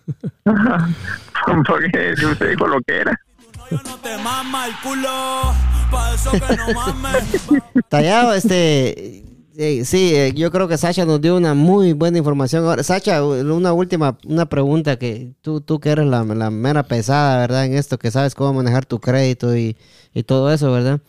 Porque 1.66 2.14
usted 2.30 2.50
dijo 2.50 2.66
lo 2.66 2.80
que 2.82 2.96
era. 2.98 3.20
novio 3.56 3.80
no 3.84 3.96
te 3.98 4.16
mama 4.18 4.66
el 4.66 4.72
culo, 4.82 5.54
pa' 5.90 6.14
eso 6.14 6.30
que 6.32 6.56
no 6.56 6.72
mames. 6.74 7.24
Tallado, 7.88 8.34
este, 8.34 9.24
eh, 9.58 9.84
sí, 9.84 10.14
eh, 10.14 10.32
yo 10.34 10.50
creo 10.50 10.68
que 10.68 10.76
Sacha 10.76 11.06
nos 11.06 11.20
dio 11.20 11.36
una 11.36 11.54
muy 11.54 11.94
buena 11.94 12.18
información. 12.18 12.64
Ahora, 12.64 12.82
Sacha, 12.82 13.24
una 13.24 13.72
última, 13.72 14.18
una 14.26 14.46
pregunta 14.46 14.98
que 14.98 15.32
tú, 15.40 15.60
tú 15.60 15.80
que 15.80 15.90
eres 15.90 16.06
la, 16.06 16.24
la 16.24 16.50
mera 16.50 16.82
pesada, 16.82 17.38
¿verdad? 17.38 17.64
En 17.64 17.74
esto, 17.74 17.98
que 17.98 18.10
sabes 18.10 18.34
cómo 18.34 18.52
manejar 18.52 18.84
tu 18.84 19.00
crédito 19.00 19.56
y, 19.56 19.76
y 20.12 20.22
todo 20.24 20.52
eso, 20.52 20.70
¿verdad? 20.72 21.00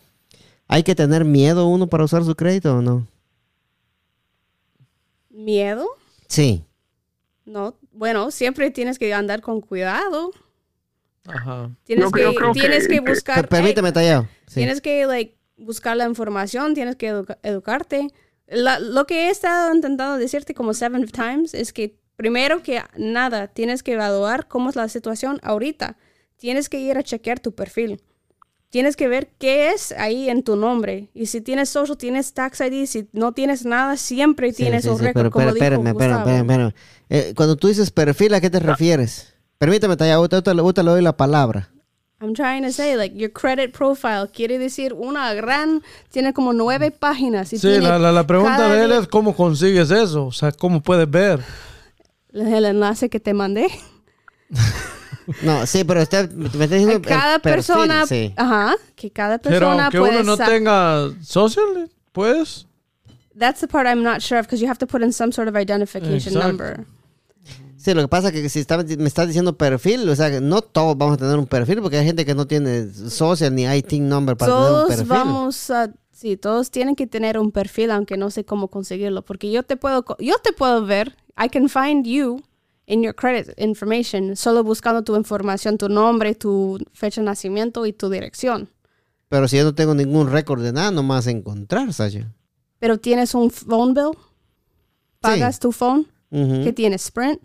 ¿Hay 0.66 0.82
que 0.82 0.94
tener 0.94 1.24
miedo 1.24 1.66
uno 1.66 1.86
para 1.88 2.04
usar 2.04 2.24
su 2.24 2.34
crédito 2.34 2.76
o 2.76 2.82
no? 2.82 3.06
¿Miedo? 5.30 5.86
Sí. 6.26 6.64
No. 7.44 7.74
Bueno, 7.98 8.30
siempre 8.30 8.70
tienes 8.70 8.96
que 8.98 9.12
andar 9.12 9.40
con 9.40 9.60
cuidado. 9.60 10.30
Ajá. 11.26 11.70
Tienes 11.84 12.04
Yo 12.06 12.10
que, 12.12 12.34
creo 12.34 12.52
tienes 12.52 12.86
que- 12.86 12.94
que, 12.98 13.04
que- 13.04 13.10
buscar. 13.10 13.34
Per- 13.40 13.48
permíteme, 13.48 13.90
Tallado. 13.90 14.28
Sí. 14.46 14.54
Tienes 14.54 14.80
que 14.80 15.04
like, 15.04 15.36
buscar 15.56 15.96
la 15.96 16.04
información, 16.06 16.74
tienes 16.74 16.94
que 16.94 17.08
educa- 17.08 17.38
educarte. 17.42 18.06
La- 18.46 18.78
lo 18.78 19.04
que 19.06 19.26
he 19.26 19.30
estado 19.30 19.74
intentando 19.74 20.16
decirte 20.16 20.54
como 20.54 20.74
seven 20.74 21.06
times 21.08 21.54
es 21.54 21.72
que 21.72 21.98
primero 22.14 22.62
que 22.62 22.80
nada, 22.96 23.48
tienes 23.48 23.82
que 23.82 23.94
evaluar 23.94 24.46
cómo 24.46 24.70
es 24.70 24.76
la 24.76 24.88
situación 24.88 25.40
ahorita. 25.42 25.96
Tienes 26.36 26.68
que 26.68 26.78
ir 26.78 26.96
a 26.96 27.02
chequear 27.02 27.40
tu 27.40 27.52
perfil. 27.52 28.00
Tienes 28.70 28.96
que 28.96 29.08
ver 29.08 29.30
qué 29.38 29.70
es 29.70 29.92
ahí 29.92 30.28
en 30.28 30.42
tu 30.42 30.54
nombre. 30.56 31.08
Y 31.14 31.26
si 31.26 31.40
tienes 31.40 31.70
social, 31.70 31.96
tienes 31.96 32.34
tax 32.34 32.60
ID. 32.60 32.84
Si 32.86 33.08
no 33.12 33.32
tienes 33.32 33.64
nada, 33.64 33.96
siempre 33.96 34.50
Sí, 34.52 34.56
tienes 34.64 34.82
sí, 34.82 34.90
un 34.90 34.98
sí, 34.98 35.04
récord, 35.04 35.14
pero, 35.22 35.30
como 35.30 35.44
pero, 35.44 35.54
dijo 35.54 35.64
espérame, 35.64 35.86
espérame, 35.88 36.18
espérame, 36.18 36.40
espérame. 36.50 36.72
Eh, 37.08 37.32
cuando 37.34 37.56
tú 37.56 37.68
dices 37.68 37.90
perfil, 37.90 38.34
¿a 38.34 38.40
qué 38.42 38.50
te 38.50 38.60
refieres? 38.60 39.32
Permíteme, 39.56 39.96
Tallado, 39.96 40.28
ahorita, 40.30 40.82
le 40.82 40.90
doy 40.90 41.02
la 41.02 41.16
palabra. 41.16 41.70
I'm 42.20 42.34
trying 42.34 42.62
to 42.64 42.72
say, 42.72 42.94
like, 42.96 43.16
your 43.16 43.32
credit 43.32 43.72
profile 43.72 44.28
quiere 44.32 44.58
decir 44.58 44.92
una 44.92 45.32
gran, 45.34 45.82
tiene 46.10 46.32
como 46.34 46.52
nueve 46.52 46.90
páginas. 46.90 47.52
Y 47.52 47.58
Sí, 47.58 47.68
tiene 47.68 47.88
la, 47.88 47.98
la, 47.98 48.12
la 48.12 48.26
pregunta 48.26 48.68
de 48.68 48.82
él 48.82 48.90
día- 48.90 48.98
es 48.98 49.06
cómo 49.08 49.34
consigues 49.34 49.90
eso, 49.90 50.26
o 50.26 50.32
sea, 50.32 50.52
cómo 50.52 50.82
puedes 50.82 51.08
ver. 51.10 51.40
el 52.32 52.64
enlace 52.66 53.08
que 53.08 53.18
te 53.20 53.32
mandé. 53.32 53.68
No, 55.42 55.66
sí, 55.66 55.84
pero 55.84 56.02
usted 56.02 56.30
me 56.32 56.46
está 56.46 56.74
diciendo 56.76 57.00
cada 57.06 57.38
perfil, 57.38 57.56
persona, 57.74 58.06
sí. 58.06 58.32
ajá, 58.36 58.74
que 58.96 59.10
cada 59.10 59.38
Pero 59.38 59.58
persona 59.66 59.84
aunque 59.84 59.98
puede 59.98 60.20
uno 60.20 60.36
no 60.36 60.36
tenga 60.38 61.10
social, 61.22 61.90
pues. 62.12 62.66
That's 63.38 63.60
the 63.60 63.68
part 63.68 63.86
I'm 63.86 64.02
not 64.02 64.20
sure 64.20 64.40
of 64.40 64.46
because 64.46 64.60
you 64.60 64.68
have 64.68 64.78
to 64.78 64.86
put 64.86 65.02
in 65.02 65.12
some 65.12 65.32
sort 65.32 65.48
of 65.48 65.54
identification 65.56 66.34
Exacto. 66.34 66.46
number. 66.48 66.86
Sí, 67.76 67.94
lo 67.94 68.00
que 68.02 68.08
pasa 68.08 68.28
es 68.28 68.34
que 68.34 68.48
si 68.48 68.58
está- 68.58 68.78
me 68.82 69.06
estás 69.06 69.28
diciendo 69.28 69.56
perfil, 69.56 70.08
o 70.08 70.16
sea, 70.16 70.30
que 70.30 70.40
no 70.40 70.62
todos 70.62 70.98
vamos 70.98 71.14
a 71.14 71.18
tener 71.18 71.38
un 71.38 71.46
perfil, 71.46 71.80
porque 71.80 71.98
hay 71.98 72.04
gente 72.04 72.24
que 72.26 72.34
no 72.34 72.46
tiene 72.46 72.88
social 72.92 73.54
ni 73.54 73.64
IT 73.64 73.92
number 74.00 74.36
para 74.36 74.50
tener 74.52 74.66
un 74.66 74.72
Todos 74.74 74.88
perfil. 74.88 75.06
vamos 75.06 75.70
a 75.70 75.90
sí, 76.10 76.36
todos 76.36 76.72
tienen 76.72 76.96
que 76.96 77.06
tener 77.06 77.38
un 77.38 77.52
perfil 77.52 77.92
aunque 77.92 78.16
no 78.16 78.30
sé 78.30 78.44
cómo 78.44 78.66
conseguirlo, 78.68 79.22
porque 79.22 79.52
yo 79.52 79.62
te 79.62 79.76
puedo 79.76 80.04
yo 80.18 80.34
te 80.42 80.52
puedo 80.52 80.84
ver, 80.84 81.16
I 81.40 81.48
can 81.48 81.68
find 81.68 82.04
you 82.04 82.42
in 82.88 83.02
your 83.02 83.14
credit 83.14 83.52
information 83.58 84.34
solo 84.34 84.64
buscando 84.64 85.02
tu 85.04 85.14
información, 85.14 85.76
tu 85.78 85.88
nombre, 85.88 86.34
tu 86.34 86.78
fecha 86.92 87.20
de 87.20 87.26
nacimiento 87.26 87.86
y 87.86 87.92
tu 87.92 88.08
dirección. 88.10 88.68
Pero 89.28 89.46
si 89.46 89.58
yo 89.58 89.64
no 89.64 89.74
tengo 89.74 89.94
ningún 89.94 90.30
récord 90.32 90.62
de 90.62 90.72
nada, 90.72 90.90
nomás 90.90 91.26
encontrar, 91.26 91.92
Sasha. 91.92 92.32
Pero 92.78 92.96
tienes 92.98 93.34
un 93.34 93.50
phone 93.50 93.92
bill? 93.94 94.16
¿Pagas 95.20 95.58
tu 95.58 95.72
phone? 95.72 96.06
Que 96.30 96.72
tienes 96.74 97.04
Sprint? 97.04 97.40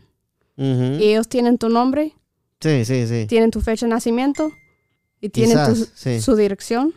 Y 0.58 1.04
ellos 1.04 1.28
tienen 1.28 1.58
tu 1.58 1.70
nombre, 1.70 2.14
Sí, 2.62 2.86
sí, 2.86 3.08
sí. 3.08 3.26
tienen 3.28 3.50
tu 3.52 3.60
fecha 3.60 3.86
de 3.86 3.89
nacimiento 3.89 4.52
y 5.20 5.30
tienen 5.30 5.58
tu- 5.66 5.74
Quizás, 5.74 5.91
sí. 5.96 6.22
su 6.22 6.36
dirección. 6.36 6.94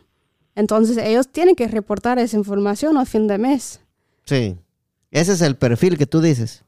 Entonces 0.55 0.97
ellos 0.99 1.29
tienen 1.29 1.55
que 1.57 1.67
reportar 1.69 2.19
esa 2.19 2.37
información 2.37 2.97
a 2.99 3.05
fin 3.07 3.27
de 3.27 3.39
mes. 3.39 3.81
Sí. 4.25 4.57
Ese 5.11 5.33
es 5.33 5.41
el 5.41 5.57
perfil 5.57 5.97
que 5.99 6.07
tú 6.07 6.21
dices. 6.21 6.63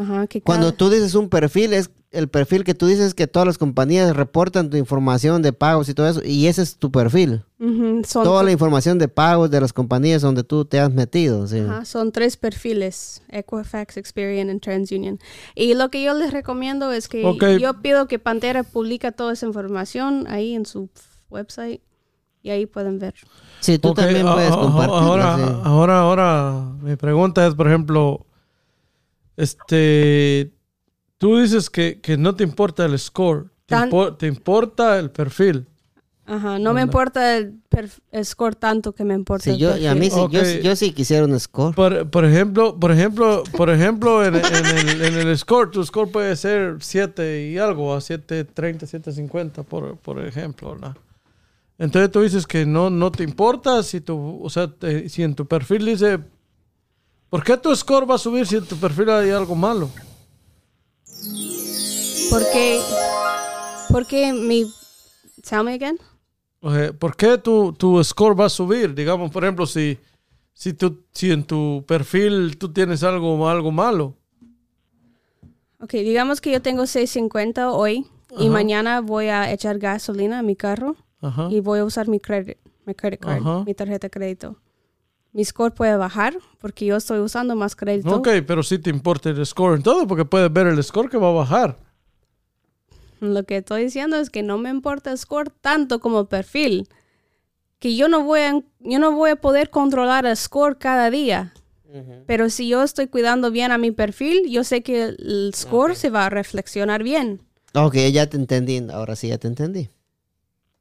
Ajá, 0.00 0.26
que 0.26 0.40
Cuando 0.40 0.68
cada- 0.68 0.76
tú 0.78 0.90
dices 0.90 1.14
un 1.14 1.28
perfil, 1.28 1.72
es 1.74 1.90
el 2.12 2.28
perfil 2.28 2.64
que 2.64 2.74
tú 2.74 2.86
dices 2.86 3.14
que 3.14 3.26
todas 3.28 3.46
las 3.46 3.58
compañías 3.58 4.16
reportan 4.16 4.68
tu 4.70 4.76
información 4.76 5.42
de 5.42 5.52
pagos 5.52 5.88
y 5.88 5.94
todo 5.94 6.08
eso, 6.08 6.20
y 6.24 6.46
ese 6.48 6.62
es 6.62 6.76
tu 6.76 6.90
perfil. 6.90 7.44
Ujú, 7.60 8.02
son, 8.04 8.24
Toda 8.24 8.42
la 8.42 8.50
información 8.50 8.98
de 8.98 9.06
pagos 9.06 9.50
de 9.50 9.60
las 9.60 9.72
compañías 9.72 10.22
donde 10.22 10.42
tú 10.42 10.64
te 10.64 10.80
has 10.80 10.92
metido. 10.92 11.46
Sí. 11.46 11.58
ajá, 11.60 11.84
son 11.84 12.10
tres 12.10 12.36
perfiles, 12.36 13.22
Equifax, 13.28 13.96
Experian 13.96 14.50
y 14.50 14.58
TransUnion. 14.58 15.20
Y 15.54 15.74
lo 15.74 15.88
que 15.90 16.02
yo 16.02 16.14
les 16.14 16.32
recomiendo 16.32 16.90
es 16.90 17.08
que 17.08 17.24
Ok. 17.24 17.44
yo 17.60 17.80
pido 17.80 18.08
que 18.08 18.18
Pantera 18.18 18.62
publica 18.64 19.12
toda 19.12 19.32
esa 19.34 19.46
información 19.46 20.26
ahí 20.28 20.54
en 20.54 20.66
su 20.66 20.88
website 21.28 21.80
y 22.42 22.50
ahí 22.50 22.66
pueden 22.66 22.98
ver. 22.98 23.14
Sí, 23.60 23.78
tú 23.78 23.90
Ok, 23.90 23.96
también 23.98 24.26
puedes 24.26 24.50
compartirlo. 24.56 24.94
Ahora, 24.96 25.36
sí. 25.36 25.42
ahora, 25.62 26.00
ahora, 26.00 26.72
mi 26.82 26.96
pregunta 26.96 27.46
es, 27.46 27.54
por 27.54 27.68
ejemplo, 27.68 28.26
este, 29.40 30.52
tú 31.18 31.38
dices 31.38 31.70
que, 31.70 32.00
que 32.00 32.16
no 32.16 32.34
te 32.34 32.44
importa 32.44 32.84
el 32.84 32.98
score, 32.98 33.46
te, 33.66 33.76
Tan- 33.76 33.90
impo- 33.90 34.16
te 34.16 34.26
importa 34.26 34.98
el 34.98 35.10
perfil. 35.10 35.66
Ajá, 36.26 36.60
no 36.60 36.72
me 36.72 36.82
importa 36.82 37.36
el, 37.36 37.54
score 38.22 38.54
tanto 38.54 38.92
que 38.92 39.04
me 39.04 39.14
importa 39.14 39.46
Sí, 39.46 39.50
el 39.52 39.58
yo, 39.58 39.76
y 39.76 39.86
a 39.86 39.94
mí 39.96 40.08
sí, 40.10 40.28
yo, 40.30 40.42
yo 40.62 40.76
sí 40.76 40.92
quisiera 40.92 41.24
un 41.24 41.38
score. 41.40 41.74
Por, 41.74 42.08
por 42.08 42.24
ejemplo, 42.24 42.78
por 42.78 42.92
ejemplo, 42.92 43.42
por 43.56 43.68
ejemplo, 43.68 44.24
en, 44.24 44.36
en 44.36 44.42
el, 44.44 45.02
en 45.02 45.28
el 45.28 45.36
score, 45.38 45.70
tu 45.72 45.84
score 45.84 46.08
puede 46.12 46.36
ser 46.36 46.76
7 46.80 47.48
y 47.48 47.58
algo, 47.58 47.94
a 47.94 48.00
7.30, 48.00 48.86
7.50, 48.86 49.64
por, 49.64 49.96
por 49.96 50.24
ejemplo, 50.24 50.72
¿verdad? 50.72 50.96
Entonces 51.78 52.10
tú 52.12 52.20
dices 52.20 52.46
que 52.46 52.66
no, 52.66 52.90
no 52.90 53.10
te 53.10 53.24
importa 53.24 53.82
si 53.82 54.00
tu, 54.00 54.40
o 54.42 54.50
sea, 54.50 54.68
te- 54.68 55.08
si 55.08 55.22
en 55.22 55.34
tu 55.34 55.46
perfil 55.46 55.86
dice, 55.86 56.20
¿por 57.30 57.42
qué 57.44 57.56
tu 57.56 57.74
score 57.74 58.08
va 58.08 58.16
a 58.16 58.18
subir 58.18 58.46
si 58.46 58.56
en 58.56 58.66
tu 58.66 58.76
perfil 58.76 59.08
hay 59.10 59.30
algo 59.30 59.54
malo? 59.54 59.88
Porque, 62.30 62.80
porque 63.90 64.32
mi... 64.32 64.70
Tell 65.48 65.64
me 65.64 65.74
again. 65.74 65.98
¿Por 66.98 67.16
qué 67.16 67.38
tu, 67.38 67.72
tu 67.72 68.02
score 68.04 68.38
va 68.38 68.46
a 68.46 68.50
subir? 68.50 68.94
Digamos, 68.94 69.30
por 69.30 69.42
ejemplo, 69.44 69.66
si, 69.66 69.98
si, 70.52 70.74
tú, 70.74 71.04
si 71.12 71.30
en 71.30 71.42
tu 71.42 71.82
perfil 71.88 72.56
tú 72.58 72.70
tienes 72.72 73.02
algo, 73.02 73.48
algo 73.48 73.72
malo. 73.72 74.14
Ok, 75.80 75.92
digamos 75.92 76.40
que 76.42 76.52
yo 76.52 76.60
tengo 76.60 76.86
650 76.86 77.72
hoy 77.72 78.06
y 78.38 78.50
mañana 78.50 79.00
voy 79.00 79.26
a 79.26 79.50
echar 79.50 79.78
gasolina 79.78 80.40
a 80.40 80.42
mi 80.42 80.54
carro 80.54 80.96
Ajá. 81.22 81.48
y 81.50 81.60
voy 81.60 81.78
a 81.78 81.84
usar 81.84 82.06
mi 82.06 82.20
credit, 82.20 82.58
mi 82.84 82.94
credit 82.94 83.20
card, 83.20 83.40
Ajá. 83.40 83.64
mi 83.64 83.74
tarjeta 83.74 84.06
de 84.08 84.10
crédito. 84.10 84.56
Mi 85.32 85.44
score 85.44 85.72
puede 85.72 85.96
bajar 85.96 86.36
porque 86.60 86.86
yo 86.86 86.96
estoy 86.96 87.20
usando 87.20 87.54
más 87.54 87.76
crédito. 87.76 88.16
Ok, 88.16 88.28
pero 88.46 88.62
sí 88.62 88.78
te 88.78 88.90
importa 88.90 89.30
el 89.30 89.46
score 89.46 89.76
en 89.76 89.82
todo 89.82 90.06
porque 90.06 90.24
puedes 90.24 90.52
ver 90.52 90.66
el 90.66 90.82
score 90.82 91.08
que 91.08 91.18
va 91.18 91.28
a 91.28 91.32
bajar. 91.32 91.78
Lo 93.20 93.44
que 93.44 93.58
estoy 93.58 93.84
diciendo 93.84 94.16
es 94.16 94.30
que 94.30 94.42
no 94.42 94.58
me 94.58 94.70
importa 94.70 95.12
el 95.12 95.18
score 95.18 95.50
tanto 95.60 96.00
como 96.00 96.20
el 96.20 96.26
perfil. 96.26 96.88
Que 97.78 97.94
yo 97.96 98.08
no 98.08 98.24
voy 98.24 98.40
a, 98.40 98.60
yo 98.80 98.98
no 98.98 99.12
voy 99.12 99.30
a 99.30 99.36
poder 99.36 99.70
controlar 99.70 100.26
el 100.26 100.36
score 100.36 100.78
cada 100.78 101.10
día. 101.10 101.54
Pero 102.26 102.50
si 102.50 102.68
yo 102.68 102.84
estoy 102.84 103.08
cuidando 103.08 103.50
bien 103.50 103.72
a 103.72 103.78
mi 103.78 103.90
perfil, 103.90 104.48
yo 104.48 104.62
sé 104.62 104.82
que 104.82 105.04
el 105.04 105.52
score 105.54 105.96
se 105.96 106.08
va 106.08 106.26
a 106.26 106.30
reflexionar 106.30 107.02
bien. 107.02 107.42
Ok, 107.74 107.96
ya 108.12 108.28
te 108.28 108.36
entendí. 108.36 108.86
Ahora 108.92 109.16
sí 109.16 109.28
ya 109.28 109.38
te 109.38 109.48
entendí. 109.48 109.90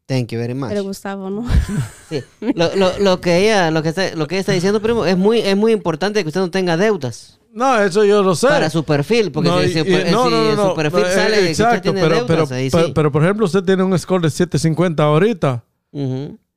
Thank 0.10 0.32
you 0.32 0.40
very 0.40 0.54
much. 0.56 0.70
Pero 0.70 0.84
Gustavo, 0.84 1.30
¿no? 1.30 1.46
Sí. 2.10 2.22
Lo, 2.56 2.76
lo, 2.76 2.98
lo 3.00 3.22
que 3.22 3.38
ella, 3.38 3.70
lo 3.70 3.82
que 3.84 3.90
está, 3.90 4.16
lo 4.16 4.28
que 4.28 4.36
ella 4.36 4.40
está 4.42 4.52
diciendo, 4.52 4.82
primo, 4.82 5.06
es 5.06 5.16
muy, 5.16 5.40
es 5.40 5.56
muy 5.56 5.72
importante 5.72 6.22
que 6.24 6.28
usted 6.28 6.42
no 6.42 6.50
tenga 6.50 6.76
deudas 6.76 7.40
No, 7.54 7.80
eso 7.80 8.04
yo 8.04 8.24
lo 8.24 8.34
sé. 8.36 8.48
para 8.48 8.70
su 8.72 8.84
perfil, 8.84 9.32
porque 9.32 9.50
No, 9.50 9.60
si, 9.62 9.66
y- 9.68 9.70
si- 9.74 9.80
y- 9.82 9.84
si 10.06 10.12
no, 10.12 10.28
no, 10.30 10.50
en 10.50 10.56
no, 10.56 10.70
su 10.72 10.76
perfil 10.76 11.02
no, 11.02 11.08
eh, 11.08 11.14
sale 11.14 11.38
de 11.38 11.46
que 11.46 11.52
usted 11.52 11.64
exacto, 11.66 11.82
tiene 11.84 12.02
pero, 12.02 12.16
deudas, 12.16 12.28
pero, 12.50 12.56
ahí 12.60 12.70
pero, 12.72 12.86
sí. 12.88 12.92
pero, 12.96 13.12
por 13.12 13.24
ejemplo, 13.24 13.46
usted 13.46 13.64
tiene 13.64 13.84
un 13.84 13.98
score 14.00 14.22
de 14.24 14.30
750 14.32 15.04
ahorita. 15.04 15.64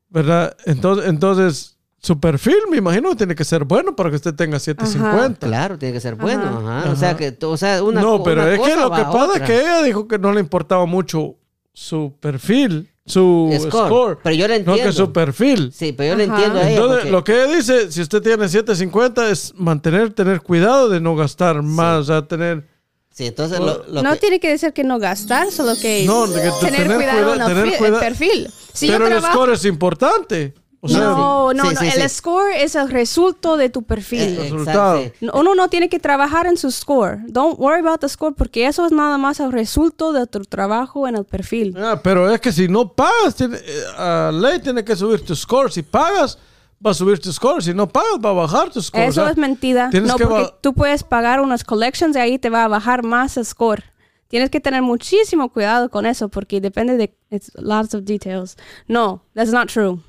¿verdad? 0.09 0.55
Entonces, 0.65 1.05
entonces 1.07 1.77
su 1.99 2.19
perfil, 2.19 2.57
me 2.69 2.77
imagino, 2.77 3.09
que 3.11 3.15
tiene 3.15 3.35
que 3.35 3.45
ser 3.45 3.63
bueno 3.63 3.95
para 3.95 4.09
que 4.09 4.15
usted 4.17 4.33
tenga 4.33 4.59
750. 4.59 5.47
Claro, 5.47 5.77
tiene 5.77 5.93
que 5.93 6.01
ser 6.01 6.15
bueno. 6.15 6.43
Ajá. 6.43 6.79
ajá. 6.81 6.91
O 6.91 6.95
sea, 6.95 7.15
que, 7.15 7.37
o 7.43 7.57
sea, 7.57 7.81
una 7.83 8.01
no, 8.01 8.21
pero 8.23 8.41
una 8.41 8.53
es 8.53 8.59
que 8.59 8.75
lo 8.75 8.91
que 8.91 9.03
pasa 9.03 9.25
otra. 9.25 9.37
es 9.37 9.49
que 9.49 9.59
ella 9.61 9.81
dijo 9.83 10.07
que 10.07 10.17
no 10.19 10.33
le 10.33 10.39
importaba 10.39 10.85
mucho 10.85 11.35
su 11.73 12.13
perfil, 12.19 12.89
su 13.05 13.49
Score. 13.59 13.87
score. 13.87 14.17
Pero 14.23 14.35
yo 14.35 14.47
le 14.47 14.53
No 14.63 14.71
entiendo. 14.73 14.83
que 14.83 14.91
su 14.95 15.11
perfil. 15.11 15.71
Sí, 15.73 15.91
pero 15.91 16.11
yo 16.11 16.15
le 16.17 16.23
entiendo 16.25 16.59
a 16.59 16.61
ella. 16.63 16.71
Entonces, 16.71 16.97
porque- 16.99 17.11
lo 17.11 17.23
que 17.23 17.33
ella 17.43 17.55
dice, 17.55 17.91
si 17.91 18.01
usted 18.01 18.21
tiene 18.21 18.47
750, 18.47 19.29
es 19.29 19.53
mantener, 19.55 20.13
tener 20.13 20.41
cuidado 20.41 20.87
de 20.89 20.99
no 21.01 21.15
gastar 21.15 21.61
más, 21.61 21.99
o 21.99 22.03
sea, 22.05 22.25
tener... 22.27 22.65
Sí, 23.11 23.27
entonces 23.27 23.59
lo, 23.59 23.83
lo 23.87 24.01
no 24.01 24.13
que- 24.13 24.19
tiene 24.19 24.39
que 24.39 24.49
decir 24.49 24.73
que 24.73 24.83
no 24.83 24.97
gastar, 24.97 25.51
solo 25.51 25.73
que 25.79 26.03
No, 26.07 26.25
que 26.25 26.31
tener, 26.39 26.51
tener 26.83 26.95
cuidado 26.97 27.23
cuida- 27.33 27.35
en 27.35 27.41
el, 27.41 27.47
tener 27.47 27.77
fi- 27.77 27.83
el 27.85 27.93
perfil. 27.93 28.49
Si 28.73 28.87
yo 28.87 28.93
Pero 28.93 29.05
el 29.05 29.11
trabajo- 29.11 29.33
score 29.33 29.53
es 29.53 29.65
importante. 29.65 30.53
O 30.85 30.89
sea, 30.89 30.99
no, 30.99 31.53
no, 31.53 31.63
Sí, 31.69 31.75
no, 31.75 31.79
sí, 31.79 31.85
el 31.95 32.09
sí. 32.09 32.09
score 32.17 32.51
es 32.57 32.75
el 32.75 32.89
resultado 32.89 33.55
de 33.55 33.69
tu 33.69 33.83
perfil. 33.83 34.19
Eh, 34.37 34.37
resultado. 34.43 34.97
exacto, 34.97 35.17
sí. 35.21 35.29
Uno 35.33 35.55
no 35.55 35.69
tiene 35.69 35.87
que 35.87 35.97
trabajar 35.97 36.45
en 36.45 36.57
su 36.57 36.69
score. 36.71 37.19
Don't 37.27 37.57
worry 37.57 37.79
about 37.79 38.01
the 38.01 38.09
score 38.09 38.33
porque 38.35 38.67
eso 38.67 38.85
es 38.85 38.91
nada 38.91 39.17
más 39.17 39.39
el 39.39 39.53
resultado 39.53 40.11
de 40.11 40.27
tu 40.27 40.41
trabajo 40.41 41.07
en 41.07 41.15
el 41.15 41.23
perfil. 41.23 41.73
ah, 41.77 42.01
pero 42.03 42.29
es 42.29 42.41
que 42.41 42.51
si 42.51 42.67
no 42.67 42.91
pagas, 42.91 43.33
tiene, 43.35 43.57
eh, 43.57 43.83
a 43.97 44.29
ley 44.33 44.59
tiene 44.59 44.83
que 44.83 44.93
subir 44.95 45.23
tu 45.25 45.33
score. 45.37 45.71
Si 45.71 45.83
pagas, 45.83 46.37
va 46.85 46.91
a 46.91 46.93
subir 46.93 47.17
tu 47.17 47.31
score. 47.31 47.63
Si 47.63 47.73
no 47.73 47.87
pagas, 47.87 48.19
va 48.23 48.31
a 48.31 48.33
bajar 48.33 48.69
tu 48.69 48.81
score. 48.81 49.03
Eso 49.05 49.21
O 49.21 49.23
sea, 49.23 49.31
es 49.31 49.37
mentira. 49.37 49.89
tienes 49.89 50.09
No, 50.09 50.17
que 50.17 50.25
porque 50.25 50.43
va- 50.43 50.57
tú 50.59 50.73
puedes 50.73 51.03
pagar 51.05 51.39
unas 51.39 51.63
collections 51.63 52.13
y 52.17 52.19
ahí 52.19 52.37
te 52.39 52.49
va 52.49 52.65
a 52.65 52.67
bajar 52.67 53.03
más 53.03 53.37
el 53.37 53.45
score. 53.45 53.83
Tienes 54.27 54.49
que 54.49 54.59
tener 54.59 54.81
muchísimo 54.81 55.47
cuidado 55.49 55.89
con 55.89 56.05
eso 56.05 56.27
porque 56.27 56.59
depende 56.59 56.97
de 56.97 57.15
it's 57.29 57.51
lots 57.55 57.93
of 57.93 58.03
details. 58.03 58.57
No, 58.89 59.21
that's 59.33 59.51
not 59.53 59.69
true. 59.71 59.99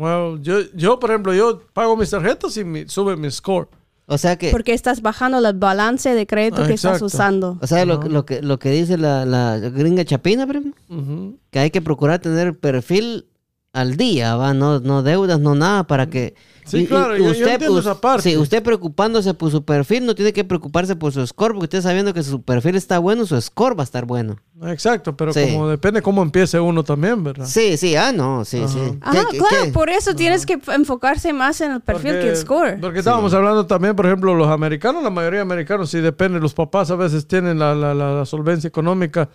Well, 0.00 0.40
yo, 0.42 0.60
yo, 0.74 0.98
por 0.98 1.10
ejemplo, 1.10 1.34
yo 1.34 1.60
pago 1.74 1.94
mis 1.96 2.08
tarjetas 2.10 2.56
y 2.56 2.64
mi- 2.64 2.88
sube 2.88 3.16
mi 3.16 3.30
score. 3.30 3.68
O 4.06 4.16
sea 4.18 4.36
que, 4.36 4.50
Porque 4.50 4.72
estás 4.72 5.02
bajando 5.02 5.38
el 5.46 5.54
balance 5.56 6.12
de 6.14 6.26
crédito 6.26 6.62
Ah, 6.62 6.66
que 6.66 6.72
estás 6.72 7.00
usando. 7.02 7.58
o 7.60 7.66
sea, 7.66 7.84
lo, 7.84 8.02
lo 8.02 8.24
que, 8.26 8.42
lo 8.42 8.58
que 8.58 8.70
dice 8.70 8.96
la, 8.98 9.24
la 9.24 9.58
gringa 9.58 10.04
chapina, 10.04 10.46
primo, 10.46 10.72
que 11.50 11.58
hay 11.60 11.70
que 11.70 11.80
procurar 11.80 12.18
tener 12.18 12.58
perfil 12.58 13.26
al 13.72 13.96
día, 13.96 14.34
va, 14.34 14.52
no, 14.52 14.80
no 14.80 15.02
deudas, 15.04 15.38
no 15.38 15.54
nada, 15.54 15.84
para 15.84 16.06
que... 16.08 16.34
Sí, 16.70 16.86
claro, 16.86 17.16
yo- 17.16 17.32
yo 17.32 17.46
entiendo 17.48 17.72
us- 17.78 17.80
esa 17.86 18.00
parte. 18.00 18.22
Sí, 18.30 18.36
usted 18.36 18.62
preocupándose 18.62 19.34
por 19.34 19.50
su 19.50 19.64
perfil, 19.64 20.06
no 20.06 20.14
tiene 20.14 20.32
que 20.32 20.44
preocuparse 20.44 20.96
por 20.96 21.12
su 21.12 21.26
score, 21.26 21.52
porque 21.54 21.64
usted 21.64 21.82
sabiendo 21.82 22.14
que 22.14 22.22
su 22.22 22.42
perfil 22.42 22.76
está 22.76 22.98
bueno, 22.98 23.26
su 23.26 23.40
score 23.40 23.76
va 23.78 23.82
a 23.82 23.84
estar 23.84 24.04
bueno. 24.04 24.36
Exacto, 24.66 25.16
pero 25.16 25.32
Sí. 25.32 25.40
como 25.52 25.68
depende 25.68 26.02
cómo 26.02 26.20
empiece 26.22 26.60
uno 26.60 26.84
también, 26.84 27.24
¿verdad? 27.24 27.46
Sí, 27.46 27.76
sí, 27.78 27.96
ah, 27.96 28.12
no, 28.12 28.44
sí, 28.44 28.62
sí. 28.68 28.78
Ajá, 29.00 29.12
¿Qué- 29.12 29.26
qué- 29.32 29.38
claro, 29.38 29.64
qué? 29.64 29.72
por 29.72 29.88
eso 29.88 30.14
tienes 30.14 30.44
que 30.44 30.58
enfocarse 30.74 31.32
más 31.32 31.60
en 31.62 31.72
el 31.72 31.80
perfil 31.80 32.12
que 32.12 32.28
el 32.28 32.36
score. 32.36 32.78
Porque 32.80 32.98
estábamos 32.98 33.32
hablando 33.32 33.66
también, 33.66 33.96
por 33.96 34.04
ejemplo, 34.06 34.34
los 34.34 34.48
americanos, 34.48 35.02
la 35.02 35.08
mayoría 35.10 35.38
de 35.38 35.42
americanos, 35.42 35.90
sí 35.90 36.00
depende, 36.00 36.40
los 36.40 36.52
papás 36.52 36.90
a 36.90 36.96
veces 36.96 37.26
tienen 37.26 37.58
la, 37.58 37.74
la- 37.74 37.94
la- 37.94 38.12
la 38.14 38.26
solvencia 38.26 38.68
económica. 38.68 39.30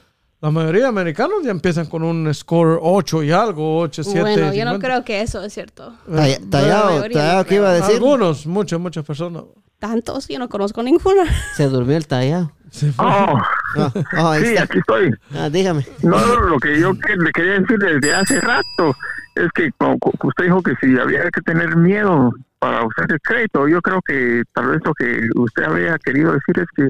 La 0.46 0.52
mayoría 0.52 0.84
de 0.84 0.88
americanos 0.90 1.38
ya 1.44 1.50
empiezan 1.50 1.88
con 1.88 2.04
un 2.04 2.32
score 2.32 2.78
8 2.80 3.24
y 3.24 3.32
algo, 3.32 3.80
8, 3.80 4.04
7. 4.04 4.20
bueno, 4.22 4.54
yo 4.54 4.64
no 4.64 4.74
50. 4.74 4.80
creo 4.88 5.04
que 5.04 5.22
eso 5.22 5.44
es 5.44 5.52
cierto. 5.52 5.96
Talla- 6.08 6.40
la 6.40 6.50
Tallado, 6.52 7.02
tallado, 7.02 7.38
no 7.40 7.46
¿qué 7.46 7.56
iba 7.56 7.70
a 7.70 7.74
decir? 7.74 7.96
Algunos, 7.96 8.46
muchas, 8.46 8.80
muchas 8.80 9.04
personas. 9.04 9.42
Tantos, 9.80 10.28
yo 10.28 10.38
no 10.38 10.48
conozco 10.48 10.84
ninguna. 10.84 11.24
Se 11.56 11.68
durmió 11.68 11.98
el 11.98 12.06
tallado. 12.06 12.52
Se 12.70 12.92
fue. 12.92 13.04
Oh, 13.08 13.40
Ah, 13.78 13.92
ah, 14.14 14.32
ahí 14.34 14.44
sí, 14.44 14.50
está. 14.50 14.64
aquí 14.66 14.78
estoy. 14.78 15.16
Ah, 15.34 15.50
dígame. 15.50 15.84
No, 16.04 16.18
lo 16.42 16.60
que 16.60 16.80
yo 16.80 16.94
que- 16.94 17.16
le 17.18 17.32
quería 17.32 17.54
decir 17.60 17.80
desde 17.80 18.14
hace 18.14 18.40
rato 18.40 18.96
es 19.34 19.50
que 19.56 19.72
como 19.80 19.98
usted 20.24 20.44
dijo 20.44 20.62
que 20.62 20.76
si 20.80 20.96
había 21.00 21.24
que 21.32 21.42
tener 21.42 21.76
miedo 21.76 22.30
para 22.60 22.86
usar 22.86 23.12
el 23.12 23.20
crédito, 23.22 23.68
yo 23.68 23.82
creo 23.82 24.00
que 24.08 24.44
tal 24.54 24.68
vez 24.68 24.82
lo 24.86 24.94
que 24.94 25.28
usted 25.36 25.64
había 25.64 25.98
querido 25.98 26.34
decir 26.34 26.60
es 26.60 26.68
que 26.76 26.88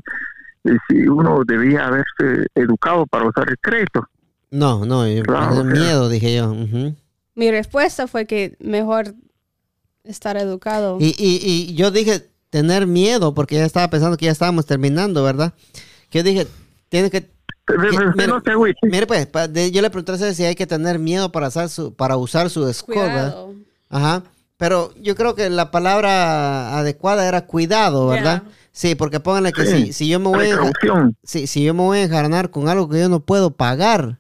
si 0.88 1.08
uno 1.08 1.42
debía 1.46 1.88
haberse 1.88 2.48
educado 2.56 3.06
para 3.08 3.28
usar 3.28 3.50
el 3.50 3.58
crédito. 3.60 4.08
No, 4.52 4.86
no, 4.86 5.08
yo- 5.08 5.24
Claro, 5.24 5.64
miedo, 5.64 6.10
dije 6.10 6.36
yo. 6.36 6.54
Mi 7.36 7.52
respuesta 7.52 8.08
fue 8.08 8.26
que 8.26 8.56
mejor 8.60 9.14
estar 10.04 10.38
educado. 10.38 10.98
y, 11.00 11.08
y, 11.18 11.40
y 11.72 11.76
yo 11.76 11.92
dije 11.92 12.30
tener 12.50 12.88
miedo, 12.88 13.34
porque 13.34 13.56
ya 13.56 13.66
estaba 13.66 13.90
pensando 13.90 14.16
que 14.18 14.26
ya 14.26 14.32
estábamos 14.32 14.66
terminando, 14.66 15.24
¿verdad? 15.24 15.54
Que 16.10 16.20
yo 16.20 16.24
dije, 16.24 16.48
tiene 16.90 17.10
que... 17.10 17.30
Pero, 17.66 17.82
que- 17.82 17.98
pero 18.16 18.38
usted 18.38 18.54
mira, 18.56 18.74
no 18.84 18.90
mire, 18.92 19.08
pues, 19.08 19.26
pa- 19.26 19.48
de- 19.48 19.72
yo 19.72 19.82
le 19.82 19.90
pregunté 19.90 20.12
a 20.12 20.16
usted 20.16 20.34
si 20.36 20.44
hay 20.46 20.56
que 20.56 20.68
tener 20.68 21.00
miedo 21.00 21.32
para 21.32 21.48
usar 21.48 21.68
su, 21.70 21.94
para 21.94 22.16
usar 22.16 22.50
su 22.50 22.72
score, 22.72 22.96
¿verdad? 23.00 23.32
Cuidado. 23.34 23.54
Ajá. 23.90 24.24
Pero 24.58 24.94
yo 25.02 25.16
creo 25.16 25.36
que 25.36 25.50
la 25.50 25.70
palabra 25.72 26.78
adecuada 26.78 27.28
era 27.28 27.46
cuidado, 27.46 28.08
¿verdad? 28.08 28.44
Sí, 28.78 28.94
porque 28.94 29.22
pónganle 29.22 29.54
que 29.54 29.66
Sí. 29.66 29.86
si, 29.88 29.94
si 29.94 30.08
yo 30.10 30.20
me 30.20 30.28
voy 30.28 30.50
a... 30.50 30.60
Si, 31.24 31.48
si 31.48 31.64
yo 31.64 31.74
me 31.74 31.82
voy 31.84 32.00
a 32.00 32.04
enjarnar 32.04 32.50
con 32.52 32.68
algo 32.68 32.90
que 32.90 33.00
yo 33.00 33.08
no 33.08 33.22
puedo 33.22 33.52
pagar, 33.52 34.20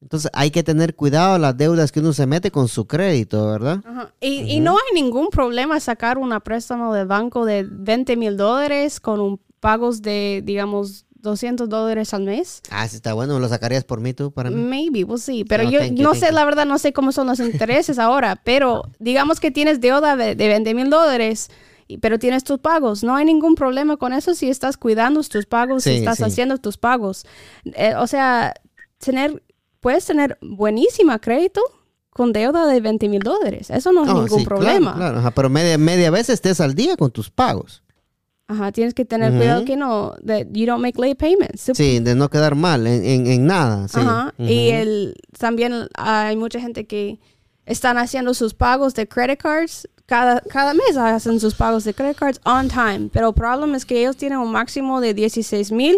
entonces 0.00 0.30
hay 0.32 0.50
que 0.50 0.62
tener 0.62 0.94
cuidado 0.96 1.38
las 1.38 1.54
deudas 1.56 1.92
que 1.92 2.00
uno 2.00 2.14
se 2.14 2.26
mete 2.26 2.50
con 2.50 2.66
su 2.68 2.86
crédito, 2.86 3.46
¿verdad? 3.46 3.82
Ajá. 3.84 4.14
Y, 4.20 4.40
y 4.50 4.60
no 4.60 4.72
hay 4.78 4.94
ningún 5.02 5.28
problema 5.28 5.78
sacar 5.80 6.16
una 6.16 6.40
préstamo 6.40 6.94
del 6.94 7.06
banco 7.06 7.44
de 7.44 7.66
20 7.70 8.16
mil 8.16 8.38
dólares 8.38 9.00
con 9.00 9.20
un 9.20 9.38
pagos 9.60 10.00
de, 10.00 10.40
digamos, 10.44 11.04
200 11.16 11.68
dólares 11.68 12.14
al 12.14 12.22
mes. 12.24 12.62
Ah, 12.70 12.88
sí, 12.88 12.96
está 12.96 13.12
bueno, 13.12 13.38
lo 13.38 13.48
sacarías 13.50 13.84
por 13.84 14.00
mí 14.00 14.14
tú, 14.14 14.30
para 14.32 14.48
mí. 14.50 14.56
Maybe, 14.56 15.04
we'll 15.04 15.18
see. 15.20 15.44
Pero 15.44 15.64
No, 15.64 15.70
yo 15.70 15.84
you, 15.84 16.02
no 16.02 16.14
sé, 16.14 16.28
you. 16.28 16.34
la 16.34 16.44
verdad, 16.46 16.64
no 16.66 16.78
sé 16.78 16.94
cómo 16.94 17.12
son 17.12 17.26
los 17.26 17.38
intereses 17.40 17.98
ahora. 17.98 18.40
Pero 18.44 18.82
digamos 18.98 19.40
que 19.40 19.50
tienes 19.50 19.80
deuda 19.82 20.16
de, 20.16 20.34
de 20.34 20.48
20 20.48 20.74
mil 20.74 20.88
dólares, 20.90 21.50
pero 22.00 22.18
tienes 22.18 22.44
tus 22.44 22.58
pagos. 22.58 23.02
No 23.04 23.14
hay 23.16 23.24
ningún 23.24 23.54
problema 23.54 23.96
con 23.96 24.12
eso 24.12 24.34
si 24.34 24.48
estás 24.50 24.76
cuidando 24.76 25.22
tus 25.22 25.46
pagos, 25.46 25.84
si 25.84 25.90
Sí, 25.90 25.96
estás 25.98 26.18
sí. 26.18 26.24
haciendo 26.24 26.58
tus 26.58 26.76
pagos. 26.78 27.24
Eh, 27.64 27.94
o 27.96 28.06
sea, 28.06 28.54
tener, 28.98 29.42
puedes 29.80 30.04
tener 30.06 30.38
buenísima 30.40 31.18
crédito 31.18 31.60
con 32.10 32.32
deuda 32.32 32.66
de 32.66 32.80
20 32.80 33.08
mil 33.08 33.20
dólares. 33.22 33.70
Eso 33.70 33.92
no 33.92 34.02
es 34.04 34.08
ningún 34.14 34.40
sí, 34.40 34.44
problema. 34.44 34.94
claro, 34.94 35.18
ajá, 35.18 35.30
pero 35.32 35.48
media, 35.50 35.76
media 35.78 36.10
vez 36.10 36.28
estés 36.30 36.60
al 36.60 36.74
día 36.74 36.96
con 36.96 37.10
tus 37.10 37.30
pagos. 37.30 37.82
Ajá, 38.46 38.72
tienes 38.72 38.92
que 38.92 39.06
tener 39.06 39.32
cuidado 39.32 39.64
que 39.64 39.74
no, 39.74 40.12
that 40.26 40.46
you 40.52 40.66
don't 40.66 40.82
make 40.82 41.00
late 41.00 41.16
payments. 41.16 41.70
Sí, 41.74 41.98
de 42.00 42.14
no 42.14 42.28
quedar 42.28 42.54
mal 42.54 42.86
en, 42.86 43.02
en- 43.04 43.26
en 43.26 43.46
nada. 43.46 43.88
Sí. 43.88 43.98
Ajá. 44.00 44.34
Y 44.36 44.68
el, 44.68 45.14
también 45.38 45.88
hay 45.96 46.36
mucha 46.36 46.60
gente 46.60 46.86
que 46.86 47.18
están 47.64 47.96
haciendo 47.96 48.34
sus 48.34 48.52
pagos 48.52 48.94
de 48.94 49.08
credit 49.08 49.40
cards. 49.40 49.88
Cada, 50.06 50.40
cada 50.40 50.74
mes 50.74 50.96
hacen 50.96 51.40
sus 51.40 51.54
pagos 51.54 51.84
de 51.84 51.94
credit 51.94 52.16
cards 52.16 52.40
on 52.44 52.68
time. 52.68 53.08
Pero 53.12 53.28
el 53.28 53.34
problema 53.34 53.76
es 53.76 53.86
que 53.86 54.00
ellos 54.00 54.16
tienen 54.16 54.38
un 54.38 54.52
máximo 54.52 55.00
de 55.00 55.14
16 55.14 55.72
mil 55.72 55.96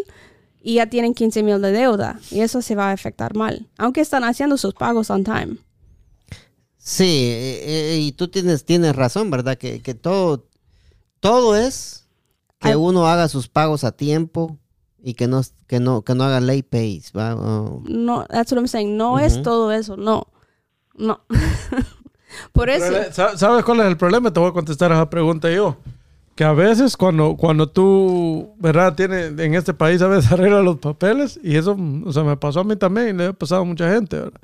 y 0.63 0.75
ya 0.75 0.87
tienen 0.87 1.15
15 1.15 1.43
mil 1.43 1.61
de 1.61 1.73
deuda. 1.73 2.21
Y 2.31 2.41
eso 2.41 2.63
se 2.63 2.75
va 2.75 2.91
a 2.91 2.93
afectar 2.93 3.35
mal. 3.35 3.69
Aunque 3.79 4.01
están 4.01 4.25
haciendo 4.25 4.57
sus 4.57 4.75
pagos 4.75 5.11
on 5.11 5.25
time. 5.25 5.57
Sí, 6.79 7.05
eh, 7.05 7.95
eh, 7.95 7.99
y 8.01 8.13
tú 8.13 8.29
tienes, 8.29 8.65
tienes 8.65 8.95
razón, 8.95 9.29
¿verdad? 9.29 9.59
Que, 9.59 9.83
que 9.83 9.95
todo, 9.95 10.47
todo 11.19 11.57
es 11.57 12.07
que 12.61 12.77
uno 12.77 13.09
haga 13.09 13.29
sus 13.29 13.49
pagos 13.49 13.83
a 13.83 13.93
tiempo 13.93 14.59
y 15.03 15.15
que 15.15 15.27
no, 15.27 15.41
que 15.67 15.81
no, 15.81 16.03
que 16.03 16.15
no 16.15 16.25
haga 16.25 16.41
late 16.41 16.65
pays, 16.65 17.13
No, 17.15 18.27
that's 18.29 18.53
what 18.53 18.59
I'm 18.59 18.69
saying. 18.69 18.97
No 18.97 19.19
es 19.19 19.43
todo 19.43 19.73
eso. 19.73 19.97
No. 19.97 20.29
No. 20.95 21.21
Por 22.53 22.69
eso. 22.71 22.87
Pero, 22.91 23.13
¿sa- 23.13 23.37
¿Sabes 23.37 23.65
cuál 23.65 23.81
es 23.81 23.87
el 23.87 23.97
problema? 23.97 24.33
Te 24.33 24.41
voy 24.41 24.51
a 24.51 24.53
contestar 24.53 24.93
a 24.93 24.97
esa 24.97 25.11
pregunta 25.11 25.51
yo. 25.51 25.77
Que 26.35 26.45
a 26.45 26.53
veces 26.53 26.97
cuando, 26.97 27.35
cuando 27.37 27.67
tú, 27.69 28.51
¿verdad? 28.59 28.95
Tiene, 28.95 29.27
en 29.27 29.55
este 29.55 29.73
país 29.73 30.03
a 30.03 30.07
veces 30.09 30.31
arregla 30.33 30.61
los 30.61 30.77
papeles 30.77 31.41
y 31.43 31.57
eso, 31.57 31.77
o 32.05 32.13
sea, 32.13 32.25
me 32.25 32.37
pasó 32.37 32.61
a 32.61 32.65
mí 32.65 32.77
también 32.77 33.09
y 33.09 33.13
le 33.15 33.27
ha 33.27 33.33
pasado 33.33 33.63
a 33.63 33.65
mucha 33.65 33.91
gente, 33.91 34.19
¿verdad? 34.19 34.41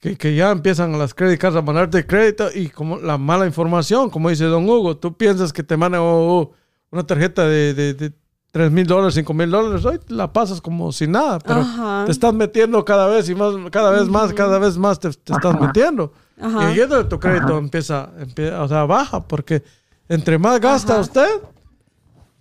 Que, 0.00 0.16
que 0.16 0.34
ya 0.36 0.50
empiezan 0.52 0.96
las 0.98 1.12
credit 1.12 1.40
cards 1.40 1.56
a 1.56 1.62
mandarte 1.62 2.06
crédito 2.06 2.48
y 2.54 2.68
como 2.68 2.98
la 2.98 3.18
mala 3.18 3.46
información, 3.46 4.10
como 4.10 4.28
dice 4.30 4.44
Don 4.44 4.68
Hugo, 4.68 4.96
tú 4.96 5.16
piensas 5.16 5.52
que 5.52 5.62
te 5.64 5.76
mandan 5.76 6.00
oh, 6.02 6.38
oh, 6.40 6.52
una 6.90 7.04
tarjeta 7.04 7.46
de, 7.48 7.74
de, 7.74 7.94
de 7.94 8.12
3 8.52 8.70
mil 8.70 8.86
dólares, 8.86 9.14
5 9.14 9.34
mil 9.34 9.50
dólares, 9.50 9.84
hoy 9.84 9.98
la 10.08 10.32
pasas 10.32 10.60
como 10.60 10.90
sin 10.92 11.12
nada, 11.12 11.38
pero 11.40 11.60
Ajá. 11.60 12.04
te 12.06 12.12
estás 12.12 12.32
metiendo 12.32 12.84
cada 12.84 13.08
vez 13.08 13.28
y 13.28 13.34
más, 13.34 13.54
cada 13.72 13.90
vez 13.90 14.08
más, 14.08 14.32
cada 14.32 14.58
vez 14.60 14.78
más 14.78 14.98
te, 15.00 15.10
te 15.10 15.32
estás 15.32 15.60
metiendo. 15.60 16.12
Ajá. 16.40 16.72
Y 16.72 16.76
donde 16.78 17.04
tu 17.04 17.18
crédito 17.18 17.58
empieza, 17.58 18.10
empieza, 18.18 18.62
o 18.62 18.68
sea, 18.68 18.84
baja, 18.84 19.26
porque 19.26 19.62
entre 20.08 20.38
más 20.38 20.60
gasta 20.60 20.92
Ajá. 20.94 21.02
usted, 21.02 21.28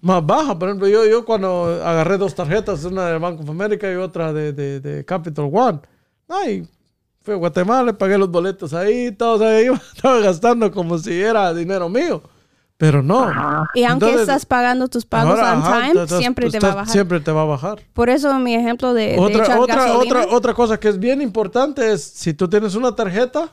más 0.02 0.26
baja. 0.26 0.58
Por 0.58 0.70
ejemplo, 0.70 0.88
yo, 0.88 1.06
yo 1.06 1.26
cuando 1.26 1.82
agarré 1.84 2.18
dos 2.18 2.36
tarjetas, 2.36 2.84
una 2.86 3.08
de 3.08 3.18
Bank 3.18 3.42
of 3.42 3.50
America 3.50 3.92
y 3.92 3.96
otra 3.96 4.32
de, 4.34 4.54
de, 4.54 4.80
de 4.80 5.04
Capital 5.06 5.50
One, 5.52 5.80
ay, 6.30 6.68
fui 7.22 7.34
a 7.34 7.38
Guatemala, 7.38 7.98
pagué 7.98 8.18
los 8.18 8.30
boletos 8.30 8.74
ahí, 8.74 9.12
todo, 9.12 9.36
o 9.36 9.38
sea, 9.40 9.60
estaba 9.96 10.20
gastando 10.20 10.72
como 10.72 10.98
si 10.98 11.20
era 11.22 11.54
dinero 11.54 11.90
mío. 11.90 12.22
Pero 12.80 13.02
no. 13.02 13.24
Ajá. 13.24 13.66
Y 13.74 13.84
aunque 13.86 14.06
Entonces, 14.06 14.22
estás 14.30 14.46
pagando 14.46 14.88
tus 14.88 15.04
pagos 15.04 15.32
ahora, 15.40 15.54
on 15.54 15.64
ajá, 15.64 15.82
time, 15.90 16.04
estás- 16.04 16.20
siempre 16.20 16.52
te 16.52 16.60
va 16.60 16.68
a 16.72 16.76
bajar. 16.76 16.92
Siempre 16.94 17.20
te 17.20 17.32
va 17.32 17.42
a 17.42 17.46
bajar. 17.46 17.82
Por 17.94 18.08
eso 18.12 18.38
mi 18.38 18.54
ejemplo 18.54 18.94
de, 18.94 19.14
de 19.14 19.20
Otra, 19.20 19.44
echar 19.44 19.60
otra, 19.60 19.76
gasolina. 19.88 20.20
otra, 20.22 20.36
otra 20.38 20.54
cosa 20.54 20.80
que 20.80 20.90
es 20.90 21.00
bien 21.00 21.20
importante 21.24 21.92
es 21.92 22.04
si 22.04 22.36
tú 22.36 22.48
tienes 22.48 22.76
una 22.76 22.96
tarjeta 22.96 23.50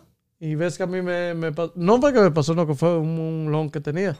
y 0.46 0.54
ves 0.56 0.76
que 0.76 0.82
a 0.82 0.86
mí 0.86 1.00
me, 1.02 1.34
me 1.34 1.52
pasó, 1.52 1.72
no 1.76 2.00
fue 2.00 2.12
que 2.12 2.20
me 2.20 2.30
pasó, 2.30 2.54
no 2.54 2.66
que 2.66 2.74
fue 2.74 2.98
un, 2.98 3.18
un 3.18 3.52
loan 3.52 3.70
que 3.70 3.80
tenía, 3.80 4.16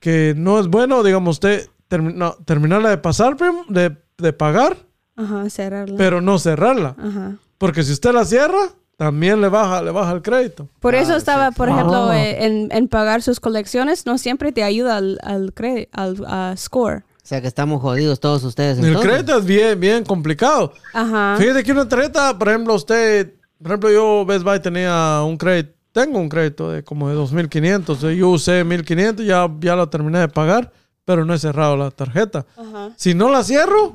que 0.00 0.34
no 0.36 0.58
es 0.60 0.68
bueno, 0.68 1.02
digamos, 1.02 1.36
usted 1.36 1.68
termi- 1.90 2.14
no, 2.14 2.34
terminarla 2.44 2.90
de 2.90 2.98
pasar, 2.98 3.36
de, 3.68 3.96
de 4.18 4.32
pagar, 4.32 4.76
Ajá, 5.16 5.48
cerrarla. 5.50 5.96
pero 5.96 6.20
no 6.20 6.38
cerrarla. 6.38 6.94
Ajá. 6.98 7.36
Porque 7.58 7.82
si 7.82 7.92
usted 7.92 8.12
la 8.12 8.24
cierra, 8.24 8.58
también 8.98 9.40
le 9.40 9.48
baja, 9.48 9.82
le 9.82 9.90
baja 9.90 10.12
el 10.12 10.22
crédito. 10.22 10.68
Por 10.80 10.94
Ah, 10.94 11.00
eso 11.00 11.16
estaba, 11.16 11.50
por 11.50 11.68
Ah. 11.68 11.72
ejemplo, 11.72 12.12
eh, 12.12 12.44
en, 12.44 12.68
en 12.70 12.88
pagar 12.88 13.22
sus 13.22 13.40
colecciones, 13.40 14.06
no 14.06 14.18
siempre 14.18 14.52
te 14.52 14.62
ayuda 14.62 14.96
al, 14.98 15.18
al, 15.22 15.52
al 15.92 16.24
a 16.26 16.54
score. 16.56 16.98
O 17.22 17.28
sea 17.28 17.40
que 17.40 17.48
estamos 17.48 17.80
jodidos 17.82 18.20
todos 18.20 18.44
ustedes. 18.44 18.78
El 18.78 18.84
entonces. 18.86 19.10
crédito 19.10 19.38
es 19.38 19.44
bien, 19.44 19.80
bien 19.80 20.04
complicado. 20.04 20.72
Ajá. 20.94 21.36
Fíjate 21.38 21.64
que 21.64 21.72
una 21.72 21.88
tarjeta, 21.88 22.38
por 22.38 22.48
ejemplo, 22.48 22.74
usted, 22.74 23.34
por 23.58 23.66
ejemplo, 23.72 23.90
yo 23.90 24.24
Best 24.26 24.44
Buy 24.44 24.60
tenía 24.60 25.22
un 25.26 25.36
crédito, 25.36 25.72
tengo 25.92 26.18
un 26.18 26.28
crédito 26.28 26.70
de 26.70 26.82
como 26.84 27.08
de 27.08 27.16
2.500. 27.16 28.14
Yo 28.14 28.28
usé 28.30 28.64
1.500, 28.64 29.24
ya, 29.24 29.48
ya 29.60 29.76
lo 29.76 29.88
terminé 29.88 30.18
de 30.20 30.28
pagar, 30.28 30.70
pero 31.04 31.24
no 31.24 31.32
he 31.34 31.38
cerrado 31.38 31.76
la 31.76 31.90
tarjeta. 31.90 32.44
Ajá. 32.56 32.90
Si 32.96 33.14
no 33.14 33.30
la 33.30 33.42
cierro, 33.44 33.94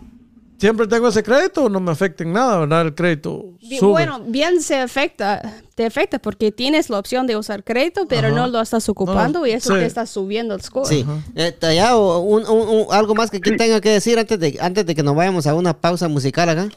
siempre 0.57 0.87
tengo 0.87 1.07
ese 1.09 1.21
crédito, 1.23 1.69
no 1.69 1.79
me 1.79 1.91
afecta 1.91 2.23
en 2.23 2.33
nada, 2.33 2.59
¿verdad? 2.59 2.81
El 2.87 2.95
crédito 2.95 3.45
sube. 3.59 3.91
Bueno, 3.91 4.21
bien 4.25 4.61
se 4.61 4.79
afecta, 4.79 5.61
te 5.75 5.85
afecta 5.85 6.19
porque 6.19 6.51
tienes 6.51 6.89
la 6.89 6.97
opción 6.99 7.27
de 7.27 7.35
usar 7.37 7.63
crédito, 7.63 8.07
pero 8.07 8.27
Ajá. 8.27 8.35
no 8.35 8.47
lo 8.47 8.61
estás 8.61 8.87
ocupando 8.89 9.45
y 9.45 9.51
eso 9.51 9.73
sí. 9.73 9.79
te 9.79 9.85
está 9.85 10.05
subiendo 10.05 10.55
el 10.55 10.61
score. 10.61 10.87
Sí. 10.87 11.05
Eh, 11.35 11.51
Tallado, 11.51 12.19
un- 12.19 12.47
un- 12.47 12.67
un- 12.67 12.85
algo 12.91 13.13
más 13.15 13.29
que 13.31 13.37
aquí 13.37 13.55
tenga 13.57 13.79
que 13.81 13.89
decir 13.89 14.17
antes 14.19 14.39
de, 14.39 14.57
antes 14.61 14.85
de 14.85 14.95
que 14.95 15.03
nos 15.03 15.15
vayamos 15.15 15.45
a 15.47 15.53
una 15.55 15.73
pausa 15.79 16.07
musical 16.07 16.49
acá. 16.49 16.69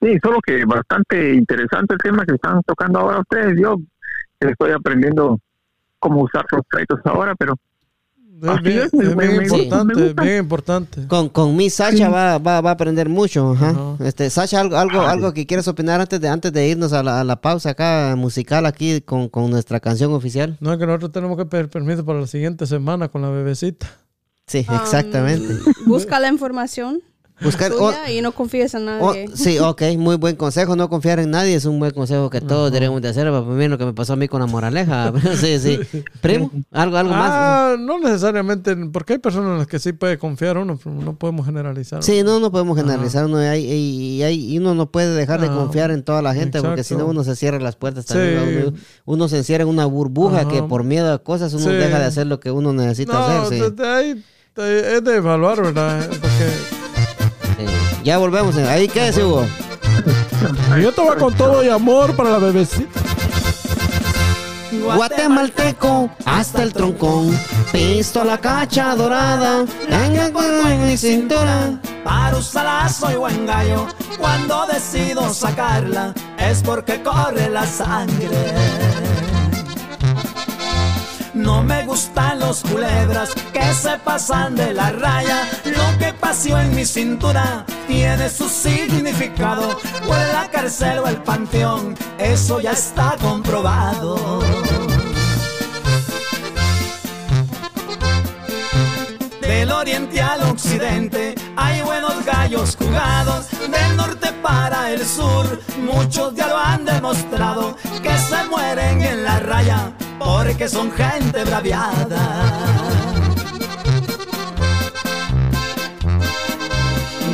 Sí, 0.00 0.16
solo 0.22 0.38
que 0.44 0.64
bastante 0.64 1.34
interesante 1.34 1.94
el 1.94 2.00
tema 2.00 2.24
que 2.24 2.34
están 2.34 2.60
tocando 2.66 3.00
ahora 3.00 3.20
ustedes. 3.20 3.58
Yo 3.60 3.76
estoy 4.40 4.72
aprendiendo 4.72 5.38
cómo 5.98 6.22
usar 6.22 6.44
los 6.52 6.62
créditos 6.68 7.00
ahora, 7.04 7.34
pero 7.34 7.54
es 8.42 8.62
bien, 8.62 8.78
es, 8.78 8.94
es 8.94 9.16
bien 9.16 9.36
me- 9.36 9.44
importante, 9.44 9.94
me 10.14 10.22
bien 10.24 10.38
importante. 10.38 11.06
Con, 11.06 11.28
con 11.28 11.54
mi 11.54 11.68
Sacha 11.68 12.08
va, 12.08 12.38
va, 12.38 12.62
va 12.62 12.70
a 12.70 12.72
aprender 12.72 13.10
mucho. 13.10 13.52
Ajá. 13.52 13.68
Ajá. 13.70 13.96
Este, 14.02 14.30
Sacha, 14.30 14.60
algo, 14.60 14.78
algo, 14.78 15.02
algo 15.02 15.34
que 15.34 15.44
quieres 15.46 15.68
opinar 15.68 16.00
antes 16.00 16.18
de, 16.18 16.28
antes 16.28 16.50
de 16.50 16.66
irnos 16.66 16.94
a 16.94 17.02
la, 17.02 17.20
a 17.20 17.24
la 17.24 17.36
pausa 17.42 17.70
acá 17.70 18.14
musical 18.16 18.64
aquí 18.64 19.02
con, 19.02 19.28
con 19.28 19.50
nuestra 19.50 19.78
canción 19.80 20.14
oficial. 20.14 20.56
No 20.60 20.72
es 20.72 20.78
que 20.78 20.86
nosotros 20.86 21.12
tenemos 21.12 21.36
que 21.36 21.44
pedir 21.44 21.68
permiso 21.68 22.02
para 22.06 22.20
la 22.20 22.26
siguiente 22.26 22.64
semana 22.66 23.08
con 23.08 23.20
la 23.20 23.28
bebecita. 23.28 23.86
Sí, 24.46 24.64
Um, 24.68 24.74
exactamente. 24.76 25.54
Busca 25.84 26.18
la 26.18 26.28
información 26.28 27.02
Buscar, 27.42 27.72
oh, 27.78 27.92
y 28.10 28.20
no 28.20 28.32
confíes 28.32 28.74
en 28.74 28.84
nadie. 28.84 29.28
sí, 29.34 29.58
ok, 29.60 29.82
muy 29.96 30.16
buen 30.16 30.36
consejo. 30.36 30.76
No 30.76 30.88
confiar 30.88 31.18
en 31.20 31.30
nadie 31.30 31.54
es 31.54 31.64
un 31.64 31.78
buen 31.78 31.92
consejo 31.92 32.28
que 32.30 32.40
todos 32.40 32.70
deberíamos 32.70 33.00
de 33.02 33.08
hacer. 33.08 33.28
Para 33.30 33.40
mí 33.42 33.68
lo 33.68 33.78
que 33.78 33.84
me 33.86 33.92
pasó 33.94 34.12
a 34.12 34.16
mí 34.16 34.28
con 34.28 34.40
la 34.40 34.46
moraleja. 34.46 35.12
sí, 35.40 35.58
sí. 35.58 35.78
Primo, 36.20 36.50
algo, 36.70 36.96
algo 36.96 37.12
más. 37.12 37.30
Ah, 37.32 37.76
no 37.78 37.98
necesariamente, 37.98 38.76
porque 38.92 39.14
hay 39.14 39.18
personas 39.18 39.52
en 39.52 39.58
las 39.58 39.66
que 39.66 39.78
sí 39.78 39.92
puede 39.92 40.18
confiar 40.18 40.58
uno, 40.58 40.78
pero 40.82 40.94
no 40.96 41.14
podemos 41.16 41.46
generalizar. 41.46 42.02
Sí, 42.02 42.22
no, 42.22 42.40
no 42.40 42.50
podemos 42.50 42.76
generalizar. 42.76 43.24
Uno, 43.24 43.42
y, 43.42 43.46
hay- 43.46 43.64
y- 43.64 44.22
hay- 44.22 44.52
y 44.52 44.58
uno 44.58 44.74
no 44.74 44.90
puede 44.90 45.14
dejar 45.14 45.40
de 45.40 45.46
Ah, 45.48 45.54
confiar 45.54 45.90
en 45.90 46.02
toda 46.02 46.22
la 46.22 46.34
gente 46.34 46.60
porque 46.60 46.84
si 46.84 46.94
no 46.94 47.00
exacto. 47.00 47.10
uno 47.12 47.24
se 47.24 47.36
cierra 47.36 47.58
las 47.60 47.76
puertas 47.76 48.06
también. 48.06 48.38
Sí. 48.44 48.66
Uno, 48.68 48.76
uno 49.06 49.28
se 49.28 49.38
encierra 49.38 49.62
en 49.62 49.68
una 49.70 49.86
burbuja 49.86 50.40
Ajá. 50.40 50.48
que 50.48 50.62
por 50.62 50.84
miedo 50.84 51.12
a 51.12 51.18
cosas 51.22 51.52
uno 51.54 51.64
Sí. 51.64 51.70
deja 51.72 51.98
de 51.98 52.04
hacer 52.04 52.26
lo 52.26 52.38
que 52.40 52.50
uno 52.50 52.72
necesita 52.72 53.12
No, 53.14 53.24
hacer. 53.44 53.58
sí. 53.76 53.82
ahí 53.82 54.24
te- 54.54 54.96
es 54.96 55.04
de 55.04 55.16
evaluar, 55.16 55.62
¿verdad? 55.62 56.06
Porque. 56.20 56.79
Ya 58.02 58.18
volvemos. 58.18 58.56
Ahí 58.56 58.88
quédese, 58.88 59.24
Hugo. 59.24 59.46
yo 60.80 60.92
te 60.92 61.00
voy 61.00 61.16
con 61.16 61.34
todo 61.34 61.64
y 61.64 61.68
amor 61.68 62.16
para 62.16 62.30
la 62.30 62.38
bebecita. 62.38 63.00
Guatemalteco 64.82 66.10
hasta 66.24 66.62
el 66.62 66.72
troncón, 66.72 67.38
pistola 67.72 68.38
cacha 68.38 68.94
dorada, 68.94 69.64
en 69.88 70.16
el 70.16 70.32
cuerpo 70.32 70.68
en 70.68 70.86
mi 70.86 70.96
cintura. 70.96 71.78
Para 72.02 72.36
usarla 72.36 72.88
soy 72.88 73.16
buen 73.16 73.46
gallo. 73.46 73.86
Cuando 74.18 74.66
decido 74.66 75.32
sacarla 75.32 76.14
es 76.38 76.62
porque 76.62 77.02
corre 77.02 77.50
la 77.50 77.66
sangre. 77.66 79.09
No 81.40 81.62
me 81.62 81.84
gustan 81.86 82.38
los 82.38 82.60
culebras 82.60 83.30
que 83.50 83.72
se 83.72 83.96
pasan 83.98 84.56
de 84.56 84.74
la 84.74 84.90
raya. 84.90 85.48
Lo 85.64 85.98
que 85.98 86.12
pasó 86.12 86.58
en 86.58 86.74
mi 86.74 86.84
cintura 86.84 87.64
tiene 87.88 88.28
su 88.28 88.46
significado. 88.46 89.78
O 90.06 90.14
en 90.14 90.32
la 90.34 90.50
cárcel 90.50 90.98
o 90.98 91.06
el 91.06 91.16
panteón, 91.22 91.96
eso 92.18 92.60
ya 92.60 92.72
está 92.72 93.16
comprobado. 93.18 94.40
Del 99.40 99.72
oriente 99.72 100.20
al 100.20 100.42
occidente 100.42 101.34
hay 101.56 101.80
buenos 101.80 102.22
gallos 102.26 102.76
jugados. 102.76 103.46
Del 103.60 103.96
norte 103.96 104.30
para 104.42 104.90
el 104.90 105.06
sur, 105.06 105.58
muchos 105.78 106.34
ya 106.34 106.48
lo 106.48 106.58
han 106.58 106.84
demostrado. 106.84 107.76
Que 108.02 108.16
se 108.18 108.44
mueren 108.50 109.00
en 109.00 109.24
la 109.24 109.40
raya 109.40 109.92
porque 110.20 110.68
son 110.68 110.92
gente 110.92 111.44
braviada. 111.44 112.22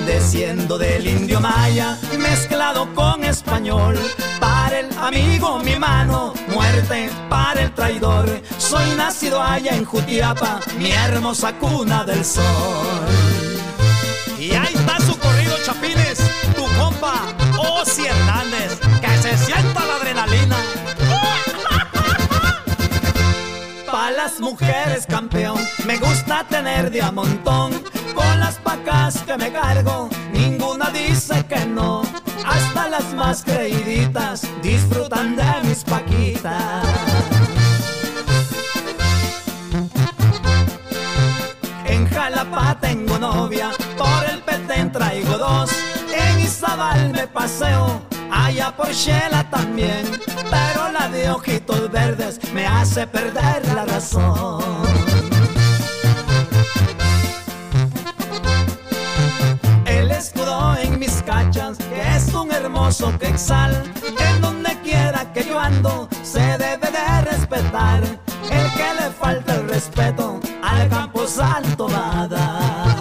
Desciendo 0.07 0.79
del 0.79 1.07
indio 1.07 1.41
maya, 1.41 1.99
mezclado 2.19 2.95
con 2.95 3.25
español. 3.25 3.99
Para 4.39 4.81
el 4.81 4.99
amigo 4.99 5.59
mi 5.59 5.77
mano, 5.77 6.33
muerte 6.55 7.11
para 7.29 7.63
el 7.63 7.75
traidor. 7.75 8.27
Soy 8.57 8.89
nacido 8.97 9.43
allá 9.43 9.73
en 9.75 9.85
Jutiapa, 9.85 10.61
mi 10.79 10.93
hermosa 10.93 11.53
cuna 11.59 12.05
del 12.05 12.25
sol. 12.25 12.47
Y 14.39 14.53
ahí 14.53 14.75
está 14.75 15.01
su 15.01 15.19
corrido, 15.19 15.57
Chapines, 15.65 16.19
tu 16.55 16.65
compa, 16.79 17.23
Osi 17.59 18.07
Hernández, 18.07 18.79
que 19.01 19.19
se 19.23 19.37
sienta 19.39 19.85
la 19.85 19.97
adrenalina. 19.97 20.56
Pa' 24.07 24.13
las 24.13 24.39
mujeres 24.39 25.05
campeón, 25.05 25.59
me 25.85 25.99
gusta 25.99 26.47
tener 26.49 26.93
de 26.93 27.03
a 27.03 27.11
montón. 27.11 27.73
Con 28.15 28.39
las 28.39 28.55
pacas 28.55 29.19
que 29.27 29.37
me 29.37 29.51
cargo, 29.51 30.09
ninguna 30.33 30.91
dice 30.91 31.45
que 31.49 31.67
no. 31.67 32.03
Hasta 32.45 32.89
las 32.89 33.13
más 33.15 33.43
creíditas 33.43 34.43
disfrutan 34.63 35.35
de 35.35 35.51
mis 35.65 35.83
paquitas. 35.83 36.85
En 41.85 42.09
Jalapa 42.09 42.79
tengo 42.81 43.19
novia, 43.19 43.71
por 43.99 44.31
el 44.31 44.39
Petén 44.43 44.93
traigo 44.93 45.37
dos. 45.37 45.71
En 46.15 46.39
Izabal 46.39 47.13
me 47.13 47.27
paseo, 47.27 48.03
allá 48.31 48.75
por 48.77 48.91
Shela 48.93 49.49
también. 49.51 50.05
Pero 50.51 50.93
la 50.93 51.09
de 51.09 51.31
ojitos 51.31 51.91
verdes 51.91 52.41
me 52.53 52.67
hace 52.67 53.07
perder 53.07 53.67
la 53.75 53.85
razón. 53.85 54.63
El 59.85 60.11
escudo 60.11 60.77
en 60.77 60.99
mis 60.99 61.23
cachas, 61.23 61.79
que 61.79 62.17
es 62.17 62.33
un 62.35 62.53
hermoso 62.53 63.17
quexal. 63.19 63.83
En 64.19 64.41
donde 64.41 64.77
quiera 64.83 65.33
que 65.33 65.45
yo 65.45 65.59
ando, 65.59 66.09
se 66.23 66.41
debe 66.41 66.91
de 66.91 67.21
respetar. 67.31 68.03
El 68.51 68.71
que 68.73 68.95
le 69.01 69.11
falta 69.21 69.55
el 69.55 69.69
respeto, 69.69 70.41
al 70.63 70.89
campo 70.89 71.27
santo 71.27 71.89
va 71.89 72.23
a 72.23 72.29
dar. 72.29 72.96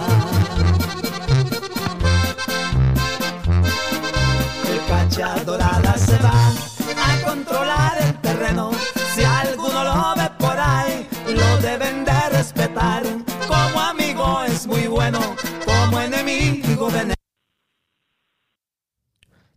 El 5.16 5.22
cacha 5.22 5.44
dorada 5.44 5.96
se 5.96 6.18
va 6.18 6.30
a 6.30 7.22
controlar 7.26 7.92
el 8.06 8.14
terreno. 8.20 8.70
Si 9.14 9.24
alguno 9.24 9.82
lo 9.84 10.14
ve 10.22 10.30
por 10.38 10.58
ahí, 10.58 11.06
lo 11.28 11.56
deben 11.62 12.04
de 12.04 12.28
respetar. 12.32 13.02
Como 13.48 13.80
amigo 13.80 14.42
es 14.46 14.66
muy 14.66 14.86
bueno, 14.88 15.18
como 15.64 16.00
enemigo 16.00 16.88
veneno. 16.90 17.14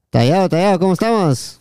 Tallado, 0.09 0.47
tallado, 0.49 0.79
¿cómo 0.79 0.93
estamos? 0.93 1.55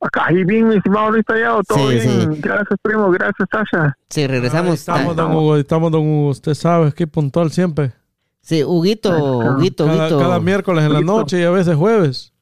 acá 0.00 0.26
ahí 0.28 0.44
bien, 0.44 0.68
mi 0.68 0.76
estimado 0.76 1.10
Luis 1.10 1.24
Tallado, 1.26 1.60
todo 1.64 1.78
Sí, 1.90 1.94
bien. 1.96 2.32
sí. 2.34 2.40
Gracias, 2.40 2.78
primo, 2.82 3.10
gracias, 3.10 3.48
Sasha. 3.50 3.96
Sí, 4.08 4.20
Ahí 4.22 4.26
regresamos. 4.28 4.74
estamos, 4.74 5.16
Ta- 5.16 5.22
don 5.22 5.36
Hugo, 5.36 5.54
ahí 5.54 5.60
estamos, 5.60 5.90
don 5.90 6.02
Hugo. 6.06 6.28
Usted 6.30 6.54
sabe, 6.54 6.88
aquí 6.88 7.04
puntual 7.06 7.50
siempre. 7.50 7.92
Sí, 8.40 8.62
Huguito, 8.64 9.10
Huguito, 9.10 9.86
Cada, 9.86 9.98
Huguito. 10.06 10.18
cada 10.20 10.40
miércoles 10.40 10.84
en 10.84 10.92
la 10.92 10.98
Huguito. 11.00 11.16
noche 11.18 11.40
y 11.40 11.44
a 11.44 11.50
veces 11.50 11.74
jueves. 11.76 12.32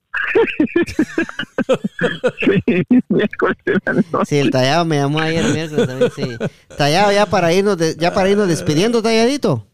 Sí, 2.41 2.83
miércoles 3.09 3.57
de 3.65 3.79
la 3.85 3.93
noche. 3.95 4.25
Sí, 4.27 4.39
el 4.39 4.51
tallado 4.51 4.85
me 4.85 4.97
llamó 4.97 5.21
ayer 5.21 5.45
miércoles 5.53 5.87
también, 5.87 6.11
sí. 6.15 6.37
Tallado 6.77 7.13
ya 7.13 7.27
para 7.27 7.53
irnos, 7.53 7.77
de- 7.79 7.97
ya 7.97 8.13
para 8.13 8.29
irnos 8.29 8.49
despidiendo, 8.49 9.03
talladito. 9.03 9.67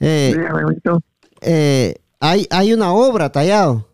Eh, 0.00 0.34
Dígame, 0.36 0.76
eh, 1.42 1.94
hay, 2.20 2.46
hay 2.50 2.72
una 2.72 2.92
obra, 2.92 3.30
tallado. 3.30 3.88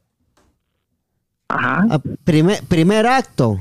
Ajá, 1.48 1.84
Ah, 1.90 2.01
primer, 2.24 2.62
primer 2.64 3.06
acto. 3.06 3.59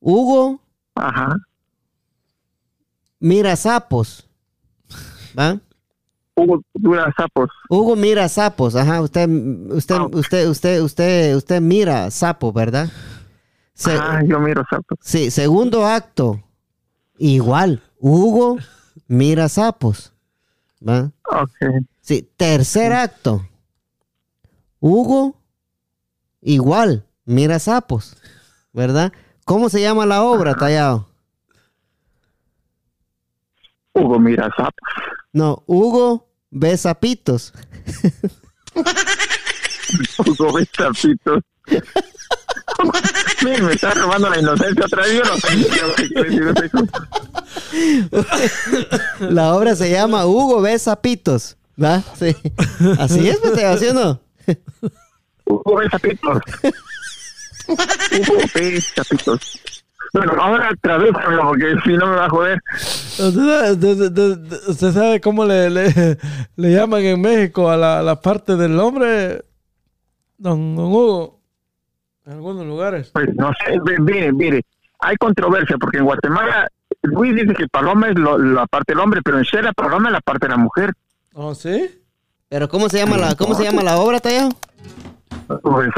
Hugo 0.00 0.60
ajá. 0.96 1.36
mira 3.20 3.54
sapos. 3.56 4.28
¿Va? 5.38 5.58
Hugo 6.36 6.62
Dura 6.74 7.12
Sapos. 7.16 7.48
Hugo 7.68 7.94
mira 7.96 8.28
sapos, 8.28 8.74
ajá, 8.74 9.00
usted, 9.02 9.28
usted, 9.70 9.94
Ah. 9.96 10.06
usted, 10.12 10.48
usted, 10.48 10.80
usted, 10.82 11.36
usted 11.36 11.60
mira 11.60 12.10
sapos, 12.10 12.52
¿verdad? 12.52 12.88
Se- 13.74 13.92
Ah, 13.92 14.20
yo 14.26 14.40
miro 14.40 14.64
sapos. 14.68 14.98
sí, 15.00 15.30
segundo 15.30 15.86
acto, 15.86 16.42
igual, 17.18 17.82
Hugo 18.00 18.58
mira 19.06 19.48
sapos, 19.48 20.12
¿va? 20.86 21.10
Ok. 21.30 21.84
Sí, 22.00 22.28
tercer 22.36 22.92
acto. 22.92 23.46
Hugo, 24.80 25.36
igual, 26.42 27.04
mira 27.24 27.58
sapos, 27.58 28.16
¿verdad? 28.72 29.12
¿Cómo 29.44 29.68
se 29.68 29.80
llama 29.80 30.04
la 30.04 30.22
obra, 30.24 30.54
Tallado? 30.54 31.08
Hugo 33.94 34.18
mira 34.18 34.50
sapos. 34.56 34.74
No, 35.34 35.62
Hugo 35.66 36.30
ve 36.52 36.76
sapitos. 36.76 37.52
Hugo 40.24 40.52
ve 40.52 40.68
sapitos. 40.76 41.42
Mire, 43.42 43.62
me 43.62 43.72
está 43.72 43.94
robando 43.94 44.30
la 44.30 44.38
inocencia 44.38 44.84
otra 44.86 45.02
vez. 45.02 45.22
No. 49.20 49.28
La 49.28 49.54
obra 49.56 49.74
se 49.74 49.90
llama 49.90 50.24
Hugo 50.24 50.60
ve 50.60 50.78
sapitos, 50.78 51.56
¿va? 51.82 52.00
Sí. 52.16 52.36
Así 53.00 53.28
es, 53.28 53.38
pues, 53.38 53.80
¿sí 53.80 53.88
o 53.88 53.94
no? 53.94 54.20
Hugo 55.46 55.76
ve 55.78 55.90
sapitos. 55.90 56.38
Hugo 57.68 58.38
ve 58.54 58.80
sapitos. 58.80 59.58
Bueno, 60.14 60.32
ahora 60.40 60.70
tradúzcamelo 60.80 61.42
porque 61.48 61.74
si 61.84 61.92
no 61.94 62.06
me 62.06 62.14
va 62.16 62.26
a 62.26 62.30
joder. 62.30 62.62
¿Usted 62.72 63.32
sabe, 63.34 63.72
usted- 63.72 64.00
usted- 64.00 64.68
usted 64.68 64.92
sabe 64.92 65.20
cómo 65.20 65.44
le, 65.44 65.68
le, 65.70 66.18
le 66.56 66.70
llaman 66.72 67.02
en 67.02 67.20
México 67.20 67.68
a 67.68 67.76
la, 67.76 68.00
la 68.00 68.20
parte 68.20 68.54
del 68.56 68.78
hombre? 68.78 69.42
Don, 70.38 70.76
don 70.76 70.86
Hugo. 70.86 71.40
En 72.26 72.32
algunos 72.34 72.64
lugares. 72.64 73.10
Pues 73.12 73.34
no 73.34 73.52
sé, 73.66 73.78
mire, 74.00 74.32
mire, 74.32 74.62
hay 75.00 75.16
controversia 75.16 75.76
porque 75.78 75.98
en 75.98 76.04
Guatemala 76.04 76.68
Luis 77.02 77.34
dice 77.34 77.52
que 77.54 77.66
paloma 77.68 78.08
es 78.08 78.18
lo- 78.18 78.38
la 78.38 78.66
parte 78.66 78.92
del 78.92 79.00
hombre, 79.00 79.20
pero 79.22 79.38
en 79.38 79.44
sí 79.44 79.56
la 79.60 79.72
paloma 79.72 80.08
es 80.08 80.12
la 80.12 80.20
parte 80.20 80.46
de 80.46 80.50
la 80.52 80.56
mujer. 80.58 80.92
¿Oh, 81.34 81.54
sí? 81.56 81.90
Pero 82.48 82.68
¿cómo 82.68 82.88
se 82.88 82.98
llama 82.98 83.16
la, 83.18 83.34
cómo 83.34 83.54
se 83.56 83.64
llama 83.64 83.82
la 83.82 83.98
obra, 83.98 84.20
Tallado? 84.20 84.50
Hugo 85.62 85.78
ve 85.78 85.90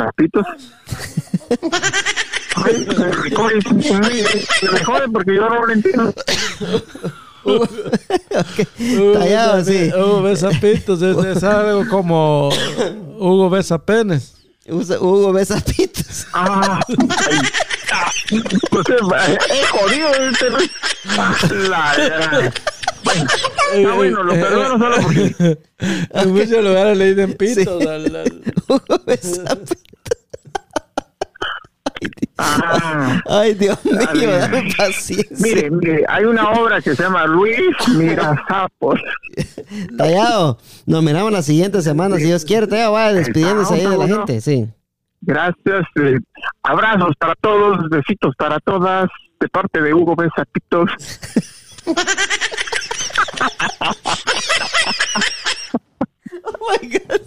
sapitos. 2.57 2.99
Ay, 2.99 3.31
¿cómo 3.35 3.51
es? 3.51 3.65
Me 4.73 4.85
jode 4.85 5.09
porque 5.13 5.35
yo 5.35 5.49
no 5.49 5.67
lo 5.67 5.73
entiendo. 5.73 6.13
Tallado, 9.15 9.65
sí. 9.65 9.91
Hugo 9.95 10.23
besa 10.23 10.51
pitos. 10.61 11.01
Es, 11.03 11.17
es 11.25 11.45
algo 11.45 11.89
como 11.89 12.51
Hugo 13.19 13.51
besa 13.51 13.79
penes. 13.79 14.35
Usa- 14.69 14.99
Hugo 15.01 15.33
ve 15.33 15.45
sapitos. 15.45 16.27
Ah, 16.33 16.81
ah, 17.93 18.11
usted 18.73 18.97
va- 19.11 19.25
es 19.27 19.71
jodido 19.71 20.09
este. 20.15 20.47
La. 21.69 22.53
Bueno, 23.05 23.27
ah, 23.89 23.95
bueno, 23.95 24.23
lo 24.25 24.33
perdono 24.33 24.79
solo 24.79 24.97
porque. 25.03 25.59
En 26.11 26.33
muchos 26.33 26.65
lugares 26.65 26.99
le 26.99 27.15
dicen 27.15 27.35
pitos. 27.35 27.87
al- 27.87 28.17
al- 28.17 28.43
Hugo 28.67 29.01
ve 29.07 29.17
sapitos. 29.19 29.79
Ah, 32.39 33.21
Ay, 33.29 33.55
Dios 33.55 33.79
mío, 33.85 34.31
dame 34.31 34.69
paciencia. 34.77 35.37
mire, 35.41 35.71
mire, 35.71 36.05
hay 36.09 36.25
una 36.25 36.51
obra 36.51 36.81
que 36.83 36.95
se 36.95 37.03
llama 37.03 37.27
Luis 37.27 37.57
Mira 37.97 38.45
Sapos. 38.49 39.01
Tallado, 39.97 40.59
nos 40.85 41.03
miramos 41.03 41.33
la 41.33 41.43
siguiente 41.43 41.81
semana, 41.83 42.17
si 42.17 42.25
Dios 42.25 42.45
quiere. 42.45 42.67
Tallado, 42.67 42.93
vaya 42.93 43.15
despidiéndose 43.15 43.75
ahí 43.75 43.87
de 43.87 43.97
la 43.99 44.07
gente, 44.07 44.41
sí. 44.41 44.69
Gracias. 45.23 45.87
eh, 45.97 46.19
abrazos 46.63 47.15
para 47.19 47.35
todos, 47.37 47.79
besitos 47.91 48.35
para 48.37 48.61
todas, 48.61 49.09
de 49.41 49.49
parte 49.49 49.81
de 49.81 49.95
Hugo 49.95 50.15
B. 50.15 50.29
Sapitos. 50.37 50.91
Ay, 56.69 56.89
God, 57.09 57.21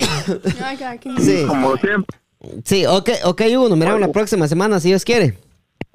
Sí, 1.20 1.44
Como 1.46 1.76
siempre. 1.76 2.18
sí, 2.64 2.86
ok, 2.86 3.10
ok, 3.24 3.42
Hugo, 3.56 3.68
nos 3.68 3.78
miramos 3.78 4.00
la 4.00 4.12
próxima 4.12 4.48
semana, 4.48 4.80
si 4.80 4.88
Dios 4.88 5.04
quiere. 5.04 5.38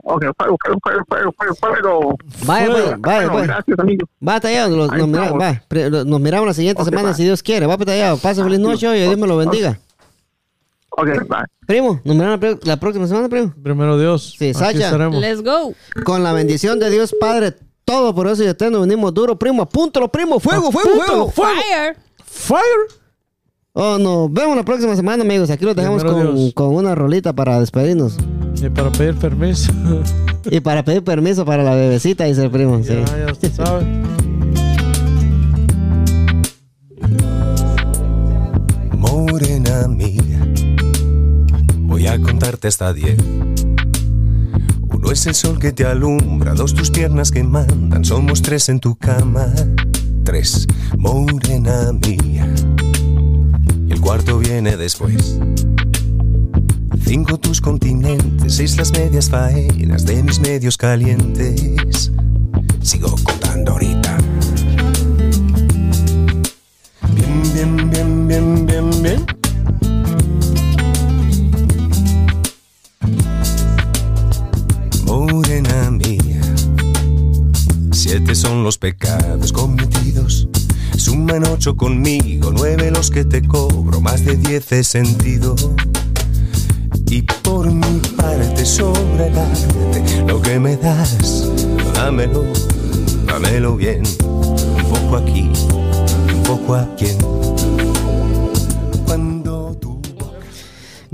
Ok, 0.07 0.23
fuego, 0.37 0.55
fuego, 0.63 0.77
fuego, 0.83 1.03
fuego, 1.07 1.31
fuego, 1.33 1.55
fuego. 1.55 2.17
Vaya, 2.45 2.67
pues, 2.71 2.83
vaya, 2.99 3.17
Bueno, 3.27 3.31
pues. 3.33 3.47
Gracias, 3.47 3.79
amigo. 3.79 4.07
Va, 4.27 4.39
Tallado, 4.39 4.75
nos, 4.77 4.91
nos 4.91 5.07
mira- 5.07 5.23
estamos. 5.25 5.41
va, 5.43 5.61
pre- 5.67 5.89
nos 5.89 6.19
miramos 6.21 6.47
la 6.47 6.53
siguiente 6.53 6.83
semana, 6.83 7.13
si 7.15 7.23
Dios 7.23 7.41
quiere. 7.41 7.65
Va, 7.65 7.75
pues, 7.77 7.87
Tallado, 7.87 8.17
pase 8.17 8.43
feliz 8.43 8.59
noche 8.59 8.87
hoy, 8.87 8.99
Dios 8.99 9.17
me 9.17 9.25
lo 9.27 9.37
bendiga. 9.37 9.79
Ok, 10.91 11.07
bye. 11.27 11.43
Primo, 11.65 11.99
nos 12.05 12.15
miramos 12.15 12.39
la, 12.63 12.77
próxima 12.79 13.07
semana, 13.07 13.27
primo. 13.27 13.51
Primero 13.63 13.97
Dios. 13.97 14.35
Sí, 14.37 14.53
Sacha. 14.53 14.95
Let's 15.09 15.41
go. 15.43 15.73
Con 16.03 16.23
la 16.23 16.31
bendición 16.33 16.79
de 16.79 16.89
Dios 16.91 17.13
Padre, 17.19 17.55
todo 17.83 18.13
por 18.13 18.27
eso 18.27 18.43
y 18.43 18.47
eterno, 18.47 18.81
venimos 18.81 19.13
duro, 19.13 19.37
primo. 19.37 19.63
Apúntalo, 19.63 20.07
primo. 20.09 20.39
Fuego, 20.39 20.71
fuego, 20.71 20.89
Apúntalo, 21.01 21.27
fuego. 21.31 21.51
Fire. 21.55 21.97
Fire. 22.23 22.61
Oh, 23.77 23.97
nos 23.97 24.31
vemos 24.31 24.55
la 24.55 24.63
próxima 24.63 24.95
semana, 24.95 25.23
amigos. 25.25 25.49
Aquí 25.49 25.65
los 25.65 25.75
dejamos 25.75 26.01
con, 26.05 26.51
con 26.51 26.73
una 26.73 26.95
rolita 26.95 27.33
para 27.33 27.59
despedirnos. 27.59 28.17
Y 28.55 28.69
para 28.69 28.89
pedir 28.89 29.15
permiso. 29.15 29.71
Y 30.47 30.59
para 30.59 30.85
pedir 30.85 31.03
permiso 31.03 31.43
para 31.43 31.63
la 31.63 31.73
bebecita, 31.73 32.25
dice 32.25 32.43
el 32.43 32.51
primo. 32.51 32.77
Sí. 32.83 32.93
ya, 32.93 33.25
ya 33.25 33.31
usted 33.31 33.51
sabe. 33.51 33.83
Morena 38.95 39.87
mía, 39.87 40.53
voy 41.79 42.05
a 42.05 42.21
contarte 42.21 42.67
hasta 42.67 42.93
diez. 42.93 43.17
Uno 44.87 45.11
es 45.11 45.25
el 45.25 45.33
sol 45.33 45.57
que 45.57 45.71
te 45.71 45.83
alumbra, 45.83 46.53
dos 46.53 46.75
tus 46.75 46.91
piernas 46.91 47.31
que 47.31 47.43
mandan, 47.43 48.05
somos 48.05 48.43
tres 48.43 48.69
en 48.69 48.79
tu 48.79 48.95
cama. 48.95 49.47
Tres, 50.23 50.67
morena 50.97 51.91
mía, 51.91 52.47
cuarto 54.05 54.37
viene 54.37 54.77
después. 54.77 55.39
Cinco 57.07 57.39
tus 57.39 57.59
continentes, 57.59 58.53
seis 58.53 58.77
las 58.77 58.91
medias 58.91 59.31
faenas 59.31 60.05
de 60.05 60.21
mis 60.21 60.39
medios 60.39 60.77
calientes. 60.77 62.11
Sigo 62.83 63.15
contando 63.23 63.71
ahorita. 63.71 64.17
Bien, 67.15 67.41
bien, 67.55 67.89
bien, 67.89 68.27
bien, 68.27 68.65
bien, 68.67 68.89
bien. 69.01 69.25
Morena 75.05 75.89
mía, 75.89 76.41
siete 77.91 78.35
son 78.35 78.63
los 78.63 78.77
pecados 78.77 79.51
cometidos. 79.51 80.47
Suman 81.05 81.45
ocho 81.45 81.77
conmigo, 81.77 82.49
nueve 82.51 82.89
los 82.89 83.11
que 83.11 83.23
te 83.23 83.47
cobro, 83.47 84.01
más 84.01 84.25
de 84.25 84.37
diez 84.37 84.71
he 84.71 84.83
sentido. 84.83 85.55
Y 87.11 87.21
por 87.21 87.71
mi 87.71 87.99
parte 88.17 88.65
sobra 88.65 89.29
darte 89.29 90.23
lo 90.25 90.41
que 90.41 90.57
me 90.59 90.75
das, 90.75 91.47
dámelo, 91.93 92.43
dámelo 93.27 93.75
bien, 93.75 94.01
un 94.23 94.89
poco 94.89 95.17
aquí, 95.17 95.47
un 96.33 96.43
poco 96.43 96.73
aquí. 96.73 97.09
Cuando 99.05 99.43
tú 99.43 99.44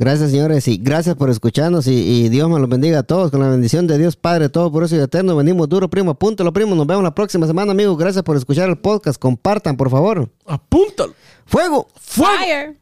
Gracias, 0.01 0.31
señores, 0.31 0.67
y 0.67 0.77
gracias 0.77 1.15
por 1.15 1.29
escucharnos. 1.29 1.85
Y, 1.85 1.91
y 1.91 2.29
Dios 2.29 2.49
me 2.49 2.59
los 2.59 2.67
bendiga 2.67 2.97
a 2.97 3.03
todos. 3.03 3.29
Con 3.29 3.39
la 3.39 3.47
bendición 3.47 3.85
de 3.85 3.99
Dios 3.99 4.15
Padre, 4.15 4.49
todo 4.49 4.71
por 4.71 4.83
eso 4.83 4.95
y 4.95 4.99
eterno. 4.99 5.35
Venimos 5.35 5.69
duro, 5.69 5.91
primo. 5.91 6.09
Apúntalo, 6.09 6.51
primo. 6.51 6.73
Nos 6.73 6.87
vemos 6.87 7.03
la 7.03 7.13
próxima 7.13 7.45
semana, 7.45 7.71
amigos. 7.71 7.99
Gracias 7.99 8.23
por 8.23 8.35
escuchar 8.35 8.67
el 8.67 8.79
podcast. 8.79 9.21
Compartan, 9.21 9.77
por 9.77 9.91
favor. 9.91 10.27
Apúntalo. 10.47 11.13
¡Fuego! 11.45 11.87
Fire. 11.99 12.80